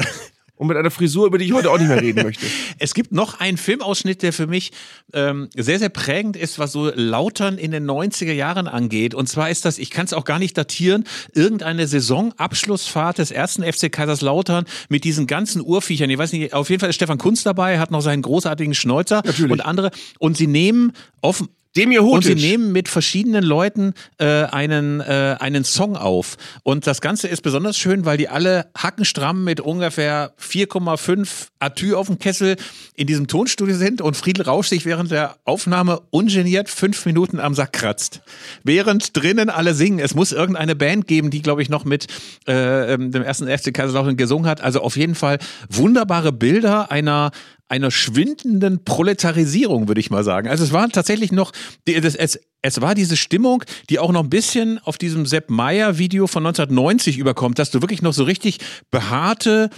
Und 0.56 0.66
mit 0.66 0.76
einer 0.76 0.90
Frisur, 0.90 1.26
über 1.26 1.38
die 1.38 1.46
ich 1.46 1.54
heute 1.54 1.70
auch 1.70 1.78
nicht 1.78 1.88
mehr 1.88 2.02
reden 2.02 2.22
möchte. 2.22 2.44
Es 2.78 2.92
gibt 2.92 3.12
noch 3.12 3.40
einen 3.40 3.56
Filmausschnitt, 3.56 4.22
der 4.22 4.32
für 4.32 4.46
mich 4.46 4.72
ähm, 5.14 5.48
sehr, 5.56 5.78
sehr 5.78 5.88
prägend 5.88 6.36
ist, 6.36 6.58
was 6.58 6.72
so 6.72 6.90
Lautern 6.94 7.56
in 7.56 7.70
den 7.70 7.90
90er 7.90 8.32
Jahren 8.32 8.68
angeht. 8.68 9.14
Und 9.14 9.26
zwar 9.26 9.48
ist 9.48 9.64
das, 9.64 9.78
ich 9.78 9.90
kann 9.90 10.04
es 10.04 10.12
auch 10.12 10.24
gar 10.24 10.38
nicht 10.38 10.56
datieren, 10.56 11.04
irgendeine 11.34 11.86
Saisonabschlussfahrt 11.86 13.18
des 13.18 13.30
ersten 13.30 13.62
FC 13.62 13.90
Kaiserslautern 13.90 14.66
mit 14.90 15.04
diesen 15.04 15.26
ganzen 15.26 15.62
Urviechern. 15.62 16.10
Ich 16.10 16.18
weiß 16.18 16.32
nicht, 16.32 16.52
auf 16.52 16.68
jeden 16.68 16.80
Fall 16.80 16.90
ist 16.90 16.96
Stefan 16.96 17.18
Kunz 17.18 17.42
dabei, 17.42 17.78
hat 17.78 17.90
noch 17.90 18.02
seinen 18.02 18.22
großartigen 18.22 18.74
Schnäuzer 18.74 19.22
Natürlich. 19.24 19.52
und 19.52 19.60
andere. 19.60 19.90
Und 20.18 20.36
sie 20.36 20.46
nehmen 20.46 20.92
offen, 21.22 21.48
Demir 21.76 22.02
und 22.02 22.24
sie 22.24 22.34
nehmen 22.34 22.72
mit 22.72 22.88
verschiedenen 22.88 23.44
Leuten 23.44 23.94
äh, 24.18 24.24
einen, 24.26 25.00
äh, 25.00 25.36
einen 25.38 25.62
Song 25.64 25.96
auf. 25.96 26.36
Und 26.64 26.88
das 26.88 27.00
Ganze 27.00 27.28
ist 27.28 27.42
besonders 27.42 27.78
schön, 27.78 28.04
weil 28.04 28.16
die 28.16 28.28
alle 28.28 28.66
hackenstramm 28.76 29.44
mit 29.44 29.60
ungefähr 29.60 30.32
4,5 30.40 31.48
Atü 31.60 31.94
auf 31.94 32.08
dem 32.08 32.18
Kessel 32.18 32.56
in 32.96 33.06
diesem 33.06 33.28
Tonstudio 33.28 33.76
sind 33.76 34.00
und 34.00 34.16
Friedel 34.16 34.44
Rausch 34.44 34.66
sich 34.66 34.84
während 34.84 35.12
der 35.12 35.36
Aufnahme 35.44 36.00
ungeniert 36.10 36.68
fünf 36.68 37.06
Minuten 37.06 37.38
am 37.38 37.54
Sack 37.54 37.72
kratzt. 37.72 38.20
Während 38.64 39.16
drinnen 39.16 39.48
alle 39.48 39.74
singen. 39.74 40.00
Es 40.00 40.14
muss 40.16 40.32
irgendeine 40.32 40.74
Band 40.74 41.06
geben, 41.06 41.30
die, 41.30 41.40
glaube 41.40 41.62
ich, 41.62 41.68
noch 41.68 41.84
mit 41.84 42.08
äh, 42.48 42.94
ähm, 42.94 43.12
dem 43.12 43.22
ersten 43.22 43.46
FC 43.46 43.72
Kaiserslautern 43.72 44.16
gesungen 44.16 44.50
hat. 44.50 44.60
Also 44.60 44.80
auf 44.80 44.96
jeden 44.96 45.14
Fall 45.14 45.38
wunderbare 45.68 46.32
Bilder 46.32 46.90
einer 46.90 47.30
einer 47.70 47.90
schwindenden 47.90 48.84
Proletarisierung, 48.84 49.88
würde 49.88 50.00
ich 50.00 50.10
mal 50.10 50.24
sagen. 50.24 50.48
Also 50.48 50.64
es 50.64 50.72
war 50.72 50.88
tatsächlich 50.88 51.30
noch, 51.30 51.52
das, 51.86 52.16
es, 52.16 52.40
es 52.62 52.80
war 52.80 52.94
diese 52.96 53.16
Stimmung, 53.16 53.62
die 53.88 54.00
auch 54.00 54.10
noch 54.10 54.24
ein 54.24 54.30
bisschen 54.30 54.80
auf 54.80 54.98
diesem 54.98 55.24
Sepp 55.24 55.50
Meyer 55.50 55.96
Video 55.96 56.26
von 56.26 56.44
1990 56.44 57.16
überkommt, 57.16 57.58
dass 57.58 57.70
du 57.70 57.80
wirklich 57.80 58.02
noch 58.02 58.12
so 58.12 58.24
richtig 58.24 58.58
behaarte 58.90 59.70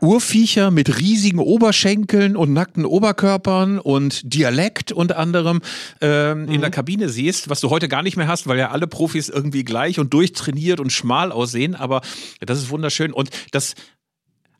Urviecher 0.00 0.70
mit 0.70 1.00
riesigen 1.00 1.40
Oberschenkeln 1.40 2.36
und 2.36 2.52
nackten 2.52 2.84
Oberkörpern 2.84 3.80
und 3.80 4.32
Dialekt 4.32 4.92
unter 4.92 5.18
anderem 5.18 5.60
ähm, 6.00 6.48
in 6.48 6.60
der 6.60 6.70
Kabine 6.70 7.08
siehst, 7.08 7.50
was 7.50 7.60
du 7.60 7.70
heute 7.70 7.88
gar 7.88 8.02
nicht 8.04 8.16
mehr 8.16 8.28
hast, 8.28 8.46
weil 8.46 8.58
ja 8.58 8.70
alle 8.70 8.86
Profis 8.86 9.28
irgendwie 9.28 9.64
gleich 9.64 9.98
und 9.98 10.12
durchtrainiert 10.12 10.78
und 10.78 10.92
schmal 10.92 11.32
aussehen. 11.32 11.74
Aber 11.74 12.00
das 12.40 12.58
ist 12.58 12.70
wunderschön. 12.70 13.12
Und 13.12 13.30
das 13.50 13.74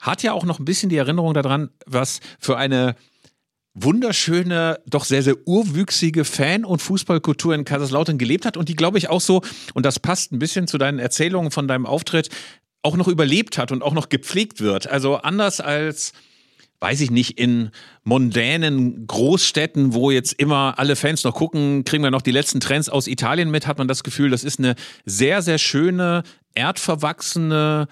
hat 0.01 0.22
ja 0.22 0.32
auch 0.32 0.44
noch 0.44 0.59
ein 0.59 0.64
bisschen 0.64 0.88
die 0.88 0.96
Erinnerung 0.96 1.34
daran, 1.34 1.70
was 1.86 2.20
für 2.38 2.57
eine 2.57 2.94
wunderschöne, 3.74 4.80
doch 4.86 5.05
sehr, 5.05 5.22
sehr 5.22 5.36
urwüchsige 5.46 6.24
Fan- 6.24 6.64
und 6.64 6.82
Fußballkultur 6.82 7.55
in 7.55 7.64
Kaiserslautern 7.64 8.18
gelebt 8.18 8.44
hat 8.44 8.57
und 8.57 8.68
die, 8.68 8.74
glaube 8.74 8.99
ich, 8.99 9.09
auch 9.09 9.20
so, 9.20 9.42
und 9.74 9.86
das 9.86 10.01
passt 10.01 10.32
ein 10.32 10.38
bisschen 10.38 10.66
zu 10.66 10.78
deinen 10.78 10.99
Erzählungen 10.99 11.51
von 11.51 11.68
deinem 11.68 11.86
Auftritt, 11.86 12.28
auch 12.82 12.96
noch 12.96 13.09
überlebt 13.09 13.59
hat 13.59 13.72
und 13.72 13.82
auch 13.82 13.92
noch 13.92 14.09
gepflegt 14.09 14.61
wird. 14.61 14.88
Also 14.88 15.16
anders 15.16 15.61
als 15.61 16.12
weiß 16.80 17.01
ich 17.01 17.11
nicht, 17.11 17.38
in 17.38 17.70
mondänen 18.05 19.07
Großstädten, 19.07 19.94
wo 19.94 20.11
jetzt 20.11 20.32
immer 20.34 20.78
alle 20.78 20.96
Fans 20.96 21.24
noch 21.24 21.34
gucken, 21.34 21.84
kriegen 21.84 22.05
wir 22.05 22.11
noch 22.11 22.22
die 22.22 22.30
letzten 22.30 22.61
Trends 22.61 22.88
aus 22.88 23.09
Italien 23.09 23.51
mit, 23.51 23.66
hat 23.66 23.78
man 23.78 23.88
das 23.88 24.05
Gefühl, 24.05 24.30
das 24.30 24.44
ist 24.44 24.59
eine 24.61 24.76
sehr, 25.05 25.42
sehr 25.42 25.59
schöne, 25.59 26.22
erdverwachsene, 26.55 27.88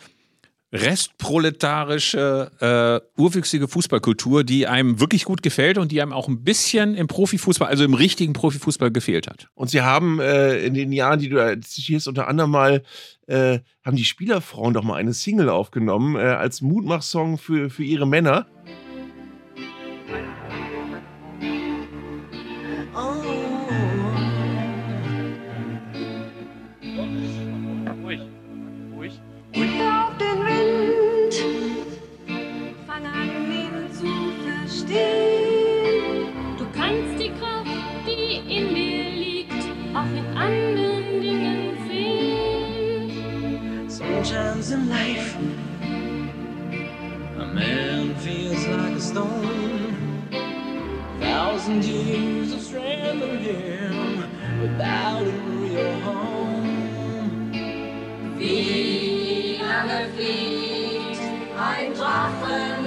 restproletarische, 0.73 2.51
äh, 2.61 3.21
urwüchsige 3.21 3.69
Fußballkultur, 3.69 4.45
die 4.45 4.67
einem 4.67 5.01
wirklich 5.01 5.25
gut 5.25 5.43
gefällt 5.43 5.79
und 5.79 5.93
die 5.93 6.03
einem 6.03 6.13
auch 6.13 6.29
ein 6.29 6.43
bisschen 6.43 6.95
im 6.95 7.07
Profifußball, 7.07 7.69
also 7.69 7.85
im 7.85 7.95
richtigen 7.95 8.33
Profifußball 8.33 8.91
gefehlt 8.91 9.29
hat. 9.29 9.49
Und 9.55 9.71
sie 9.71 9.83
haben 9.83 10.21
äh, 10.21 10.59
in 10.59 10.75
den 10.75 10.93
Jahren, 10.93 11.21
die 11.21 11.29
du 11.29 11.37
da 11.37 11.61
zitierst, 11.61 12.09
unter 12.09 12.29
anderem 12.29 12.51
mal, 12.51 12.83
äh, 13.27 13.61
haben 13.85 13.97
die 13.97 14.05
Spielerfrauen 14.05 14.75
doch 14.75 14.83
mal 14.83 14.97
eine 14.97 15.13
Single 15.13 15.49
aufgenommen 15.49 16.17
äh, 16.17 16.21
als 16.21 16.61
Mutmachsong 16.61 17.39
für, 17.39 17.71
für 17.71 17.85
ihre 17.85 18.07
Männer. 18.07 18.47
Stone. 49.17 50.29
Thousand 51.21 51.85
years 51.85 52.53
of 52.53 52.61
in 53.23 53.39
him 53.39 54.25
without 54.61 55.23
a 55.23 55.39
real 55.63 56.01
home. 56.07 57.51
Wie 58.39 59.59
lange 59.63 60.01
fliegt 60.15 61.21
ein 61.59 61.95
Drachen 61.95 62.86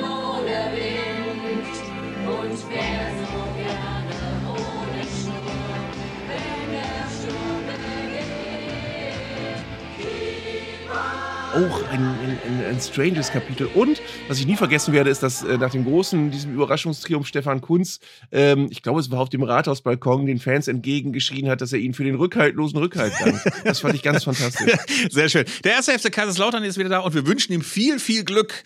Auch 11.54 11.90
ein, 11.90 12.00
ein, 12.00 12.66
ein, 12.70 12.80
stranges 12.80 13.32
Kapitel. 13.32 13.68
Und 13.74 14.02
was 14.28 14.40
ich 14.40 14.46
nie 14.46 14.56
vergessen 14.56 14.94
werde, 14.94 15.10
ist, 15.10 15.24
dass 15.24 15.44
äh, 15.44 15.58
nach 15.58 15.72
dem 15.72 15.84
großen, 15.84 16.30
diesem 16.30 16.54
Überraschungstriumph 16.54 17.28
Stefan 17.28 17.62
Kunz, 17.62 18.00
ähm, 18.32 18.68
ich 18.70 18.84
glaube, 18.84 19.00
es 19.00 19.10
war 19.10 19.20
auf 19.20 19.30
dem 19.30 19.42
Rathausbalkon, 19.42 20.28
den 20.28 20.40
Fans 20.40 20.68
entgegengeschrien 20.68 21.50
hat, 21.50 21.62
dass 21.62 21.74
er 21.74 21.80
ihnen 21.80 21.94
für 21.96 22.04
den 22.04 22.16
rückhaltlosen 22.16 22.78
Rückhalt 22.78 23.14
dankt. 23.20 23.42
Das 23.64 23.80
fand 23.80 23.96
ich 23.96 24.04
ganz 24.04 24.24
fantastisch. 24.26 24.74
Sehr 25.10 25.30
schön. 25.30 25.46
Der 25.64 25.74
erste 25.74 25.98
FC 25.98 26.12
Kaiserslautern 26.12 26.64
ist 26.64 26.78
wieder 26.78 26.90
da 26.90 27.00
und 27.00 27.16
wir 27.16 27.26
wünschen 27.26 27.54
ihm 27.54 27.62
viel, 27.62 28.00
viel 28.00 28.24
Glück 28.24 28.64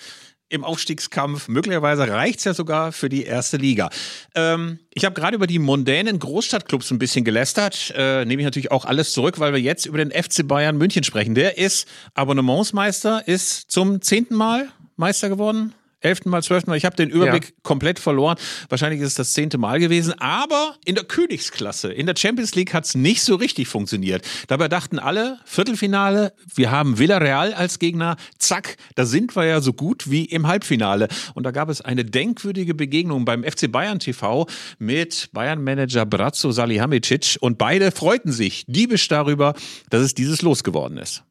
im 0.53 0.63
Aufstiegskampf. 0.63 1.47
Möglicherweise 1.47 2.07
reicht 2.07 2.39
es 2.39 2.45
ja 2.45 2.53
sogar 2.53 2.91
für 2.91 3.09
die 3.09 3.23
erste 3.23 3.57
Liga. 3.57 3.89
Ähm, 4.35 4.79
ich 4.93 5.03
habe 5.03 5.15
gerade 5.15 5.35
über 5.35 5.47
die 5.47 5.59
mondänen 5.59 6.19
Großstadtclubs 6.19 6.91
ein 6.91 6.99
bisschen 6.99 7.25
gelästert. 7.25 7.91
Äh, 7.95 8.25
nehme 8.25 8.41
ich 8.41 8.45
natürlich 8.45 8.71
auch 8.71 8.85
alles 8.85 9.13
zurück, 9.13 9.39
weil 9.39 9.53
wir 9.53 9.59
jetzt 9.59 9.85
über 9.85 9.97
den 9.97 10.11
FC 10.11 10.47
Bayern 10.47 10.77
München 10.77 11.03
sprechen. 11.03 11.33
Der 11.33 11.57
ist 11.57 11.87
Abonnementsmeister, 12.13 13.27
ist 13.27 13.71
zum 13.71 14.01
zehnten 14.01 14.35
Mal 14.35 14.69
Meister 14.95 15.29
geworden. 15.29 15.73
Elften 16.03 16.29
Mal, 16.29 16.43
zwölften 16.43 16.69
Mal. 16.69 16.75
Ich 16.77 16.85
habe 16.85 16.95
den 16.95 17.09
Überblick 17.09 17.45
Ja. 17.45 17.51
komplett 17.63 17.97
verloren. 17.97 18.37
Wahrscheinlich 18.69 19.01
ist 19.01 19.07
es 19.07 19.15
das 19.15 19.33
zehnte 19.33 19.57
Mal 19.57 19.79
gewesen. 19.79 20.13
Aber 20.19 20.75
in 20.85 20.95
der 20.95 21.05
Königsklasse, 21.05 21.91
in 21.91 22.05
der 22.05 22.15
Champions 22.17 22.55
League 22.55 22.73
hat 22.73 22.85
es 22.85 22.95
nicht 22.95 23.23
so 23.23 23.35
richtig 23.35 23.67
funktioniert. 23.67 24.25
Dabei 24.47 24.67
dachten 24.67 24.99
alle, 24.99 25.39
Viertelfinale, 25.45 26.33
wir 26.55 26.71
haben 26.71 26.99
Villarreal 26.99 27.53
als 27.53 27.79
Gegner. 27.79 28.17
Zack, 28.37 28.77
da 28.95 29.05
sind 29.05 29.35
wir 29.35 29.45
ja 29.45 29.61
so 29.61 29.73
gut 29.73 30.11
wie 30.11 30.25
im 30.25 30.47
Halbfinale. 30.47 31.07
Und 31.33 31.43
da 31.43 31.51
gab 31.51 31.69
es 31.69 31.81
eine 31.81 32.03
denkwürdige 32.03 32.73
Begegnung 32.73 33.25
beim 33.25 33.43
FC 33.43 33.71
Bayern 33.71 33.99
TV 33.99 34.45
mit 34.79 35.29
Bayern-Manager 35.31 36.05
Brazzo 36.05 36.51
Salihamidzic. 36.51 37.37
Und 37.39 37.57
beide 37.57 37.91
freuten 37.91 38.31
sich 38.31 38.65
diebisch 38.67 39.07
darüber, 39.07 39.53
dass 39.89 40.01
es 40.01 40.13
dieses 40.13 40.41
Los 40.41 40.63
geworden 40.63 40.97
ist. 40.97 41.23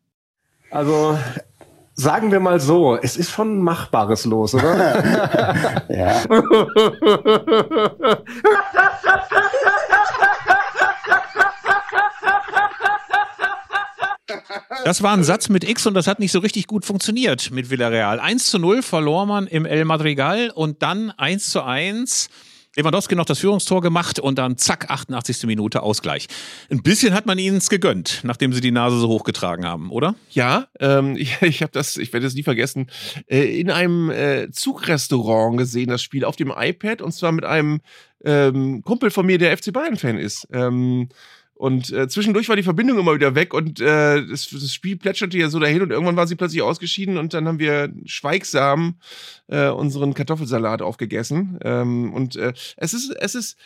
Also 0.71 1.19
sagen 1.95 2.33
wir 2.33 2.41
mal 2.41 2.61
so, 2.61 2.97
es 2.97 3.17
ist 3.17 3.31
schon 3.31 3.59
ein 3.59 3.63
machbares 3.63 4.25
Los, 4.25 4.55
oder? 4.55 5.83
Ja. 5.89 6.23
Das 14.85 15.03
war 15.03 15.13
ein 15.13 15.23
Satz 15.23 15.49
mit 15.49 15.69
X 15.69 15.87
und 15.87 15.95
das 15.95 16.07
hat 16.07 16.19
nicht 16.19 16.33
so 16.33 16.41
richtig 16.41 16.67
gut 16.67 16.85
funktioniert 16.85 17.51
mit 17.53 17.71
Villarreal. 17.71 18.19
1 18.19 18.45
zu 18.45 18.59
0 18.59 18.83
verlor 18.83 19.27
man 19.27 19.47
im 19.47 19.65
El 19.65 19.85
Madrigal 19.85 20.51
und 20.51 20.83
dann 20.83 21.11
1 21.11 21.51
zu 21.51 21.63
1. 21.63 22.29
Lewandowski 22.77 23.15
noch 23.15 23.27
das 23.27 23.39
Führungstor 23.39 23.83
gemacht 23.83 24.19
und 24.19 24.39
dann 24.39 24.57
zack, 24.57 24.91
88. 24.91 25.45
Minute 25.45 25.83
Ausgleich. 25.83 26.29
Ein 26.71 26.83
bisschen 26.83 27.13
hat 27.13 27.27
man 27.27 27.39
ihnen 27.39 27.59
es 27.59 27.69
gegönnt, 27.69 28.21
nachdem 28.23 28.53
sie 28.55 28.63
die 28.63 28.71
Nase 28.71 28.99
so 28.99 29.09
hochgetragen 29.09 29.67
haben, 29.67 29.91
oder? 29.91 30.15
Ja, 30.31 30.69
ähm, 30.81 31.17
ich, 31.19 31.43
ich 31.43 31.63
habe 31.63 31.73
das, 31.73 31.99
ich 31.99 32.13
werde 32.13 32.27
es 32.27 32.35
nie 32.35 32.43
vergessen, 32.43 32.87
äh, 33.27 33.61
in 33.61 33.71
einem 33.71 34.11
äh, 34.11 34.51
Zugrestaurant 34.51 35.59
gesehen, 35.59 35.91
das 35.91 36.03
Spiel 36.03 36.25
auf 36.25 36.37
dem 36.37 36.53
iPad 36.57 37.03
und 37.03 37.13
zwar 37.13 37.33
mit 37.33 37.45
einem 37.45 37.81
ähm, 38.25 38.83
Kumpel 38.83 39.11
von 39.11 39.27
mir, 39.27 39.37
der 39.37 39.57
FC 39.57 39.73
Bayern-Fan 39.73 40.17
ist. 40.17 40.49
Ähm, 40.53 41.09
und 41.63 41.93
äh, 41.93 42.09
zwischendurch 42.09 42.49
war 42.49 42.57
die 42.57 42.65
Verbindung 42.65 42.99
immer 42.99 43.15
wieder 43.15 43.37
weg 43.37 43.55
und 43.55 43.81
äh, 43.81 44.27
das, 44.27 44.49
das 44.51 44.75
Spiel 44.75 44.97
plätscherte 44.97 45.39
ja 45.39 45.49
so 45.49 45.61
dahin 45.61 45.81
und 45.81 45.93
irgendwann 45.93 46.17
war 46.17 46.27
sie 46.27 46.35
plötzlich 46.35 46.61
ausgeschieden 46.61 47.19
und 47.19 47.35
dann 47.35 47.47
haben 47.47 47.61
wir 47.61 47.95
schweigsam 48.05 48.97
äh, 49.47 49.69
unseren 49.69 50.13
Kartoffelsalat 50.13 50.83
aufgegessen. 50.83 51.61
Ähm, 51.63 52.13
und 52.15 52.35
äh, 52.35 52.53
es 52.79 52.95
ist, 52.95 53.15
es 53.17 53.37
ist 53.37 53.57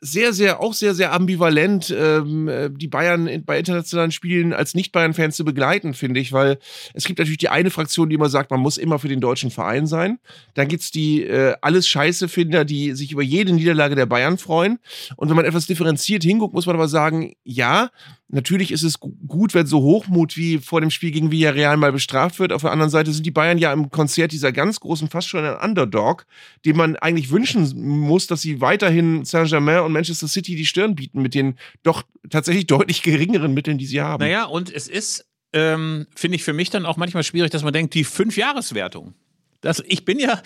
sehr, 0.00 0.32
sehr, 0.32 0.60
auch 0.60 0.74
sehr, 0.74 0.94
sehr 0.94 1.12
ambivalent, 1.12 1.94
ähm, 1.96 2.48
äh, 2.48 2.70
die 2.70 2.88
Bayern 2.88 3.42
bei 3.44 3.58
internationalen 3.58 4.12
Spielen 4.12 4.52
als 4.52 4.74
Nicht-Bayern-Fans 4.74 5.36
zu 5.36 5.44
begleiten, 5.44 5.94
finde 5.94 6.20
ich, 6.20 6.32
weil 6.32 6.58
es 6.92 7.04
gibt 7.04 7.18
natürlich 7.18 7.38
die 7.38 7.48
eine 7.48 7.70
Fraktion, 7.70 8.08
die 8.08 8.14
immer 8.14 8.28
sagt, 8.28 8.50
man 8.50 8.60
muss 8.60 8.76
immer 8.76 8.98
für 8.98 9.08
den 9.08 9.20
deutschen 9.20 9.50
Verein 9.50 9.86
sein. 9.86 10.18
Dann 10.54 10.68
gibt's 10.68 10.90
die 10.90 11.22
äh, 11.22 11.54
alles 11.62 11.88
Scheiße-Finder, 11.88 12.64
die 12.64 12.92
sich 12.92 13.12
über 13.12 13.22
jede 13.22 13.52
Niederlage 13.52 13.94
der 13.94 14.06
Bayern 14.06 14.36
freuen. 14.36 14.78
Und 15.16 15.28
wenn 15.28 15.36
man 15.36 15.46
etwas 15.46 15.66
differenziert 15.66 16.22
hinguckt, 16.22 16.54
muss 16.54 16.66
man 16.66 16.76
aber 16.76 16.88
sagen, 16.88 17.34
ja, 17.44 17.90
Natürlich 18.28 18.72
ist 18.72 18.82
es 18.82 18.98
gu- 18.98 19.14
gut, 19.26 19.54
wenn 19.54 19.66
so 19.66 19.80
Hochmut 19.82 20.36
wie 20.36 20.58
vor 20.58 20.80
dem 20.80 20.90
Spiel 20.90 21.12
gegen 21.12 21.30
Villarreal 21.30 21.76
mal 21.76 21.92
bestraft 21.92 22.40
wird. 22.40 22.52
Auf 22.52 22.62
der 22.62 22.72
anderen 22.72 22.90
Seite 22.90 23.12
sind 23.12 23.24
die 23.24 23.30
Bayern 23.30 23.56
ja 23.58 23.72
im 23.72 23.90
Konzert 23.90 24.32
dieser 24.32 24.50
ganz 24.50 24.80
großen, 24.80 25.08
fast 25.08 25.28
schon 25.28 25.44
ein 25.44 25.56
Underdog, 25.56 26.26
dem 26.64 26.76
man 26.76 26.96
eigentlich 26.96 27.30
wünschen 27.30 27.72
muss, 28.00 28.26
dass 28.26 28.42
sie 28.42 28.60
weiterhin 28.60 29.24
Saint-Germain 29.24 29.80
und 29.80 29.92
Manchester 29.92 30.26
City 30.26 30.56
die 30.56 30.66
Stirn 30.66 30.96
bieten 30.96 31.22
mit 31.22 31.34
den 31.34 31.54
doch 31.84 32.02
tatsächlich 32.28 32.66
deutlich 32.66 33.02
geringeren 33.02 33.54
Mitteln, 33.54 33.78
die 33.78 33.86
sie 33.86 34.00
haben. 34.00 34.20
Naja, 34.24 34.44
und 34.46 34.72
es 34.74 34.88
ist, 34.88 35.24
ähm, 35.52 36.06
finde 36.16 36.34
ich 36.34 36.42
für 36.42 36.52
mich 36.52 36.70
dann 36.70 36.84
auch 36.84 36.96
manchmal 36.96 37.22
schwierig, 37.22 37.52
dass 37.52 37.62
man 37.62 37.72
denkt, 37.72 37.94
die 37.94 38.02
Fünfjahreswertung. 38.04 39.14
Das, 39.66 39.82
ich 39.86 40.04
bin 40.04 40.20
ja, 40.20 40.40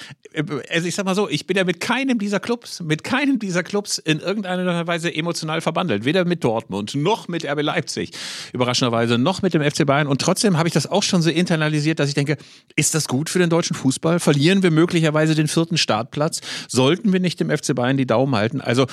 also 0.71 0.89
ich 0.89 0.95
sag 0.95 1.05
mal 1.05 1.15
so, 1.15 1.29
ich 1.29 1.47
bin 1.47 1.55
ja 1.55 1.65
mit 1.65 1.79
keinem 1.79 2.19
dieser 2.19 2.41
Clubs, 2.41 2.81
mit 2.81 3.05
keinem 3.05 3.39
dieser 3.39 3.63
Clubs 3.63 3.99
in 3.99 4.19
irgendeiner 4.19 4.87
Weise 4.87 5.15
emotional 5.15 5.61
verbandelt. 5.61 6.07
Weder 6.07 6.25
mit 6.25 6.43
Dortmund, 6.43 6.95
noch 6.95 7.29
mit 7.29 7.45
RB 7.45 7.61
Leipzig, 7.61 8.13
überraschenderweise, 8.55 9.19
noch 9.19 9.43
mit 9.43 9.53
dem 9.53 9.63
FC 9.63 9.85
Bayern. 9.85 10.07
Und 10.07 10.23
trotzdem 10.23 10.57
habe 10.57 10.69
ich 10.69 10.73
das 10.73 10.87
auch 10.87 11.03
schon 11.03 11.21
so 11.21 11.29
internalisiert, 11.29 11.99
dass 11.99 12.09
ich 12.09 12.15
denke, 12.15 12.39
ist 12.77 12.95
das 12.95 13.09
gut 13.09 13.29
für 13.29 13.39
den 13.39 13.51
deutschen 13.51 13.77
Fußball? 13.77 14.21
Verlieren 14.21 14.63
wir 14.63 14.71
möglicherweise 14.71 15.35
den 15.35 15.49
vierten 15.49 15.77
Startplatz? 15.77 16.41
Sollten 16.67 17.13
wir 17.13 17.21
nicht 17.21 17.39
dem 17.41 17.51
FC 17.51 17.75
Bayern 17.75 17.99
die 17.99 18.07
Daumen 18.07 18.35
halten? 18.35 18.63
Also 18.63 18.87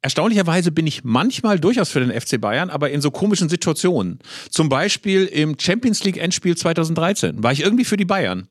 Erstaunlicherweise 0.00 0.70
bin 0.70 0.86
ich 0.86 1.02
manchmal 1.02 1.58
durchaus 1.58 1.90
für 1.90 1.98
den 1.98 2.12
FC 2.12 2.40
Bayern, 2.40 2.70
aber 2.70 2.90
in 2.90 3.00
so 3.00 3.10
komischen 3.10 3.48
Situationen. 3.48 4.20
Zum 4.48 4.68
Beispiel 4.68 5.24
im 5.24 5.56
Champions 5.58 6.04
League 6.04 6.18
Endspiel 6.18 6.56
2013 6.56 7.42
war 7.42 7.50
ich 7.50 7.64
irgendwie 7.64 7.84
für 7.84 7.96
die 7.96 8.04
Bayern, 8.04 8.46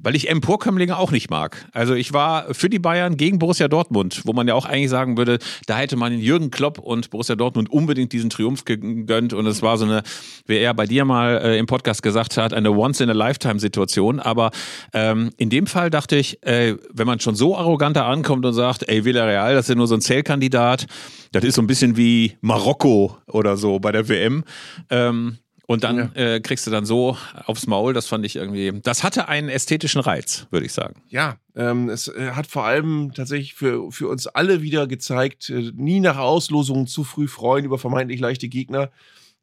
weil 0.00 0.14
ich 0.14 0.28
Emporkömmlinge 0.28 0.98
auch 0.98 1.10
nicht 1.10 1.30
mag. 1.30 1.66
Also 1.72 1.94
ich 1.94 2.12
war 2.12 2.52
für 2.52 2.68
die 2.68 2.78
Bayern 2.78 3.16
gegen 3.16 3.38
Borussia 3.38 3.66
Dortmund, 3.66 4.20
wo 4.26 4.34
man 4.34 4.46
ja 4.46 4.52
auch 4.52 4.66
eigentlich 4.66 4.90
sagen 4.90 5.16
würde, 5.16 5.38
da 5.66 5.78
hätte 5.78 5.96
man 5.96 6.18
Jürgen 6.18 6.50
Klopp 6.50 6.78
und 6.78 7.08
Borussia 7.08 7.34
Dortmund 7.34 7.70
unbedingt 7.70 8.12
diesen 8.12 8.28
Triumph 8.28 8.66
gegönnt 8.66 9.32
und 9.32 9.46
es 9.46 9.62
war 9.62 9.78
so 9.78 9.86
eine, 9.86 10.02
wie 10.44 10.58
er 10.58 10.74
bei 10.74 10.84
dir 10.84 11.06
mal 11.06 11.40
äh, 11.42 11.58
im 11.58 11.64
Podcast 11.64 12.02
gesagt 12.02 12.36
hat, 12.36 12.52
eine 12.52 12.72
Once-in-a-Lifetime-Situation. 12.72 14.20
Aber 14.20 14.50
ähm, 14.92 15.30
in 15.38 15.48
dem 15.48 15.66
Fall 15.66 15.88
dachte 15.88 16.16
ich, 16.16 16.42
äh, 16.42 16.76
wenn 16.92 17.06
man 17.06 17.20
schon 17.20 17.36
so 17.36 17.56
arrogant 17.56 17.96
da 17.96 18.06
ankommt 18.06 18.44
und 18.44 18.52
sagt, 18.52 18.86
ey, 18.86 19.06
Villarreal, 19.06 19.54
das 19.54 19.64
ist 19.64 19.70
ja 19.70 19.76
nur 19.76 19.86
so 19.86 19.94
ein 19.94 20.02
Zählkandidat, 20.02 20.89
das 21.32 21.44
ist 21.44 21.54
so 21.54 21.62
ein 21.62 21.66
bisschen 21.66 21.96
wie 21.96 22.36
Marokko 22.40 23.16
oder 23.26 23.56
so 23.56 23.78
bei 23.78 23.92
der 23.92 24.08
WM. 24.08 24.44
Ähm, 24.88 25.38
und 25.70 25.84
dann 25.84 26.12
äh, 26.16 26.40
kriegst 26.40 26.66
du 26.66 26.72
dann 26.72 26.84
so 26.84 27.16
aufs 27.46 27.68
Maul, 27.68 27.94
das 27.94 28.08
fand 28.08 28.26
ich 28.26 28.34
irgendwie, 28.34 28.72
das 28.82 29.04
hatte 29.04 29.28
einen 29.28 29.48
ästhetischen 29.48 30.00
Reiz, 30.00 30.48
würde 30.50 30.66
ich 30.66 30.72
sagen. 30.72 31.00
Ja, 31.06 31.36
ähm, 31.54 31.88
es 31.88 32.08
äh, 32.08 32.32
hat 32.32 32.48
vor 32.48 32.64
allem 32.64 33.12
tatsächlich 33.14 33.54
für, 33.54 33.92
für 33.92 34.08
uns 34.08 34.26
alle 34.26 34.62
wieder 34.62 34.88
gezeigt, 34.88 35.48
äh, 35.48 35.70
nie 35.76 36.00
nach 36.00 36.16
Auslosungen 36.16 36.88
zu 36.88 37.04
früh 37.04 37.28
freuen 37.28 37.64
über 37.64 37.78
vermeintlich 37.78 38.18
leichte 38.18 38.48
Gegner. 38.48 38.90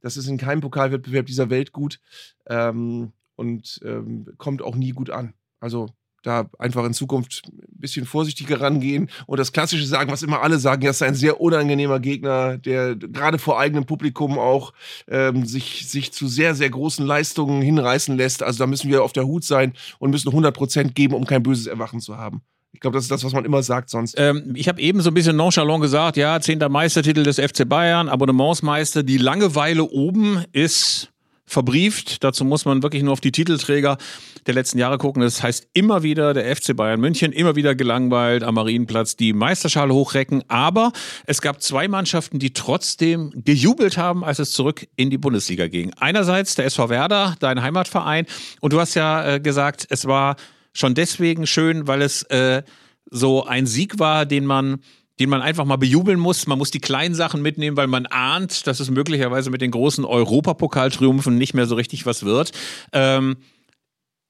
Das 0.02 0.18
ist 0.18 0.28
in 0.28 0.38
keinem 0.38 0.60
Pokalwettbewerb 0.60 1.28
dieser 1.28 1.50
Welt 1.50 1.72
gut 1.72 2.02
ähm, 2.48 3.14
und 3.38 3.80
ähm, 3.86 4.28
kommt 4.38 4.62
auch 4.62 4.76
nie 4.76 4.92
gut 4.92 5.10
an. 5.10 5.34
Also 5.62 5.88
da 6.28 6.50
einfach 6.60 6.86
in 6.86 6.94
Zukunft 6.94 7.44
ein 7.48 7.80
bisschen 7.80 8.06
vorsichtiger 8.06 8.62
rangehen 8.62 9.10
und 9.26 9.40
das 9.40 9.52
Klassische 9.52 9.86
sagen, 9.86 10.12
was 10.12 10.24
immer 10.24 10.42
alle 10.42 10.60
sagen, 10.60 10.82
ja, 10.84 10.90
es 10.90 10.98
ist 10.98 11.04
ein 11.04 11.16
sehr 11.16 11.40
unangenehmer 11.40 12.00
Gegner, 12.00 12.58
der 12.58 12.96
gerade 12.96 13.40
vor 13.40 13.60
eigenem 13.60 13.86
Publikum 13.86 14.38
auch 14.38 14.74
ähm, 15.08 15.46
sich, 15.46 15.88
sich 15.90 16.12
zu 16.12 16.28
sehr, 16.28 16.54
sehr 16.54 16.70
großen 16.70 17.06
Leistungen 17.06 17.62
hinreißen 17.62 18.18
lässt. 18.18 18.44
Also 18.44 18.60
da 18.60 18.68
müssen 18.68 18.90
wir 18.92 19.04
auf 19.04 19.14
der 19.14 19.26
Hut 19.26 19.44
sein 19.44 19.74
und 20.00 20.12
müssen 20.12 20.30
100% 20.30 20.94
geben, 20.94 21.14
um 21.14 21.26
kein 21.26 21.44
böses 21.44 21.68
Erwachen 21.68 22.02
zu 22.02 22.18
haben. 22.18 22.42
Ich 22.74 22.82
glaube, 22.82 22.96
das 22.96 23.06
ist 23.06 23.12
das, 23.12 23.24
was 23.24 23.34
man 23.34 23.46
immer 23.46 23.64
sagt 23.64 23.90
sonst. 23.90 24.16
Ähm, 24.18 24.54
ich 24.56 24.68
habe 24.68 24.82
eben 24.82 25.02
so 25.02 25.10
ein 25.10 25.14
bisschen 25.14 25.36
nonchalant 25.36 25.82
gesagt, 25.82 26.18
ja, 26.18 26.40
zehnter 26.42 26.70
Meistertitel 26.70 27.24
des 27.24 27.40
FC 27.40 27.68
Bayern, 27.68 28.10
Abonnementsmeister. 28.10 29.02
Die 29.02 29.18
Langeweile 29.18 29.84
oben 29.84 30.44
ist 30.52 31.12
verbrieft. 31.48 32.24
Dazu 32.24 32.46
muss 32.46 32.66
man 32.66 32.84
wirklich 32.84 33.02
nur 33.02 33.14
auf 33.14 33.22
die 33.22 33.32
Titelträger 33.32 33.98
der 34.46 34.54
letzten 34.54 34.78
Jahre 34.78 34.98
gucken. 34.98 35.22
Das 35.22 35.42
heißt 35.42 35.70
immer 35.74 36.04
wieder 36.04 36.34
der 36.34 36.56
FC 36.56 36.76
Bayern 36.76 37.00
München, 37.00 37.32
immer 37.32 37.56
wieder 37.56 37.74
gelangweilt 37.74 38.44
am 38.44 38.56
Marienplatz 38.56 39.16
die 39.16 39.34
Meisterschale 39.34 39.94
hochrecken. 39.94 40.44
Aber 40.50 40.92
es 41.26 41.42
gab 41.42 41.62
zwei 41.62 41.88
Mannschaften, 41.88 42.38
die 42.38 42.52
trotzdem 42.52 43.32
gejubelt 43.34 43.98
haben, 43.98 44.24
als 44.24 44.40
es 44.40 44.52
zurück 44.52 44.88
in 44.98 45.10
die 45.10 45.18
Bundesliga 45.18 45.68
ging. 45.68 45.94
Einerseits 45.98 46.56
der 46.56 46.66
SV 46.66 46.90
Werder, 46.90 47.36
dein 47.40 47.62
Heimatverein. 47.62 48.26
Und 48.60 48.74
du 48.74 48.80
hast 48.80 48.94
ja 48.96 49.36
äh, 49.36 49.40
gesagt, 49.40 49.88
es 49.90 50.06
war 50.06 50.36
schon 50.74 50.94
deswegen 50.94 51.48
schön, 51.48 51.88
weil 51.88 52.02
es 52.02 52.24
äh, 52.24 52.62
so 53.10 53.46
ein 53.46 53.66
Sieg 53.66 54.00
war, 54.00 54.26
den 54.26 54.46
man 54.46 54.82
den 55.20 55.30
man 55.30 55.42
einfach 55.42 55.66
mal 55.66 55.78
bejubeln 55.78 56.20
muss. 56.20 56.48
Man 56.48 56.58
muss 56.58 56.72
die 56.72 56.80
kleinen 56.80 57.16
Sachen 57.16 57.42
mitnehmen, 57.42 57.78
weil 57.78 57.88
man 57.88 58.06
ahnt, 58.06 58.68
dass 58.68 58.80
es 58.80 58.90
möglicherweise 58.90 59.50
mit 59.50 59.62
den 59.62 59.72
großen 59.72 60.06
Europapokaltriumphen 60.06 61.38
nicht 61.38 61.54
mehr 61.54 61.66
so 61.66 61.76
richtig 61.76 62.06
was 62.06 62.24
wird. 62.24 62.52
Ähm, 62.94 63.38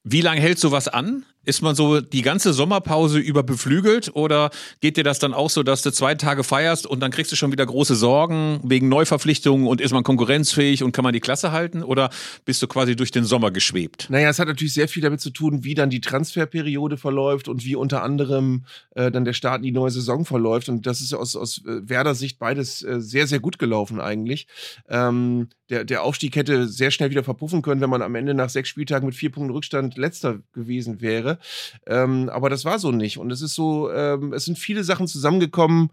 wie 0.04 0.22
lange 0.22 0.40
hält 0.40 0.60
sowas 0.60 0.88
an? 0.88 1.26
Ist 1.48 1.62
man 1.62 1.76
so 1.76 2.02
die 2.02 2.24
ganze 2.24 2.52
Sommerpause 2.52 3.20
über 3.20 3.42
beflügelt 3.42 4.12
oder 4.14 4.50
geht 4.82 4.98
dir 4.98 5.06
das 5.06 5.20
dann 5.20 5.34
auch 5.34 5.50
so, 5.50 5.64
dass 5.64 5.82
du 5.82 5.92
zwei 5.92 6.14
Tage 6.14 6.44
feierst 6.44 6.86
und 6.86 7.00
dann 7.00 7.10
kriegst 7.10 7.32
du 7.32 7.38
schon 7.38 7.54
wieder 7.54 7.66
große 7.66 7.96
Sorgen 7.96 8.60
wegen 8.64 8.90
Neuverpflichtungen 8.90 9.66
und 9.66 9.80
ist 9.80 9.94
man 9.94 10.04
konkurrenzfähig 10.04 10.84
und 10.84 10.92
kann 10.92 11.04
man 11.04 11.14
die 11.14 11.22
Klasse 11.22 11.54
halten 11.54 11.84
oder 11.84 12.10
bist 12.44 12.62
du 12.62 12.68
quasi 12.68 12.98
durch 12.98 13.12
den 13.12 13.24
Sommer 13.24 13.52
geschwebt? 13.52 14.08
Naja, 14.10 14.30
es 14.30 14.40
hat 14.40 14.50
natürlich 14.50 14.74
sehr 14.74 14.90
viel 14.90 15.02
damit 15.02 15.22
zu 15.22 15.30
tun, 15.30 15.64
wie 15.64 15.74
dann 15.74 15.90
die 15.90 16.02
Transferperiode 16.02 16.98
verläuft 16.98 17.48
und 17.48 17.64
wie 17.64 17.76
unter 17.76 18.04
anderem 18.04 18.66
äh, 18.96 19.10
dann 19.10 19.24
der 19.24 19.34
Start 19.34 19.60
in 19.60 19.64
die 19.64 19.72
neue 19.72 19.92
Saison 19.92 20.26
verläuft. 20.26 20.68
Und 20.68 20.86
das 20.86 21.00
ist 21.00 21.14
aus, 21.14 21.38
aus 21.38 21.60
äh, 21.60 21.88
Werder 21.88 22.14
Sicht 22.14 22.40
beides 22.40 22.84
äh, 22.84 23.00
sehr, 23.00 23.26
sehr 23.26 23.40
gut 23.40 23.58
gelaufen 23.58 24.02
eigentlich. 24.02 24.48
Ähm, 24.90 25.48
der, 25.70 25.84
der 25.84 26.04
Aufstieg 26.04 26.36
hätte 26.36 26.68
sehr 26.68 26.92
schnell 26.92 27.10
wieder 27.10 27.24
verpuffen 27.24 27.62
können, 27.62 27.82
wenn 27.82 27.90
man 27.90 28.02
am 28.02 28.16
Ende 28.16 28.34
nach 28.34 28.50
sechs 28.50 28.70
Spieltagen 28.70 29.06
mit 29.06 29.16
vier 29.16 29.32
Punkten 29.32 29.54
Rückstand 29.54 29.98
letzter 29.98 30.40
gewesen 30.54 31.02
wäre. 31.02 31.40
Ähm, 31.86 32.30
aber 32.30 32.50
das 32.50 32.66
war 32.66 32.80
so 32.80 32.92
nicht. 32.92 33.18
Und 33.18 33.32
es 33.32 33.42
ist 33.42 33.56
so, 33.56 33.92
ähm, 33.92 34.34
es 34.34 34.46
sind 34.46 34.58
viele 34.58 34.84
Sachen 34.84 35.08
zusammengekommen, 35.08 35.90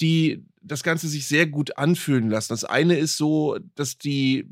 die 0.00 0.44
das 0.68 0.82
Ganze 0.82 1.08
sich 1.08 1.26
sehr 1.26 1.46
gut 1.46 1.76
anfühlen 1.78 2.30
lassen. 2.30 2.52
Das 2.52 2.64
eine 2.64 2.96
ist 2.96 3.16
so, 3.16 3.58
dass 3.74 3.98
die 3.98 4.46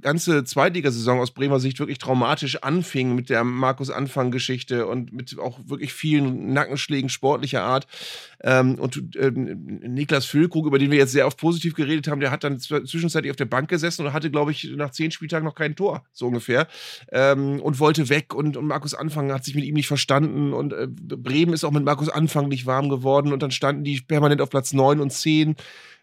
ganze 0.00 0.44
Zweitligasaison 0.44 1.20
aus 1.20 1.32
Bremer 1.32 1.60
Sicht 1.60 1.78
wirklich 1.78 1.98
traumatisch 1.98 2.62
anfing 2.62 3.14
mit 3.14 3.28
der 3.28 3.44
Markus 3.44 3.90
Anfang-Geschichte 3.90 4.86
und 4.86 5.12
mit 5.12 5.38
auch 5.38 5.58
wirklich 5.66 5.92
vielen 5.92 6.52
Nackenschlägen 6.52 7.10
sportlicher 7.10 7.62
Art. 7.62 7.86
Ähm, 8.42 8.76
und 8.76 9.16
äh, 9.16 9.30
Niklas 9.30 10.26
Füllkrug, 10.26 10.66
über 10.66 10.78
den 10.78 10.90
wir 10.90 10.98
jetzt 10.98 11.12
sehr 11.12 11.26
oft 11.26 11.38
positiv 11.38 11.74
geredet 11.74 12.08
haben, 12.08 12.20
der 12.20 12.30
hat 12.30 12.44
dann 12.44 12.60
zwischenzeitlich 12.60 13.30
auf 13.30 13.36
der 13.36 13.46
Bank 13.46 13.68
gesessen 13.68 14.06
und 14.06 14.12
hatte, 14.12 14.30
glaube 14.30 14.52
ich, 14.52 14.70
nach 14.76 14.90
zehn 14.90 15.10
Spieltagen 15.10 15.44
noch 15.44 15.54
kein 15.54 15.74
Tor, 15.74 16.04
so 16.12 16.28
ungefähr. 16.28 16.68
Ähm, 17.10 17.60
und 17.60 17.80
wollte 17.80 18.08
weg 18.08 18.34
und, 18.34 18.56
und 18.56 18.66
Markus 18.66 18.94
Anfang 18.94 19.32
hat 19.32 19.44
sich 19.44 19.54
mit 19.54 19.64
ihm 19.64 19.74
nicht 19.74 19.88
verstanden 19.88 20.52
und 20.52 20.72
äh, 20.72 20.86
Bremen 20.88 21.52
ist 21.52 21.64
auch 21.64 21.72
mit 21.72 21.84
Markus 21.84 22.08
Anfang 22.08 22.48
nicht 22.48 22.66
warm 22.66 22.88
geworden 22.88 23.32
und 23.32 23.42
dann 23.42 23.50
standen 23.50 23.84
die 23.84 24.00
permanent 24.00 24.40
auf 24.40 24.50
Platz 24.50 24.72
9 24.72 25.00
und 25.00 25.12
10 25.12 25.55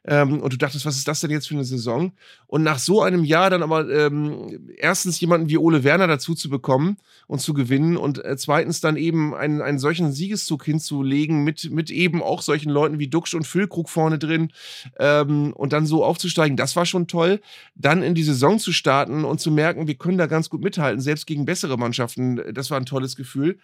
ähm, 0.05 0.41
und 0.41 0.51
du 0.51 0.57
dachtest, 0.57 0.85
was 0.85 0.97
ist 0.97 1.07
das 1.07 1.21
denn 1.21 1.31
jetzt 1.31 1.47
für 1.47 1.55
eine 1.55 1.63
Saison? 1.63 2.11
Und 2.47 2.63
nach 2.63 2.79
so 2.79 3.01
einem 3.01 3.23
Jahr 3.23 3.49
dann 3.49 3.63
aber 3.63 3.89
ähm, 3.89 4.73
erstens 4.77 5.19
jemanden 5.19 5.47
wie 5.47 5.57
Ole 5.57 5.83
Werner 5.83 6.07
dazu 6.07 6.35
zu 6.35 6.49
bekommen 6.49 6.97
und 7.27 7.39
zu 7.39 7.53
gewinnen 7.53 7.95
und 7.95 8.23
äh, 8.23 8.35
zweitens 8.35 8.81
dann 8.81 8.97
eben 8.97 9.33
einen, 9.33 9.61
einen 9.61 9.79
solchen 9.79 10.11
Siegeszug 10.11 10.65
hinzulegen 10.65 11.43
mit, 11.43 11.71
mit 11.71 11.89
eben 11.89 12.21
auch 12.21 12.41
solchen 12.41 12.69
Leuten 12.69 12.99
wie 12.99 13.07
Duxch 13.07 13.33
und 13.33 13.47
Füllkrug 13.47 13.89
vorne 13.89 14.19
drin 14.19 14.51
ähm, 14.99 15.53
und 15.53 15.71
dann 15.71 15.85
so 15.85 16.03
aufzusteigen, 16.03 16.57
das 16.57 16.75
war 16.75 16.85
schon 16.85 17.07
toll. 17.07 17.39
Dann 17.75 18.03
in 18.03 18.13
die 18.13 18.23
Saison 18.23 18.59
zu 18.59 18.73
starten 18.73 19.23
und 19.23 19.39
zu 19.39 19.51
merken, 19.51 19.87
wir 19.87 19.95
können 19.95 20.17
da 20.17 20.27
ganz 20.27 20.49
gut 20.49 20.61
mithalten, 20.61 20.99
selbst 20.99 21.27
gegen 21.27 21.45
bessere 21.45 21.77
Mannschaften, 21.77 22.41
das 22.53 22.69
war 22.71 22.77
ein 22.77 22.85
tolles 22.85 23.15
Gefühl 23.15 23.57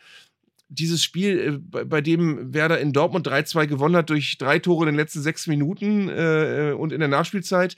dieses 0.70 1.04
Spiel, 1.04 1.62
äh, 1.74 1.84
bei, 1.86 2.02
dem 2.02 2.54
Werder 2.54 2.80
in 2.80 2.94
Dortmund 2.94 3.28
3-2 3.28 3.68
gewonnen 3.68 3.96
hat 3.96 4.10
durch 4.10 4.38
drei 4.38 4.60
Tore 4.60 4.84
in 4.84 4.94
den 4.94 4.96
letzten 4.96 5.22
sechs 5.22 5.48
Minuten 5.48 6.10
äh, 6.10 6.74
und 6.78 6.94
in 6.94 7.00
der 7.00 7.10
Nachspielzeit, 7.10 7.76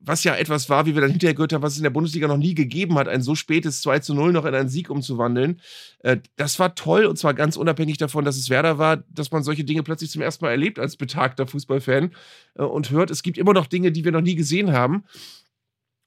was 0.00 0.24
ja 0.24 0.34
etwas 0.34 0.68
war, 0.70 0.86
wie 0.86 0.94
wir 0.94 1.02
dann 1.02 1.10
hinterher 1.10 1.34
gehört 1.34 1.52
haben, 1.52 1.62
was 1.62 1.72
es 1.72 1.78
in 1.78 1.84
der 1.84 1.90
Bundesliga 1.90 2.26
noch 2.26 2.38
nie 2.38 2.54
gegeben 2.54 2.98
hat, 2.98 3.06
ein 3.06 3.22
so 3.22 3.34
spätes 3.34 3.82
2 3.82 4.00
zu 4.00 4.14
0 4.14 4.32
noch 4.32 4.46
in 4.46 4.54
einen 4.54 4.68
Sieg 4.68 4.90
umzuwandeln. 4.90 5.60
Äh, 6.00 6.18
das 6.36 6.58
war 6.58 6.74
toll 6.74 7.04
und 7.04 7.16
zwar 7.16 7.34
ganz 7.34 7.56
unabhängig 7.56 7.98
davon, 7.98 8.24
dass 8.24 8.36
es 8.36 8.50
Werder 8.50 8.78
war, 8.78 9.04
dass 9.08 9.30
man 9.30 9.42
solche 9.42 9.64
Dinge 9.64 9.82
plötzlich 9.82 10.10
zum 10.10 10.22
ersten 10.22 10.44
Mal 10.44 10.50
erlebt 10.50 10.78
als 10.78 10.96
betagter 10.96 11.46
Fußballfan 11.46 12.12
äh, 12.56 12.62
und 12.62 12.90
hört, 12.90 13.10
es 13.10 13.22
gibt 13.22 13.38
immer 13.38 13.52
noch 13.52 13.66
Dinge, 13.66 13.92
die 13.92 14.04
wir 14.04 14.12
noch 14.12 14.20
nie 14.20 14.34
gesehen 14.34 14.72
haben. 14.72 15.04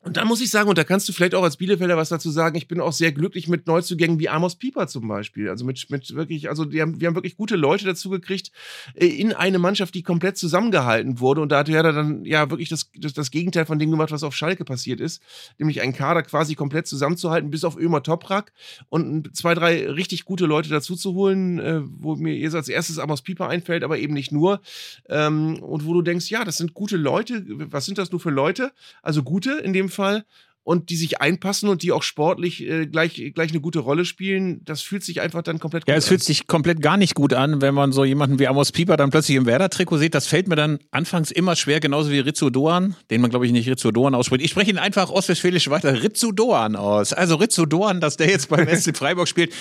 Und 0.04 0.18
dann 0.18 0.28
muss 0.28 0.42
ich 0.42 0.50
sagen, 0.50 0.68
und 0.68 0.78
da 0.78 0.84
kannst 0.84 1.08
du 1.08 1.14
vielleicht 1.14 1.34
auch 1.34 1.44
als 1.44 1.56
Bielefelder 1.56 1.96
was 1.96 2.10
dazu 2.10 2.30
sagen, 2.30 2.58
ich 2.58 2.68
bin 2.68 2.82
auch 2.82 2.92
sehr 2.92 3.14
glücklich 3.14 3.48
mit 3.48 3.68
Neuzugängen 3.68 4.20
wie 4.20 4.28
Amos 4.28 4.58
Pieper 4.58 4.88
zum 4.88 5.08
Beispiel. 5.08 5.48
Also 5.48 5.64
mit, 5.64 5.90
mit 5.90 6.14
wirklich, 6.14 6.50
also 6.50 6.66
die 6.66 6.82
haben, 6.82 7.00
wir 7.00 7.08
haben 7.08 7.16
wirklich 7.16 7.38
gute 7.38 7.56
Leute 7.56 7.86
dazu 7.86 8.10
gekriegt 8.10 8.52
äh, 8.96 9.06
in 9.06 9.32
eine 9.32 9.60
Mannschaft, 9.60 9.96
die 9.96 10.04
komplett 10.04 10.38
zusammengehalten 10.38 11.22
wurde. 11.22 11.40
Und 11.40 11.54
da 11.54 11.60
hat 11.60 11.70
Werder 11.70 11.94
dann 11.94 12.26
ja 12.26 12.50
wirklich 12.50 12.68
das, 12.68 12.90
das, 12.98 13.14
das 13.14 13.32
Gegenteil 13.32 13.66
von 13.66 13.80
dem 13.80 13.92
gemacht, 13.92 14.12
was 14.12 14.24
auf 14.24 14.36
Schalke 14.36 14.66
passiert 14.66 15.00
ist. 15.00 15.22
Nämlich 15.58 15.80
einen 15.80 15.94
Kader 15.94 16.24
quasi 16.24 16.56
komplett 16.56 16.86
zusammenzuhalten, 16.86 17.50
bis 17.50 17.64
auf 17.64 17.78
Ömer 17.78 18.04
Toprak 18.04 18.52
und 18.90 19.34
zwei, 19.34 19.54
drei 19.54 19.90
richtig 19.90 20.26
gute 20.26 20.46
Leute 20.46 20.68
dazu 20.68 20.98
zu 20.98 21.14
holen, 21.14 21.60
äh, 21.60 21.80
wo 21.86 22.18
mir 22.18 22.36
jetzt 22.36 22.56
als 22.56 22.68
erstes 22.68 23.00
Amos 23.00 23.22
Pieper 23.22 23.48
einfällt, 23.48 23.86
aber 23.86 23.98
eben 23.98 24.14
nicht 24.14 24.34
nur. 24.34 24.60
Ähm, 25.08 25.64
und 25.64 25.86
wo 25.86 25.94
du 25.94 26.02
denkst, 26.02 26.30
ja, 26.30 26.44
das 26.44 26.58
sind 26.58 26.74
gute 26.74 26.98
Leute. 26.98 27.46
Was 27.48 27.86
sind 27.86 27.98
das 27.98 28.12
nur 28.12 28.20
für 28.20 28.32
Leute? 28.32 28.74
Also 29.02 29.24
gute 29.24 29.52
in 29.52 29.72
dem 29.72 29.93
Fall 29.94 30.26
und 30.64 30.90
die 30.90 30.96
sich 30.96 31.20
einpassen 31.22 31.68
und 31.68 31.84
die 31.84 31.92
auch 31.92 32.04
sportlich 32.04 32.66
äh, 32.66 32.88
gleich, 32.88 33.32
gleich 33.36 33.52
eine 33.52 33.60
gute 33.60 33.80
Rolle 33.80 34.06
spielen, 34.06 34.64
das 34.64 34.82
fühlt 34.82 35.04
sich 35.04 35.20
einfach 35.20 35.42
dann 35.42 35.60
komplett 35.60 35.88
Ja, 35.88 35.96
gut 35.96 36.00
es 36.00 36.08
fühlt 36.08 36.24
sich 36.24 36.48
komplett 36.48 36.82
gar 36.82 36.96
nicht 36.96 37.16
gut 37.16 37.34
an, 37.34 37.62
wenn 37.62 37.74
man 37.74 37.92
so 37.92 38.06
jemanden 38.06 38.40
wie 38.40 38.48
Amos 38.48 38.72
Pieper 38.72 38.96
dann 38.96 39.10
plötzlich 39.10 39.36
im 39.36 39.46
Werder-Trikot 39.46 39.98
sieht. 39.98 40.16
Das 40.16 40.26
fällt 40.26 40.48
mir 40.48 40.56
dann 40.56 40.80
anfangs 40.92 41.32
immer 41.32 41.56
schwer, 41.58 41.82
genauso 41.82 42.12
wie 42.12 42.20
Rizzo 42.20 42.50
Doan, 42.50 42.96
den 43.12 43.20
man 43.20 43.30
glaube 43.30 43.46
ich 43.46 43.52
nicht 43.52 43.68
Rizzo 43.68 43.92
Doan 43.92 44.16
ausspricht. 44.16 44.44
Ich 44.44 44.52
spreche 44.52 44.72
ihn 44.72 44.78
einfach 44.78 45.10
ostwestfälisch 45.10 45.70
weiter 45.70 46.02
Rizzo 46.02 46.32
Doan 46.32 46.78
aus. 46.78 47.12
Also 47.12 47.36
Rizzo 47.36 47.66
Doan, 47.66 48.00
dass 48.00 48.16
der 48.16 48.30
jetzt 48.30 48.48
beim 48.48 48.68
SC 48.76 48.96
Freiburg 48.96 49.28
spielt 49.28 49.54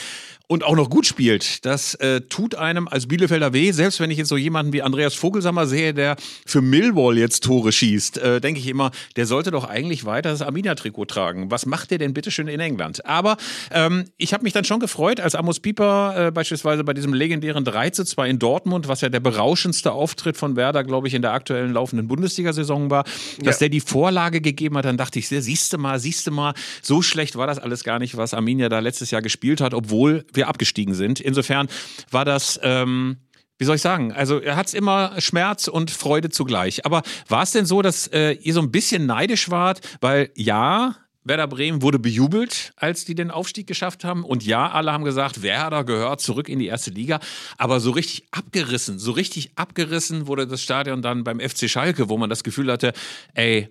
und 0.53 0.65
auch 0.65 0.77
noch 0.77 0.91
gut 0.91 1.07
spielt, 1.07 1.65
das 1.65 1.95
äh, 1.95 2.21
tut 2.21 2.55
einem 2.55 2.87
als 2.87 3.07
Bielefelder 3.09 3.55
weh. 3.55 3.73
Selbst 3.73 4.01
wenn 4.01 4.11
ich 4.11 4.19
jetzt 4.19 4.29
so 4.29 4.37
jemanden 4.37 4.75
wie 4.75 4.83
Andreas 4.83 5.15
Vogelsammer 5.15 5.67
sehe, 5.67 5.95
der 5.95 6.17
für 6.45 6.61
Millwall 6.61 7.17
jetzt 7.17 7.43
Tore 7.45 7.73
schießt, 7.73 8.19
äh, 8.19 8.41
denke 8.41 8.61
ich 8.61 8.67
immer, 8.67 8.91
der 9.17 9.25
sollte 9.25 9.51
doch 9.51 9.65
eigentlich 9.65 10.05
weiter 10.05 10.29
das 10.31 10.43
Arminia-Trikot 10.43 11.07
tragen. 11.07 11.51
Was 11.51 11.65
macht 11.65 11.91
der 11.91 11.97
denn 11.97 12.13
bitteschön 12.13 12.49
in 12.49 12.61
England? 12.61 13.07
Aber 13.07 13.39
ähm, 13.71 14.05
ich 14.19 14.35
habe 14.35 14.43
mich 14.45 14.53
dann 14.53 14.65
schon 14.65 14.79
gefreut, 14.79 15.21
als 15.21 15.35
Amos 15.35 15.59
Pieper 15.59 16.27
äh, 16.27 16.31
beispielsweise 16.31 16.85
bei 16.85 16.93
diesem 16.93 17.15
legendären 17.15 17.65
3 17.65 17.89
zu 17.91 18.05
2 18.05 18.29
in 18.29 18.39
Dortmund, 18.39 18.89
was 18.89 19.01
ja 19.01 19.09
der 19.09 19.21
berauschendste 19.21 19.93
Auftritt 19.93 20.37
von 20.37 20.55
Werder, 20.55 20.85
glaube 20.85 21.09
ich, 21.09 21.15
in 21.15 21.23
der 21.23 21.33
aktuellen 21.33 21.73
laufenden 21.73 22.09
Bundesliga-Saison 22.09 22.91
war, 22.91 23.05
dass 23.43 23.57
Ja. 23.57 23.61
der 23.61 23.69
die 23.71 23.81
Vorlage 23.81 24.43
gegeben 24.43 24.77
hat, 24.77 24.85
dann 24.85 24.99
dachte 24.99 25.19
ich, 25.19 25.29
siehst 25.29 25.73
du 25.73 25.79
mal, 25.79 25.99
siehst 25.99 26.27
du 26.27 26.31
mal, 26.31 26.53
so 26.83 27.01
schlecht 27.01 27.37
war 27.37 27.47
das 27.47 27.59
alles 27.59 27.85
gar 27.85 27.99
nicht, 27.99 28.19
was 28.19 28.35
Arminia 28.35 28.69
da 28.69 28.81
letztes 28.81 29.11
Jahr 29.11 29.23
gespielt 29.23 29.63
hat, 29.63 29.73
obwohl 29.73 30.25
wir 30.35 30.42
abgestiegen 30.49 30.95
sind. 30.95 31.21
Insofern 31.21 31.69
war 32.11 32.25
das. 32.25 32.59
Ähm, 32.63 33.19
wie 33.59 33.65
soll 33.65 33.77
ich 33.77 33.83
sagen? 33.83 34.13
Also 34.13 34.41
er 34.41 34.57
hat 34.57 34.67
es 34.67 34.75
immer 34.75 35.21
Schmerz 35.21 35.69
und 35.69 35.93
Freude 35.93 36.31
zugleich. 36.31 36.85
Aber 36.85 37.03
war 37.29 37.45
es 37.45 37.53
denn 37.53 37.65
so, 37.65 37.81
dass 37.81 38.09
äh, 38.09 38.33
ihr 38.33 38.55
so 38.55 38.61
ein 38.61 38.73
bisschen 38.73 39.07
neidisch 39.07 39.51
wart? 39.51 39.81
Weil 40.01 40.31
ja, 40.35 40.97
Werder 41.25 41.47
Bremen 41.47 41.83
wurde 41.83 41.99
bejubelt, 41.99 42.73
als 42.77 43.05
die 43.05 43.15
den 43.15 43.31
Aufstieg 43.31 43.67
geschafft 43.67 44.05
haben. 44.05 44.25
Und 44.25 44.45
ja, 44.45 44.71
alle 44.71 44.93
haben 44.93 45.05
gesagt, 45.05 45.43
Werder 45.43 45.85
gehört 45.85 46.21
zurück 46.21 46.49
in 46.49 46.59
die 46.59 46.67
erste 46.67 46.91
Liga. 46.91 47.21
Aber 47.59 47.79
so 47.79 47.93
richtig 47.93 48.27
abgerissen, 48.33 48.99
so 48.99 49.13
richtig 49.13 49.53
abgerissen 49.57 50.27
wurde 50.27 50.47
das 50.47 50.63
Stadion 50.63 51.01
dann 51.01 51.23
beim 51.23 51.39
FC 51.39 51.71
Schalke, 51.71 52.09
wo 52.09 52.19
man 52.19 52.29
das 52.29 52.43
Gefühl 52.43 52.71
hatte, 52.73 52.93
ey, 53.35 53.69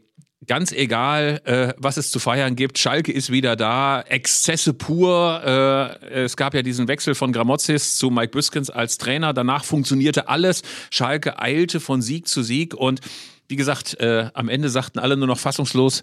Ganz 0.47 0.71
egal, 0.71 1.39
äh, 1.45 1.73
was 1.77 1.97
es 1.97 2.09
zu 2.09 2.17
feiern 2.17 2.55
gibt. 2.55 2.79
Schalke 2.79 3.11
ist 3.11 3.31
wieder 3.31 3.55
da. 3.55 4.01
Exzesse 4.01 4.73
pur. 4.73 5.99
Äh, 6.03 6.23
es 6.23 6.35
gab 6.35 6.55
ja 6.55 6.63
diesen 6.63 6.87
Wechsel 6.87 7.13
von 7.13 7.31
Gramozis 7.31 7.95
zu 7.95 8.09
Mike 8.09 8.31
Büskens 8.31 8.71
als 8.71 8.97
Trainer. 8.97 9.33
Danach 9.33 9.63
funktionierte 9.63 10.29
alles. 10.29 10.63
Schalke 10.89 11.39
eilte 11.39 11.79
von 11.79 12.01
Sieg 12.01 12.27
zu 12.27 12.41
Sieg. 12.41 12.73
Und 12.73 13.01
wie 13.49 13.55
gesagt, 13.55 13.99
äh, 13.99 14.31
am 14.33 14.49
Ende 14.49 14.69
sagten 14.69 14.97
alle 14.97 15.15
nur 15.15 15.27
noch 15.27 15.37
fassungslos, 15.37 16.01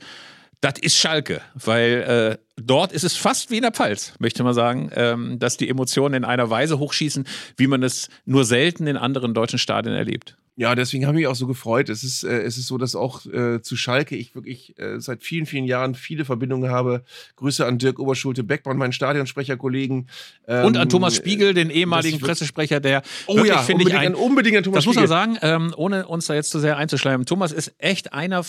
das 0.61 0.75
ist 0.81 0.97
Schalke, 0.97 1.41
weil 1.55 2.39
äh, 2.39 2.39
dort 2.57 2.93
ist 2.93 3.05
es 3.05 3.17
fast 3.17 3.51
wie 3.51 3.57
in 3.57 3.63
der 3.63 3.73
Pfalz, 3.73 4.15
möchte 4.19 4.43
man 4.43 4.55
sagen, 4.55 4.91
ähm, 4.95 5.39
dass 5.39 5.57
die 5.57 5.69
Emotionen 5.69 6.15
in 6.15 6.25
einer 6.25 6.51
Weise 6.51 6.79
hochschießen, 6.79 7.27
wie 7.57 7.69
man 7.69 7.83
es 7.83 8.09
nur 8.25 8.45
selten 8.45 8.87
in 8.87 8.97
anderen 8.97 9.35
deutschen 9.35 9.59
Stadien 9.59 9.95
erlebt. 9.95 10.37
Ja, 10.61 10.75
deswegen 10.75 11.07
habe 11.07 11.17
ich 11.17 11.21
mich 11.21 11.27
auch 11.29 11.37
so 11.37 11.47
gefreut. 11.47 11.89
Es 11.89 12.03
ist, 12.03 12.25
äh, 12.25 12.41
es 12.43 12.59
ist 12.59 12.67
so, 12.67 12.79
dass 12.79 12.97
auch 12.97 13.25
äh, 13.27 13.63
zu 13.63 13.77
Schalke 13.77 14.17
ich 14.17 14.35
wirklich 14.35 14.77
äh, 14.77 15.01
seit 15.01 15.23
vielen, 15.23 15.47
vielen 15.47 15.67
Jahren 15.67 15.95
viele 15.95 16.25
Verbindungen 16.25 16.69
habe. 16.69 17.05
Grüße 17.37 17.65
an 17.65 17.79
Dirk 17.79 18.01
Oberschulte-Beckmann, 18.01 18.77
meinen 18.77 18.91
Stadionsprecherkollegen. 18.93 20.09
Ähm, 20.49 20.65
Und 20.65 20.77
an 20.77 20.89
Thomas 20.89 21.15
Spiegel, 21.15 21.55
den 21.55 21.71
ehemaligen 21.71 22.19
Pressesprecher, 22.19 22.81
der 22.81 23.03
Oh 23.29 23.37
wirklich, 23.37 23.53
ja, 23.55 23.63
finde 23.63 23.85
ich, 23.89 23.95
ein, 23.97 24.09
an- 24.09 24.15
unbedingt 24.17 24.57
an 24.57 24.65
Thomas 24.65 24.79
Das 24.79 24.87
muss 24.87 24.97
man 24.97 25.05
Spiegel. 25.05 25.09
sagen, 25.09 25.39
ähm, 25.43 25.75
ohne 25.77 26.09
uns 26.09 26.27
da 26.27 26.35
jetzt 26.35 26.51
zu 26.51 26.59
sehr 26.59 26.77
einzuschleimen. 26.77 27.25
Thomas 27.25 27.53
ist 27.53 27.73
echt 27.79 28.13
einer, 28.13 28.45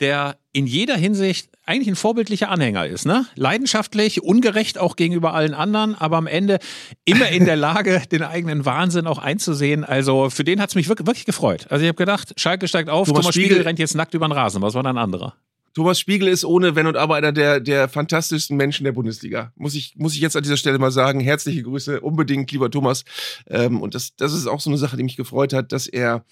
der 0.00 0.36
in 0.52 0.66
jeder 0.66 0.96
Hinsicht 0.96 1.50
eigentlich 1.66 1.88
ein 1.88 1.96
vorbildlicher 1.96 2.50
Anhänger 2.50 2.86
ist. 2.86 3.04
Ne? 3.04 3.26
Leidenschaftlich, 3.34 4.22
ungerecht 4.22 4.78
auch 4.78 4.96
gegenüber 4.96 5.34
allen 5.34 5.54
anderen, 5.54 5.94
aber 5.94 6.16
am 6.16 6.26
Ende 6.26 6.58
immer 7.04 7.28
in 7.28 7.44
der 7.44 7.56
Lage, 7.68 8.02
den 8.10 8.22
eigenen 8.22 8.64
Wahnsinn 8.64 9.06
auch 9.06 9.18
einzusehen. 9.18 9.84
Also 9.84 10.30
für 10.30 10.44
den 10.44 10.60
hat 10.60 10.70
es 10.70 10.74
mich 10.74 10.88
wirklich, 10.88 11.06
wirklich 11.06 11.26
gefreut. 11.26 11.66
Also 11.68 11.82
ich 11.82 11.88
habe 11.88 11.98
gedacht, 11.98 12.32
Schalke 12.36 12.66
steigt 12.66 12.88
auf, 12.88 13.08
Thomas 13.08 13.22
Thomas, 13.22 13.34
Spiegel, 13.34 13.50
Spiegel 13.50 13.62
rennt 13.64 13.78
jetzt 13.78 13.94
nackt 13.94 14.14
über 14.14 14.26
den 14.26 14.32
Rasen. 14.32 14.62
Was 14.62 14.74
war 14.74 14.82
dann 14.82 14.96
ein 14.96 15.02
anderer? 15.02 15.34
Thomas 15.74 16.00
Spiegel 16.00 16.28
ist 16.28 16.44
ohne 16.44 16.74
Wenn 16.74 16.86
und 16.86 16.96
Aber 16.96 17.16
einer 17.16 17.30
der, 17.30 17.60
der 17.60 17.88
fantastischsten 17.88 18.56
Menschen 18.56 18.84
der 18.84 18.92
Bundesliga. 18.92 19.52
Muss 19.54 19.74
ich, 19.74 19.94
muss 19.96 20.14
ich 20.14 20.20
jetzt 20.20 20.34
an 20.34 20.42
dieser 20.42 20.56
Stelle 20.56 20.78
mal 20.78 20.90
sagen. 20.90 21.20
Herzliche 21.20 21.62
Grüße, 21.62 22.00
unbedingt, 22.00 22.50
lieber 22.50 22.70
Thomas. 22.70 23.04
Ähm, 23.46 23.80
und 23.80 23.94
das, 23.94 24.16
das 24.16 24.32
ist 24.32 24.46
auch 24.46 24.60
so 24.60 24.70
eine 24.70 24.78
Sache, 24.78 24.96
die 24.96 25.04
mich 25.04 25.16
gefreut 25.16 25.52
hat, 25.52 25.70
dass 25.70 25.86
er 25.86 26.24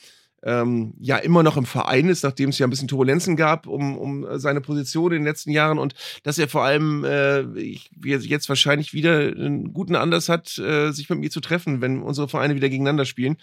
ähm, 0.43 0.95
ja 1.01 1.17
immer 1.17 1.43
noch 1.43 1.57
im 1.57 1.67
Verein 1.67 2.09
ist, 2.09 2.25
nachdem 2.25 2.51
es 2.51 2.59
ja 2.59 2.67
ein 2.67 2.71
bisschen 2.71 2.89
Turbulenzen 2.89 3.37
gab 3.37 3.67
um, 3.67 3.97
um 3.99 4.39
seine 4.39 4.61
Position 4.61 5.13
in 5.13 5.19
den 5.19 5.27
letzten 5.27 5.51
Jahren 5.51 5.79
und 5.79 5.95
dass 6.23 6.39
er 6.39 6.49
vor 6.49 6.65
allem 6.65 7.05
äh, 7.05 7.43
ich, 7.59 7.91
jetzt 8.03 8.49
wahrscheinlich 8.49 8.93
wieder 8.93 9.19
einen 9.19 9.73
guten 9.73 9.97
Anlass 9.97 10.29
hat, 10.29 10.59
äh, 10.59 10.93
sich 10.93 11.09
mit 11.11 11.21
mir 11.21 11.31
zu 11.31 11.41
treffen, 11.41 11.81
wenn 11.81 12.03
unsere 12.03 12.29
Vereine 12.29 12.55
wieder 12.55 12.69
gegeneinander 12.69 13.05
spielen. 13.05 13.37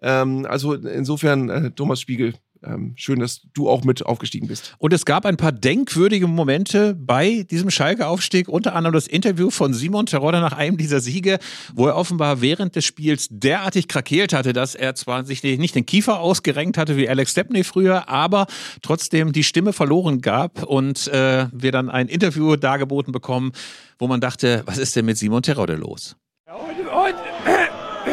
Ähm, 0.00 0.46
also 0.48 0.74
insofern, 0.74 1.48
äh, 1.48 1.70
Thomas 1.70 2.00
Spiegel, 2.00 2.34
ähm, 2.64 2.92
schön, 2.96 3.20
dass 3.20 3.42
du 3.54 3.68
auch 3.68 3.84
mit 3.84 4.04
aufgestiegen 4.04 4.48
bist. 4.48 4.74
Und 4.78 4.92
es 4.92 5.04
gab 5.04 5.26
ein 5.26 5.36
paar 5.36 5.52
denkwürdige 5.52 6.26
Momente 6.26 6.94
bei 6.94 7.46
diesem 7.50 7.70
Schalke-Aufstieg, 7.70 8.48
unter 8.48 8.74
anderem 8.74 8.94
das 8.94 9.06
Interview 9.06 9.50
von 9.50 9.74
Simon 9.74 10.06
Terodde 10.06 10.40
nach 10.40 10.52
einem 10.52 10.76
dieser 10.76 11.00
Siege, 11.00 11.38
wo 11.74 11.86
er 11.86 11.96
offenbar 11.96 12.40
während 12.40 12.76
des 12.76 12.84
Spiels 12.84 13.28
derartig 13.30 13.88
krakeelt 13.88 14.32
hatte, 14.32 14.52
dass 14.52 14.74
er 14.74 14.94
zwar 14.94 15.24
sich 15.24 15.42
nicht 15.42 15.74
den 15.74 15.86
Kiefer 15.86 16.20
ausgerenkt 16.20 16.78
hatte 16.78 16.96
wie 16.96 17.08
Alex 17.08 17.32
Stepney 17.32 17.64
früher, 17.64 18.08
aber 18.08 18.46
trotzdem 18.82 19.32
die 19.32 19.44
Stimme 19.44 19.72
verloren 19.72 20.20
gab 20.20 20.62
und 20.62 21.08
äh, 21.08 21.46
wir 21.52 21.72
dann 21.72 21.90
ein 21.90 22.08
Interview 22.08 22.56
dargeboten 22.56 23.12
bekommen, 23.12 23.52
wo 23.98 24.06
man 24.06 24.20
dachte, 24.20 24.62
was 24.66 24.78
ist 24.78 24.96
denn 24.96 25.04
mit 25.04 25.18
Simon 25.18 25.42
Terodde 25.42 25.74
los? 25.74 26.16
Heute, 26.48 26.92
heute, 26.94 27.18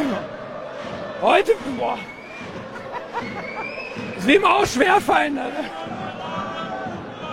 heute, 1.21 1.51
boah. 1.77 1.97
Es 4.19 4.27
will 4.27 4.39
mir 4.39 4.49
auch 4.49 4.65
schwerfallen. 4.65 5.39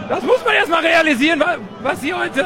Das 0.09 0.23
muss 0.23 0.45
man 0.45 0.55
erst 0.55 0.71
mal 0.71 0.81
realisieren, 0.81 1.41
wa- 1.41 1.57
was 1.83 2.01
hier 2.01 2.17
heute 2.19 2.45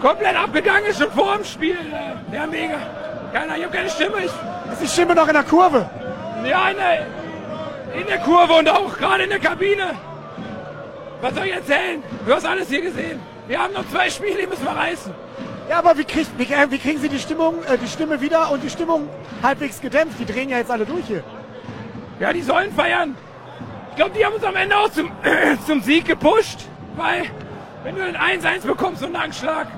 komplett 0.00 0.36
abgegangen 0.36 0.84
ist, 0.90 1.00
schon 1.00 1.10
vor 1.12 1.36
dem 1.36 1.44
Spiel. 1.44 1.76
äh. 1.76 2.34
Ja, 2.36 2.46
mega. 2.46 2.76
Keiner, 3.32 3.56
ich 3.56 3.64
habe 3.64 3.76
keine 3.76 3.88
Stimme. 3.90 4.18
Ich, 4.18 4.26
ist 4.72 4.82
die 4.82 4.88
Stimme 4.88 5.14
noch 5.14 5.26
in 5.28 5.34
der 5.34 5.42
Kurve? 5.44 5.88
Ja, 6.44 6.68
in 6.68 6.76
der, 6.76 8.00
in 8.00 8.06
der 8.06 8.18
Kurve 8.18 8.52
und 8.54 8.68
auch 8.68 8.96
gerade 8.98 9.22
in 9.24 9.30
der 9.30 9.38
Kabine. 9.38 9.84
Was 11.22 11.34
soll 11.34 11.46
ich 11.46 11.52
erzählen? 11.54 12.02
Du 12.26 12.34
hast 12.34 12.46
alles 12.46 12.68
hier 12.68 12.82
gesehen. 12.82 13.20
Wir 13.46 13.58
haben 13.62 13.72
noch 13.74 13.88
zwei 13.90 14.08
Spiele, 14.10 14.36
die 14.40 14.46
müssen 14.46 14.64
wir 14.64 14.72
reißen. 14.76 15.12
Ja, 15.68 15.78
aber 15.78 15.96
wie, 15.96 16.04
kriegt, 16.04 16.30
wie, 16.38 16.42
äh, 16.52 16.70
wie 16.70 16.78
kriegen 16.78 16.98
Sie 17.00 17.08
die 17.08 17.18
Stimmung, 17.18 17.62
äh, 17.64 17.78
die 17.78 17.88
Stimme 17.88 18.20
wieder 18.20 18.50
und 18.50 18.62
die 18.62 18.70
Stimmung 18.70 19.08
halbwegs 19.42 19.80
gedämpft? 19.80 20.18
Die 20.18 20.26
drehen 20.26 20.48
ja 20.48 20.58
jetzt 20.58 20.70
alle 20.70 20.84
durch 20.84 21.04
hier. 21.06 21.22
Ja, 22.18 22.32
die 22.32 22.42
sollen 22.42 22.72
feiern. 22.74 23.16
Ich 23.90 23.96
glaube, 23.96 24.12
die 24.16 24.24
haben 24.24 24.34
uns 24.34 24.44
am 24.44 24.56
Ende 24.56 24.76
auch 24.76 24.90
zum, 24.90 25.10
zum 25.66 25.82
Sieg 25.82 26.06
gepusht, 26.06 26.66
weil 26.96 27.24
wenn 27.84 27.96
du 27.96 28.04
ein 28.04 28.40
1-1 28.40 28.66
bekommst 28.66 29.02
und 29.02 29.14
einen 29.14 29.24
Anschlag, 29.24 29.68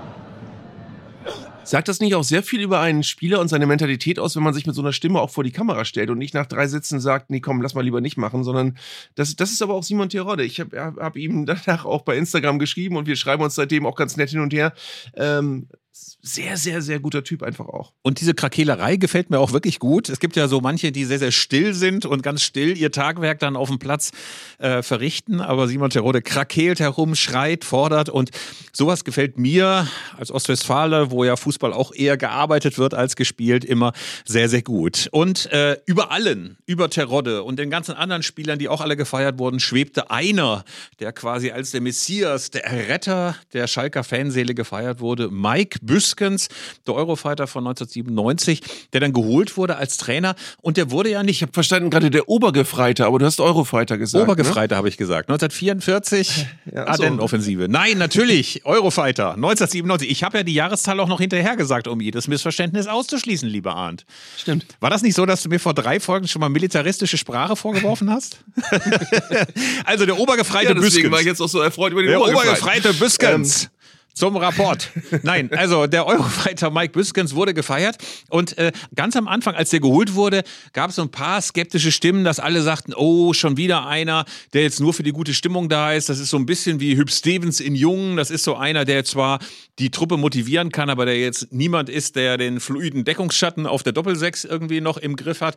Sagt 1.65 1.89
das 1.89 2.01
nicht 2.01 2.15
auch 2.15 2.25
sehr 2.25 2.43
viel 2.43 2.61
über 2.61 2.81
einen 2.81 3.05
Spieler 3.05 3.41
und 3.41 3.49
seine 3.49 3.67
Mentalität 3.67 4.19
aus, 4.19 4.35
wenn 4.35 4.43
man 4.43 4.55
sich 4.55 4.67
mit 4.67 4.75
so 4.75 4.83
einer 4.83 4.93
Stimme 4.93 5.21
auch 5.21 5.31
vor 5.31 5.45
die 5.45 5.53
Kamera 5.53 5.85
stellt 5.85 6.11
und 6.11 6.19
nicht 6.19 6.35
nach 6.35 6.47
drei 6.47 6.67
Sätzen 6.67 6.99
sagt, 6.99 7.31
nee, 7.31 7.41
komm, 7.41 7.63
lass 7.63 7.75
mal 7.75 7.83
lieber 7.83 8.01
nicht 8.01 8.17
machen, 8.17 8.43
sondern 8.43 8.77
das, 9.15 9.37
das 9.37 9.53
ist 9.53 9.63
aber 9.63 9.75
auch 9.75 9.85
Simon 9.85 10.09
Terodde. 10.09 10.45
Ich 10.45 10.59
habe 10.61 10.77
hab 10.99 11.17
ihm 11.17 11.47
danach 11.67 11.85
auch 11.85 12.03
bei 12.03 12.17
Instagram 12.17 12.59
geschrieben 12.59 12.97
und 12.97 13.07
wir 13.07 13.17
schreiben 13.17 13.43
uns 13.43 13.55
seitdem 13.55 13.87
auch 13.87 13.95
ganz 13.95 14.17
nett 14.17 14.31
hin 14.31 14.41
und 14.41 14.53
her. 14.53 14.73
Ähm, 15.15 15.69
sehr, 15.93 16.57
sehr, 16.57 16.81
sehr 16.81 17.01
guter 17.01 17.25
Typ 17.25 17.43
einfach 17.43 17.67
auch. 17.67 17.93
Und 18.03 18.21
diese 18.21 18.33
Krakelerei 18.33 18.97
gefällt 18.97 19.29
mir 19.29 19.41
auch 19.41 19.53
wirklich 19.53 19.79
gut. 19.79 20.09
Es 20.09 20.21
gibt 20.21 20.37
ja 20.37 20.49
so 20.49 20.61
manche, 20.61 20.93
die 20.93 21.05
sehr, 21.05 21.19
sehr 21.19 21.33
still 21.33 21.75
sind 21.75 22.07
und 22.07 22.23
ganz 22.23 22.43
still 22.43 22.79
ihr 22.79 22.93
Tagwerk 22.93 23.41
dann 23.41 23.57
auf 23.57 23.69
dem 23.69 23.79
Platz 23.79 24.13
äh, 24.59 24.83
verrichten. 24.83 25.41
Aber 25.41 25.69
Simon 25.69 25.91
Terode 25.91 26.23
krakeelt 26.23 26.81
herum, 26.81 27.15
schreit, 27.15 27.65
fordert 27.65 28.09
und 28.09 28.31
sowas 28.73 29.05
gefällt 29.05 29.39
mir 29.39 29.87
als 30.17 30.31
Ostwestfale, 30.31 31.11
wo 31.11 31.25
ja 31.25 31.37
Fußball 31.37 31.73
auch 31.73 31.93
eher 31.93 32.17
gearbeitet 32.17 32.79
wird 32.79 32.95
als 32.95 33.17
gespielt, 33.17 33.65
immer 33.65 33.93
sehr, 34.25 34.49
sehr 34.49 34.63
gut. 34.63 35.09
Und 35.11 35.51
äh, 35.53 35.77
über 35.87 36.11
allen, 36.11 36.57
über 36.67 36.89
Terodde 36.89 37.43
und 37.43 37.59
den 37.59 37.69
ganzen 37.69 37.95
anderen 37.95 38.23
Spielern, 38.23 38.59
die 38.59 38.69
auch 38.69 38.81
alle 38.81 38.97
gefeiert 38.97 39.39
wurden, 39.39 39.61
schwebte 39.61 40.11
einer, 40.11 40.65
der 41.01 41.13
quasi 41.13 41.51
als 41.51 41.73
der 41.73 41.81
Messias, 41.81 42.51
der 42.51 42.89
Retter 42.89 43.37
der 43.53 43.67
Schalker 43.67 44.05
Fanseele 44.05 44.55
gefeiert 44.55 45.01
wurde, 45.01 45.29
Mike 45.29 45.81
Büskens, 45.83 46.49
der 46.87 46.95
Eurofighter 46.95 47.47
von 47.47 47.67
1997, 47.67 48.63
der 48.93 49.01
dann 49.01 49.13
geholt 49.13 49.57
wurde 49.57 49.77
als 49.77 49.99
Trainer 49.99 50.35
und 50.63 50.77
der 50.77 50.91
wurde 50.91 51.11
ja 51.11 51.23
nicht. 51.23 51.37
Ich 51.37 51.43
habe 51.43 51.53
verstanden 51.53 51.91
gerade 51.91 52.11
der 52.11 52.29
Obergefreiter, 52.29 53.07
aber 53.07 53.19
du 53.19 53.27
hast 53.27 53.41
Eurofighter 53.41 53.99
gesagt. 53.99 54.23
Obergefreiter 54.25 54.77
habe 54.77 54.89
ich 54.89 54.97
gesagt. 54.97 55.29
1944 55.29 56.47
Ja. 56.73 56.87
Ardennenoffensive. 56.87 57.69
Nein, 57.69 57.99
natürlich 57.99 58.63
Eurofighter 58.65 59.35
1997. 59.35 60.11
Ich 60.11 60.23
habe 60.23 60.39
ja 60.39 60.45
die 60.45 60.55
Jahreszahl 60.55 60.99
auch 61.01 61.09
noch 61.09 61.21
hinterher 61.21 61.57
gesagt, 61.57 61.89
um 61.89 62.01
jedes 62.01 62.29
Missverständnis 62.29 62.87
auszuschließen, 62.87 63.49
lieber 63.49 63.75
Arndt. 63.75 64.05
Stimmt. 64.39 64.67
War 64.81 64.91
das 64.91 65.03
nicht 65.03 65.15
so, 65.15 65.27
dass 65.27 65.43
du 65.43 65.49
mir 65.49 65.59
vor 65.61 65.75
drei 65.75 66.01
Folgen 66.01 66.29
schon 66.29 66.41
mal 66.41 66.49
militaristische 66.49 67.19
Sprache 67.19 67.57
vorgeworfen 67.57 68.11
hast? 68.11 68.39
also 69.85 70.07
der 70.07 70.19
Obergefreite 70.19 70.69
Ja, 70.69 70.75
deswegen 70.75 70.93
Büskens. 70.95 71.13
war 71.13 71.21
ich 71.21 71.27
jetzt 71.27 71.41
auch 71.41 71.49
so 71.49 71.61
erfreut 71.61 71.93
über 71.93 72.03
den 72.03 72.11
Der 72.11 72.21
Obergefreiten. 72.21 72.51
Obergefreite 72.51 72.95
Büskens. 72.95 73.69
Zum 74.15 74.37
Rapport. 74.37 74.91
Nein, 75.23 75.51
also 75.53 75.87
der 75.87 76.07
Eurofighter 76.07 76.71
Mike 76.71 76.93
Büskens 76.93 77.35
wurde 77.35 77.55
gefeiert 77.55 77.97
und 78.29 78.59
äh, 78.59 78.73
ganz 78.95 79.17
am 79.17 79.27
Anfang, 79.27 79.55
als 79.55 79.71
der 79.71 79.81
geholt 79.81 80.15
wurde, 80.15 80.43
gab 80.73 80.91
es 80.91 80.97
so 80.97 81.03
ein 81.03 81.11
paar 81.11 81.41
skeptische 81.41 81.91
Stimmen, 81.93 82.25
dass 82.25 82.39
alle 82.39 82.63
sagten, 82.63 82.93
oh, 82.95 83.33
schon 83.33 83.57
wieder 83.57 83.87
einer, 83.87 84.25
der 84.53 84.63
jetzt 84.63 84.81
nur 84.81 84.93
für 84.93 85.03
die 85.03 85.13
gute 85.13 85.33
Stimmung 85.33 85.69
da 85.69 85.93
ist. 85.93 86.09
Das 86.09 86.19
ist 86.19 86.31
so 86.31 86.37
ein 86.37 86.47
bisschen 86.47 86.79
wie 86.81 86.97
Hüb 86.97 87.11
Stevens 87.11 87.61
in 87.61 87.75
Jungen. 87.75 88.17
Das 88.17 88.31
ist 88.31 88.45
so 88.45 88.57
einer, 88.57 88.85
der 88.85 89.05
zwar 89.05 89.39
die 89.79 89.91
Truppe 89.91 90.17
motivieren 90.17 90.71
kann, 90.71 90.91
aber 90.91 91.07
der 91.07 91.19
jetzt 91.19 91.53
niemand 91.53 91.89
ist, 91.89 92.17
der 92.17 92.37
den 92.37 92.61
fluiden 92.61 93.05
Deckungsschatten 93.05 93.67
auf 93.67 93.83
der 93.83 93.93
Doppelsechs 93.93 94.45
irgendwie 94.45 94.81
noch 94.81 94.99
im 94.99 95.17
Griff 95.17 95.41
hat. 95.41 95.57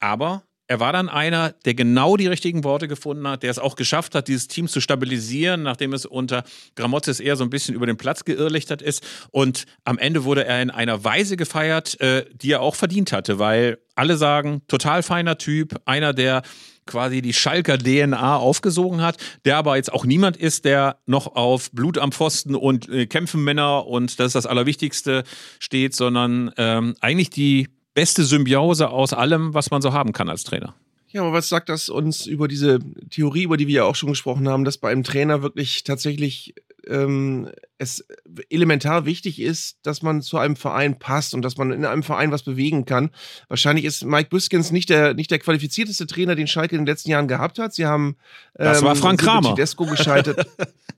Aber 0.00 0.42
er 0.72 0.80
war 0.80 0.94
dann 0.94 1.10
einer, 1.10 1.52
der 1.66 1.74
genau 1.74 2.16
die 2.16 2.28
richtigen 2.28 2.64
Worte 2.64 2.88
gefunden 2.88 3.28
hat, 3.28 3.42
der 3.42 3.50
es 3.50 3.58
auch 3.58 3.76
geschafft 3.76 4.14
hat, 4.14 4.26
dieses 4.26 4.48
Team 4.48 4.68
zu 4.68 4.80
stabilisieren, 4.80 5.62
nachdem 5.62 5.92
es 5.92 6.06
unter 6.06 6.44
Gramotzes 6.76 7.20
eher 7.20 7.36
so 7.36 7.44
ein 7.44 7.50
bisschen 7.50 7.74
über 7.74 7.84
den 7.84 7.98
Platz 7.98 8.24
geirrlichtert 8.24 8.80
ist. 8.80 9.04
Und 9.32 9.66
am 9.84 9.98
Ende 9.98 10.24
wurde 10.24 10.46
er 10.46 10.62
in 10.62 10.70
einer 10.70 11.04
Weise 11.04 11.36
gefeiert, 11.36 12.00
äh, 12.00 12.24
die 12.32 12.52
er 12.52 12.62
auch 12.62 12.74
verdient 12.74 13.12
hatte, 13.12 13.38
weil 13.38 13.80
alle 13.96 14.16
sagen, 14.16 14.62
total 14.66 15.02
feiner 15.02 15.36
Typ, 15.36 15.78
einer, 15.84 16.14
der 16.14 16.40
quasi 16.86 17.20
die 17.20 17.34
Schalker 17.34 17.76
DNA 17.76 18.38
aufgesogen 18.38 19.02
hat, 19.02 19.18
der 19.44 19.58
aber 19.58 19.76
jetzt 19.76 19.92
auch 19.92 20.06
niemand 20.06 20.38
ist, 20.38 20.64
der 20.64 20.96
noch 21.04 21.36
auf 21.36 21.70
Blut 21.72 21.98
am 21.98 22.12
Pfosten 22.12 22.54
und 22.54 22.88
äh, 22.88 23.06
Kämpfen 23.06 23.44
Männer 23.44 23.86
und 23.86 24.18
das 24.18 24.28
ist 24.28 24.36
das 24.36 24.46
Allerwichtigste 24.46 25.24
steht, 25.58 25.94
sondern 25.94 26.50
ähm, 26.56 26.94
eigentlich 27.02 27.28
die 27.28 27.68
beste 27.94 28.24
Symbiose 28.24 28.88
aus 28.88 29.12
allem, 29.12 29.54
was 29.54 29.70
man 29.70 29.82
so 29.82 29.92
haben 29.92 30.12
kann 30.12 30.28
als 30.28 30.44
Trainer. 30.44 30.74
Ja, 31.08 31.20
aber 31.22 31.32
was 31.34 31.50
sagt 31.50 31.68
das 31.68 31.90
uns 31.90 32.26
über 32.26 32.48
diese 32.48 32.78
Theorie, 33.10 33.42
über 33.42 33.58
die 33.58 33.66
wir 33.66 33.74
ja 33.74 33.84
auch 33.84 33.94
schon 33.94 34.08
gesprochen 34.08 34.48
haben, 34.48 34.64
dass 34.64 34.78
bei 34.78 34.90
einem 34.90 35.04
Trainer 35.04 35.42
wirklich 35.42 35.84
tatsächlich 35.84 36.54
ähm, 36.88 37.50
es 37.82 38.04
elementar 38.48 39.04
wichtig 39.04 39.40
ist, 39.40 39.78
dass 39.82 40.02
man 40.02 40.22
zu 40.22 40.38
einem 40.38 40.56
Verein 40.56 40.98
passt 40.98 41.34
und 41.34 41.42
dass 41.42 41.56
man 41.56 41.72
in 41.72 41.84
einem 41.84 42.02
Verein 42.02 42.30
was 42.30 42.44
bewegen 42.44 42.84
kann. 42.84 43.10
Wahrscheinlich 43.48 43.84
ist 43.84 44.04
Mike 44.04 44.30
Büskens 44.30 44.70
nicht 44.70 44.88
der, 44.88 45.14
nicht 45.14 45.30
der 45.30 45.40
qualifizierteste 45.40 46.06
Trainer, 46.06 46.34
den 46.34 46.46
Schalke 46.46 46.76
in 46.76 46.82
den 46.82 46.86
letzten 46.86 47.10
Jahren 47.10 47.28
gehabt 47.28 47.58
hat. 47.58 47.74
Sie 47.74 47.86
haben 47.86 48.16
ähm, 48.58 48.64
Das 48.64 48.82
war 48.82 48.94
Frank 48.94 49.20
Silvio 49.20 49.40
Kramer. 49.40 49.54
Tedesco 49.54 49.84
gescheitert. 49.90 50.46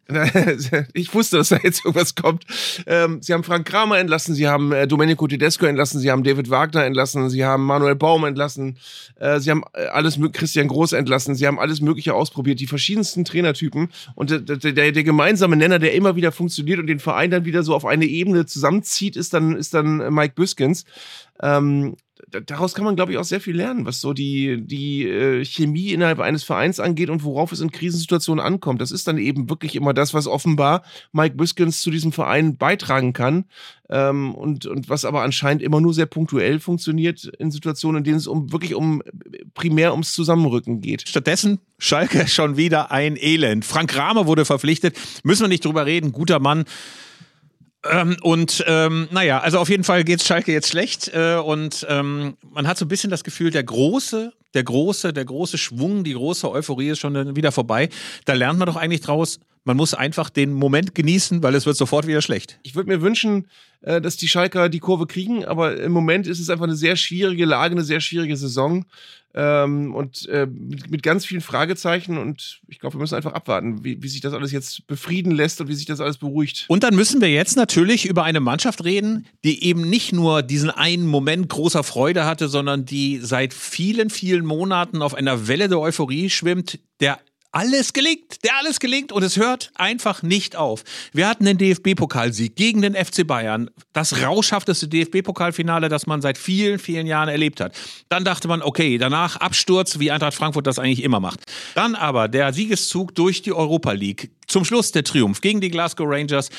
ich 0.93 1.14
wusste, 1.14 1.39
dass 1.39 1.49
da 1.49 1.59
jetzt 1.62 1.85
irgendwas 1.85 2.14
kommt. 2.14 2.45
Ähm, 2.87 3.22
sie 3.22 3.32
haben 3.32 3.43
Frank 3.43 3.66
Kramer 3.66 3.99
entlassen, 3.99 4.35
sie 4.35 4.47
haben 4.47 4.72
äh, 4.72 4.87
Domenico 4.87 5.26
Tedesco 5.26 5.64
entlassen, 5.64 5.99
sie 5.99 6.11
haben 6.11 6.22
David 6.22 6.51
Wagner 6.51 6.85
entlassen, 6.85 7.30
sie 7.30 7.45
haben 7.45 7.64
Manuel 7.64 7.95
Baum 7.95 8.24
entlassen, 8.24 8.76
äh, 9.18 9.41
sie 9.41 9.51
haben 9.51 9.62
äh, 9.72 9.87
alles 9.87 10.18
Christian 10.32 10.68
Groß 10.68 10.93
entlassen, 10.93 11.35
sie 11.35 11.47
haben 11.47 11.59
alles 11.59 11.80
Mögliche 11.80 12.12
ausprobiert, 12.12 12.61
die 12.61 12.66
verschiedensten 12.66 13.24
Trainertypen 13.24 13.91
und 14.14 14.30
der, 14.30 14.41
der, 14.41 14.72
der, 14.72 14.93
der 14.93 15.05
gemeinsame 15.05 15.57
Nenner, 15.57 15.74
der 15.79 15.95
immer 15.95 16.16
wieder 16.16 16.33
funktioniert 16.33 16.79
und 16.79 16.87
den 16.87 16.99
Verein 16.99 17.31
dann 17.31 17.45
wieder 17.45 17.62
so 17.62 17.75
auf 17.75 17.85
eine 17.85 18.07
Ebene 18.07 18.47
zusammenzieht, 18.47 19.16
ist 19.16 19.35
dann, 19.35 19.57
ist 19.57 19.75
dann 19.75 20.12
Mike 20.14 20.35
Büskens. 20.35 20.85
Ähm, 21.43 21.97
daraus 22.41 22.74
kann 22.74 22.85
man, 22.85 22.97
glaube 22.97 23.12
ich, 23.12 23.18
auch 23.18 23.24
sehr 23.24 23.41
viel 23.41 23.57
lernen, 23.57 23.87
was 23.87 24.01
so 24.01 24.12
die, 24.12 24.61
die 24.64 25.09
äh, 25.09 25.45
Chemie 25.45 25.91
innerhalb 25.91 26.20
eines 26.20 26.45
Vereins 26.45 26.80
angeht 26.80 27.11
und 27.11 27.24
worauf 27.24 27.53
es 27.53 27.61
in 27.61 27.70
Krisensituationen 27.70 28.45
ankommt. 28.45 28.80
Das 28.80 28.91
ist 28.91 29.07
dann 29.07 29.18
eben 29.18 29.49
wirklich 29.49 29.76
immer 29.76 29.95
das, 29.95 30.14
was 30.14 30.26
offenbar 30.26 30.82
Mike 31.12 31.37
Büskens 31.37 31.80
zu 31.80 31.91
diesem 31.91 32.12
Verein 32.12 32.57
beitragen 32.57 33.12
kann 33.12 33.45
ähm, 33.91 34.35
und, 34.35 34.66
und 34.66 34.89
was 34.89 35.05
aber 35.05 35.22
anscheinend 35.22 35.62
immer 35.62 35.80
nur 35.80 35.95
sehr 35.95 36.07
punktuell 36.07 36.61
funktioniert 36.61 37.24
in 37.39 37.51
Situationen, 37.51 37.99
in 37.99 38.05
denen 38.05 38.16
es 38.16 38.26
um 38.26 38.53
wirklich 38.53 38.74
um 38.74 39.03
primär 39.55 39.93
ums 39.93 40.12
Zusammenrücken 40.12 40.80
geht. 40.80 41.09
Stattdessen 41.09 41.61
Schalke 41.78 42.26
schon 42.28 42.57
wieder 42.57 42.91
ein 42.91 43.16
Elend. 43.16 43.64
Frank 43.64 43.91
Kramer 43.91 44.26
wurde 44.26 44.45
verpflichtet. 44.45 44.97
Müssen 45.22 45.43
wir 45.43 45.49
nicht 45.49 45.64
drüber 45.64 45.87
reden. 45.87 46.12
Guter 46.12 46.41
Mann. 46.41 46.64
Ähm, 47.91 48.16
und 48.22 48.64
ähm, 48.66 49.09
naja, 49.11 49.41
also 49.41 49.59
auf 49.59 49.68
jeden 49.68 49.85
Fall 49.85 50.05
geht's 50.05 50.26
Schalke 50.26 50.53
jetzt 50.53 50.68
schlecht. 50.68 51.09
Äh, 51.14 51.37
und 51.37 51.87
ähm, 51.89 52.37
man 52.53 52.66
hat 52.66 52.78
so 52.78 52.85
ein 52.85 52.89
bisschen 52.89 53.11
das 53.11 53.24
Gefühl, 53.24 53.51
der 53.51 53.64
große, 53.64 54.32
der 54.55 54.62
große, 54.62 55.12
der 55.12 55.24
große 55.24 55.59
Schwung, 55.59 56.05
die 56.05 56.14
große 56.14 56.51
Euphorie 56.51 56.91
ist 56.91 57.01
schon 57.01 57.37
wieder 57.37 57.53
vorbei. 57.53 57.89
Da 58.24 58.35
lernt 58.35 58.59
man 58.59 58.66
doch 58.66 58.76
eigentlich 58.76 59.01
draus, 59.01 59.39
man 59.65 59.77
muss 59.77 59.95
einfach 59.95 60.31
den 60.31 60.53
Moment 60.53 60.95
genießen, 60.95 61.43
weil 61.43 61.55
es 61.55 61.67
wird 61.67 61.77
sofort 61.77 62.07
wieder 62.07 62.23
schlecht. 62.23 62.59
Ich 62.62 62.75
würde 62.75 62.91
mir 62.91 63.01
wünschen, 63.01 63.49
äh, 63.81 64.01
dass 64.01 64.17
die 64.17 64.29
Schalker 64.29 64.69
die 64.69 64.79
Kurve 64.79 65.07
kriegen, 65.07 65.45
aber 65.45 65.81
im 65.81 65.93
Moment 65.93 66.27
ist 66.27 66.39
es 66.39 66.51
einfach 66.51 66.65
eine 66.65 66.77
sehr 66.77 66.97
schwierige 66.97 67.47
Lage, 67.47 67.73
eine 67.73 67.85
sehr 67.85 68.01
schwierige 68.01 68.37
Saison. 68.37 68.85
Ähm, 69.37 69.93
und 69.95 70.29
äh, 70.29 70.47
mit, 70.47 70.91
mit 70.93 71.03
ganz 71.03 71.27
vielen 71.27 71.41
Fragezeichen 71.41 72.19
und 72.19 72.61
ich 72.69 72.79
glaube, 72.79 72.95
wir 72.95 73.01
müssen 73.01 73.17
einfach 73.17 73.33
abwarten, 73.33 73.83
wie, 73.83 74.01
wie 74.01 74.07
sich 74.07 74.21
das 74.21 74.33
alles 74.33 74.53
jetzt 74.53 74.87
befrieden 74.87 75.33
lässt 75.33 75.61
und 75.61 75.67
wie 75.67 75.75
sich 75.75 75.87
das 75.87 76.01
alles 76.01 76.19
beruhigt. 76.19 76.67
Und 76.69 76.85
dann 76.85 76.95
müssen 76.95 77.21
wir 77.21 77.31
jetzt 77.31 77.57
natürlich 77.57 78.07
über 78.07 78.23
eine 78.23 78.39
Mannschaft 78.39 78.85
reden, 78.85 79.27
die 79.43 79.65
eben 79.65 79.91
nicht 79.91 80.12
nur 80.12 80.43
diesen 80.43 80.71
einen 80.71 81.07
Moment 81.07 81.49
großer 81.49 81.83
Freude 81.83 82.27
hatte, 82.27 82.47
sondern 82.49 82.85
die 82.85 83.19
seit 83.21 83.55
vielen, 83.55 84.09
vielen 84.09 84.47
Monaten 84.47 85.03
auf 85.03 85.15
einer 85.15 85.49
Welle 85.49 85.69
der 85.69 85.81
Euphorie 85.81 86.31
schwimmt, 86.31 86.79
der 87.01 87.19
alles 87.55 87.92
gelingt, 87.92 88.42
der 88.42 88.57
alles 88.59 88.80
gelingt 88.80 89.12
und 89.12 89.22
es 89.22 89.36
hört 89.36 89.70
einfach 89.76 90.22
nicht 90.22 90.57
auf. 90.57 90.82
Wir 91.12 91.28
hatten 91.28 91.44
den 91.44 91.57
DFB-Pokalsieg 91.57 92.57
gegen 92.57 92.82
den 92.82 92.94
FC 92.94 93.24
Bayern, 93.24 93.70
das 93.92 94.22
rauschhafteste 94.22 94.88
DFB-Pokalfinale, 94.88 95.88
das 95.88 96.07
man 96.07 96.20
seit 96.20 96.36
vielen, 96.36 96.80
vielen 96.80 97.07
Jahren 97.07 97.28
erlebt 97.28 97.61
hat. 97.61 97.74
Dann 98.09 98.24
dachte 98.24 98.48
man, 98.48 98.61
okay, 98.61 98.98
danach 98.98 99.36
Absturz, 99.36 100.00
wie 100.00 100.11
Eintracht 100.11 100.34
Frankfurt 100.34 100.66
das 100.66 100.80
eigentlich 100.80 101.05
immer 101.05 101.20
macht. 101.20 101.40
Dann 101.76 101.94
aber 101.94 102.26
der 102.26 102.52
Siegeszug 102.52 103.14
durch 103.14 103.42
die 103.42 103.52
Europa 103.52 103.92
League. 103.92 104.32
Zum 104.48 104.64
Schluss 104.64 104.90
der 104.90 105.05
Triumph 105.05 105.40
gegen 105.40 105.61
die 105.61 105.70
Glasgow 105.70 106.09
Rangers 106.09 106.50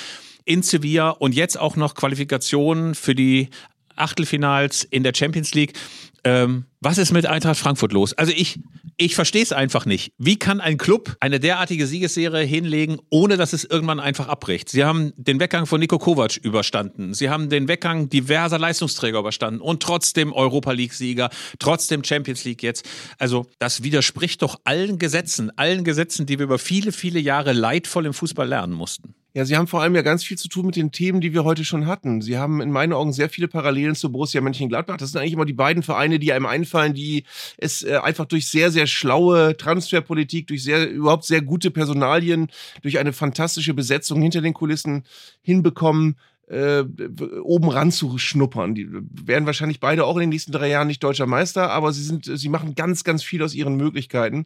in 0.46 0.64
Sevilla 0.64 1.10
und 1.10 1.36
jetzt 1.36 1.60
auch 1.60 1.76
noch 1.76 1.96
Qualifikationen 1.96 2.96
für 2.96 3.16
die 3.16 3.50
Achtelfinals 3.98 4.84
in 4.86 5.04
der 5.04 5.14
Champions 5.14 5.54
League. 5.54 5.74
Ähm, 6.24 6.66
was 6.86 7.00
ist 7.00 7.12
mit 7.12 7.26
Eintracht 7.26 7.58
Frankfurt 7.58 7.92
los? 7.94 8.14
Also 8.14 8.32
ich, 8.32 8.60
ich 8.96 9.16
verstehe 9.16 9.42
es 9.42 9.52
einfach 9.52 9.88
nicht. 9.88 10.14
Wie 10.20 10.38
kann 10.38 10.62
ein 10.62 10.78
Club 10.78 11.18
eine 11.20 11.40
derartige 11.40 11.88
Siegesserie 11.88 12.46
hinlegen, 12.46 13.00
ohne 13.10 13.38
dass 13.38 13.54
es 13.54 13.64
irgendwann 13.64 14.00
einfach 14.00 14.28
abbricht? 14.28 14.70
Sie 14.70 14.86
haben 14.86 15.12
den 15.18 15.40
Weggang 15.40 15.66
von 15.66 15.80
Nico 15.80 15.98
Kovac 15.98 16.38
überstanden. 16.38 17.16
Sie 17.16 17.32
haben 17.32 17.50
den 17.50 17.68
Weggang 17.68 18.10
diverser 18.10 18.60
Leistungsträger 18.60 19.18
überstanden 19.18 19.62
und 19.62 19.82
trotzdem 19.82 20.32
Europa 20.32 20.74
League-Sieger, 20.74 21.32
trotzdem 21.58 22.04
Champions 22.04 22.44
League 22.46 22.62
jetzt. 22.62 22.88
Also 23.18 23.48
das 23.58 23.82
widerspricht 23.82 24.44
doch 24.44 24.60
allen 24.64 25.00
Gesetzen, 25.00 25.52
allen 25.58 25.86
Gesetzen, 25.86 26.28
die 26.28 26.38
wir 26.38 26.44
über 26.44 26.60
viele, 26.60 26.92
viele 26.92 27.20
Jahre 27.20 27.54
leidvoll 27.54 28.06
im 28.06 28.14
Fußball 28.14 28.48
lernen 28.48 28.74
mussten. 28.74 29.16
Ja, 29.36 29.44
sie 29.44 29.58
haben 29.58 29.68
vor 29.68 29.82
allem 29.82 29.94
ja 29.96 30.02
ganz 30.02 30.24
viel 30.24 30.38
zu 30.38 30.48
tun 30.48 30.68
mit 30.68 30.78
den 30.78 30.94
Themen, 30.94 31.20
die 31.20 31.34
wir 31.34 31.44
heute 31.44 31.66
schon 31.66 31.88
hatten. 31.88 32.22
Sie 32.22 32.38
haben 32.38 32.62
in 32.62 32.72
meinen 32.72 32.94
Augen 32.94 33.12
sehr 33.12 33.28
viele 33.28 33.50
Parallelen 33.50 33.94
zu 33.94 34.10
Borussia 34.10 34.40
Mönchengladbach. 34.40 34.96
Das 34.96 35.12
sind 35.12 35.20
eigentlich 35.20 35.34
immer 35.34 35.44
die 35.44 35.52
beiden 35.52 35.84
Vereine, 35.84 36.20
die 36.20 36.32
einem 36.32 36.46
einfallen, 36.46 36.75
die 36.84 37.24
es 37.58 37.84
äh, 37.84 37.98
einfach 37.98 38.26
durch 38.26 38.48
sehr, 38.48 38.72
sehr 38.72 38.88
schlaue 38.88 39.56
Transferpolitik, 39.58 40.48
durch 40.48 40.64
sehr, 40.64 40.90
überhaupt 40.90 41.26
sehr 41.26 41.42
gute 41.42 41.72
Personalien, 41.72 42.48
durch 42.82 43.00
eine 43.00 43.14
fantastische 43.14 43.74
Besetzung 43.74 44.22
hinter 44.22 44.42
den 44.42 44.54
Kulissen 44.54 45.04
hinbekommen, 45.42 46.16
äh, 46.48 46.84
oben 47.42 47.70
ran 47.70 47.92
zu 47.92 48.18
schnuppern. 48.18 48.76
Die 48.76 48.88
werden 48.92 49.46
wahrscheinlich 49.46 49.80
beide 49.80 50.06
auch 50.06 50.16
in 50.16 50.22
den 50.22 50.30
nächsten 50.30 50.52
drei 50.52 50.70
Jahren 50.70 50.88
nicht 50.88 51.04
deutscher 51.04 51.26
Meister, 51.26 51.72
aber 51.72 51.92
sie 51.92 52.04
sind, 52.04 52.26
sie 52.26 52.50
machen 52.50 52.76
ganz, 52.76 53.04
ganz 53.04 53.24
viel 53.24 53.42
aus 53.42 53.56
ihren 53.56 53.76
Möglichkeiten. 53.76 54.46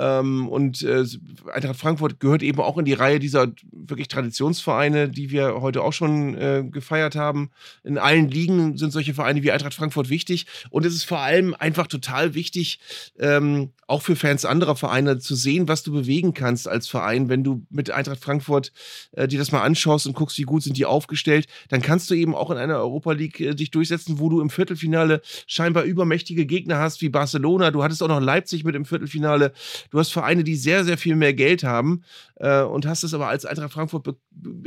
Ähm, 0.00 0.48
und 0.48 0.82
äh, 0.82 1.04
Eintracht 1.52 1.76
Frankfurt 1.76 2.20
gehört 2.20 2.42
eben 2.42 2.60
auch 2.60 2.78
in 2.78 2.86
die 2.86 2.94
Reihe 2.94 3.18
dieser 3.18 3.48
wirklich 3.70 4.08
Traditionsvereine, 4.08 5.10
die 5.10 5.30
wir 5.30 5.60
heute 5.60 5.82
auch 5.82 5.92
schon 5.92 6.36
äh, 6.36 6.64
gefeiert 6.68 7.16
haben. 7.16 7.50
In 7.84 7.98
allen 7.98 8.28
Ligen 8.28 8.78
sind 8.78 8.92
solche 8.92 9.12
Vereine 9.12 9.42
wie 9.42 9.52
Eintracht 9.52 9.74
Frankfurt 9.74 10.08
wichtig. 10.08 10.46
Und 10.70 10.86
es 10.86 10.94
ist 10.94 11.04
vor 11.04 11.18
allem 11.18 11.54
einfach 11.54 11.86
total 11.86 12.34
wichtig, 12.34 12.80
ähm, 13.18 13.70
auch 13.86 14.02
für 14.02 14.16
Fans 14.16 14.44
anderer 14.44 14.76
Vereine 14.76 15.18
zu 15.18 15.34
sehen, 15.34 15.68
was 15.68 15.82
du 15.82 15.92
bewegen 15.92 16.32
kannst 16.32 16.68
als 16.68 16.88
Verein. 16.88 17.28
Wenn 17.28 17.44
du 17.44 17.66
mit 17.70 17.90
Eintracht 17.90 18.20
Frankfurt 18.20 18.72
äh, 19.12 19.28
dir 19.28 19.38
das 19.38 19.52
mal 19.52 19.62
anschaust 19.62 20.06
und 20.06 20.14
guckst, 20.14 20.38
wie 20.38 20.44
gut 20.44 20.62
sind 20.62 20.76
die 20.76 20.86
aufgestellt, 20.86 21.46
dann 21.68 21.82
kannst 21.82 22.08
du 22.10 22.14
eben 22.14 22.34
auch 22.34 22.50
in 22.50 22.56
einer 22.56 22.76
Europa 22.76 23.12
League 23.12 23.40
äh, 23.40 23.54
dich 23.54 23.70
durchsetzen, 23.70 24.18
wo 24.18 24.28
du 24.28 24.40
im 24.40 24.48
Viertelfinale 24.48 25.20
scheinbar 25.46 25.82
übermächtige 25.82 26.46
Gegner 26.46 26.78
hast, 26.78 27.02
wie 27.02 27.08
Barcelona. 27.08 27.70
Du 27.70 27.82
hattest 27.82 28.02
auch 28.02 28.08
noch 28.08 28.20
Leipzig 28.20 28.64
mit 28.64 28.74
im 28.74 28.84
Viertelfinale. 28.84 29.52
Du 29.90 29.98
hast 29.98 30.12
Vereine, 30.12 30.44
die 30.44 30.56
sehr, 30.56 30.84
sehr 30.84 30.96
viel 30.98 31.16
mehr 31.16 31.34
Geld 31.34 31.64
haben 31.64 32.02
äh, 32.36 32.62
und 32.62 32.86
hast 32.86 33.02
es 33.04 33.12
aber 33.14 33.28
als 33.28 33.44
Eintracht 33.44 33.72
Frankfurt 33.72 34.04
be- 34.04 34.16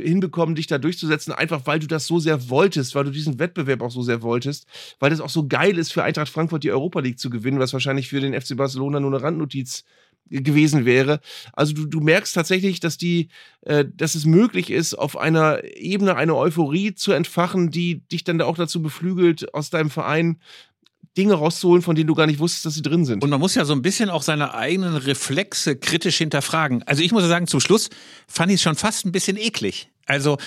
hinbekommen, 0.02 0.54
dich 0.54 0.66
da 0.66 0.78
durchzusetzen, 0.78 1.32
einfach 1.32 1.62
weil 1.66 1.78
du 1.78 1.86
das 1.86 2.06
so 2.06 2.18
sehr 2.18 2.48
wolltest, 2.50 2.94
weil 2.94 3.04
du 3.04 3.10
diesen 3.10 3.38
Wettbewerb 3.38 3.82
auch 3.82 3.90
so 3.90 4.02
sehr 4.02 4.22
wolltest, 4.22 4.66
weil 5.00 5.10
das 5.10 5.20
auch 5.20 5.30
so 5.30 5.48
geil 5.48 5.78
ist 5.78 5.92
für 5.92 6.02
Eintracht 6.04 6.28
Frankfurt, 6.28 6.62
die 6.64 6.70
Europa 6.70 7.00
League 7.00 7.18
zu 7.18 7.30
gewinnen, 7.30 7.58
was 7.58 7.72
wahrscheinlich 7.72 8.08
für 8.08 8.20
den 8.20 8.38
FC 8.38 8.56
Barcelona 8.56 9.00
nur 9.00 9.12
eine 9.12 9.22
Randnotiz 9.22 9.84
gewesen 10.30 10.84
wäre. 10.86 11.20
Also 11.52 11.74
du, 11.74 11.84
du 11.86 12.00
merkst 12.00 12.34
tatsächlich, 12.34 12.80
dass 12.80 12.96
die, 12.96 13.28
äh, 13.62 13.84
dass 13.94 14.14
es 14.14 14.24
möglich 14.24 14.70
ist, 14.70 14.94
auf 14.94 15.16
einer 15.18 15.62
Ebene 15.76 16.16
eine 16.16 16.34
Euphorie 16.34 16.94
zu 16.94 17.12
entfachen, 17.12 17.70
die 17.70 18.00
dich 18.08 18.24
dann 18.24 18.40
auch 18.40 18.56
dazu 18.56 18.80
beflügelt, 18.80 19.52
aus 19.54 19.68
deinem 19.70 19.90
Verein 19.90 20.38
Dinge 21.16 21.34
rauszuholen, 21.34 21.82
von 21.82 21.94
denen 21.94 22.08
du 22.08 22.14
gar 22.14 22.26
nicht 22.26 22.40
wusstest, 22.40 22.66
dass 22.66 22.74
sie 22.74 22.82
drin 22.82 23.04
sind. 23.04 23.22
Und 23.22 23.30
man 23.30 23.40
muss 23.40 23.54
ja 23.54 23.64
so 23.64 23.72
ein 23.72 23.82
bisschen 23.82 24.10
auch 24.10 24.22
seine 24.22 24.54
eigenen 24.54 24.96
Reflexe 24.96 25.76
kritisch 25.76 26.18
hinterfragen. 26.18 26.82
Also 26.84 27.02
ich 27.02 27.12
muss 27.12 27.22
ja 27.22 27.28
sagen, 27.28 27.46
zum 27.46 27.60
Schluss 27.60 27.88
fand 28.26 28.50
ich 28.50 28.56
es 28.56 28.62
schon 28.62 28.74
fast 28.74 29.06
ein 29.06 29.12
bisschen 29.12 29.36
eklig. 29.36 29.90
Also 30.06 30.38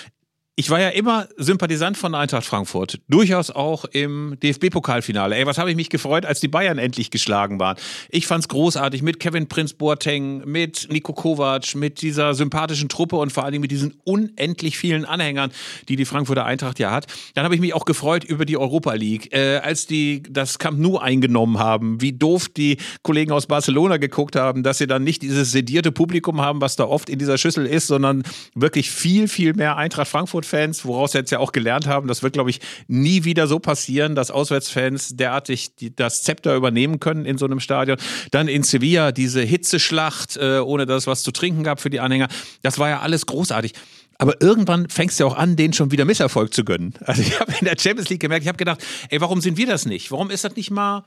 ich 0.59 0.71
war 0.71 0.81
ja 0.81 0.89
immer 0.89 1.27
Sympathisant 1.37 1.97
von 1.97 2.15
Eintracht 2.15 2.43
Frankfurt. 2.43 2.99
Durchaus 3.07 3.51
auch 3.51 3.85
im 3.85 4.37
DFB-Pokalfinale. 4.41 5.35
Ey, 5.35 5.45
was 5.45 5.59
habe 5.59 5.69
ich 5.69 5.75
mich 5.75 5.91
gefreut, 5.91 6.25
als 6.25 6.39
die 6.39 6.47
Bayern 6.47 6.79
endlich 6.79 7.11
geschlagen 7.11 7.59
waren. 7.59 7.77
Ich 8.09 8.25
fand's 8.25 8.47
großartig 8.47 9.03
mit 9.03 9.19
Kevin 9.19 9.47
Prinz 9.47 9.73
Boateng, 9.73 10.41
mit 10.49 10.87
Nico 10.91 11.13
Kovac, 11.13 11.75
mit 11.75 12.01
dieser 12.01 12.33
sympathischen 12.33 12.89
Truppe 12.89 13.17
und 13.17 13.31
vor 13.31 13.43
allen 13.43 13.51
Dingen 13.51 13.61
mit 13.61 13.69
diesen 13.69 14.01
unendlich 14.03 14.79
vielen 14.79 15.05
Anhängern, 15.05 15.51
die 15.89 15.95
die 15.95 16.05
Frankfurter 16.05 16.43
Eintracht 16.43 16.79
ja 16.79 16.89
hat. 16.89 17.05
Dann 17.35 17.45
habe 17.45 17.53
ich 17.53 17.61
mich 17.61 17.75
auch 17.75 17.85
gefreut 17.85 18.23
über 18.23 18.43
die 18.43 18.57
Europa 18.57 18.93
League, 18.93 19.31
äh, 19.35 19.57
als 19.57 19.85
die 19.85 20.23
das 20.27 20.57
Camp 20.57 20.79
Nou 20.79 20.97
eingenommen 20.97 21.59
haben. 21.59 22.01
Wie 22.01 22.13
doof 22.13 22.49
die 22.49 22.77
Kollegen 23.03 23.31
aus 23.31 23.45
Barcelona 23.45 23.97
geguckt 23.97 24.35
haben, 24.35 24.63
dass 24.63 24.79
sie 24.79 24.87
dann 24.87 25.03
nicht 25.03 25.21
dieses 25.21 25.51
sedierte 25.51 25.91
Publikum 25.91 26.41
haben, 26.41 26.61
was 26.61 26.75
da 26.75 26.85
oft 26.85 27.11
in 27.11 27.19
dieser 27.19 27.37
Schüssel 27.37 27.67
ist, 27.67 27.85
sondern 27.85 28.23
wirklich 28.55 28.89
viel, 28.89 29.27
viel 29.27 29.53
mehr 29.53 29.77
Eintracht 29.77 30.07
Frankfurt 30.07 30.46
Fans, 30.47 30.85
woraus 30.85 31.13
wir 31.13 31.21
jetzt 31.21 31.31
ja 31.31 31.39
auch 31.39 31.51
gelernt 31.51 31.85
haben, 31.85 32.07
das 32.07 32.23
wird, 32.23 32.33
glaube 32.33 32.49
ich, 32.49 32.59
nie 32.87 33.23
wieder 33.23 33.47
so 33.47 33.59
passieren, 33.59 34.15
dass 34.15 34.31
Auswärtsfans 34.31 35.15
derartig 35.15 35.75
die, 35.75 35.95
das 35.95 36.23
Zepter 36.23 36.55
übernehmen 36.55 36.99
können 36.99 37.25
in 37.25 37.37
so 37.37 37.45
einem 37.45 37.59
Stadion. 37.59 37.97
Dann 38.31 38.47
in 38.47 38.63
Sevilla 38.63 39.11
diese 39.11 39.41
Hitzeschlacht, 39.41 40.37
äh, 40.37 40.59
ohne 40.59 40.85
dass 40.85 41.03
es 41.03 41.07
was 41.07 41.23
zu 41.23 41.31
trinken 41.31 41.63
gab 41.63 41.79
für 41.79 41.89
die 41.89 41.99
Anhänger. 41.99 42.27
Das 42.63 42.79
war 42.79 42.89
ja 42.89 43.01
alles 43.01 43.25
großartig. 43.25 43.73
Aber 44.17 44.41
irgendwann 44.41 44.89
fängst 44.89 45.19
du 45.19 45.25
ja 45.25 45.29
auch 45.29 45.37
an, 45.37 45.55
denen 45.55 45.73
schon 45.73 45.91
wieder 45.91 46.05
Misserfolg 46.05 46.53
zu 46.53 46.63
gönnen. 46.63 46.93
Also 47.01 47.21
ich 47.21 47.39
habe 47.39 47.53
in 47.59 47.65
der 47.65 47.75
Champions 47.77 48.09
League 48.09 48.21
gemerkt, 48.21 48.43
ich 48.43 48.47
habe 48.47 48.57
gedacht, 48.57 48.83
ey, 49.09 49.21
warum 49.21 49.41
sind 49.41 49.57
wir 49.57 49.67
das 49.67 49.85
nicht? 49.85 50.11
Warum 50.11 50.31
ist 50.31 50.43
das 50.43 50.55
nicht 50.55 50.71
mal 50.71 51.03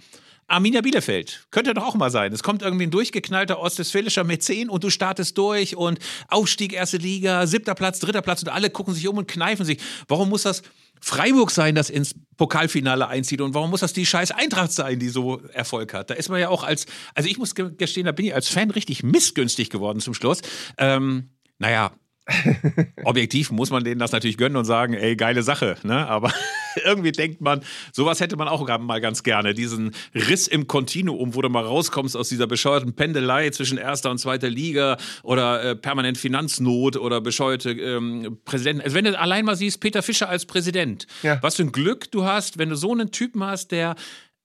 Arminia 0.50 0.80
Bielefeld. 0.80 1.46
Könnte 1.50 1.74
doch 1.74 1.84
auch 1.84 1.94
mal 1.94 2.10
sein. 2.10 2.32
Es 2.32 2.42
kommt 2.42 2.62
irgendwie 2.62 2.84
ein 2.86 2.90
durchgeknallter 2.90 3.60
ostwestfälischer 3.60 4.24
Mäzen 4.24 4.68
und 4.68 4.82
du 4.84 4.90
startest 4.90 5.38
durch 5.38 5.76
und 5.76 5.98
Aufstieg 6.28 6.72
erste 6.72 6.96
Liga, 6.96 7.46
siebter 7.46 7.74
Platz, 7.74 8.00
dritter 8.00 8.22
Platz 8.22 8.42
und 8.42 8.48
alle 8.48 8.70
gucken 8.70 8.92
sich 8.94 9.06
um 9.08 9.16
und 9.18 9.28
kneifen 9.28 9.64
sich. 9.64 9.78
Warum 10.08 10.28
muss 10.28 10.42
das 10.42 10.62
Freiburg 11.00 11.50
sein, 11.50 11.74
das 11.74 11.88
ins 11.88 12.14
Pokalfinale 12.36 13.06
einzieht 13.08 13.40
und 13.40 13.54
warum 13.54 13.70
muss 13.70 13.80
das 13.80 13.92
die 13.92 14.04
scheiß 14.04 14.32
Eintracht 14.32 14.72
sein, 14.72 14.98
die 14.98 15.08
so 15.08 15.40
Erfolg 15.52 15.94
hat? 15.94 16.10
Da 16.10 16.14
ist 16.14 16.28
man 16.28 16.40
ja 16.40 16.48
auch 16.48 16.64
als, 16.64 16.86
also 17.14 17.28
ich 17.28 17.38
muss 17.38 17.54
ge- 17.54 17.70
gestehen, 17.76 18.04
da 18.06 18.12
bin 18.12 18.26
ich 18.26 18.34
als 18.34 18.48
Fan 18.48 18.70
richtig 18.70 19.02
missgünstig 19.02 19.70
geworden 19.70 20.00
zum 20.00 20.14
Schluss. 20.14 20.42
Ähm, 20.76 21.30
naja, 21.58 21.92
objektiv 23.04 23.50
muss 23.50 23.70
man 23.70 23.84
denen 23.84 23.98
das 23.98 24.12
natürlich 24.12 24.36
gönnen 24.36 24.56
und 24.56 24.64
sagen, 24.64 24.94
ey, 24.94 25.16
geile 25.16 25.42
Sache, 25.42 25.76
ne? 25.82 26.06
Aber 26.06 26.32
irgendwie 26.84 27.12
denkt 27.12 27.40
man, 27.40 27.62
sowas 27.92 28.20
hätte 28.20 28.36
man 28.36 28.48
auch 28.48 28.66
mal 28.78 29.00
ganz 29.00 29.22
gerne. 29.22 29.54
Diesen 29.54 29.94
Riss 30.14 30.48
im 30.48 30.66
Kontinuum, 30.66 31.34
wo 31.34 31.42
du 31.42 31.48
mal 31.48 31.64
rauskommst 31.64 32.16
aus 32.16 32.28
dieser 32.28 32.46
bescheuerten 32.46 32.94
Pendelei 32.94 33.50
zwischen 33.50 33.78
erster 33.78 34.10
und 34.10 34.18
zweiter 34.18 34.50
Liga 34.50 34.96
oder 35.22 35.62
äh, 35.62 35.76
permanent 35.76 36.18
Finanznot 36.18 36.96
oder 36.96 37.20
bescheuerte 37.20 37.70
ähm, 37.72 38.38
Präsidenten. 38.44 38.82
Also 38.82 38.96
wenn 38.96 39.04
du 39.04 39.18
allein 39.18 39.44
mal 39.44 39.56
siehst, 39.56 39.80
Peter 39.80 40.02
Fischer 40.02 40.28
als 40.28 40.46
Präsident, 40.46 41.06
was 41.40 41.56
für 41.56 41.62
ein 41.62 41.72
Glück 41.72 42.10
du 42.10 42.24
hast, 42.24 42.58
wenn 42.58 42.70
du 42.70 42.76
so 42.76 42.92
einen 42.92 43.10
Typen 43.10 43.42
hast, 43.44 43.72
der 43.72 43.96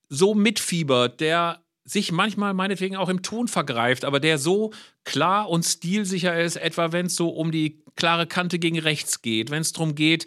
so 0.10 0.34
mitfiebert, 0.34 1.20
der 1.20 1.62
sich 1.86 2.12
manchmal 2.12 2.54
meinetwegen 2.54 2.96
auch 2.96 3.10
im 3.10 3.22
Ton 3.22 3.48
vergreift, 3.48 4.06
aber 4.06 4.20
der 4.20 4.40
so 4.40 4.74
klar 5.04 5.50
und 5.50 5.64
stilsicher 5.64 6.40
ist, 6.40 6.56
etwa 6.56 6.92
wenn 6.92 7.06
es 7.06 7.16
so 7.16 7.30
um 7.30 7.52
die 7.52 7.84
klare 7.96 8.26
Kante 8.26 8.60
gegen 8.60 8.80
rechts 8.80 9.22
geht, 9.22 9.52
wenn 9.52 9.62
es 9.62 9.72
darum 9.72 9.94
geht, 9.94 10.26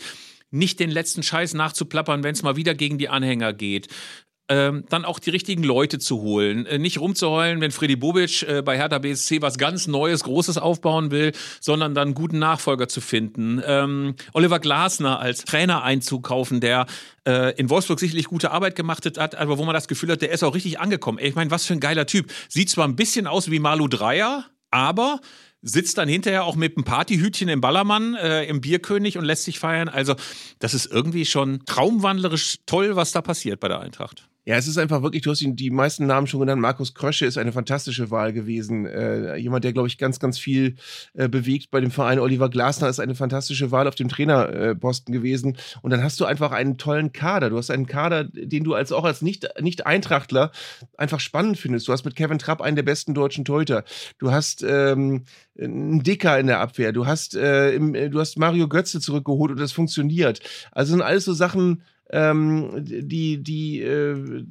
nicht 0.51 0.81
den 0.81 0.91
letzten 0.91 1.23
Scheiß 1.23 1.55
nachzuplappern, 1.55 2.23
wenn 2.23 2.33
es 2.33 2.43
mal 2.43 2.57
wieder 2.57 2.75
gegen 2.75 2.99
die 2.99 3.09
Anhänger 3.09 3.53
geht. 3.53 3.89
Ähm, 4.51 4.85
dann 4.89 5.05
auch 5.05 5.19
die 5.19 5.29
richtigen 5.29 5.63
Leute 5.63 5.99
zu 5.99 6.23
holen. 6.23 6.65
Äh, 6.65 6.79
nicht 6.79 6.99
rumzuheulen, 6.99 7.61
wenn 7.61 7.71
Freddy 7.71 7.97
Bobic 7.97 8.43
äh, 8.45 8.63
bei 8.63 8.79
Hertha 8.79 8.99
BSC 8.99 9.43
was 9.43 9.59
ganz 9.59 9.87
Neues, 9.87 10.25
Großes 10.25 10.57
aufbauen 10.57 11.11
will, 11.11 11.33
sondern 11.61 11.95
dann 11.95 12.15
guten 12.15 12.39
Nachfolger 12.39 12.89
zu 12.89 13.03
finden. 13.03 13.61
Ähm, 13.63 14.15
Oliver 14.33 14.59
Glasner 14.59 15.21
als 15.21 15.45
Trainer 15.45 15.83
einzukaufen, 15.83 16.61
der 16.61 16.87
äh, 17.27 17.55
in 17.59 17.69
Wolfsburg 17.69 18.01
sicherlich 18.01 18.25
gute 18.25 18.51
Arbeit 18.51 18.75
gemacht 18.75 19.05
hat, 19.05 19.35
aber 19.35 19.59
wo 19.59 19.67
man 19.67 19.75
das 19.75 19.87
Gefühl 19.87 20.13
hat, 20.13 20.23
der 20.23 20.31
ist 20.31 20.43
auch 20.43 20.55
richtig 20.55 20.81
angekommen. 20.81 21.19
Ey, 21.19 21.29
Ich 21.29 21.35
meine, 21.35 21.51
was 21.51 21.67
für 21.67 21.75
ein 21.75 21.81
geiler 21.81 22.07
Typ. 22.07 22.33
Sieht 22.49 22.71
zwar 22.71 22.89
ein 22.89 22.97
bisschen 22.97 23.27
aus 23.27 23.51
wie 23.51 23.59
Malu 23.59 23.87
Dreier, 23.87 24.47
aber 24.71 25.21
sitzt 25.63 25.99
dann 25.99 26.09
hinterher 26.09 26.45
auch 26.45 26.57
mit 26.57 26.77
einem 26.77 26.85
Partyhütchen 26.85 27.49
im 27.49 27.61
Ballermann, 27.61 28.15
äh, 28.15 28.45
im 28.45 28.61
Bierkönig 28.61 29.19
und 29.19 29.25
lässt 29.25 29.45
sich 29.45 29.59
feiern. 29.59 29.89
Also, 29.89 30.15
das 30.59 30.75
ist 30.75 30.87
irgendwie 30.87 31.25
schon 31.25 31.65
traumwandlerisch 31.67 32.59
toll, 32.67 32.97
was 32.97 33.13
da 33.13 33.23
passiert 33.23 33.61
bei 33.61 33.69
der 33.69 33.81
Eintracht. 33.81 34.28
Ja, 34.49 34.57
es 34.57 34.67
ist 34.67 34.79
einfach 34.79 35.03
wirklich, 35.03 35.23
du 35.23 35.31
hast 35.31 35.45
die 35.45 35.71
meisten 35.71 36.07
Namen 36.07 36.27
schon 36.27 36.41
genannt. 36.41 36.63
Markus 36.63 36.95
Krösche 36.95 37.27
ist 37.27 37.37
eine 37.37 37.53
fantastische 37.53 38.11
Wahl 38.11 38.33
gewesen. 38.33 38.87
Äh, 38.87 39.37
jemand, 39.37 39.63
der, 39.63 39.75
glaube 39.75 39.89
ich, 39.89 39.99
ganz, 39.99 40.21
ganz 40.21 40.39
viel 40.39 40.77
äh, 41.13 41.29
bewegt 41.29 41.71
bei 41.71 41.83
dem 41.83 41.91
Verein. 41.91 42.19
Oliver 42.19 42.49
Glasner 42.49 42.89
ist 42.89 42.99
eine 42.99 43.15
fantastische 43.15 43.73
Wahl 43.73 43.87
auf 43.87 43.95
dem 43.95 44.09
Trainerposten 44.09 45.13
gewesen. 45.13 45.59
Und 45.83 45.91
dann 45.91 46.03
hast 46.03 46.19
du 46.19 46.25
einfach 46.25 46.53
einen 46.53 46.79
tollen 46.79 47.13
Kader. 47.13 47.51
Du 47.51 47.59
hast 47.59 47.71
einen 47.71 47.85
Kader, 47.87 48.25
den 48.25 48.65
du 48.65 48.73
als 48.73 48.91
auch 48.91 49.05
als 49.05 49.21
Nicht- 49.21 49.47
Nicht-Eintrachtler 49.61 50.51
einfach 50.97 51.21
spannend 51.21 51.59
findest. 51.59 51.87
Du 51.87 51.93
hast 51.93 52.07
mit 52.07 52.17
Kevin 52.17 52.39
Trapp 52.39 52.63
einen 52.63 52.77
der 52.77 52.85
besten 52.85 53.13
deutschen 53.13 53.45
Torhüter. 53.45 53.85
Du 54.19 54.31
hast 54.33 54.65
ähm, 54.67 55.25
einen 55.61 56.03
Dicker 56.03 56.41
in 56.41 56.47
der 56.47 56.61
Abwehr. 56.61 56.93
Du 56.93 57.07
hast, 57.07 57.35
äh, 57.37 57.73
im, 57.73 57.93
du 57.93 58.19
hast 58.19 58.39
Mario 58.39 58.67
Götze 58.67 58.99
zurückgeholt 58.99 59.51
und 59.51 59.61
das 59.61 59.73
funktioniert. 59.73 60.41
Also 60.73 60.93
sind 60.93 61.03
alles 61.03 61.27
so 61.27 61.35
Sachen, 61.35 61.83
ähm, 62.11 62.71
die, 62.79 63.43
die 63.43 63.81
äh, 63.81 64.45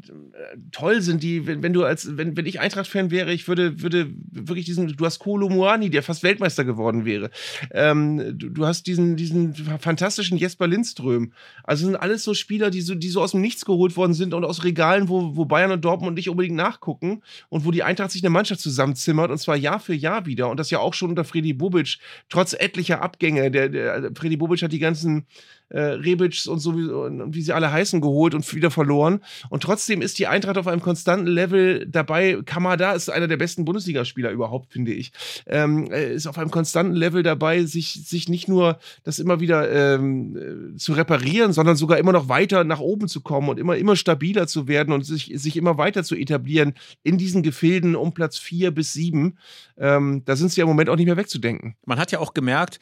toll 0.72 1.02
sind, 1.02 1.24
die, 1.24 1.48
wenn, 1.48 1.64
wenn 1.64 1.74
du 1.74 1.84
als, 1.84 2.16
wenn, 2.18 2.38
wenn 2.38 2.46
ich 2.46 2.60
Eintracht-Fan 2.60 3.10
wäre, 3.10 3.34
ich 3.34 3.48
würde, 3.48 3.82
würde 3.82 4.12
wirklich 4.32 4.66
diesen, 4.66 4.88
du 4.88 5.06
hast 5.06 5.20
Kolo 5.20 5.50
Muani, 5.50 5.90
der 5.90 6.04
fast 6.04 6.24
Weltmeister 6.24 6.66
geworden 6.66 7.06
wäre. 7.06 7.32
Ähm, 7.72 8.38
du, 8.38 8.50
du 8.50 8.66
hast 8.66 8.86
diesen, 8.86 9.16
diesen 9.16 9.56
fantastischen 9.80 10.38
Jesper 10.38 10.68
Lindström. 10.68 11.34
Also 11.64 11.86
sind 11.86 11.96
alles 11.96 12.24
so 12.24 12.34
Spieler, 12.34 12.70
die 12.70 12.82
so, 12.82 12.94
die 12.94 13.10
so 13.10 13.22
aus 13.22 13.32
dem 13.32 13.42
Nichts 13.42 13.66
geholt 13.66 13.98
worden 13.98 14.14
sind 14.14 14.34
und 14.34 14.44
aus 14.44 14.64
Regalen, 14.64 15.10
wo, 15.10 15.36
wo 15.36 15.46
Bayern 15.46 15.72
und 15.72 15.84
Dortmund 15.84 16.16
nicht 16.16 16.30
unbedingt 16.30 16.56
nachgucken 16.56 17.24
und 17.50 17.66
wo 17.66 17.72
die 17.72 17.84
Eintracht 17.84 18.12
sich 18.12 18.24
eine 18.24 18.30
Mannschaft 18.30 18.62
zusammenzimmert 18.62 19.32
und 19.32 19.38
zwar 19.40 19.56
Jahr 19.56 19.80
für 19.80 19.96
Jahr 19.96 20.26
wieder 20.28 20.50
und 20.50 20.60
das 20.60 20.70
ja 20.70 20.80
auch 20.80 20.94
schon 20.94 21.10
unter 21.10 21.24
Freddy 21.24 21.54
Bubic, 21.54 21.98
trotz 22.30 22.54
etlicher 22.54 23.02
Abgänge. 23.02 23.50
Der, 23.50 23.70
der 23.70 24.12
Freddy 24.16 24.38
Bubic 24.38 24.62
hat 24.62 24.72
die 24.72 24.80
ganzen 24.80 25.26
äh, 25.70 25.80
Rebic 25.80 26.48
und 26.48 26.60
so 26.60 26.78
wie, 26.78 26.86
und 26.86 27.34
wie 27.34 27.42
sie 27.42 27.54
alle 27.54 27.72
heißen 27.72 28.02
geholt 28.02 28.34
und 28.34 28.54
wieder 28.54 28.72
verloren. 28.72 29.22
Und 29.50 29.64
trotzdem 29.64 30.02
ist 30.02 30.20
die 30.20 30.28
Eintracht 30.28 30.58
auf 30.58 30.68
einem 30.68 30.82
konstanten 30.82 31.28
Level 31.28 31.86
dabei. 31.88 32.40
Kamada 32.46 32.94
ist 32.94 33.10
einer 33.10 33.28
der 33.28 33.38
besten 33.38 33.66
Bundesligaspieler 33.66 34.32
überhaupt, 34.32 34.72
finde 34.72 34.94
ich. 34.94 35.12
Ähm, 35.46 35.92
äh, 35.92 36.14
ist 36.14 36.28
auf 36.28 36.38
einem 36.38 36.52
konstanten 36.52 36.94
Level 36.94 37.24
dabei, 37.24 37.64
sich, 37.64 38.08
sich 38.08 38.30
nicht 38.30 38.48
nur 38.48 38.80
das 39.04 39.20
immer 39.20 39.40
wieder 39.40 39.70
ähm, 39.72 40.74
äh, 40.74 40.78
zu 40.78 40.94
reparieren, 40.94 41.54
sondern 41.54 41.76
sogar 41.76 41.98
immer 41.98 42.12
noch 42.12 42.30
weiter 42.30 42.64
nach 42.64 42.80
oben 42.80 43.08
zu 43.08 43.22
kommen 43.22 43.50
und 43.50 43.60
immer, 43.60 43.76
immer 43.76 43.96
stabiler 43.96 44.48
zu 44.48 44.68
werden 44.68 44.94
und 44.94 45.06
sich, 45.06 45.32
sich 45.36 45.58
immer 45.58 45.78
weiter 45.78 46.04
zu 46.04 46.16
etablieren 46.16 46.74
in 47.04 47.18
diesen 47.18 47.44
Gefilden 47.44 47.96
um 47.96 48.14
Platz 48.14 48.38
vier 48.38 48.72
bis 48.72 48.94
sieben. 48.94 49.38
Ähm, 49.78 50.24
da 50.26 50.36
sind 50.36 50.52
sie 50.52 50.62
ja 50.62 50.64
im 50.64 50.70
Moment 50.70 50.90
auch 50.90 50.96
nicht 50.96 51.06
mehr 51.06 51.18
wegzudenken. 51.18 51.76
Man 51.86 52.00
hat 52.00 52.12
ja 52.12 52.20
auch 52.20 52.34
gemerkt, 52.34 52.80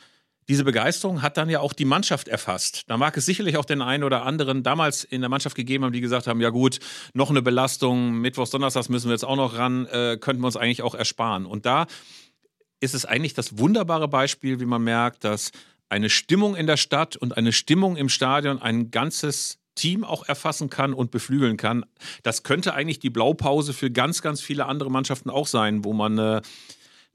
diese 0.47 0.63
Begeisterung 0.63 1.21
hat 1.21 1.37
dann 1.37 1.49
ja 1.49 1.59
auch 1.59 1.73
die 1.73 1.85
Mannschaft 1.85 2.27
erfasst. 2.27 2.83
Da 2.87 2.97
mag 2.97 3.17
es 3.17 3.25
sicherlich 3.25 3.57
auch 3.57 3.65
den 3.65 3.81
einen 3.81 4.03
oder 4.03 4.23
anderen 4.23 4.61
damals 4.63 5.03
in 5.03 5.21
der 5.21 5.29
Mannschaft 5.29 5.55
gegeben 5.55 5.83
haben, 5.83 5.93
die 5.93 6.01
gesagt 6.01 6.27
haben, 6.27 6.39
ja 6.39 6.49
gut, 6.49 6.79
noch 7.13 7.29
eine 7.29 7.41
Belastung, 7.41 8.19
Mittwochs, 8.19 8.51
Donnerstags 8.51 8.89
müssen 8.89 9.07
wir 9.07 9.13
jetzt 9.13 9.25
auch 9.25 9.35
noch 9.35 9.57
ran, 9.57 9.85
äh, 9.87 10.17
könnten 10.19 10.41
wir 10.41 10.47
uns 10.47 10.57
eigentlich 10.57 10.83
auch 10.83 10.95
ersparen. 10.95 11.45
Und 11.45 11.65
da 11.65 11.87
ist 12.79 12.93
es 12.93 13.05
eigentlich 13.05 13.33
das 13.33 13.57
wunderbare 13.57 14.07
Beispiel, 14.07 14.59
wie 14.59 14.65
man 14.65 14.83
merkt, 14.83 15.23
dass 15.23 15.51
eine 15.89 16.09
Stimmung 16.09 16.55
in 16.55 16.67
der 16.67 16.77
Stadt 16.77 17.15
und 17.15 17.37
eine 17.37 17.51
Stimmung 17.51 17.95
im 17.95 18.09
Stadion 18.09 18.61
ein 18.61 18.91
ganzes 18.91 19.59
Team 19.75 20.03
auch 20.03 20.27
erfassen 20.27 20.69
kann 20.69 20.93
und 20.93 21.11
beflügeln 21.11 21.57
kann. 21.57 21.85
Das 22.23 22.43
könnte 22.43 22.73
eigentlich 22.73 22.99
die 22.99 23.09
Blaupause 23.09 23.73
für 23.73 23.91
ganz, 23.91 24.21
ganz 24.21 24.41
viele 24.41 24.65
andere 24.65 24.89
Mannschaften 24.89 25.29
auch 25.29 25.47
sein, 25.47 25.83
wo 25.83 25.93
man 25.93 26.17
äh, 26.17 26.41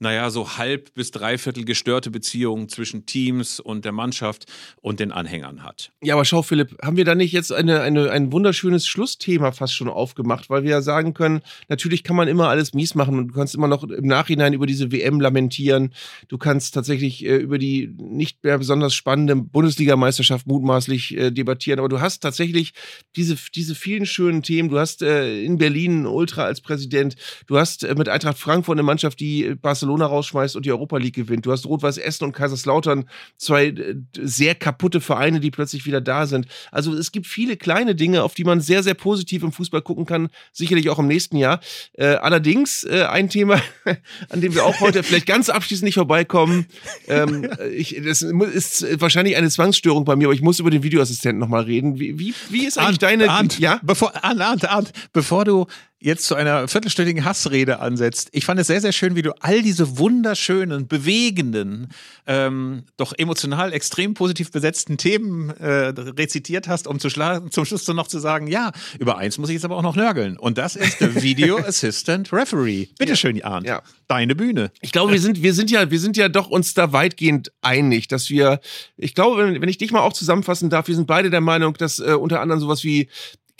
naja, 0.01 0.31
so 0.31 0.57
halb 0.57 0.95
bis 0.95 1.11
dreiviertel 1.11 1.67
gestörte 1.67 2.11
Beziehungen 2.11 2.71
zwischen 2.71 3.05
Teams 3.05 3.61
und 3.61 3.85
der 3.85 3.93
Mannschaft 3.93 4.47
und 4.81 4.99
den 4.99 5.13
Anhängern 5.13 5.63
hat. 5.63 5.93
Ja, 6.03 6.15
aber 6.15 6.25
schau, 6.25 6.41
Philipp, 6.41 6.75
haben 6.83 6.97
wir 6.97 7.05
da 7.05 7.15
nicht 7.15 7.33
jetzt 7.33 7.53
eine, 7.53 7.83
eine, 7.83 8.11
ein 8.11 8.33
wunderschönes 8.33 8.87
Schlussthema 8.87 9.53
fast 9.53 9.75
schon 9.75 9.91
aufgemacht, 9.91 10.49
weil 10.49 10.63
wir 10.63 10.71
ja 10.71 10.81
sagen 10.81 11.13
können, 11.13 11.43
natürlich 11.69 12.03
kann 12.03 12.17
man 12.17 12.29
immer 12.29 12.49
alles 12.49 12.73
mies 12.73 12.95
machen 12.95 13.19
und 13.19 13.29
du 13.29 13.35
kannst 13.35 13.55
immer 13.55 13.69
noch 13.69 13.85
im 13.85 14.07
Nachhinein 14.07 14.55
über 14.55 14.65
diese 14.65 14.91
WM 14.91 15.21
lamentieren. 15.21 15.93
Du 16.29 16.39
kannst 16.39 16.73
tatsächlich 16.73 17.23
äh, 17.27 17.37
über 17.37 17.59
die 17.59 17.95
nicht 17.99 18.43
mehr 18.43 18.57
besonders 18.57 18.95
spannende 18.95 19.37
Bundesligameisterschaft 19.37 20.47
mutmaßlich 20.47 21.15
äh, 21.15 21.31
debattieren, 21.31 21.79
aber 21.79 21.91
du 21.91 22.01
hast 22.01 22.21
tatsächlich 22.21 22.73
diese, 23.17 23.37
diese 23.55 23.75
vielen 23.75 24.07
schönen 24.07 24.43
Themen. 24.43 24.71
Du 24.71 24.79
hast 24.79 25.03
äh, 25.03 25.43
in 25.45 25.59
Berlin 25.59 26.07
Ultra 26.07 26.45
als 26.45 26.63
Präsident, 26.63 27.17
du 27.47 27.59
hast 27.59 27.85
äh, 27.85 27.95
mit 27.95 28.09
Eintracht 28.09 28.39
Frankfurt 28.39 28.77
eine 28.77 28.83
Mannschaft, 28.83 29.21
die 29.21 29.57
Barcelona 29.61 29.90
rausschmeißt 29.99 30.57
und 30.57 30.67
die 30.67 30.71
Europa 30.71 30.97
League 30.99 31.15
gewinnt. 31.15 31.47
Du 31.47 31.53
hast 31.53 31.67
Rot-Weiß 31.67 31.99
Essen 31.99 32.25
und 32.25 32.33
Kaiserslautern, 32.33 33.05
zwei 33.37 33.67
äh, 33.67 33.97
sehr 34.21 34.55
kaputte 34.55 35.01
Vereine, 35.01 35.41
die 35.41 35.51
plötzlich 35.51 35.87
wieder 35.87 36.01
da 36.01 36.27
sind. 36.27 36.47
Also 36.71 36.95
es 36.95 37.13
gibt 37.13 37.27
viele 37.27 37.57
kleine 37.57 37.95
Dinge, 37.95 38.23
auf 38.23 38.35
die 38.35 38.45
man 38.45 38.61
sehr, 38.61 38.83
sehr 38.83 38.95
positiv 38.95 39.43
im 39.43 39.53
Fußball 39.53 39.83
gucken 39.83 40.07
kann, 40.07 40.29
sicherlich 40.53 40.91
auch 40.91 40.99
im 40.99 41.07
nächsten 41.07 41.37
Jahr. 41.37 41.61
Äh, 41.95 42.07
allerdings 42.07 42.85
äh, 42.85 43.05
ein 43.05 43.29
Thema, 43.29 43.61
an 44.29 44.41
dem 44.41 44.55
wir 44.55 44.65
auch 44.65 44.81
heute 44.81 45.03
vielleicht 45.03 45.27
ganz 45.27 45.49
abschließend 45.49 45.85
nicht 45.85 45.95
vorbeikommen. 45.95 46.67
Ähm, 47.09 47.49
ich, 47.73 48.01
das 48.05 48.23
ist 48.23 49.01
wahrscheinlich 49.01 49.37
eine 49.37 49.51
Zwangsstörung 49.51 50.05
bei 50.05 50.17
mir, 50.17 50.27
aber 50.27 50.35
ich 50.35 50.43
muss 50.43 50.61
über 50.61 50.71
den 50.71 50.83
Videoassistenten 50.83 51.39
nochmal 51.39 51.63
reden. 51.63 51.99
Wie, 51.99 52.19
wie, 52.19 52.35
wie 52.51 52.67
ist 52.67 52.79
eigentlich 52.79 52.89
Arndt, 52.89 53.03
deine... 53.03 53.31
Arndt, 53.31 53.59
ja? 53.59 53.81
Bevor, 53.83 54.13
Arndt, 54.25 54.41
Arndt, 54.41 54.71
Arndt, 54.71 54.93
bevor 55.13 55.45
du 55.45 55.67
jetzt 56.01 56.25
zu 56.25 56.35
einer 56.35 56.67
viertelstündigen 56.67 57.25
Hassrede 57.25 57.81
ansetzt. 57.81 58.31
Ich 58.33 58.47
fand 58.47 58.59
es 58.59 58.67
sehr, 58.67 58.81
sehr 58.81 58.93
schön, 58.93 59.17
wie 59.17 59.23
du 59.23 59.33
all 59.41 59.63
diese 59.63 59.99
wunderschönen, 59.99 60.89
bewegenden, 60.89 61.89
ähm, 62.27 62.85
doch 62.97 63.13
emotional 63.17 63.73
extrem 63.73 64.15
positiv 64.15 64.51
besetzten 64.51 64.97
Themen 64.97 65.51
äh, 65.51 65.89
rezitiert 65.89 66.69
hast, 66.69 66.87
um 66.87 66.99
zu 66.99 67.11
zum 67.11 67.65
Schluss 67.65 67.85
dann 67.85 67.97
noch 67.97 68.07
zu 68.07 68.19
sagen, 68.19 68.47
ja, 68.47 68.73
über 68.99 69.19
eins 69.19 69.37
muss 69.37 69.51
ich 69.51 69.55
jetzt 69.55 69.65
aber 69.65 69.77
auch 69.77 69.83
noch 69.83 69.97
nörgeln. 69.97 70.39
Und 70.39 70.57
das 70.57 70.75
ist 70.75 71.01
der 71.01 71.23
Video 71.23 71.59
Assistant 71.67 72.33
Referee. 72.33 72.89
Bitte 72.99 73.17
schön, 73.17 73.43
Arndt. 73.43 73.67
Ja. 73.67 73.83
Deine 74.09 74.35
Bühne. 74.35 74.73
Ich 74.81 74.93
glaube, 74.93 75.13
wir 75.13 75.21
sind, 75.21 75.43
wir 75.43 75.53
sind 75.53 75.71
ja, 75.71 75.91
wir 75.91 76.01
sind 76.01 76.17
ja 76.17 76.29
doch 76.29 76.49
uns 76.49 76.73
da 76.73 76.93
weitgehend 76.93 77.53
einig, 77.61 78.09
dass 78.09 78.31
wir, 78.31 78.61
ich 78.97 79.15
glaube, 79.15 79.43
wenn, 79.43 79.61
wenn 79.61 79.69
ich 79.69 79.79
dich 79.79 79.93
mal 79.93 80.01
auch 80.01 80.15
zusammenfassen 80.15 80.71
darf, 80.71 80.89
wir 80.89 80.95
sind 80.95 81.07
beide 81.07 81.31
der 81.31 81.43
Meinung, 81.43 81.75
dass 81.75 81.99
äh, 81.99 82.13
unter 82.13 82.41
anderem 82.41 82.61
sowas 82.61 82.85
wie 82.85 83.09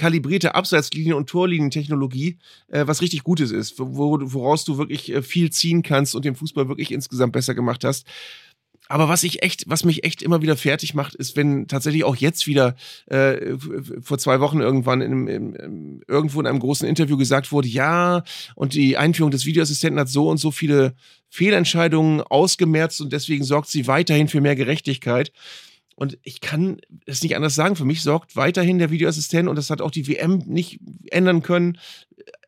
kalibrierte 0.01 0.55
Abseitslinien 0.55 1.13
und 1.13 1.29
Torlinientechnologie 1.29 2.39
äh, 2.69 2.87
was 2.87 3.03
richtig 3.03 3.23
Gutes 3.23 3.51
ist, 3.51 3.79
wo, 3.79 4.19
woraus 4.19 4.65
du 4.65 4.79
wirklich 4.79 5.13
äh, 5.13 5.21
viel 5.21 5.51
ziehen 5.51 5.83
kannst 5.83 6.15
und 6.15 6.25
den 6.25 6.35
Fußball 6.35 6.69
wirklich 6.69 6.91
insgesamt 6.91 7.35
besser 7.35 7.55
gemacht 7.55 7.85
hast. 7.85 8.07
Aber 8.89 9.11
was 9.11 9.23
ich 9.25 9.43
echt, 9.43 9.65
was 9.69 9.85
mich 9.85 10.03
echt 10.03 10.23
immer 10.23 10.41
wieder 10.41 10.57
fertig 10.57 10.95
macht, 10.95 11.15
ist, 11.15 11.37
wenn 11.37 11.69
tatsächlich 11.69 12.03
auch 12.03 12.17
jetzt 12.17 12.47
wieder 12.47 12.77
äh, 13.07 13.57
vor 14.01 14.19
zwei 14.19 14.41
Wochen 14.41 14.61
irgendwann 14.61 15.03
in, 15.03 15.29
in, 15.29 15.55
in, 15.55 16.01
irgendwo 16.09 16.41
in 16.41 16.47
einem 16.47 16.59
großen 16.59 16.89
Interview 16.89 17.19
gesagt 17.19 17.53
wurde, 17.53 17.69
ja, 17.69 18.25
und 18.57 18.73
die 18.73 18.97
Einführung 18.97 19.31
des 19.31 19.45
Videoassistenten 19.45 20.01
hat 20.01 20.09
so 20.09 20.29
und 20.29 20.39
so 20.39 20.51
viele 20.51 20.95
Fehlentscheidungen 21.29 22.23
ausgemerzt 22.23 23.03
und 23.03 23.13
deswegen 23.13 23.45
sorgt 23.45 23.69
sie 23.69 23.87
weiterhin 23.87 24.29
für 24.29 24.41
mehr 24.41 24.57
Gerechtigkeit. 24.57 25.31
Und 26.01 26.19
ich 26.23 26.41
kann 26.41 26.81
es 27.05 27.23
nicht 27.23 27.37
anders 27.37 27.55
sagen. 27.55 27.77
Für 27.77 27.85
mich 27.85 28.03
sorgt 28.03 28.35
weiterhin 28.35 28.79
der 28.79 28.91
Videoassistent, 28.91 29.51
und 29.51 29.57
das 29.57 29.69
hat 29.69 29.83
auch 29.83 29.91
die 29.91 30.09
WM 30.09 30.39
nicht 30.47 30.81
ändern 31.11 31.43
können, 31.43 31.77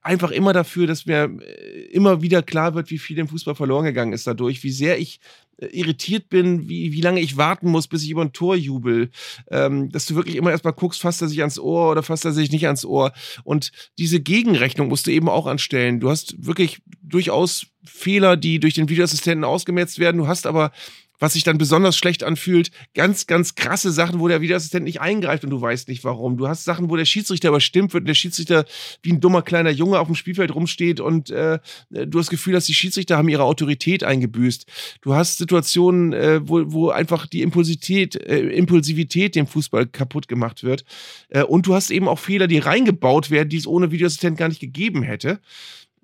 einfach 0.00 0.30
immer 0.30 0.54
dafür, 0.54 0.86
dass 0.86 1.04
mir 1.04 1.30
äh, 1.38 1.82
immer 1.92 2.22
wieder 2.22 2.42
klar 2.42 2.74
wird, 2.74 2.90
wie 2.90 2.98
viel 2.98 3.18
im 3.18 3.28
Fußball 3.28 3.54
verloren 3.54 3.84
gegangen 3.84 4.14
ist 4.14 4.26
dadurch, 4.26 4.62
wie 4.64 4.70
sehr 4.70 4.98
ich 4.98 5.20
äh, 5.58 5.66
irritiert 5.66 6.30
bin, 6.30 6.66
wie, 6.66 6.92
wie 6.92 7.02
lange 7.02 7.20
ich 7.20 7.36
warten 7.36 7.68
muss, 7.68 7.88
bis 7.88 8.04
ich 8.04 8.10
über 8.10 8.22
ein 8.22 8.32
Tor 8.32 8.56
jubel. 8.56 9.10
Ähm, 9.50 9.90
dass 9.92 10.06
du 10.06 10.14
wirklich 10.14 10.36
immer 10.36 10.50
erstmal 10.50 10.72
guckst, 10.72 11.02
fasst 11.02 11.20
er 11.20 11.28
sich 11.28 11.40
ans 11.40 11.58
Ohr 11.58 11.90
oder 11.90 12.02
fasst 12.02 12.24
er 12.24 12.32
sich 12.32 12.50
nicht 12.50 12.64
ans 12.64 12.86
Ohr. 12.86 13.12
Und 13.44 13.70
diese 13.98 14.18
Gegenrechnung 14.18 14.88
musst 14.88 15.06
du 15.06 15.10
eben 15.10 15.28
auch 15.28 15.46
anstellen. 15.46 16.00
Du 16.00 16.08
hast 16.08 16.46
wirklich 16.46 16.80
durchaus 17.02 17.66
Fehler, 17.84 18.38
die 18.38 18.60
durch 18.60 18.72
den 18.72 18.88
Videoassistenten 18.88 19.44
ausgemerzt 19.44 19.98
werden. 19.98 20.16
Du 20.16 20.26
hast 20.26 20.46
aber 20.46 20.72
was 21.22 21.34
sich 21.34 21.44
dann 21.44 21.56
besonders 21.56 21.96
schlecht 21.96 22.24
anfühlt. 22.24 22.72
Ganz, 22.94 23.28
ganz 23.28 23.54
krasse 23.54 23.92
Sachen, 23.92 24.18
wo 24.18 24.26
der 24.26 24.40
Videoassistent 24.40 24.82
nicht 24.82 25.00
eingreift 25.00 25.44
und 25.44 25.50
du 25.50 25.60
weißt 25.60 25.86
nicht 25.86 26.02
warum. 26.02 26.36
Du 26.36 26.48
hast 26.48 26.64
Sachen, 26.64 26.90
wo 26.90 26.96
der 26.96 27.04
Schiedsrichter 27.04 27.50
überstimmt 27.50 27.94
wird 27.94 28.02
und 28.02 28.08
der 28.08 28.14
Schiedsrichter 28.14 28.64
wie 29.02 29.12
ein 29.12 29.20
dummer 29.20 29.42
kleiner 29.42 29.70
Junge 29.70 30.00
auf 30.00 30.08
dem 30.08 30.16
Spielfeld 30.16 30.52
rumsteht 30.52 30.98
und 30.98 31.30
äh, 31.30 31.60
du 31.90 32.18
hast 32.18 32.26
das 32.26 32.30
Gefühl, 32.30 32.54
dass 32.54 32.64
die 32.64 32.74
Schiedsrichter 32.74 33.18
haben 33.18 33.28
ihre 33.28 33.44
Autorität 33.44 34.02
eingebüßt. 34.02 34.66
Du 35.00 35.14
hast 35.14 35.38
Situationen, 35.38 36.12
äh, 36.12 36.40
wo, 36.42 36.72
wo 36.72 36.90
einfach 36.90 37.26
die 37.26 37.42
Impulsivität, 37.42 38.16
äh, 38.16 38.40
Impulsivität 38.40 39.36
dem 39.36 39.46
Fußball 39.46 39.86
kaputt 39.86 40.26
gemacht 40.26 40.64
wird. 40.64 40.84
Äh, 41.28 41.44
und 41.44 41.68
du 41.68 41.74
hast 41.74 41.92
eben 41.92 42.08
auch 42.08 42.18
Fehler, 42.18 42.48
die 42.48 42.58
reingebaut 42.58 43.30
werden, 43.30 43.48
die 43.48 43.58
es 43.58 43.68
ohne 43.68 43.92
Videoassistent 43.92 44.38
gar 44.38 44.48
nicht 44.48 44.60
gegeben 44.60 45.04
hätte. 45.04 45.38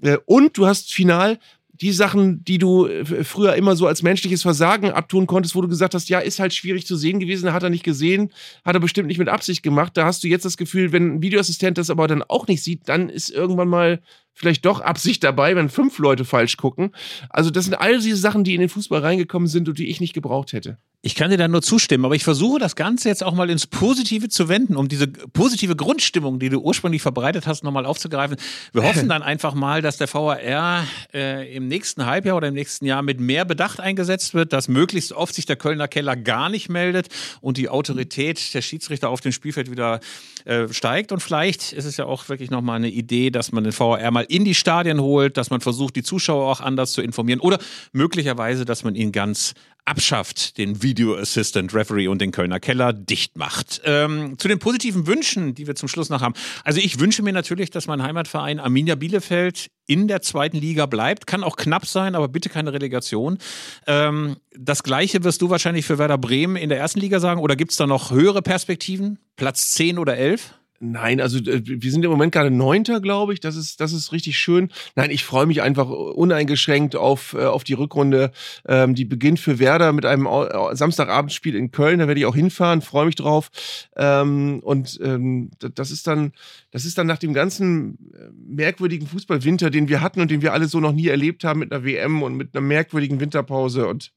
Äh, 0.01 0.19
und 0.27 0.57
du 0.57 0.67
hast 0.67 0.93
final 0.93 1.41
die 1.81 1.93
Sachen, 1.93 2.45
die 2.45 2.59
du 2.59 2.87
äh, 2.87 3.25
früher 3.25 3.55
immer 3.55 3.77
so 3.77 3.87
als 3.87 4.03
menschliches 4.03 4.43
Versagen 4.43 4.91
abtun 4.91 5.27
konntest, 5.27 5.55
wo 5.55 5.63
du 5.63 5.69
gesagt 5.69 5.95
hast, 5.95 6.09
ja, 6.09 6.19
ist 6.19 6.39
halt 6.39 6.55
schwierig 6.55 6.87
zu 6.87 6.97
sehen 6.97 7.21
gewesen, 7.21 7.53
hat 7.53 7.63
er 7.63 7.71
nicht 7.71 7.85
gesehen, 7.85 8.33
hat 8.65 8.75
er 8.75 8.81
bestimmt 8.81 9.09
nicht 9.09 9.19
mit 9.19 9.29
Absicht 9.29 9.63
gemacht. 9.63 9.97
Da 9.97 10.05
hast 10.05 10.25
du 10.25 10.29
jetzt 10.29 10.45
das 10.45 10.57
Gefühl, 10.57 10.93
wenn 10.93 11.17
ein 11.17 11.23
Videoassistent 11.23 11.79
das 11.79 11.91
aber 11.91 12.09
dann 12.09 12.23
auch 12.23 12.47
nicht 12.49 12.63
sieht, 12.63 12.89
dann 12.89 13.09
ist 13.09 13.31
irgendwann 13.31 13.69
mal 13.69 14.01
vielleicht 14.35 14.65
doch 14.65 14.81
Absicht 14.81 15.25
dabei, 15.25 15.57
wenn 15.57 15.69
fünf 15.69 15.99
Leute 15.99 16.25
falsch 16.25 16.57
gucken. 16.57 16.93
Also 17.29 17.51
das 17.51 17.65
sind 17.65 17.75
all 17.75 17.99
diese 17.99 18.17
Sachen, 18.17 18.45
die 18.45 18.55
in 18.55 18.61
den 18.61 18.69
Fußball 18.69 19.01
reingekommen 19.01 19.49
sind 19.49 19.69
und 19.69 19.79
die 19.79 19.89
ich 19.89 20.01
nicht 20.01 20.15
gebraucht 20.15 20.53
hätte. 20.53 20.79
Ich 21.01 21.15
kann 21.15 21.31
dir 21.31 21.37
da 21.37 21.47
nur 21.47 21.63
zustimmen, 21.63 22.05
aber 22.05 22.17
ich 22.17 22.25
versuche 22.25 22.59
das 22.59 22.75
Ganze 22.75 23.09
jetzt 23.09 23.23
auch 23.23 23.33
mal 23.33 23.49
ins 23.51 23.69
Positive 23.69 24.29
zu 24.29 24.49
wenden, 24.49 24.77
um 24.77 24.89
diese 24.89 25.07
positive 25.07 25.77
Grundstimmung, 25.77 26.41
die 26.41 26.49
du 26.49 26.59
ursprünglich 26.59 27.03
verbreitet 27.03 27.47
hast, 27.47 27.63
nochmal 27.63 27.87
aufzugreifen. 27.87 28.37
Wir 28.73 28.83
hoffen 28.83 29.09
dann 29.09 29.23
einfach 29.23 29.55
mal, 29.55 29.81
dass 29.81 29.97
der 29.97 30.13
VAR 30.13 30.85
äh, 31.15 31.55
im 31.55 31.69
nächsten 31.69 32.05
Halbjahr 32.05 32.37
oder 32.37 32.49
im 32.49 32.55
nächsten 32.55 32.85
Jahr 32.85 33.03
mit 33.03 33.21
mehr 33.21 33.45
Bedacht 33.45 33.79
eingesetzt 33.79 34.35
wird, 34.35 34.53
dass 34.53 34.67
möglichst 34.67 35.13
oft 35.13 35.37
sich 35.37 35.47
der 35.47 35.55
Kölner 35.55 35.87
Keller 35.87 36.17
gar 36.17 36.49
nicht 36.49 36.69
meldet 36.69 37.07
und 37.41 37.59
die 37.59 37.69
Autorität 37.69 38.53
der 38.53 38.63
Schiedsrichter 38.63 39.09
auf 39.09 39.21
dem 39.21 39.31
Spielfeld 39.31 39.71
wieder 39.71 40.01
äh, 40.47 40.67
steigt. 40.73 41.13
Und 41.13 41.21
vielleicht 41.21 41.73
ist 41.73 41.85
es 41.85 41.97
ja 41.97 42.07
auch 42.07 42.29
wirklich 42.29 42.51
nochmal 42.51 42.75
eine 42.75 42.91
Idee, 42.91 43.31
dass 43.31 43.53
man 43.53 43.63
den 43.63 43.73
VAR 43.73 44.11
mal 44.11 44.27
in 44.29 44.45
die 44.45 44.57
Stadien 44.57 45.01
holt, 45.01 45.37
dass 45.37 45.51
man 45.51 45.61
versucht, 45.61 45.95
die 45.95 46.03
Zuschauer 46.03 46.51
auch 46.51 46.61
anders 46.61 46.91
zu 46.91 47.03
informieren 47.03 47.39
oder 47.39 47.61
möglicherweise, 47.93 48.65
dass 48.65 48.83
man 48.83 48.97
ihn 48.97 49.13
ganz 49.13 49.55
abschafft, 49.89 50.59
den 50.59 50.83
Video 50.83 51.17
Assistant 51.17 51.75
Referee 51.75 52.09
und 52.09 52.21
den 52.21 52.31
Kölner 52.31 52.61
Keller 52.61 52.93
dicht 52.93 53.37
macht. 53.37 53.81
Ähm, 53.85 54.39
zu 54.39 54.49
den 54.49 54.59
positiven 54.59 55.07
Wünschen, 55.07 55.55
die 55.55 55.67
wir 55.67 55.75
zum 55.75 55.89
Schluss 55.89 56.11
noch 56.11 56.21
haben. 56.21 56.35
Also 56.65 56.81
ich 56.81 57.01
wünsche 57.01 57.23
mir 57.23 57.33
natürlich, 57.33 57.71
dass 57.71 57.87
mein 57.87 58.03
Heimatverein 58.03 58.61
Arminia 58.61 58.95
Bielefeld 58.95 59.71
in 59.87 60.07
der 60.07 60.21
zweiten 60.21 60.59
Liga 60.59 60.87
bleibt. 60.87 61.27
Kann 61.27 61.43
auch 61.43 61.57
knapp 61.57 61.87
sein, 61.87 62.15
aber 62.15 62.29
bitte 62.29 62.51
keine 62.51 62.73
Relegation. 62.73 63.39
Ähm, 63.87 64.37
das 64.57 64.83
gleiche 64.83 65.25
wirst 65.25 65.41
du 65.43 65.51
wahrscheinlich 65.51 65.87
für 65.87 65.99
Werder 65.99 66.19
Bremen 66.19 66.57
in 66.57 66.69
der 66.69 66.79
ersten 66.79 67.01
Liga 67.01 67.21
sagen 67.21 67.41
oder 67.41 67.57
gibt 67.57 67.71
es 67.71 67.79
da 67.79 67.87
noch 67.87 68.11
höhere 68.11 68.43
Perspektiven? 68.43 69.19
Platz 69.37 69.71
10 69.73 69.99
oder 69.99 70.17
11? 70.17 70.58
Nein, 70.81 71.21
also 71.21 71.39
äh, 71.39 71.61
wir 71.65 71.91
sind 71.91 72.05
im 72.05 72.11
Moment 72.11 72.33
gerade 72.33 72.53
Neunter, 72.53 73.01
glaube 73.01 73.33
ich. 73.33 73.41
Das 73.41 73.57
ist, 73.57 73.81
das 73.81 73.93
ist 73.93 74.13
richtig 74.13 74.39
schön. 74.39 74.71
Nein, 74.95 75.11
ich 75.11 75.25
freue 75.25 75.47
mich 75.47 75.61
einfach 75.61 75.89
uneingeschränkt 75.89 76.95
auf, 76.95 77.35
äh, 77.35 77.47
auf 77.47 77.65
die 77.65 77.73
Rückrunde. 77.73 78.31
Ähm, 78.67 78.95
die 78.95 79.05
beginnt 79.05 79.41
für 79.41 79.59
Werder 79.59 79.93
mit 79.93 80.07
einem 80.07 80.29
Au- 80.29 80.73
Samstagabendspiel 80.75 81.57
in 81.57 81.73
Köln. 81.73 81.99
Da 81.99 82.07
werde 82.07 82.21
ich 82.21 82.27
auch 82.27 82.35
hinfahren, 82.37 82.81
freue 82.81 83.07
mich 83.07 83.17
drauf. 83.17 83.51
Ähm, 83.97 84.61
und 84.63 85.01
ähm, 85.03 85.51
das 85.59 85.91
ist 85.91 86.07
dann, 86.07 86.31
das 86.71 86.85
ist 86.85 86.97
dann 86.97 87.09
nach 87.09 87.19
dem 87.19 87.33
ganzen 87.35 87.99
äh, 88.15 88.31
merkwürdigen 88.47 89.09
Fußballwinter, 89.09 89.71
den 89.71 89.89
wir 89.89 90.01
hatten 90.01 90.21
und 90.21 90.31
den 90.31 90.43
wir 90.43 90.53
alle 90.53 90.69
so 90.69 90.79
noch 90.79 90.93
nie 90.93 91.09
erlebt 91.09 91.43
haben 91.43 91.59
mit 91.59 91.73
einer 91.73 91.85
WM 91.85 92.23
und 92.23 92.37
mit 92.37 92.55
einer 92.55 92.65
merkwürdigen 92.65 93.19
Winterpause 93.19 93.89
und 93.89 94.13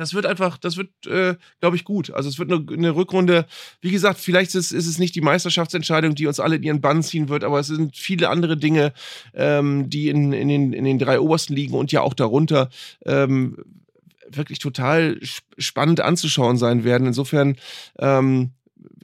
das 0.00 0.14
wird 0.14 0.24
einfach, 0.24 0.56
das 0.56 0.76
wird, 0.78 1.06
äh, 1.06 1.36
glaube 1.60 1.76
ich, 1.76 1.84
gut. 1.84 2.10
Also 2.10 2.28
es 2.28 2.38
wird 2.38 2.50
eine, 2.50 2.64
eine 2.72 2.94
Rückrunde. 2.94 3.46
Wie 3.82 3.90
gesagt, 3.90 4.18
vielleicht 4.18 4.54
ist, 4.54 4.72
ist 4.72 4.86
es 4.86 4.98
nicht 4.98 5.14
die 5.14 5.20
Meisterschaftsentscheidung, 5.20 6.14
die 6.14 6.26
uns 6.26 6.40
alle 6.40 6.56
in 6.56 6.62
ihren 6.62 6.80
Bann 6.80 7.02
ziehen 7.02 7.28
wird, 7.28 7.44
aber 7.44 7.60
es 7.60 7.66
sind 7.66 7.96
viele 7.96 8.30
andere 8.30 8.56
Dinge, 8.56 8.94
ähm, 9.34 9.90
die 9.90 10.08
in, 10.08 10.32
in, 10.32 10.48
den, 10.48 10.72
in 10.72 10.84
den 10.84 10.98
drei 10.98 11.20
obersten 11.20 11.54
Ligen 11.54 11.74
und 11.74 11.92
ja 11.92 12.00
auch 12.00 12.14
darunter 12.14 12.70
ähm, 13.04 13.58
wirklich 14.28 14.58
total 14.58 15.18
sp 15.20 15.44
spannend 15.58 16.00
anzuschauen 16.00 16.56
sein 16.56 16.82
werden. 16.84 17.06
Insofern 17.06 17.56
ähm, 17.98 18.52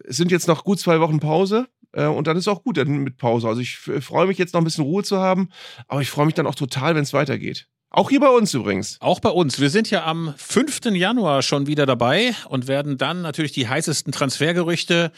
sind 0.06 0.30
jetzt 0.30 0.48
noch 0.48 0.64
gut 0.64 0.80
zwei 0.80 1.00
Wochen 1.00 1.20
Pause. 1.20 1.66
äh, 1.92 2.06
Und 2.06 2.26
dann 2.26 2.38
ist 2.38 2.48
auch 2.48 2.62
gut 2.62 2.82
mit 2.88 3.18
Pause. 3.18 3.48
Also 3.48 3.60
ich 3.60 3.76
freue 3.76 4.26
mich 4.26 4.38
jetzt 4.38 4.54
noch 4.54 4.62
ein 4.62 4.64
bisschen 4.64 4.84
Ruhe 4.84 5.02
zu 5.02 5.18
haben, 5.18 5.50
aber 5.88 6.00
ich 6.00 6.08
freue 6.08 6.24
mich 6.24 6.34
dann 6.34 6.46
auch 6.46 6.54
total, 6.54 6.94
wenn 6.94 7.02
es 7.02 7.12
weitergeht. 7.12 7.68
Auch 7.90 8.10
hier 8.10 8.20
bei 8.20 8.28
uns 8.28 8.52
übrigens. 8.52 8.98
Auch 9.00 9.20
bei 9.20 9.30
uns. 9.30 9.60
Wir 9.60 9.70
sind 9.70 9.90
ja 9.90 10.04
am 10.04 10.34
5. 10.36 10.86
Januar 10.92 11.42
schon 11.42 11.66
wieder 11.66 11.86
dabei 11.86 12.34
und 12.48 12.68
werden 12.68 12.98
dann 12.98 13.22
natürlich 13.22 13.52
die 13.52 13.68
heißesten 13.68 14.12
Transfergerüchte. 14.12 15.12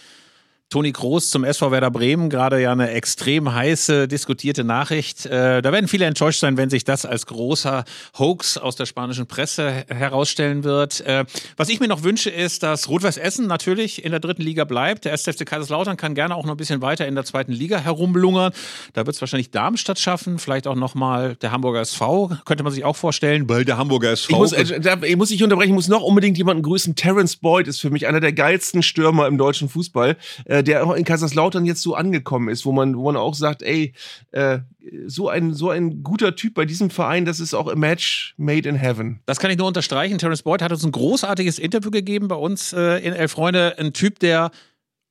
Toni 0.70 0.92
Kroos 0.92 1.30
zum 1.30 1.44
SV 1.44 1.70
Werder 1.70 1.90
Bremen, 1.90 2.28
gerade 2.28 2.60
ja 2.60 2.72
eine 2.72 2.90
extrem 2.90 3.54
heiße, 3.54 4.06
diskutierte 4.06 4.64
Nachricht. 4.64 5.24
Äh, 5.24 5.62
da 5.62 5.72
werden 5.72 5.88
viele 5.88 6.04
enttäuscht 6.04 6.40
sein, 6.40 6.58
wenn 6.58 6.68
sich 6.68 6.84
das 6.84 7.06
als 7.06 7.24
großer 7.24 7.86
Hoax 8.18 8.58
aus 8.58 8.76
der 8.76 8.84
spanischen 8.84 9.26
Presse 9.26 9.86
herausstellen 9.88 10.64
wird. 10.64 11.00
Äh, 11.00 11.24
was 11.56 11.70
ich 11.70 11.80
mir 11.80 11.88
noch 11.88 12.02
wünsche, 12.02 12.28
ist, 12.28 12.62
dass 12.64 12.90
Rot-Weiß 12.90 13.16
Essen 13.16 13.46
natürlich 13.46 14.04
in 14.04 14.10
der 14.10 14.20
dritten 14.20 14.42
Liga 14.42 14.64
bleibt. 14.64 15.06
Der 15.06 15.14
SFC 15.14 15.46
Kaiserslautern 15.46 15.96
kann 15.96 16.14
gerne 16.14 16.36
auch 16.36 16.44
noch 16.44 16.52
ein 16.52 16.58
bisschen 16.58 16.82
weiter 16.82 17.06
in 17.06 17.14
der 17.14 17.24
zweiten 17.24 17.52
Liga 17.52 17.78
herumlungern. 17.78 18.52
Da 18.92 19.06
wird 19.06 19.16
es 19.16 19.22
wahrscheinlich 19.22 19.50
Darmstadt 19.50 19.98
schaffen, 19.98 20.38
vielleicht 20.38 20.66
auch 20.66 20.76
nochmal 20.76 21.36
der 21.36 21.50
Hamburger 21.50 21.80
SV, 21.80 22.30
könnte 22.44 22.62
man 22.62 22.74
sich 22.74 22.84
auch 22.84 22.96
vorstellen, 22.96 23.48
weil 23.48 23.64
der 23.64 23.78
Hamburger 23.78 24.10
SV. 24.10 24.32
Ich 24.32 24.38
muss, 24.38 24.52
äh, 24.52 24.80
da, 24.80 24.98
ich 25.02 25.16
muss 25.16 25.30
dich 25.30 25.42
unterbrechen, 25.42 25.70
ich 25.70 25.76
muss 25.76 25.88
noch 25.88 26.02
unbedingt 26.02 26.36
jemanden 26.36 26.62
grüßen. 26.62 26.94
Terence 26.94 27.36
Boyd 27.36 27.68
ist 27.68 27.80
für 27.80 27.88
mich 27.88 28.06
einer 28.06 28.20
der 28.20 28.34
geilsten 28.34 28.82
Stürmer 28.82 29.28
im 29.28 29.38
deutschen 29.38 29.70
Fußball, 29.70 30.18
äh, 30.44 30.57
der 30.62 30.84
auch 30.84 30.94
in 30.94 31.04
Kaiserslautern 31.04 31.64
jetzt 31.64 31.82
so 31.82 31.94
angekommen 31.94 32.48
ist, 32.48 32.64
wo 32.64 32.72
man, 32.72 32.96
wo 32.96 33.04
man 33.04 33.16
auch 33.16 33.34
sagt, 33.34 33.62
ey, 33.62 33.92
äh, 34.32 34.60
so 35.06 35.28
ein, 35.28 35.54
so 35.54 35.70
ein 35.70 36.02
guter 36.02 36.36
Typ 36.36 36.54
bei 36.54 36.64
diesem 36.64 36.90
Verein, 36.90 37.24
das 37.24 37.40
ist 37.40 37.54
auch 37.54 37.68
a 37.68 37.74
match 37.74 38.34
made 38.36 38.68
in 38.68 38.76
heaven. 38.76 39.20
Das 39.26 39.38
kann 39.38 39.50
ich 39.50 39.58
nur 39.58 39.66
unterstreichen. 39.66 40.18
Terence 40.18 40.42
Boyd 40.42 40.62
hat 40.62 40.72
uns 40.72 40.84
ein 40.84 40.92
großartiges 40.92 41.58
Interview 41.58 41.90
gegeben 41.90 42.28
bei 42.28 42.36
uns 42.36 42.72
äh, 42.72 42.98
in 42.98 43.12
Elf 43.12 43.32
Freunde. 43.32 43.78
Ein 43.78 43.92
Typ, 43.92 44.18
der 44.18 44.50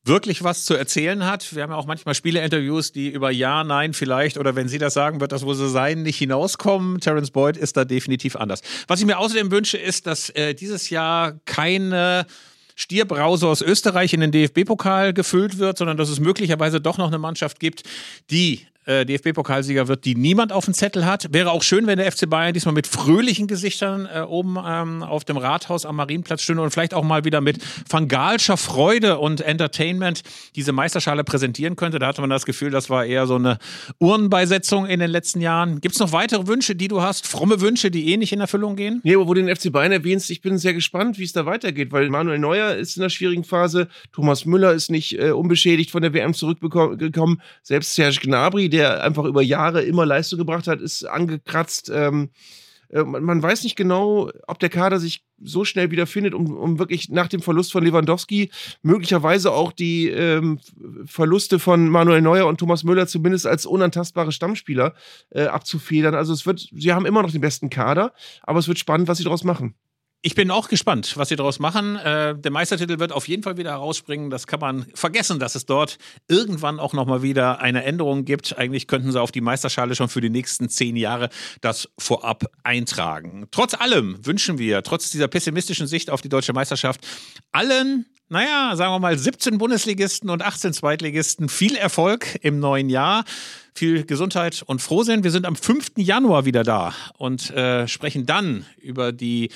wirklich 0.08 0.44
was 0.44 0.66
zu 0.66 0.74
erzählen 0.74 1.26
hat. 1.26 1.54
Wir 1.54 1.64
haben 1.64 1.72
ja 1.72 1.76
auch 1.76 1.86
manchmal 1.86 2.16
Spielerinterviews, 2.16 2.92
die 2.92 3.10
über 3.10 3.30
Ja, 3.30 3.64
Nein 3.64 3.94
vielleicht 3.94 4.38
oder 4.38 4.56
wenn 4.56 4.68
Sie 4.68 4.78
das 4.78 4.94
sagen, 4.94 5.20
wird 5.20 5.32
das 5.32 5.46
wohl 5.46 5.56
so 5.56 5.68
sein, 5.68 6.02
nicht 6.04 6.18
hinauskommen. 6.18 7.00
Terence 7.00 7.32
Boyd 7.32 7.58
ist 7.58 7.78
da 7.78 7.86
definitiv 7.86 8.36
anders. 8.36 8.62
Was 8.88 9.00
ich 9.00 9.06
mir 9.06 9.20
außerdem 9.20 9.52
wünsche, 9.52 9.78
ist, 9.78 10.08
dass 10.08 10.30
äh, 10.30 10.54
dieses 10.54 10.90
Jahr 10.90 11.40
keine 11.46 12.26
Stierbrause 12.78 13.48
aus 13.48 13.62
Österreich 13.62 14.14
in 14.14 14.22
den 14.22 14.32
DFB-Pokal 14.32 15.12
gefüllt 15.14 15.58
wird, 15.58 15.80
sondern 15.80 15.98
dass 15.98 16.10
es 16.10 16.20
möglicherweise 16.20 16.80
doch 16.80 17.00
noch 17.00 17.08
eine 17.08 17.18
Mannschaft 17.18 17.60
gibt, 17.60 17.84
die 18.30 18.68
äh, 18.88 19.06
DFB-Pokalsieger 19.06 19.88
wird, 19.88 20.06
die 20.06 20.16
niemand 20.16 20.52
auf 20.52 20.66
dem 20.66 20.74
Zettel 20.74 21.06
hat. 21.06 21.32
Wäre 21.34 21.52
auch 21.52 21.62
schön, 21.62 21.88
wenn 21.88 21.98
der 21.98 22.12
FC 22.12 22.30
Bayern 22.30 22.54
diesmal 22.54 22.74
mit 22.74 22.88
fröhlichen 22.88 23.48
Gesichtern 23.48 24.08
äh, 24.12 24.22
oben 24.22 24.58
ähm, 24.66 25.04
auf 25.04 25.26
dem 25.26 25.38
Rathaus 25.38 25.86
am 25.86 25.98
Marienplatz 25.98 26.42
stünde 26.42 26.64
und 26.64 26.72
vielleicht 26.72 26.94
auch 26.94 27.04
mal 27.04 27.26
wieder 27.26 27.42
mit 27.42 27.62
fangalscher 27.62 28.58
Freude 28.58 29.20
und 29.20 29.42
Entertainment 29.42 30.22
diese 30.56 30.72
Meisterschale 30.72 31.24
präsentieren 31.24 31.76
könnte. 31.76 32.00
Da 32.00 32.08
hatte 32.08 32.22
man 32.22 32.30
das 32.30 32.46
Gefühl, 32.46 32.72
das 32.72 32.90
war 32.90 33.06
eher 33.06 33.28
so 33.28 33.36
eine 33.36 33.58
Urnenbeisetzung 34.00 34.86
in 34.86 35.00
den 35.00 35.12
letzten 35.12 35.42
Jahren. 35.42 35.82
Gibt 35.82 35.96
es 35.96 36.00
noch 36.00 36.14
weitere 36.14 36.48
Wünsche, 36.48 36.76
die 36.76 36.88
du 36.88 37.02
hast? 37.02 37.28
Fromme 37.28 37.60
Wünsche, 37.60 37.92
die 37.92 38.14
eh 38.14 38.18
nicht 38.18 38.32
in 38.32 38.40
Erfüllung 38.40 38.78
gehen? 38.78 39.02
Nee, 39.04 39.16
aber 39.16 39.28
wo 39.28 39.34
du 39.34 39.44
den 39.44 39.54
FC 39.54 39.72
Bayern 39.72 39.92
erwähnst, 39.92 40.30
ich 40.30 40.42
bin 40.42 40.58
sehr 40.58 40.74
gespannt, 40.74 41.20
wie 41.20 41.24
es 41.24 41.34
da 41.34 41.46
weitergeht, 41.46 41.92
weil 41.92 42.10
Manuel 42.10 42.40
Neuer 42.40 42.76
ist 42.76 42.96
in 42.96 43.04
einer 43.04 43.10
schwierigen 43.10 43.44
Phase, 43.44 43.90
Thomas 44.14 44.46
Müller 44.46 44.72
ist 44.72 44.90
nicht 44.90 45.20
äh, 45.20 45.32
unbeschädigt 45.32 45.92
von 45.92 46.02
der 46.02 46.14
WM 46.14 46.34
zurückgekommen, 46.34 47.42
selbst 47.64 47.94
Serge 47.94 48.20
Gnabry, 48.22 48.70
der 48.70 48.77
einfach 48.84 49.26
über 49.26 49.42
Jahre 49.42 49.82
immer 49.82 50.06
Leistung 50.06 50.40
gebracht 50.40 50.68
hat, 50.68 50.82
ist 50.82 51.04
angekratzt. 51.04 51.92
Ähm, 51.94 52.30
äh, 52.90 53.04
man, 53.04 53.24
man 53.24 53.42
weiß 53.42 53.64
nicht 53.64 53.76
genau, 53.76 54.32
ob 54.48 54.60
der 54.60 54.70
Kader 54.70 55.00
sich 55.00 55.26
so 55.42 55.66
schnell 55.66 55.92
wieder 55.92 56.08
findet, 56.08 56.34
um, 56.34 56.56
um 56.58 56.80
wirklich 56.80 57.10
nach 57.10 57.28
dem 57.28 57.42
Verlust 57.42 57.72
von 57.72 57.84
Lewandowski 57.84 58.50
möglicherweise 58.82 59.52
auch 59.52 59.72
die 59.72 60.10
ähm, 60.10 60.60
Verluste 61.06 61.60
von 61.60 61.90
Manuel 61.90 62.22
Neuer 62.22 62.48
und 62.48 62.60
Thomas 62.60 62.84
Müller 62.84 63.08
zumindest 63.08 63.46
als 63.46 63.66
unantastbare 63.66 64.32
Stammspieler 64.32 64.94
äh, 65.30 65.46
abzufedern. 65.46 66.16
Also 66.16 66.34
es 66.34 66.46
wird, 66.46 66.68
sie 66.72 66.94
haben 66.94 67.06
immer 67.06 67.22
noch 67.22 67.32
den 67.32 67.42
besten 67.42 67.70
Kader, 67.70 68.14
aber 68.44 68.60
es 68.60 68.68
wird 68.68 68.80
spannend, 68.80 69.08
was 69.08 69.20
sie 69.20 69.24
daraus 69.24 69.44
machen. 69.44 69.76
Ich 70.24 70.34
bin 70.34 70.50
auch 70.50 70.68
gespannt, 70.68 71.16
was 71.16 71.30
sie 71.30 71.36
daraus 71.36 71.60
machen. 71.60 71.96
Äh, 71.96 72.36
der 72.36 72.52
Meistertitel 72.52 73.00
wird 73.00 73.12
auf 73.12 73.28
jeden 73.28 73.44
Fall 73.44 73.58
wieder 73.58 73.72
herausspringen. 73.72 74.32
Das 74.32 74.48
kann 74.48 74.60
man 74.60 74.88
vergessen, 74.96 75.40
dass 75.40 75.54
es 75.54 75.66
dort 75.66 76.00
irgendwann 76.28 76.80
auch 76.80 76.94
nochmal 76.94 77.22
wieder 77.22 77.62
eine 77.62 77.84
Änderung 77.84 78.26
gibt. 78.26 78.58
Eigentlich 78.58 78.88
könnten 78.88 79.12
sie 79.12 79.22
auf 79.22 79.32
die 79.32 79.42
Meisterschale 79.42 79.96
schon 79.96 80.10
für 80.10 80.20
die 80.20 80.32
nächsten 80.32 80.70
zehn 80.70 80.96
Jahre 80.96 81.30
das 81.62 81.88
vorab 82.00 82.46
eintragen. 82.64 83.48
Trotz 83.52 83.76
allem 83.76 84.18
wünschen 84.26 84.58
wir, 84.58 84.82
trotz 84.82 85.12
dieser 85.12 85.28
pessimistischen 85.28 85.86
Sicht 85.86 86.10
auf 86.10 86.22
die 86.22 86.30
deutsche 86.30 86.54
Meisterschaft, 86.54 87.06
allen 87.52 88.08
naja, 88.30 88.76
sagen 88.76 88.92
wir 88.92 89.00
mal 89.00 89.18
17 89.18 89.58
Bundesligisten 89.58 90.30
und 90.30 90.42
18 90.42 90.74
Zweitligisten 90.74 91.48
viel 91.48 91.78
Erfolg 91.78 92.38
im 92.42 92.60
neuen 92.60 92.90
Jahr, 92.90 93.24
viel 93.74 94.04
Gesundheit 94.04 94.64
und 94.66 94.82
Frohsinn. 94.82 95.24
Wir 95.24 95.32
sind 95.32 95.46
am 95.46 95.56
5. 95.56 95.92
Januar 95.96 96.44
wieder 96.44 96.64
da 96.64 96.94
und 97.18 97.52
äh, 97.52 97.88
sprechen 97.88 98.26
dann 98.26 98.66
über 98.82 99.14
die 99.14 99.50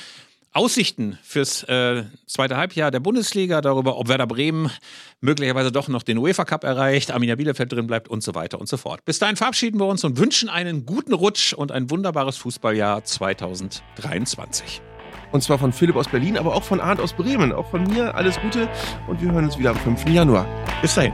Aussichten 0.53 1.17
fürs 1.23 1.63
äh, 1.63 2.03
zweite 2.27 2.57
Halbjahr 2.57 2.91
der 2.91 2.99
Bundesliga, 2.99 3.61
darüber, 3.61 3.97
ob 3.97 4.09
Werder 4.09 4.27
Bremen 4.27 4.69
möglicherweise 5.21 5.71
doch 5.71 5.87
noch 5.87 6.03
den 6.03 6.17
UEFA 6.17 6.43
Cup 6.43 6.65
erreicht, 6.65 7.11
Arminia 7.11 7.35
Bielefeld 7.35 7.71
drin 7.71 7.87
bleibt 7.87 8.09
und 8.09 8.21
so 8.21 8.35
weiter 8.35 8.59
und 8.59 8.67
so 8.67 8.75
fort. 8.75 9.05
Bis 9.05 9.17
dahin 9.17 9.37
verabschieden 9.37 9.79
wir 9.79 9.85
uns 9.85 10.03
und 10.03 10.17
wünschen 10.17 10.49
einen 10.49 10.85
guten 10.85 11.13
Rutsch 11.13 11.53
und 11.53 11.71
ein 11.71 11.89
wunderbares 11.89 12.35
Fußballjahr 12.37 13.05
2023. 13.05 14.81
Und 15.31 15.41
zwar 15.41 15.57
von 15.57 15.71
Philipp 15.71 15.95
aus 15.95 16.09
Berlin, 16.09 16.37
aber 16.37 16.53
auch 16.53 16.63
von 16.63 16.81
Arndt 16.81 16.99
aus 16.99 17.13
Bremen. 17.13 17.53
Auch 17.53 17.69
von 17.69 17.83
mir 17.83 18.13
alles 18.15 18.37
Gute 18.41 18.67
und 19.07 19.21
wir 19.21 19.31
hören 19.31 19.45
uns 19.45 19.57
wieder 19.57 19.69
am 19.69 19.77
5. 19.77 20.09
Januar. 20.09 20.45
Bis 20.81 20.95
dahin. 20.95 21.13